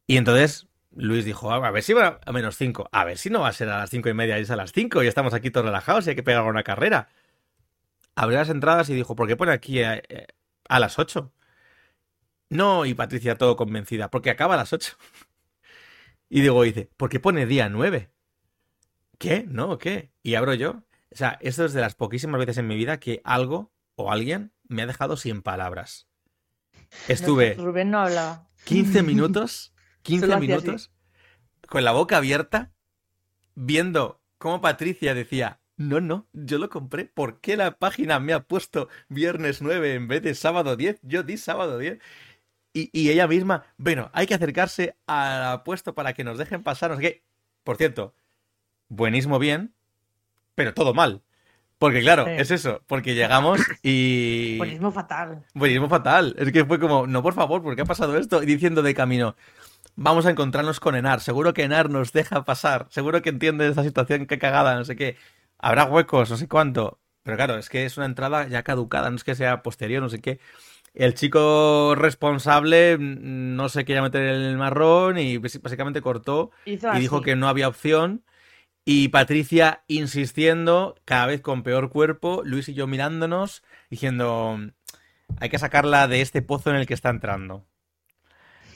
Y 0.06 0.16
entonces 0.16 0.68
Luis 0.94 1.24
dijo, 1.24 1.50
a 1.50 1.70
ver 1.70 1.82
si 1.82 1.92
va 1.92 2.20
a 2.24 2.32
menos 2.32 2.56
5, 2.56 2.88
a 2.92 3.04
ver 3.04 3.18
si 3.18 3.30
no 3.30 3.40
va 3.40 3.48
a 3.48 3.52
ser 3.52 3.68
a 3.68 3.78
las 3.78 3.90
cinco 3.90 4.08
y 4.08 4.14
media 4.14 4.38
y 4.38 4.42
es 4.42 4.50
a 4.50 4.56
las 4.56 4.72
5 4.72 5.02
y 5.02 5.06
estamos 5.06 5.32
aquí 5.32 5.50
todos 5.50 5.66
relajados 5.66 6.06
y 6.06 6.10
hay 6.10 6.16
que 6.16 6.22
pegar 6.22 6.44
una 6.44 6.62
carrera. 6.62 7.08
Abrió 8.14 8.38
las 8.38 8.50
entradas 8.50 8.90
y 8.90 8.94
dijo, 8.94 9.16
¿por 9.16 9.26
qué 9.26 9.36
pone 9.36 9.52
aquí 9.52 9.80
eh, 9.80 10.02
eh, 10.08 10.26
a 10.68 10.78
las 10.78 10.98
8? 10.98 11.32
No, 12.50 12.84
y 12.84 12.92
Patricia 12.92 13.36
todo 13.36 13.56
convencida, 13.56 14.10
porque 14.10 14.30
acaba 14.30 14.54
a 14.54 14.58
las 14.58 14.72
8. 14.72 14.96
Y 16.34 16.40
digo, 16.40 16.62
dice, 16.62 16.88
¿por 16.96 17.10
qué 17.10 17.20
pone 17.20 17.44
día 17.44 17.68
9? 17.68 18.10
¿Qué? 19.18 19.44
¿No? 19.46 19.76
¿Qué? 19.76 20.12
Y 20.22 20.34
abro 20.34 20.54
yo. 20.54 20.82
O 21.10 21.14
sea, 21.14 21.36
esto 21.42 21.66
es 21.66 21.74
de 21.74 21.82
las 21.82 21.94
poquísimas 21.94 22.38
veces 22.38 22.56
en 22.56 22.66
mi 22.66 22.74
vida 22.74 22.98
que 22.98 23.20
algo 23.22 23.70
o 23.96 24.10
alguien 24.10 24.50
me 24.66 24.80
ha 24.80 24.86
dejado 24.86 25.18
sin 25.18 25.42
palabras. 25.42 26.08
Estuve 27.06 27.52
Rubén 27.54 27.90
no 27.90 28.00
hablaba. 28.00 28.48
15 28.64 29.02
minutos, 29.04 29.74
15 30.02 30.26
Solo 30.26 30.36
hacía 30.36 30.48
minutos, 30.56 30.90
con 31.68 31.84
la 31.84 31.92
boca 31.92 32.16
abierta, 32.18 32.72
viendo 33.54 34.20
cómo 34.38 34.60
Patricia 34.60 35.14
decía, 35.14 35.60
no, 35.76 36.00
no, 36.00 36.26
yo 36.32 36.58
lo 36.58 36.68
compré, 36.68 37.06
¿por 37.06 37.40
qué 37.40 37.56
la 37.56 37.78
página 37.78 38.20
me 38.20 38.32
ha 38.32 38.40
puesto 38.40 38.88
viernes 39.08 39.62
9 39.62 39.94
en 39.94 40.08
vez 40.08 40.22
de 40.22 40.34
sábado 40.34 40.76
10? 40.76 41.00
Yo 41.02 41.22
di 41.22 41.36
sábado 41.36 41.78
10. 41.78 41.98
Y, 42.74 42.88
y 42.98 43.10
ella 43.10 43.26
misma, 43.28 43.64
bueno, 43.76 44.10
hay 44.14 44.26
que 44.26 44.34
acercarse 44.34 44.96
al 45.06 45.62
puesto 45.62 45.94
para 45.94 46.14
que 46.14 46.24
nos 46.24 46.38
dejen 46.38 46.62
pasar, 46.62 46.90
no 46.90 46.96
sé 46.96 47.02
qué. 47.02 47.22
Por 47.64 47.76
cierto, 47.76 48.14
buenísimo 48.88 49.38
bien, 49.38 49.74
pero 50.54 50.72
todo 50.74 50.94
mal. 50.94 51.22
Porque 51.78 52.00
claro, 52.00 52.24
Sí. 52.26 52.30
es 52.38 52.50
eso, 52.52 52.82
porque 52.86 53.14
llegamos 53.14 53.60
y... 53.82 54.56
Buenismo 54.56 54.92
fatal. 54.92 55.44
Buenismo 55.52 55.88
fatal. 55.88 56.34
Es 56.38 56.52
que 56.52 56.64
fue 56.64 56.78
como, 56.78 57.06
no, 57.08 57.22
por 57.22 57.34
favor, 57.34 57.62
¿por 57.62 57.74
qué 57.74 57.82
ha 57.82 57.86
pasado 57.86 58.16
esto? 58.16 58.42
Y 58.42 58.46
diciendo 58.46 58.82
de 58.82 58.94
camino, 58.94 59.34
vamos 59.96 60.26
a 60.26 60.30
encontrarnos 60.30 60.80
con 60.80 60.94
Enar. 60.94 61.20
Seguro 61.20 61.54
que 61.54 61.64
Enar 61.64 61.90
nos 61.90 62.12
deja 62.12 62.44
pasar. 62.44 62.86
Seguro 62.90 63.22
que 63.22 63.30
entiende 63.30 63.68
esta 63.68 63.82
situación, 63.82 64.26
qué 64.26 64.38
cagada, 64.38 64.74
no 64.74 64.84
sé 64.84 64.96
qué. 64.96 65.16
Habrá 65.58 65.84
huecos, 65.84 66.30
no 66.30 66.36
sé 66.36 66.48
cuánto. 66.48 66.98
Pero 67.22 67.36
claro, 67.36 67.56
es 67.56 67.68
que 67.68 67.84
es 67.84 67.96
una 67.96 68.06
entrada 68.06 68.48
ya 68.48 68.62
caducada, 68.62 69.10
no 69.10 69.16
es 69.16 69.24
que 69.24 69.34
sea 69.34 69.62
posterior, 69.62 70.02
no 70.02 70.08
sé 70.08 70.20
qué. 70.20 70.40
El 70.94 71.14
chico 71.14 71.94
responsable 71.94 72.98
mm, 72.98 73.56
no 73.56 73.68
se 73.68 73.84
quería 73.84 74.02
meter 74.02 74.22
en 74.22 74.42
el 74.42 74.56
marrón 74.56 75.18
y 75.18 75.38
básicamente 75.38 76.02
cortó 76.02 76.50
Hizo 76.66 76.92
y 76.94 77.00
dijo 77.00 77.22
que 77.22 77.36
no 77.36 77.48
había 77.48 77.68
opción. 77.68 78.24
Y 78.84 79.08
Patricia 79.08 79.84
insistiendo, 79.86 80.96
cada 81.04 81.26
vez 81.26 81.40
con 81.40 81.62
peor 81.62 81.88
cuerpo, 81.88 82.42
Luis 82.44 82.68
y 82.68 82.74
yo 82.74 82.88
mirándonos, 82.88 83.62
diciendo, 83.90 84.58
hay 85.38 85.48
que 85.48 85.58
sacarla 85.60 86.08
de 86.08 86.20
este 86.20 86.42
pozo 86.42 86.70
en 86.70 86.76
el 86.76 86.86
que 86.86 86.94
está 86.94 87.10
entrando. 87.10 87.64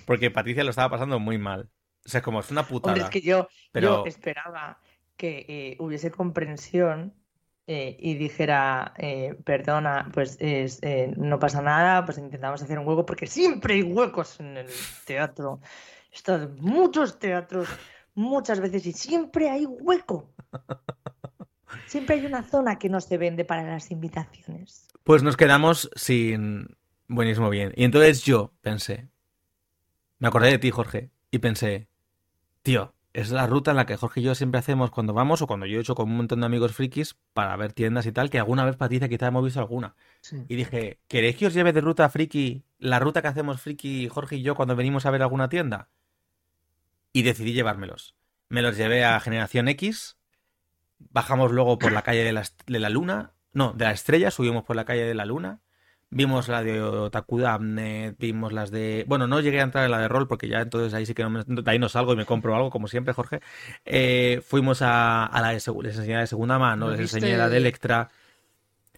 Porque 0.07 0.30
Patricia 0.30 0.64
lo 0.64 0.70
estaba 0.70 0.88
pasando 0.88 1.20
muy 1.20 1.36
mal. 1.36 1.68
O 2.04 2.09
sea, 2.09 2.22
como 2.22 2.40
es 2.40 2.50
una 2.50 2.66
putada. 2.66 2.92
Hombre, 2.94 3.04
es 3.04 3.11
que 3.11 3.20
yo, 3.20 3.48
Pero- 3.72 4.04
yo 4.04 4.07
esperaba 4.07 4.78
que 5.16 5.44
eh, 5.48 5.76
hubiese 5.80 6.11
comprensión 6.11 7.14
eh, 7.66 7.96
y 7.98 8.14
dijera, 8.14 8.94
eh, 8.96 9.36
perdona, 9.44 10.09
pues 10.14 10.36
es, 10.40 10.80
no 11.16 11.38
pasa 11.38 11.61
nada, 11.61 12.04
pues 12.04 12.16
intentamos 12.18 12.62
hacer 12.62 12.78
un 12.78 12.86
hueco, 12.86 13.04
porque 13.04 13.26
siempre 13.26 13.74
hay 13.74 13.82
huecos 13.82 14.38
en 14.40 14.57
el 14.57 14.68
teatro. 15.04 15.61
He 16.12 16.14
estado 16.14 16.44
en 16.44 16.57
muchos 16.61 17.18
teatros, 17.18 17.68
muchas 18.14 18.61
veces, 18.61 18.86
y 18.86 18.92
siempre 18.92 19.50
hay 19.50 19.66
hueco. 19.66 20.32
Siempre 21.86 22.16
hay 22.16 22.26
una 22.26 22.42
zona 22.42 22.78
que 22.78 22.88
no 22.88 23.00
se 23.00 23.18
vende 23.18 23.44
para 23.44 23.62
las 23.62 23.90
invitaciones. 23.90 24.88
Pues 25.04 25.22
nos 25.22 25.36
quedamos 25.36 25.90
sin 25.94 26.76
buenísimo 27.09 27.50
bien. 27.50 27.72
Y 27.76 27.84
entonces 27.84 28.22
yo 28.22 28.52
pensé, 28.61 29.09
me 30.18 30.28
acordé 30.28 30.50
de 30.50 30.58
ti, 30.58 30.70
Jorge, 30.70 31.10
y 31.30 31.38
pensé, 31.38 31.88
tío, 32.62 32.94
es 33.16 33.30
la 33.30 33.46
ruta 33.46 33.70
en 33.70 33.78
la 33.78 33.86
que 33.86 33.96
Jorge 33.96 34.20
y 34.20 34.24
yo 34.24 34.34
siempre 34.34 34.58
hacemos 34.58 34.90
cuando 34.90 35.14
vamos 35.14 35.40
o 35.40 35.46
cuando 35.46 35.64
yo 35.64 35.78
he 35.78 35.80
hecho 35.80 35.94
con 35.94 36.10
un 36.10 36.18
montón 36.18 36.40
de 36.40 36.46
amigos 36.46 36.72
frikis 36.72 37.16
para 37.32 37.56
ver 37.56 37.72
tiendas 37.72 38.04
y 38.04 38.12
tal, 38.12 38.28
que 38.28 38.38
alguna 38.38 38.66
vez 38.66 38.76
Patricia 38.76 39.08
quizá 39.08 39.28
hemos 39.28 39.42
visto 39.42 39.58
alguna. 39.58 39.96
Sí. 40.20 40.44
Y 40.48 40.56
dije, 40.56 41.00
¿queréis 41.08 41.36
que 41.36 41.46
os 41.46 41.54
lleve 41.54 41.72
de 41.72 41.80
ruta 41.80 42.06
friki 42.10 42.64
la 42.78 42.98
ruta 42.98 43.22
que 43.22 43.28
hacemos 43.28 43.62
friki 43.62 44.08
Jorge 44.08 44.36
y 44.36 44.42
yo 44.42 44.54
cuando 44.54 44.76
venimos 44.76 45.06
a 45.06 45.10
ver 45.10 45.22
alguna 45.22 45.48
tienda? 45.48 45.88
Y 47.14 47.22
decidí 47.22 47.54
llevármelos. 47.54 48.14
Me 48.50 48.60
los 48.60 48.76
llevé 48.76 49.06
a 49.06 49.18
Generación 49.18 49.68
X, 49.68 50.18
bajamos 50.98 51.52
luego 51.52 51.78
por 51.78 51.92
la 51.92 52.02
calle 52.02 52.22
de 52.22 52.34
la, 52.34 52.44
de 52.66 52.78
la 52.78 52.90
Luna, 52.90 53.32
no, 53.54 53.72
de 53.72 53.86
la 53.86 53.92
Estrella, 53.92 54.30
subimos 54.30 54.64
por 54.64 54.76
la 54.76 54.84
calle 54.84 55.06
de 55.06 55.14
la 55.14 55.24
Luna, 55.24 55.62
vimos 56.11 56.48
la 56.48 56.62
de 56.62 56.80
Otaku 56.80 57.38
Damnet, 57.40 58.16
vimos 58.18 58.52
las 58.52 58.70
de... 58.70 59.04
Bueno, 59.09 59.26
no 59.26 59.40
llegué 59.40 59.61
a 59.61 59.64
entrar 59.64 59.84
en 59.84 59.90
la 59.90 59.98
de 60.00 60.09
rol 60.09 60.28
porque 60.28 60.48
ya 60.48 60.61
entonces 60.61 60.94
ahí 60.94 61.04
sí 61.07 61.14
que 61.14 61.22
no 61.22 61.30
me- 61.30 61.44
de 61.44 61.70
ahí 61.70 61.78
no 61.78 61.88
salgo 61.88 62.12
y 62.12 62.16
me 62.16 62.24
compro 62.26 62.54
algo, 62.54 62.70
como 62.70 62.88
siempre, 62.88 63.12
Jorge. 63.14 63.40
Eh, 63.84 64.40
fuimos 64.46 64.82
a, 64.82 65.26
a 65.26 65.40
la 65.42 65.48
de, 65.48 65.54
les 65.82 65.96
enseñé 65.96 66.14
la 66.14 66.20
de 66.20 66.26
segunda 66.26 66.59
mano, 66.59 66.86
¿No 66.86 66.90
les 66.92 67.00
viste- 67.00 67.16
enseñé 67.18 67.36
la 67.36 67.48
de 67.48 67.57
Electra. 67.59 68.11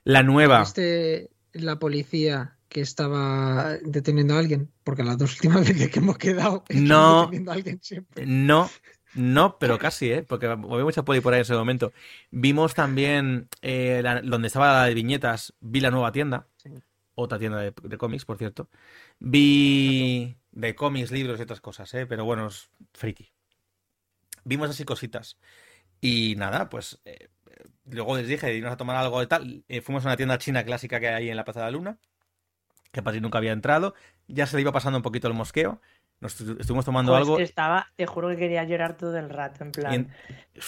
La 0.04 0.22
nueva. 0.22 0.60
¿Viste 0.60 1.30
la 1.52 1.78
policía 1.78 2.56
que 2.68 2.80
estaba 2.80 3.76
deteniendo 3.82 4.34
a 4.34 4.38
alguien? 4.38 4.70
Porque 4.84 5.04
las 5.04 5.18
dos 5.18 5.34
últimas 5.34 5.60
veces 5.68 5.90
que 5.90 5.98
hemos 5.98 6.18
quedado 6.18 6.64
No. 6.70 7.22
deteniendo 7.22 7.50
a 7.50 7.54
alguien 7.54 7.78
siempre. 7.82 8.24
No, 8.26 8.70
no, 9.14 9.58
pero 9.58 9.78
casi, 9.78 10.10
¿eh? 10.12 10.22
Porque 10.22 10.46
había 10.46 10.84
mucha 10.84 11.04
poli 11.04 11.20
por 11.20 11.32
ahí 11.32 11.38
en 11.38 11.42
ese 11.42 11.54
momento. 11.54 11.92
Vimos 12.30 12.74
también 12.74 13.48
eh, 13.62 14.00
la- 14.02 14.20
donde 14.22 14.46
estaba 14.48 14.72
la 14.72 14.84
de 14.84 14.94
viñetas, 14.94 15.54
vi 15.60 15.80
la 15.80 15.90
nueva 15.90 16.12
tienda. 16.12 16.46
Otra 17.20 17.36
tienda 17.36 17.58
de, 17.58 17.74
de 17.82 17.98
cómics, 17.98 18.24
por 18.24 18.38
cierto. 18.38 18.68
Vi 19.18 20.36
de 20.52 20.74
cómics, 20.76 21.10
libros 21.10 21.40
y 21.40 21.42
otras 21.42 21.60
cosas, 21.60 21.92
¿eh? 21.94 22.06
Pero 22.06 22.24
bueno, 22.24 22.46
es 22.46 22.70
friki. 22.94 23.32
Vimos 24.44 24.70
así 24.70 24.84
cositas. 24.84 25.36
Y 26.00 26.36
nada, 26.36 26.68
pues 26.68 27.00
eh, 27.04 27.28
luego 27.86 28.16
les 28.16 28.28
dije 28.28 28.46
de 28.46 28.54
irnos 28.56 28.72
a 28.72 28.76
tomar 28.76 28.94
algo 28.94 29.18
de 29.18 29.26
tal. 29.26 29.64
Eh, 29.68 29.80
fuimos 29.80 30.04
a 30.04 30.08
una 30.10 30.16
tienda 30.16 30.38
china 30.38 30.62
clásica 30.62 31.00
que 31.00 31.08
hay 31.08 31.14
ahí 31.24 31.30
en 31.30 31.36
la 31.36 31.44
Plaza 31.44 31.58
de 31.58 31.66
la 31.66 31.70
Luna, 31.72 31.98
que 32.92 33.02
Patri 33.02 33.20
nunca 33.20 33.38
había 33.38 33.50
entrado. 33.50 33.94
Ya 34.28 34.46
se 34.46 34.54
le 34.54 34.62
iba 34.62 34.70
pasando 34.70 34.98
un 34.98 35.02
poquito 35.02 35.26
el 35.26 35.34
mosqueo. 35.34 35.80
Nos 36.20 36.40
estu- 36.40 36.60
estuvimos 36.60 36.84
tomando 36.84 37.10
Pues 37.12 37.20
algo. 37.22 37.38
estaba, 37.40 37.92
te 37.96 38.06
juro 38.06 38.28
que 38.28 38.36
quería 38.36 38.62
llorar 38.62 38.96
todo 38.96 39.18
el 39.18 39.28
rato, 39.28 39.64
en 39.64 39.72
plan. 39.72 39.92
y 39.92 39.96
en- 39.96 40.12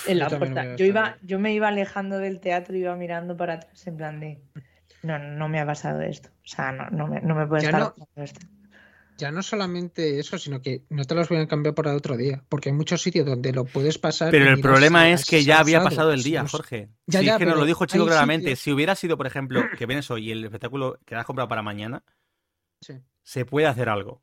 en 0.09 0.19
la 0.19 0.29
Yo 0.29 0.39
puerta. 0.39 0.75
Yo 0.77 0.85
iba, 0.85 1.17
yo 1.23 1.39
me 1.39 1.53
iba 1.55 1.69
alejando 1.69 2.19
del 2.19 2.41
teatro, 2.41 2.77
iba 2.77 2.97
mirando 2.97 3.37
para 3.37 3.55
atrás 3.55 3.87
en 3.87 3.97
plan 3.97 4.19
de 4.19 4.41
no, 5.03 5.19
no 5.19 5.49
me 5.49 5.61
ha 5.61 5.67
pasado 5.67 6.01
esto. 6.03 6.29
O 6.31 6.47
sea, 6.49 6.73
no, 6.73 6.89
no 6.91 7.07
me, 7.07 7.21
no 7.21 7.35
me 7.35 7.47
puede 7.47 7.63
Ya 7.63 7.69
estar 7.71 7.95
no- 7.99 8.23
esto. 8.23 8.41
Ya 9.17 9.31
no 9.31 9.43
solamente 9.43 10.19
eso, 10.19 10.39
sino 10.39 10.63
que 10.63 10.85
no 10.89 11.05
te 11.05 11.15
los 11.15 11.29
voy 11.29 11.39
a 11.39 11.47
cambiar 11.47 11.75
para 11.75 11.95
otro 11.95 12.17
día, 12.17 12.43
porque 12.49 12.71
hay 12.71 12.75
muchos 12.75 13.03
sitios 13.03 13.27
donde 13.27 13.53
lo 13.53 13.67
puedes 13.67 13.99
pasar. 13.99 14.31
Pero 14.31 14.47
el 14.47 14.57
miras 14.57 14.63
problema 14.63 15.11
es 15.11 15.27
que 15.27 15.45
ya 15.45 15.59
había 15.61 15.83
pasado 15.83 16.13
el 16.15 16.23
día. 16.23 16.47
Jorge. 16.49 16.89
Ya, 17.07 17.21
ya, 17.21 17.33
es 17.33 17.39
que 17.39 17.45
nos 17.45 17.59
lo 17.59 17.67
dijo 17.67 17.85
Chico 17.85 18.07
claramente. 18.07 18.57
Si 18.57 18.73
hubiera 18.73 18.95
sido, 18.95 19.19
por 19.19 19.27
ejemplo, 19.27 19.63
que 19.77 19.85
vienes 19.85 20.11
hoy 20.11 20.29
y 20.29 20.33
el 20.33 20.45
espectáculo 20.45 20.99
que 21.05 21.17
has 21.17 21.27
comprado 21.27 21.49
para 21.51 21.61
mañana, 21.63 22.03
Sí. 22.81 22.95
se 23.23 23.45
puede 23.45 23.67
hacer 23.67 23.91
algo. 23.91 24.23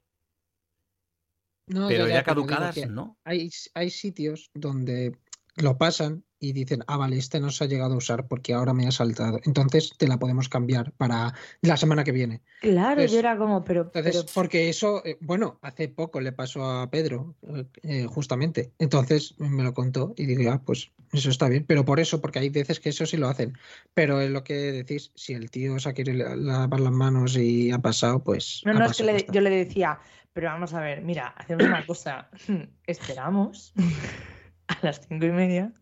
No, 1.68 1.90
Pero 1.90 2.08
ya, 2.08 2.24
caducadas, 2.24 2.78
no. 2.90 3.20
Hay, 3.24 3.52
hay 3.76 3.90
sitios 3.92 4.50
donde 4.56 5.18
lo 5.58 5.78
pasan 5.78 6.24
y 6.40 6.54
dicen, 6.54 6.84
ah, 6.88 6.98
vale, 6.98 7.18
este 7.18 7.40
no 7.40 7.50
se 7.50 7.64
ha 7.64 7.68
llegado 7.68 7.94
a 7.94 7.98
usar 7.98 8.28
porque 8.28 8.54
ahora 8.54 8.74
me 8.74 8.88
ha 8.88 8.92
saltado. 8.92 9.40
Entonces 9.46 9.94
te 9.98 10.08
la 10.08 10.18
podemos 10.18 10.50
cambiar 10.50 10.92
para 10.94 11.34
la 11.62 11.78
semana 11.78 12.04
que 12.04 12.12
viene. 12.12 12.42
Claro, 12.62 13.04
yo 13.06 13.20
era 13.20 13.38
como, 13.38 13.64
pero. 13.64 13.92
Entonces, 13.94 14.26
porque 14.34 14.70
eso, 14.70 15.04
eh, 15.06 15.18
bueno, 15.22 15.60
hace 15.62 15.88
poco 15.88 16.22
le 16.22 16.32
pasó 16.32 16.66
a 16.66 16.90
Pedro, 16.90 17.36
eh, 17.84 18.06
justamente. 18.06 18.72
Entonces 18.80 19.36
me 19.40 19.64
lo 19.64 19.74
contó 19.74 20.14
y 20.16 20.26
dije, 20.26 20.50
ah, 20.50 20.62
pues 20.64 20.92
eso 21.12 21.30
está 21.30 21.50
bien. 21.50 21.66
Pero 21.68 21.86
por 21.86 22.00
eso, 22.00 22.22
porque 22.22 22.40
hay 22.40 22.50
veces 22.50 22.80
que 22.80 22.90
eso 22.90 23.06
sí 23.06 23.18
lo 23.18 23.28
hacen. 23.28 23.58
Pero 23.94 24.22
es 24.22 24.30
lo 24.30 24.44
que 24.44 24.54
decís, 24.54 25.12
si 25.16 25.34
el 25.34 25.50
tío 25.50 25.80
se 25.80 25.94
quiere 25.94 26.14
lavar 26.14 26.80
las 26.80 26.94
manos 26.94 27.36
y 27.36 27.72
ha 27.72 27.80
pasado, 27.80 28.24
pues. 28.24 28.62
No, 28.66 28.74
no, 28.74 28.86
es 28.86 28.98
que 28.98 29.26
yo 29.32 29.42
le 29.42 29.50
decía, 29.50 30.00
pero 30.34 30.50
vamos 30.50 30.74
a 30.76 30.82
ver, 30.82 31.02
mira, 31.02 31.34
hacemos 31.36 31.66
una 31.66 31.84
cosa. 31.86 32.30
Esperamos 32.86 33.74
a 34.68 34.78
las 34.84 35.02
cinco 35.08 35.26
y 35.26 35.32
media 35.32 35.74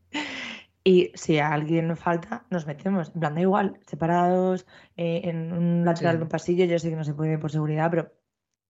y 0.87 1.11
si 1.15 1.39
a 1.39 1.51
alguien 1.51 1.97
falta, 1.97 2.45
nos 2.51 2.67
metemos. 2.67 3.11
En 3.15 3.19
plan, 3.19 3.33
da 3.33 3.41
igual, 3.41 3.79
separados, 3.87 4.67
eh, 4.95 5.21
en 5.23 5.51
un 5.51 5.83
lateral 5.83 6.17
de 6.17 6.23
un 6.23 6.29
pasillo. 6.29 6.63
Yo 6.65 6.77
sé 6.77 6.91
que 6.91 6.95
no 6.95 7.03
se 7.03 7.15
puede 7.15 7.39
por 7.39 7.51
seguridad, 7.51 7.89
pero 7.89 8.13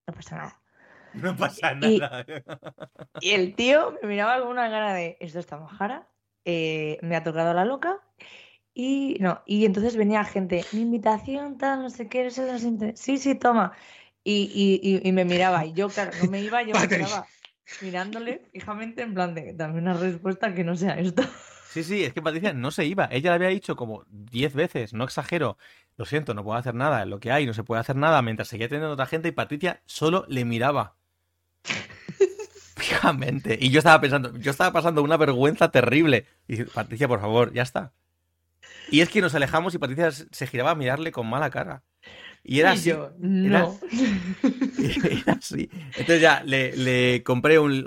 no 0.08 0.14
pasa 0.14 0.38
nada. 0.38 0.62
No 1.14 1.36
pasa 1.36 1.76
nada. 1.76 2.26
Y, 3.20 3.32
el 3.32 3.54
tío 3.56 3.98
me 4.02 4.08
miraba 4.08 4.40
con 4.40 4.48
una 4.48 4.70
cara 4.70 4.94
de, 4.94 5.18
esto 5.20 5.40
está 5.40 5.58
mojara, 5.58 6.08
eh, 6.46 7.00
me 7.02 7.18
ha 7.18 7.24
tocado 7.24 7.54
la 7.54 7.66
loca. 7.66 8.00
Y 8.74 9.18
no, 9.20 9.42
y 9.46 9.66
entonces 9.66 9.98
venía 9.98 10.24
gente, 10.24 10.64
mi 10.72 10.82
invitación, 10.82 11.58
tal, 11.58 11.82
no 11.82 11.90
sé 11.90 12.08
qué, 12.08 12.22
eres 12.22 12.38
el 12.38 12.96
Sí, 12.96 13.18
sí, 13.18 13.36
toma. 13.36 13.74
Y, 14.24 15.02
y, 15.04 15.12
me 15.12 15.26
miraba, 15.26 15.66
y 15.66 15.74
yo, 15.74 15.90
claro, 15.90 16.12
no 16.24 16.30
me 16.30 16.40
iba, 16.40 16.64
yo 16.64 16.74
me 16.80 16.88
quedaba 16.88 17.28
mirándole 17.82 18.46
fijamente 18.54 19.02
en 19.02 19.14
plan 19.14 19.36
de, 19.36 19.54
dame 19.54 19.80
una 19.80 19.94
respuesta 19.94 20.54
que 20.54 20.64
no 20.64 20.78
sea 20.78 20.98
esto. 20.98 21.24
Sí, 21.76 21.84
sí, 21.84 22.06
es 22.06 22.14
que 22.14 22.22
Patricia 22.22 22.54
no 22.54 22.72
se 22.72 22.86
iba. 22.86 23.10
Ella 23.12 23.32
le 23.32 23.36
había 23.36 23.50
dicho 23.50 23.76
como 23.76 24.06
diez 24.08 24.54
veces, 24.54 24.94
no 24.94 25.04
exagero, 25.04 25.58
lo 25.98 26.06
siento, 26.06 26.34
no 26.34 26.42
puedo 26.42 26.58
hacer 26.58 26.74
nada, 26.74 27.04
lo 27.04 27.20
que 27.20 27.34
hay, 27.34 27.46
no 27.46 27.54
se 27.54 27.66
puede 27.66 27.82
hacer 27.82 27.98
nada, 27.98 28.22
mientras 28.22 28.48
seguía 28.48 28.70
teniendo 28.70 28.94
otra 28.94 29.08
gente 29.08 29.28
y 29.28 29.34
Patricia 29.34 29.82
solo 29.86 30.24
le 30.30 30.46
miraba. 30.46 30.96
Fijamente. 32.78 33.58
Y 33.60 33.72
yo 33.72 33.80
estaba 33.80 34.00
pensando, 34.00 34.38
yo 34.38 34.52
estaba 34.52 34.72
pasando 34.72 35.04
una 35.04 35.18
vergüenza 35.18 35.70
terrible. 35.70 36.28
Y 36.48 36.64
Patricia, 36.64 37.10
por 37.10 37.20
favor, 37.20 37.52
ya 37.52 37.64
está. 37.64 37.92
Y 38.90 39.02
es 39.02 39.10
que 39.10 39.20
nos 39.20 39.36
alejamos 39.36 39.76
y 39.76 39.78
Patricia 39.78 40.12
se 40.12 40.48
giraba 40.48 40.72
a 40.72 40.76
mirarle 40.76 41.12
con 41.12 41.28
mala 41.28 41.50
cara. 41.50 41.84
Y 42.42 42.62
era 42.62 42.72
así. 42.72 42.94
no. 43.20 43.78
Era, 45.28 45.34
así. 45.34 45.70
Entonces 45.98 46.22
ya 46.22 46.42
le, 46.46 47.22
compré 47.24 47.60
un, 47.60 47.86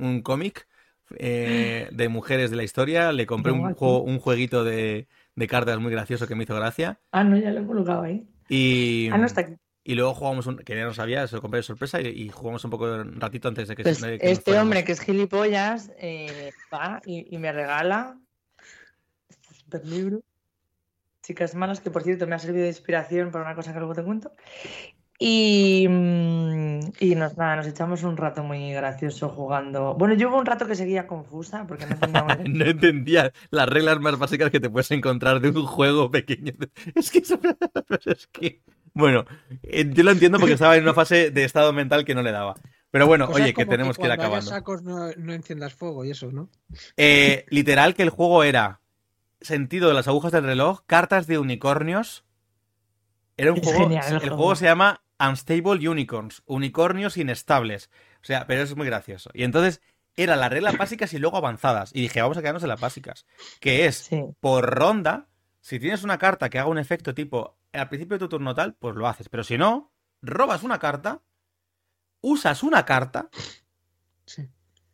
un 0.00 0.22
cómic 0.22 0.67
eh, 1.16 1.88
de 1.90 2.08
mujeres 2.08 2.50
de 2.50 2.56
la 2.56 2.64
historia. 2.64 3.12
Le 3.12 3.26
compré 3.26 3.52
un, 3.52 3.74
juego, 3.74 4.02
un 4.02 4.18
jueguito 4.18 4.64
de, 4.64 5.06
cartas 5.48 5.78
muy 5.78 5.90
gracioso 5.90 6.26
que 6.26 6.34
me 6.34 6.44
hizo 6.44 6.54
gracia. 6.54 7.00
Ah, 7.12 7.24
no, 7.24 7.36
ya 7.36 7.50
lo 7.50 7.60
he 7.60 7.66
colocado 7.66 8.02
ahí. 8.02 8.28
Y, 8.48 9.08
ah, 9.12 9.18
no 9.18 9.26
está 9.26 9.42
aquí. 9.42 9.54
Y 9.84 9.94
luego 9.94 10.12
jugamos, 10.12 10.46
un, 10.46 10.58
que 10.58 10.76
ya 10.76 10.84
no 10.84 10.92
sabía, 10.92 11.26
se 11.26 11.36
lo 11.36 11.40
compré 11.40 11.58
de 11.58 11.62
sorpresa 11.62 11.98
y, 12.02 12.28
jugamos 12.28 12.62
un 12.62 12.70
poco 12.70 12.84
un 12.84 13.18
ratito 13.18 13.48
antes 13.48 13.68
de 13.68 13.74
que, 13.74 13.84
pues 13.84 14.02
Este 14.02 14.58
hombre 14.58 14.84
que 14.84 14.92
es 14.92 15.00
gilipollas 15.00 15.90
eh, 15.98 16.50
va 16.70 17.00
y, 17.06 17.38
me 17.38 17.52
regala 17.52 18.18
este 19.30 19.54
super 19.54 19.86
libro. 19.86 20.20
Chicas 21.22 21.54
malas, 21.54 21.80
que 21.80 21.90
por 21.90 22.02
cierto 22.02 22.26
me 22.26 22.34
ha 22.34 22.38
servido 22.38 22.64
de 22.64 22.68
inspiración 22.68 23.30
para 23.30 23.46
una 23.46 23.54
cosa 23.54 23.72
que 23.72 23.78
luego 23.78 23.94
te 23.94 24.02
cuento. 24.02 24.32
Y, 25.20 25.86
mm, 25.88 26.78
y 27.00 27.14
nos, 27.16 27.36
nada, 27.36 27.56
nos 27.56 27.66
echamos 27.66 28.04
un 28.04 28.16
rato 28.16 28.44
muy 28.44 28.72
gracioso 28.72 29.28
jugando. 29.28 29.94
Bueno, 29.94 30.14
yo 30.14 30.28
hubo 30.28 30.38
un 30.38 30.46
rato 30.46 30.66
que 30.66 30.76
seguía 30.76 31.08
confusa 31.08 31.66
porque 31.66 31.86
no 31.86 31.94
entendía, 31.94 32.22
no 32.46 32.64
entendía 32.64 33.32
las 33.50 33.68
reglas 33.68 33.98
más 33.98 34.16
básicas 34.16 34.50
que 34.50 34.60
te 34.60 34.70
puedes 34.70 34.90
encontrar 34.92 35.40
de 35.40 35.50
un 35.50 35.66
juego 35.66 36.10
pequeño. 36.10 36.52
Es 36.94 37.10
que, 37.10 37.18
es 37.18 38.26
que... 38.28 38.62
Bueno, 38.94 39.24
eh, 39.62 39.90
yo 39.92 40.02
lo 40.02 40.12
entiendo 40.12 40.38
porque 40.38 40.54
estaba 40.54 40.76
en 40.76 40.82
una 40.82 40.94
fase 40.94 41.30
de 41.30 41.44
estado 41.44 41.72
mental 41.72 42.04
que 42.04 42.14
no 42.14 42.22
le 42.22 42.32
daba. 42.32 42.54
Pero 42.90 43.06
bueno, 43.06 43.28
oye, 43.32 43.52
que 43.52 43.66
tenemos 43.66 43.96
que, 43.96 44.06
ir 44.06 44.12
acabando. 44.12 44.48
sacos 44.48 44.82
no, 44.82 45.10
no, 45.16 45.32
enciendas 45.32 45.74
fuego 45.74 46.04
y 46.04 46.10
eso, 46.10 46.32
¿no? 46.32 46.48
Eh, 46.96 47.44
literal 47.50 47.94
que 47.94 48.02
el 48.02 48.10
juego 48.10 48.44
era 48.44 48.80
sentido 49.40 49.88
de 49.88 49.94
las 49.94 50.08
agujas 50.08 50.32
del 50.32 50.44
reloj, 50.44 50.82
cartas 50.86 51.26
de 51.26 51.38
unicornios. 51.38 52.24
Era 53.36 53.52
un 53.52 53.60
juego. 53.60 53.90
el 53.90 54.30
juego 54.30 54.56
se 54.56 54.64
llama 54.64 55.02
Unstable 55.20 55.88
Unicorns, 55.88 56.42
unicornios 56.46 57.16
inestables. 57.16 57.90
O 58.22 58.24
sea, 58.24 58.46
pero 58.46 58.62
eso 58.62 58.72
es 58.72 58.76
muy 58.76 58.86
gracioso. 58.86 59.30
Y 59.34 59.44
entonces 59.44 59.80
era 60.16 60.36
las 60.36 60.50
reglas 60.50 60.76
básicas 60.76 61.12
y 61.12 61.18
luego 61.18 61.36
avanzadas. 61.36 61.90
Y 61.94 62.02
dije, 62.02 62.20
vamos 62.20 62.36
a 62.36 62.40
quedarnos 62.40 62.62
en 62.62 62.68
las 62.68 62.80
básicas. 62.80 63.26
Que 63.60 63.86
es, 63.86 64.10
por 64.40 64.74
ronda, 64.74 65.28
si 65.60 65.78
tienes 65.78 66.02
una 66.02 66.18
carta 66.18 66.50
que 66.50 66.58
haga 66.58 66.68
un 66.68 66.78
efecto 66.78 67.14
tipo, 67.14 67.56
al 67.72 67.88
principio 67.88 68.16
de 68.16 68.20
tu 68.20 68.28
turno 68.28 68.54
tal, 68.54 68.74
pues 68.74 68.96
lo 68.96 69.06
haces. 69.06 69.28
Pero 69.28 69.44
si 69.44 69.58
no, 69.58 69.92
robas 70.22 70.62
una 70.62 70.78
carta, 70.78 71.22
usas 72.20 72.62
una 72.62 72.84
carta, 72.84 73.30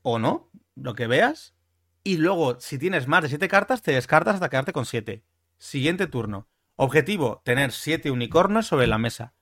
o 0.02 0.18
no, 0.18 0.50
lo 0.74 0.94
que 0.94 1.06
veas, 1.06 1.54
y 2.02 2.18
luego, 2.18 2.60
si 2.60 2.78
tienes 2.78 3.08
más 3.08 3.22
de 3.22 3.30
siete 3.30 3.48
cartas, 3.48 3.80
te 3.80 3.92
descartas 3.92 4.34
hasta 4.34 4.50
quedarte 4.50 4.74
con 4.74 4.84
siete. 4.84 5.24
Siguiente 5.56 6.06
turno. 6.06 6.48
Objetivo, 6.76 7.40
tener 7.44 7.72
siete 7.72 8.10
unicornios 8.10 8.66
sobre 8.66 8.86
la 8.86 8.98
mesa. 8.98 9.32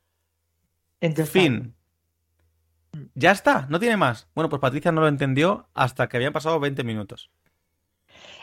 Fin. 1.26 1.74
Ya 3.14 3.30
está, 3.32 3.66
no 3.68 3.80
tiene 3.80 3.96
más. 3.96 4.28
Bueno, 4.34 4.48
pues 4.48 4.60
Patricia 4.60 4.92
no 4.92 5.00
lo 5.00 5.08
entendió 5.08 5.68
hasta 5.74 6.08
que 6.08 6.18
habían 6.18 6.32
pasado 6.32 6.60
20 6.60 6.84
minutos. 6.84 7.30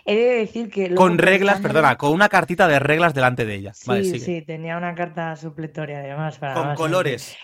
He 0.05 0.15
de 0.15 0.35
decir 0.39 0.69
que. 0.69 0.95
Con 0.95 1.17
reglas, 1.17 1.61
perdona, 1.61 1.97
con 1.97 2.11
una 2.11 2.29
cartita 2.29 2.67
de 2.67 2.79
reglas 2.79 3.13
delante 3.13 3.45
de 3.45 3.55
ella. 3.55 3.73
Sí, 3.73 4.19
sí, 4.19 4.41
tenía 4.41 4.77
una 4.77 4.95
carta 4.95 5.35
supletoria 5.35 5.99
además. 5.99 6.37
Para 6.39 6.55
con 6.55 6.75
colores. 6.75 7.37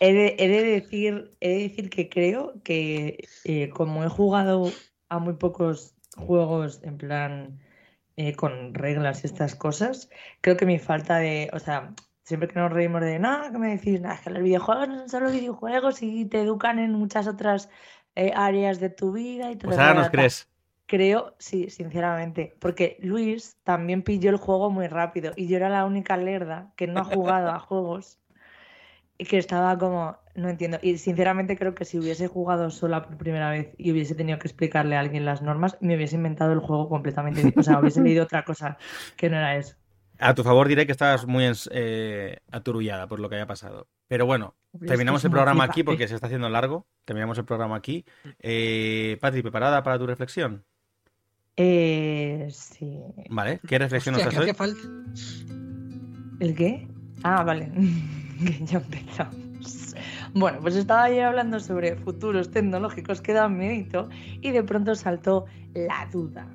He 0.00 0.12
de, 0.12 0.62
decir, 0.62 1.30
he 1.40 1.48
de 1.48 1.62
decir 1.62 1.88
que 1.88 2.10
creo 2.10 2.52
que 2.62 3.26
eh, 3.44 3.70
como 3.70 4.04
he 4.04 4.08
jugado 4.08 4.70
a 5.08 5.18
muy 5.18 5.34
pocos 5.34 5.94
juegos 6.14 6.80
en 6.82 6.98
plan 6.98 7.58
eh, 8.16 8.34
con 8.34 8.74
reglas 8.74 9.24
y 9.24 9.28
estas 9.28 9.54
cosas, 9.54 10.10
creo 10.42 10.58
que 10.58 10.66
mi 10.66 10.78
falta 10.78 11.16
de. 11.16 11.48
O 11.54 11.58
sea, 11.58 11.94
siempre 12.22 12.48
que 12.48 12.58
nos 12.58 12.72
reímos 12.72 13.00
de 13.00 13.18
nada, 13.18 13.50
que 13.50 13.58
me 13.58 13.76
decís, 13.76 14.00
nada, 14.00 14.20
que 14.22 14.30
los 14.30 14.42
videojuegos 14.42 14.88
no 14.88 14.98
son 14.98 15.08
solo 15.08 15.30
videojuegos 15.30 16.02
y 16.02 16.24
te 16.26 16.40
educan 16.40 16.78
en 16.78 16.92
muchas 16.92 17.26
otras 17.26 17.68
eh, 18.14 18.32
áreas 18.34 18.80
de 18.80 18.90
tu 18.90 19.12
vida 19.12 19.50
y 19.50 19.56
todo. 19.56 19.70
Pues 19.70 19.78
ahora 19.78 19.94
nos 19.94 20.10
crees. 20.10 20.48
Creo, 20.86 21.34
sí, 21.38 21.70
sinceramente, 21.70 22.54
porque 22.58 22.98
Luis 23.00 23.56
también 23.64 24.02
pilló 24.02 24.30
el 24.30 24.36
juego 24.36 24.70
muy 24.70 24.88
rápido 24.88 25.32
y 25.36 25.46
yo 25.46 25.56
era 25.56 25.70
la 25.70 25.86
única 25.86 26.16
lerda 26.16 26.72
que 26.76 26.86
no 26.86 27.00
ha 27.00 27.04
jugado 27.04 27.50
a 27.50 27.58
juegos 27.60 28.18
y 29.16 29.24
que 29.24 29.38
estaba 29.38 29.78
como, 29.78 30.18
no 30.34 30.48
entiendo. 30.48 30.78
Y 30.82 30.98
sinceramente 30.98 31.56
creo 31.56 31.74
que 31.74 31.84
si 31.84 31.98
hubiese 31.98 32.28
jugado 32.28 32.70
sola 32.70 33.04
por 33.04 33.16
primera 33.16 33.50
vez 33.50 33.72
y 33.78 33.92
hubiese 33.92 34.14
tenido 34.14 34.38
que 34.38 34.48
explicarle 34.48 34.96
a 34.96 35.00
alguien 35.00 35.24
las 35.24 35.42
normas, 35.42 35.78
me 35.80 35.96
hubiese 35.96 36.16
inventado 36.16 36.52
el 36.52 36.58
juego 36.58 36.88
completamente. 36.88 37.54
O 37.56 37.62
sea, 37.62 37.78
hubiese 37.78 38.02
leído 38.02 38.24
otra 38.24 38.44
cosa 38.44 38.76
que 39.16 39.30
no 39.30 39.36
era 39.36 39.56
eso. 39.56 39.76
A 40.22 40.34
tu 40.34 40.44
favor 40.44 40.68
diré 40.68 40.86
que 40.86 40.92
estás 40.92 41.26
muy 41.26 41.50
eh, 41.72 42.38
aturullada 42.50 43.08
por 43.08 43.18
lo 43.18 43.28
que 43.28 43.34
haya 43.34 43.46
pasado. 43.46 43.88
Pero 44.06 44.24
bueno, 44.24 44.54
terminamos 44.86 45.24
el 45.24 45.32
programa 45.32 45.64
aquí 45.64 45.82
porque 45.82 46.06
se 46.06 46.14
está 46.14 46.28
haciendo 46.28 46.48
largo. 46.48 46.86
Terminamos 47.04 47.38
el 47.38 47.44
programa 47.44 47.76
aquí. 47.76 48.04
Eh, 48.38 49.18
Patri, 49.20 49.42
¿preparada 49.42 49.82
para 49.82 49.98
tu 49.98 50.06
reflexión? 50.06 50.64
Eh, 51.56 52.48
sí. 52.52 53.00
Vale, 53.30 53.60
¿qué 53.66 53.78
reflexión 53.78 54.14
nos 54.14 54.24
haces 54.24 54.56
falta? 54.56 54.80
¿El 56.40 56.54
qué? 56.54 56.88
Ah, 57.24 57.42
vale. 57.42 57.72
que 58.46 58.64
ya 58.64 58.78
empezamos. 58.78 59.94
Bueno, 60.34 60.60
pues 60.60 60.76
estaba 60.76 61.04
ayer 61.04 61.24
hablando 61.24 61.58
sobre 61.58 61.96
futuros 61.96 62.50
tecnológicos 62.50 63.20
que 63.20 63.32
dan 63.32 63.58
miedo 63.58 64.08
y 64.40 64.50
de 64.50 64.62
pronto 64.62 64.94
saltó 64.94 65.46
la 65.74 66.08
duda. 66.12 66.48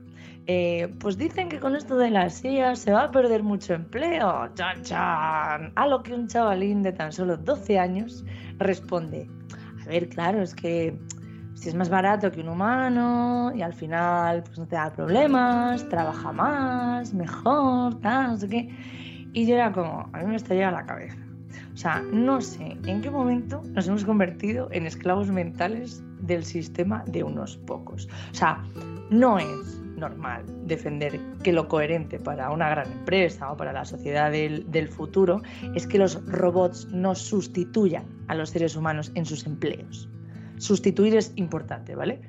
Eh, 0.49 0.93
pues 0.99 1.17
dicen 1.17 1.49
que 1.49 1.59
con 1.59 1.75
esto 1.75 1.97
de 1.97 2.09
las 2.09 2.35
sillas 2.35 2.79
se 2.79 2.93
va 2.93 3.03
a 3.03 3.11
perder 3.11 3.43
mucho 3.43 3.73
empleo. 3.73 4.49
¡Chan, 4.55 4.81
chan! 4.81 5.73
A 5.75 5.87
lo 5.87 6.01
que 6.03 6.13
un 6.13 6.27
chavalín 6.27 6.83
de 6.83 6.93
tan 6.93 7.11
solo 7.11 7.35
12 7.35 7.77
años 7.77 8.23
responde: 8.57 9.29
A 9.83 9.89
ver, 9.89 10.07
claro, 10.07 10.41
es 10.41 10.55
que 10.55 10.97
si 11.53 11.67
es 11.67 11.75
más 11.75 11.89
barato 11.89 12.31
que 12.31 12.39
un 12.39 12.47
humano 12.47 13.51
y 13.53 13.61
al 13.61 13.73
final 13.73 14.43
pues 14.43 14.57
no 14.57 14.65
te 14.67 14.75
da 14.77 14.93
problemas, 14.93 15.87
trabaja 15.89 16.31
más, 16.31 17.13
mejor, 17.13 17.99
tal, 17.99 18.31
no 18.31 18.37
sé 18.37 18.47
qué. 18.47 18.69
Y 19.33 19.45
yo 19.45 19.55
era 19.55 19.73
como, 19.73 20.09
a 20.13 20.19
mí 20.19 20.27
me 20.27 20.35
estallaba 20.37 20.71
la 20.71 20.85
cabeza. 20.85 21.17
O 21.73 21.77
sea, 21.77 22.01
no 22.11 22.39
sé 22.39 22.77
en 22.85 23.01
qué 23.01 23.11
momento 23.11 23.61
nos 23.73 23.87
hemos 23.87 24.05
convertido 24.05 24.69
en 24.71 24.85
esclavos 24.85 25.29
mentales 25.29 26.01
del 26.21 26.45
sistema 26.45 27.03
de 27.05 27.23
unos 27.23 27.57
pocos. 27.57 28.07
O 28.31 28.33
sea, 28.33 28.63
no 29.09 29.37
es 29.37 29.76
normal 29.97 30.43
defender 30.65 31.19
que 31.43 31.51
lo 31.51 31.67
coherente 31.67 32.19
para 32.19 32.51
una 32.51 32.69
gran 32.69 32.91
empresa 32.91 33.51
o 33.51 33.57
para 33.57 33.73
la 33.73 33.85
sociedad 33.85 34.31
del, 34.31 34.87
futuro 34.89 35.41
es 35.75 35.87
que 35.87 35.97
los 35.97 36.23
robots 36.27 36.87
no 36.91 37.15
sustituyan 37.15 38.05
a 38.27 38.35
los 38.35 38.51
seres 38.51 38.75
humanos 38.75 39.11
en 39.15 39.25
sus 39.25 39.45
empleos. 39.45 40.09
Sustituir 40.57 41.15
es 41.15 41.33
importante, 41.35 41.95
¿vale? 41.95 42.21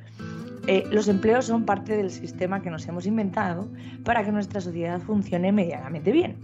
Eh, 0.66 0.85
los 0.90 1.09
empleos 1.09 1.47
son 1.47 1.65
parte 1.65 1.97
del 1.97 2.11
sistema 2.11 2.61
que 2.61 2.70
nos 2.70 2.86
hemos 2.86 3.07
inventado 3.07 3.69
para 4.05 4.24
que 4.24 4.32
nuestra 4.32 4.61
sociedad 4.61 5.01
funcione 5.01 5.51
medianamente 5.53 6.12
bien. 6.12 6.36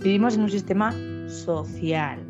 Vivimos 0.00 0.34
en 0.34 0.42
un 0.42 0.50
sistema 0.50 0.92
social, 1.28 2.20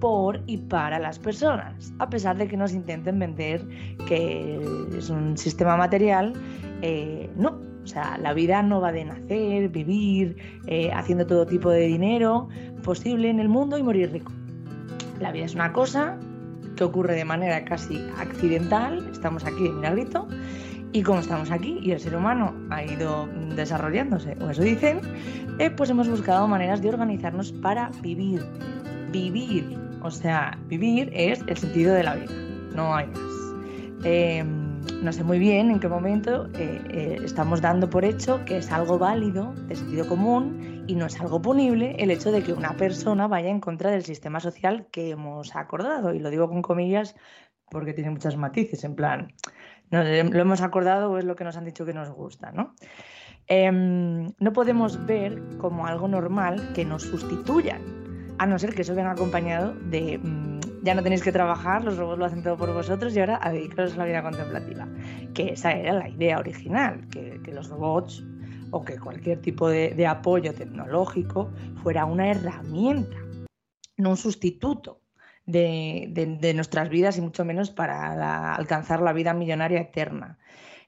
por 0.00 0.42
y 0.46 0.58
para 0.58 0.98
las 0.98 1.18
personas, 1.18 1.92
a 1.98 2.08
pesar 2.08 2.36
de 2.36 2.48
que 2.48 2.56
nos 2.56 2.72
intenten 2.72 3.18
vender 3.18 3.66
que 4.06 4.60
es 4.96 5.10
un 5.10 5.36
sistema 5.36 5.76
material, 5.76 6.34
eh, 6.82 7.30
no. 7.36 7.60
O 7.84 7.86
sea, 7.86 8.18
la 8.18 8.32
vida 8.32 8.62
no 8.62 8.80
va 8.80 8.90
de 8.90 9.04
nacer, 9.04 9.68
vivir, 9.68 10.36
eh, 10.66 10.90
haciendo 10.92 11.24
todo 11.24 11.46
tipo 11.46 11.70
de 11.70 11.86
dinero 11.86 12.48
posible 12.82 13.30
en 13.30 13.38
el 13.38 13.48
mundo 13.48 13.78
y 13.78 13.82
morir 13.84 14.10
rico. 14.10 14.32
La 15.20 15.30
vida 15.30 15.44
es 15.44 15.54
una 15.54 15.72
cosa 15.72 16.18
que 16.76 16.84
ocurre 16.84 17.14
de 17.14 17.24
manera 17.24 17.64
casi 17.64 18.04
accidental, 18.18 19.08
estamos 19.12 19.44
aquí 19.44 19.62
de 19.62 19.70
milagrito, 19.70 20.26
y 20.92 21.02
como 21.02 21.20
estamos 21.20 21.50
aquí 21.50 21.78
y 21.82 21.92
el 21.92 22.00
ser 22.00 22.16
humano 22.16 22.54
ha 22.70 22.82
ido 22.82 23.28
desarrollándose, 23.54 24.36
o 24.40 24.50
eso 24.50 24.62
dicen, 24.62 25.00
eh, 25.58 25.70
pues 25.70 25.90
hemos 25.90 26.08
buscado 26.08 26.46
maneras 26.48 26.82
de 26.82 26.88
organizarnos 26.88 27.52
para 27.52 27.90
vivir. 28.02 28.42
Vivir, 29.12 29.78
o 30.02 30.10
sea, 30.10 30.58
vivir 30.68 31.10
es 31.12 31.42
el 31.46 31.56
sentido 31.56 31.94
de 31.94 32.02
la 32.02 32.14
vida, 32.14 32.32
no 32.74 32.94
hay 32.94 33.06
más. 33.06 33.20
Em, 34.04 34.65
no 35.02 35.12
sé 35.12 35.24
muy 35.24 35.38
bien 35.38 35.70
en 35.70 35.80
qué 35.80 35.88
momento 35.88 36.48
eh, 36.54 36.80
eh, 36.90 37.18
estamos 37.22 37.60
dando 37.60 37.88
por 37.88 38.04
hecho 38.04 38.44
que 38.44 38.58
es 38.58 38.72
algo 38.72 38.98
válido, 38.98 39.52
de 39.68 39.76
sentido 39.76 40.06
común, 40.08 40.84
y 40.86 40.94
no 40.94 41.06
es 41.06 41.20
algo 41.20 41.40
punible 41.42 41.96
el 41.98 42.10
hecho 42.10 42.32
de 42.32 42.42
que 42.42 42.52
una 42.52 42.76
persona 42.76 43.26
vaya 43.26 43.50
en 43.50 43.60
contra 43.60 43.90
del 43.90 44.04
sistema 44.04 44.40
social 44.40 44.86
que 44.90 45.10
hemos 45.10 45.54
acordado. 45.54 46.14
Y 46.14 46.18
lo 46.18 46.30
digo 46.30 46.48
con 46.48 46.62
comillas 46.62 47.14
porque 47.70 47.92
tiene 47.92 48.10
muchos 48.10 48.36
matices, 48.36 48.84
en 48.84 48.94
plan, 48.94 49.32
no, 49.90 50.02
lo 50.02 50.40
hemos 50.40 50.60
acordado 50.62 51.10
o 51.10 51.18
es 51.18 51.24
lo 51.24 51.36
que 51.36 51.44
nos 51.44 51.56
han 51.56 51.64
dicho 51.64 51.84
que 51.84 51.92
nos 51.92 52.10
gusta, 52.10 52.52
¿no? 52.52 52.74
Em, 53.48 54.32
no 54.38 54.52
podemos 54.52 55.04
ver 55.06 55.40
como 55.58 55.86
algo 55.86 56.08
normal 56.08 56.72
que 56.74 56.84
nos 56.84 57.02
sustituyan, 57.02 57.80
a 58.38 58.46
no 58.46 58.58
ser 58.58 58.74
que 58.74 58.82
eso 58.82 58.94
venga 58.94 59.12
acompañado 59.12 59.74
de 59.74 60.18
mm, 60.18 60.60
ya 60.86 60.94
no 60.94 61.02
tenéis 61.02 61.22
que 61.22 61.32
trabajar, 61.32 61.82
los 61.84 61.96
robots 61.96 62.18
lo 62.20 62.24
hacen 62.26 62.44
todo 62.44 62.56
por 62.56 62.72
vosotros 62.72 63.14
y 63.14 63.18
ahora 63.18 63.40
a 63.42 63.50
dedicaros 63.50 63.94
a 63.94 63.96
la 63.98 64.04
vida 64.04 64.22
contemplativa. 64.22 64.86
Que 65.34 65.54
esa 65.54 65.72
era 65.72 65.92
la 65.92 66.08
idea 66.08 66.38
original, 66.38 67.08
que, 67.08 67.40
los 67.52 67.68
robots 67.68 68.22
o 68.70 68.84
que 68.84 68.96
cualquier 68.96 69.40
tipo 69.40 69.68
de, 69.68 70.06
apoyo 70.06 70.54
tecnológico 70.54 71.50
fuera 71.82 72.04
una 72.04 72.30
herramienta, 72.30 73.16
no 73.96 74.10
un 74.10 74.16
sustituto 74.16 75.00
de, 75.44 76.52
nuestras 76.54 76.88
vidas 76.88 77.18
y 77.18 77.20
mucho 77.20 77.44
menos 77.44 77.70
para 77.70 78.54
alcanzar 78.54 79.02
la 79.02 79.12
vida 79.12 79.34
millonaria 79.34 79.80
eterna. 79.80 80.38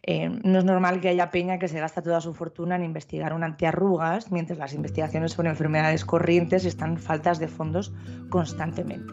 Eh, 0.05 0.29
no 0.29 0.61
es 0.61 0.65
normal 0.65 1.01
que 1.01 1.09
haya 1.09 1.33
peña 1.33 1.59
que 1.59 1.67
se 1.67 1.81
gasta 1.81 2.03
toda 2.03 2.21
su 2.21 2.33
fortuna 2.35 2.77
en 2.77 2.85
investigar 2.85 3.33
un 3.33 3.43
antiarrugas, 3.43 4.31
mientras 4.31 4.59
las 4.59 4.73
investigaciones 4.75 5.33
sobre 5.33 5.51
enfermedades 5.51 6.05
corrientes 6.05 6.65
están 6.65 6.99
faltas 6.99 7.41
de 7.41 7.49
fondos 7.49 7.93
constantemente. 8.31 9.13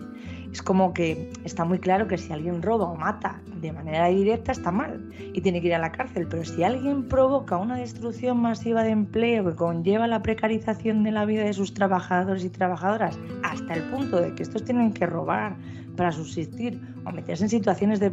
Es 0.55 0.61
como 0.61 0.93
que 0.93 1.33
está 1.43 1.65
muy 1.65 1.79
claro 1.79 2.07
que 2.07 2.17
si 2.17 2.31
alguien 2.31 2.61
roba 2.61 2.85
o 2.85 2.95
mata 2.95 3.41
de 3.59 3.73
manera 3.73 4.07
directa 4.07 4.53
está 4.53 4.71
mal 4.71 5.11
y 5.33 5.41
tiene 5.41 5.59
que 5.59 5.67
ir 5.67 5.75
a 5.75 5.79
la 5.79 5.91
cárcel, 5.91 6.27
pero 6.29 6.45
si 6.45 6.63
alguien 6.63 7.09
provoca 7.09 7.57
una 7.57 7.75
destrucción 7.75 8.37
masiva 8.37 8.81
de 8.83 8.91
empleo 8.91 9.43
que 9.43 9.53
conlleva 9.53 10.07
la 10.07 10.21
precarización 10.21 11.03
de 11.03 11.11
la 11.11 11.25
vida 11.25 11.43
de 11.43 11.51
sus 11.51 11.73
trabajadores 11.73 12.45
y 12.45 12.49
trabajadoras 12.49 13.19
hasta 13.43 13.73
el 13.73 13.83
punto 13.89 14.21
de 14.21 14.33
que 14.33 14.43
estos 14.43 14.63
tienen 14.63 14.93
que 14.93 15.05
robar 15.05 15.57
para 15.97 16.13
subsistir 16.13 16.79
o 17.03 17.11
meterse 17.11 17.43
en 17.43 17.49
situaciones 17.49 17.99
de, 17.99 18.11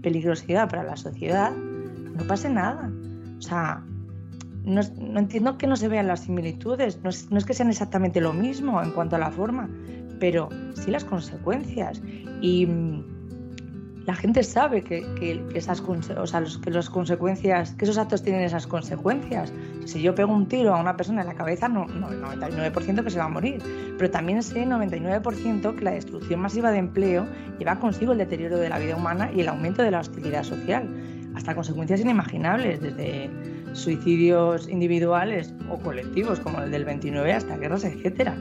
peligrosidad 0.00 0.70
para 0.70 0.84
la 0.84 0.96
sociedad, 0.96 1.52
no 1.52 2.26
pase 2.26 2.48
nada. 2.48 2.90
O 3.36 3.42
sea, 3.42 3.84
no, 4.64 4.80
entiendo 5.18 5.58
que 5.58 5.66
no 5.66 5.76
se 5.76 5.88
vean 5.88 6.06
las 6.06 6.20
similitudes, 6.20 7.00
no 7.02 7.10
es, 7.10 7.44
que 7.44 7.52
sean 7.52 7.68
exactamente 7.68 8.22
lo 8.22 8.32
mismo 8.32 8.82
en 8.82 8.92
cuanto 8.92 9.16
a 9.16 9.18
la 9.18 9.30
forma, 9.30 9.68
pero 10.18 10.48
sí 10.74 10.90
las 10.90 11.04
consecuencias. 11.04 12.02
Y 12.40 12.66
mm, 12.66 13.12
la 14.06 14.14
gente 14.14 14.42
sabe 14.42 14.82
que, 14.82 15.44
esas 15.54 15.80
o 15.80 16.26
sea, 16.26 16.42
que 16.62 16.70
las 16.70 16.90
consecuencias, 16.90 17.74
que 17.74 17.84
esos 17.84 17.98
actos 17.98 18.22
tienen 18.22 18.42
esas 18.42 18.66
consecuencias. 18.66 19.52
Si 19.84 20.02
yo 20.02 20.14
pego 20.14 20.32
un 20.32 20.48
tiro 20.48 20.74
a 20.74 20.80
una 20.80 20.96
persona 20.96 21.22
en 21.22 21.28
la 21.28 21.34
cabeza, 21.34 21.68
no, 21.68 21.86
no 21.86 22.10
el 22.10 22.20
99% 22.20 23.04
que 23.04 23.10
se 23.10 23.18
va 23.18 23.26
a 23.26 23.28
morir, 23.28 23.62
pero 23.98 24.10
también 24.10 24.42
sé 24.42 24.66
99% 24.66 25.76
que 25.76 25.84
la 25.84 25.92
destrucción 25.92 26.40
masiva 26.40 26.72
de 26.72 26.78
empleo 26.78 27.26
lleva 27.58 27.78
consigo 27.78 28.12
el 28.12 28.18
deterioro 28.18 28.58
de 28.58 28.68
la 28.68 28.78
vida 28.78 28.96
humana 28.96 29.30
y 29.32 29.40
el 29.40 29.48
aumento 29.48 29.82
de 29.82 29.90
la 29.92 30.00
hostilidad 30.00 30.42
social 30.42 30.88
hasta 31.34 31.54
consecuencias 31.54 32.00
inimaginables, 32.00 32.80
desde 32.80 33.30
suicidios 33.72 34.68
individuales 34.68 35.54
o 35.70 35.78
colectivos 35.78 36.40
como 36.40 36.60
el 36.60 36.70
del 36.70 36.84
29 36.84 37.32
hasta 37.32 37.56
guerras, 37.56 37.84
etcétera. 37.84 38.36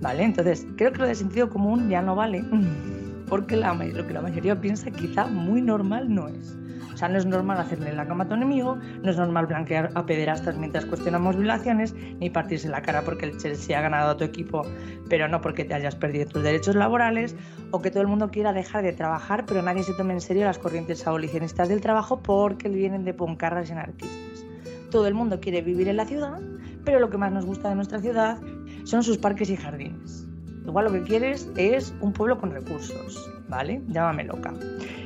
¿Vale? 0.00 0.24
Entonces, 0.24 0.66
creo 0.76 0.92
que 0.92 0.98
lo 0.98 1.06
de 1.06 1.14
sentido 1.14 1.48
común 1.48 1.88
ya 1.88 2.02
no 2.02 2.14
vale, 2.14 2.44
porque 3.28 3.56
la, 3.56 3.74
lo 3.74 4.06
que 4.06 4.12
la 4.14 4.22
mayoría 4.22 4.60
piensa 4.60 4.90
quizá 4.90 5.26
muy 5.26 5.62
normal 5.62 6.12
no 6.14 6.28
es. 6.28 6.56
O 6.94 6.96
sea, 6.96 7.08
no 7.08 7.18
es 7.18 7.26
normal 7.26 7.58
hacerle 7.58 7.92
la 7.92 8.06
cama 8.06 8.22
a 8.22 8.28
tu 8.28 8.34
enemigo, 8.34 8.78
no 9.02 9.10
es 9.10 9.16
normal 9.16 9.46
blanquear 9.46 9.90
a 9.96 10.06
pederastas 10.06 10.56
mientras 10.56 10.86
cuestionamos 10.86 11.36
violaciones, 11.36 11.92
ni 12.20 12.30
partirse 12.30 12.68
la 12.68 12.82
cara 12.82 13.02
porque 13.02 13.26
el 13.26 13.36
Chelsea 13.36 13.76
ha 13.76 13.82
ganado 13.82 14.10
a 14.10 14.16
tu 14.16 14.22
equipo, 14.22 14.62
pero 15.08 15.26
no 15.26 15.40
porque 15.40 15.64
te 15.64 15.74
hayas 15.74 15.96
perdido 15.96 16.26
tus 16.26 16.44
derechos 16.44 16.76
laborales, 16.76 17.34
o 17.72 17.82
que 17.82 17.90
todo 17.90 18.02
el 18.02 18.06
mundo 18.06 18.30
quiera 18.30 18.52
dejar 18.52 18.84
de 18.84 18.92
trabajar, 18.92 19.44
pero 19.44 19.60
nadie 19.60 19.82
se 19.82 19.92
tome 19.94 20.12
en 20.12 20.20
serio 20.20 20.44
las 20.44 20.60
corrientes 20.60 21.04
abolicionistas 21.04 21.68
del 21.68 21.80
trabajo 21.80 22.22
porque 22.22 22.68
vienen 22.68 23.04
de 23.04 23.12
poncarras 23.12 23.68
y 23.70 23.72
anarquistas. 23.72 24.46
Todo 24.92 25.08
el 25.08 25.14
mundo 25.14 25.40
quiere 25.40 25.62
vivir 25.62 25.88
en 25.88 25.96
la 25.96 26.06
ciudad, 26.06 26.40
pero 26.84 27.00
lo 27.00 27.10
que 27.10 27.18
más 27.18 27.32
nos 27.32 27.44
gusta 27.44 27.70
de 27.70 27.74
nuestra 27.74 27.98
ciudad 27.98 28.38
son 28.84 29.02
sus 29.02 29.18
parques 29.18 29.50
y 29.50 29.56
jardines. 29.56 30.26
Igual 30.66 30.86
lo 30.86 30.92
que 30.92 31.02
quieres 31.02 31.48
es 31.56 31.94
un 32.00 32.12
pueblo 32.12 32.38
con 32.38 32.50
recursos, 32.50 33.30
¿vale? 33.48 33.82
Llámame 33.88 34.24
loca. 34.24 34.54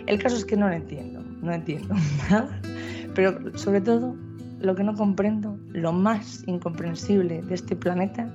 El 0.06 0.22
caso 0.22 0.36
es 0.36 0.44
que 0.44 0.56
no 0.56 0.68
lo 0.68 0.74
entiendo 0.74 1.18
no 1.42 1.52
entiendo 1.52 1.94
nada. 2.30 2.60
Pero 3.14 3.58
sobre 3.58 3.80
todo, 3.80 4.16
lo 4.60 4.74
que 4.74 4.84
no 4.84 4.94
comprendo, 4.94 5.58
lo 5.72 5.92
más 5.92 6.44
incomprensible 6.46 7.42
de 7.42 7.54
este 7.54 7.76
planeta, 7.76 8.32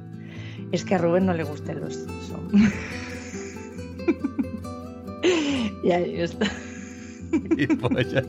es 0.71 0.83
que 0.83 0.95
a 0.95 0.97
Rubén 0.97 1.25
no 1.25 1.33
le 1.33 1.43
gusten 1.43 1.79
los 1.79 1.95
Simpsons. 1.95 2.53
y 5.83 5.91
ahí 5.91 6.21
está. 6.21 6.47
Y 7.57 7.67
polla. 7.67 8.23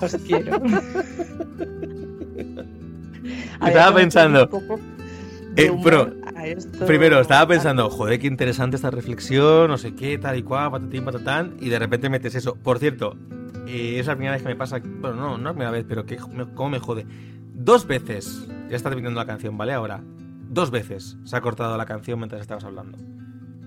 Os 0.00 0.16
quiero. 0.26 0.62
Estaba 3.66 3.94
pensando. 3.94 4.48
Eh, 5.56 5.70
pero, 5.84 6.14
primero, 6.86 7.20
estaba 7.20 7.46
pensando, 7.46 7.90
joder, 7.90 8.18
qué 8.18 8.26
interesante 8.26 8.76
esta 8.76 8.90
reflexión, 8.90 9.68
no 9.68 9.76
sé 9.76 9.94
qué, 9.94 10.16
tal 10.16 10.38
y 10.38 10.42
cual, 10.42 10.70
patatín, 10.70 11.04
patatán, 11.04 11.56
y 11.60 11.68
de 11.68 11.78
repente 11.78 12.08
metes 12.08 12.34
eso. 12.34 12.54
Por 12.54 12.78
cierto, 12.78 13.16
eh, 13.66 13.98
es 13.98 14.06
la 14.06 14.14
primera 14.14 14.32
vez 14.32 14.42
que 14.42 14.48
me 14.48 14.56
pasa, 14.56 14.80
bueno, 14.82 15.16
no, 15.16 15.30
no 15.30 15.36
es 15.36 15.44
la 15.44 15.52
primera 15.52 15.70
vez, 15.70 15.84
pero 15.86 16.06
que, 16.06 16.16
cómo 16.16 16.70
me 16.70 16.78
jode. 16.78 17.06
Dos 17.54 17.86
veces, 17.86 18.48
ya 18.70 18.76
está 18.76 18.88
terminando 18.88 19.20
la 19.20 19.26
canción, 19.26 19.58
¿vale? 19.58 19.74
Ahora, 19.74 20.00
dos 20.48 20.70
veces 20.70 21.18
se 21.24 21.36
ha 21.36 21.40
cortado 21.42 21.76
la 21.76 21.86
canción 21.86 22.18
mientras 22.18 22.40
estabas 22.40 22.64
hablando. 22.64 22.98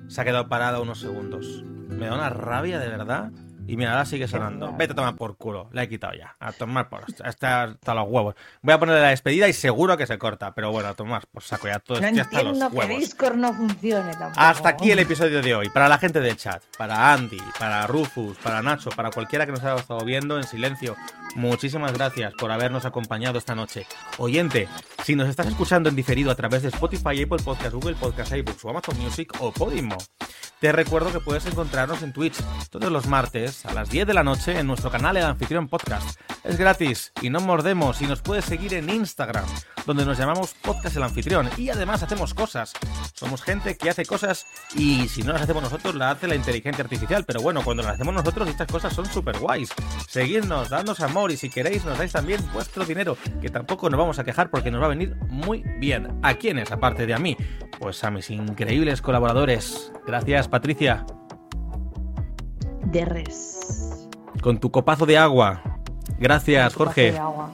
Se 0.07 0.21
ha 0.21 0.23
quedado 0.23 0.47
parada 0.47 0.79
unos 0.79 0.99
segundos. 0.99 1.63
Me 1.89 2.07
da 2.07 2.15
una 2.15 2.29
rabia 2.29 2.79
de 2.79 2.89
verdad 2.89 3.31
y 3.67 3.77
mira, 3.77 3.91
ahora 3.91 4.05
sigue 4.05 4.27
sonando. 4.27 4.73
Vete 4.77 4.93
a 4.93 4.95
tomar 4.95 5.15
por 5.15 5.37
culo. 5.37 5.69
La 5.71 5.83
he 5.83 5.89
quitado 5.89 6.13
ya. 6.13 6.35
A 6.39 6.51
tomar 6.51 6.89
por. 6.89 7.03
Hasta, 7.23 7.63
hasta 7.63 7.93
los 7.93 8.07
huevos. 8.07 8.35
Voy 8.61 8.73
a 8.73 8.79
ponerle 8.79 9.01
la 9.01 9.09
despedida 9.09 9.47
y 9.47 9.53
seguro 9.53 9.97
que 9.97 10.05
se 10.05 10.17
corta. 10.17 10.53
Pero 10.53 10.71
bueno, 10.71 10.89
a 10.89 10.93
tomar 10.93 11.25
por 11.27 11.43
saco 11.43 11.67
ya 11.67 11.79
todo. 11.79 11.99
No 11.99 12.09
ya 12.09 12.23
hasta 12.23 12.43
los 12.43 12.59
huevos. 12.59 12.85
que 12.85 12.97
Discord 12.97 13.35
no 13.35 13.53
funcione 13.53 14.11
tampoco. 14.11 14.39
Hasta 14.39 14.69
aquí 14.69 14.91
el 14.91 14.99
episodio 14.99 15.41
de 15.41 15.55
hoy. 15.55 15.69
Para 15.69 15.89
la 15.89 15.97
gente 15.97 16.19
del 16.19 16.37
chat, 16.37 16.61
para 16.77 17.13
Andy, 17.13 17.41
para 17.59 17.87
Rufus, 17.87 18.37
para 18.37 18.61
Nacho, 18.61 18.89
para 18.91 19.09
cualquiera 19.11 19.45
que 19.45 19.51
nos 19.51 19.63
haya 19.63 19.75
estado 19.75 20.03
viendo 20.05 20.37
en 20.37 20.43
silencio. 20.43 20.95
Muchísimas 21.35 21.91
gracias 21.91 22.33
por 22.33 22.49
habernos 22.49 22.85
acompañado 22.85 23.37
esta 23.37 23.55
noche. 23.55 23.85
Oyente, 24.17 24.69
si 25.03 25.17
nos 25.17 25.27
estás 25.27 25.47
escuchando 25.47 25.89
en 25.89 25.95
diferido 25.95 26.31
a 26.31 26.35
través 26.35 26.61
de 26.61 26.69
Spotify, 26.69 27.23
Apple 27.23 27.43
Podcast, 27.43 27.73
Google 27.73 27.95
Podcast, 27.95 28.31
iBooks 28.31 28.63
o 28.63 28.69
Amazon 28.69 28.97
Music 28.97 29.33
o 29.39 29.51
Podimo, 29.51 29.97
te 30.61 30.71
recuerdo 30.71 31.11
que 31.11 31.19
puedes 31.19 31.45
encontrarnos 31.45 32.01
en 32.03 32.13
Twitch 32.13 32.37
todos 32.69 32.89
los 32.89 33.07
martes 33.07 33.65
a 33.65 33.73
las 33.73 33.89
10 33.89 34.07
de 34.07 34.13
la 34.13 34.23
noche 34.23 34.57
en 34.57 34.65
nuestro 34.65 34.89
canal 34.89 35.17
El 35.17 35.25
Anfitrión 35.25 35.67
Podcast. 35.67 36.19
Es 36.45 36.57
gratis 36.57 37.11
y 37.21 37.29
no 37.29 37.41
mordemos 37.41 38.01
y 38.01 38.07
nos 38.07 38.21
puedes 38.21 38.45
seguir 38.45 38.73
en 38.73 38.89
Instagram, 38.89 39.45
donde 39.85 40.05
nos 40.05 40.17
llamamos 40.17 40.55
Podcast 40.61 40.95
El 40.95 41.03
Anfitrión 41.03 41.49
y 41.57 41.69
además 41.69 42.01
hacemos 42.01 42.33
cosas. 42.33 42.71
Somos 43.13 43.43
gente 43.43 43.77
que 43.77 43.89
hace 43.89 44.05
cosas 44.05 44.45
y 44.73 45.09
si 45.09 45.21
no 45.21 45.33
las 45.33 45.41
hacemos 45.41 45.63
nosotros, 45.63 45.95
las 45.95 46.15
hace 46.15 46.27
la 46.27 46.35
inteligencia 46.35 46.83
artificial. 46.83 47.25
Pero 47.25 47.41
bueno, 47.41 47.61
cuando 47.61 47.83
las 47.83 47.95
hacemos 47.95 48.13
nosotros, 48.13 48.47
estas 48.47 48.67
cosas 48.67 48.93
son 48.93 49.05
súper 49.05 49.37
guays. 49.37 49.69
Seguidnos, 50.07 50.69
dadnos 50.69 51.01
amor 51.01 51.24
y 51.31 51.37
si 51.37 51.49
queréis 51.49 51.83
nos 51.85 51.97
dais 51.97 52.11
también 52.11 52.41
vuestro 52.53 52.85
dinero, 52.85 53.17
que 53.41 53.49
tampoco 53.49 53.89
nos 53.89 53.97
vamos 53.99 54.19
a 54.19 54.23
quejar 54.23 54.49
porque 54.49 54.71
nos 54.71 54.81
va 54.81 54.85
a 54.85 54.89
venir 54.89 55.15
muy 55.29 55.63
bien. 55.79 56.19
¿A 56.23 56.33
quiénes, 56.35 56.71
aparte 56.71 57.05
de 57.05 57.13
a 57.13 57.17
mí? 57.17 57.35
Pues 57.79 58.03
a 58.03 58.11
mis 58.11 58.29
increíbles 58.29 59.01
colaboradores. 59.01 59.91
Gracias, 60.05 60.47
Patricia. 60.47 61.05
De 62.85 63.03
res. 63.05 64.07
con 64.41 64.59
tu 64.59 64.71
copazo 64.71 65.05
de 65.05 65.17
agua. 65.17 65.61
Gracias, 66.19 66.73
Con 66.73 66.85
tu 66.85 66.85
Jorge. 66.85 67.11
de 67.13 67.17
agua. 67.17 67.51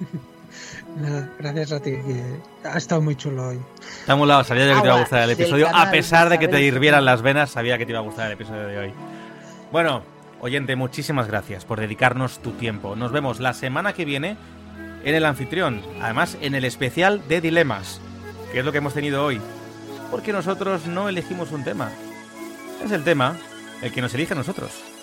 Nada, 0.96 1.28
gracias 1.40 1.72
a 1.72 1.80
ti. 1.80 1.90
que 1.90 2.68
ha 2.68 2.76
estado 2.78 3.00
muy 3.00 3.16
chulo 3.16 3.48
hoy. 3.48 3.60
Está 4.00 4.14
molado, 4.14 4.44
sabía 4.44 4.66
yo 4.68 4.76
que 4.76 4.80
te 4.82 4.86
iba 4.86 4.96
a 4.96 5.00
gustar 5.00 5.22
el 5.24 5.30
episodio. 5.30 5.66
A 5.74 5.90
pesar 5.90 6.28
de 6.28 6.38
que 6.38 6.46
te 6.46 6.62
hirvieran 6.62 7.04
las 7.04 7.20
venas, 7.22 7.50
sabía 7.50 7.76
que 7.78 7.84
te 7.84 7.90
iba 7.92 7.98
a 7.98 8.02
gustar 8.02 8.26
el 8.28 8.34
episodio 8.34 8.66
de 8.68 8.78
hoy. 8.78 8.92
Bueno, 9.72 10.02
oyente, 10.44 10.76
muchísimas 10.76 11.26
gracias 11.26 11.64
por 11.64 11.80
dedicarnos 11.80 12.38
tu 12.40 12.50
tiempo. 12.50 12.96
Nos 12.96 13.12
vemos 13.12 13.40
la 13.40 13.54
semana 13.54 13.94
que 13.94 14.04
viene 14.04 14.36
en 15.02 15.14
el 15.14 15.24
anfitrión. 15.24 15.80
Además, 16.02 16.36
en 16.42 16.54
el 16.54 16.66
especial 16.66 17.26
de 17.28 17.40
dilemas, 17.40 17.98
que 18.52 18.58
es 18.58 18.64
lo 18.64 18.70
que 18.70 18.78
hemos 18.78 18.92
tenido 18.92 19.24
hoy. 19.24 19.40
Porque 20.10 20.34
nosotros 20.34 20.86
no 20.86 21.08
elegimos 21.08 21.50
un 21.50 21.64
tema. 21.64 21.90
Es 22.84 22.92
el 22.92 23.04
tema 23.04 23.38
el 23.80 23.90
que 23.90 24.02
nos 24.02 24.12
elige 24.12 24.34
a 24.34 24.36
nosotros. 24.36 24.93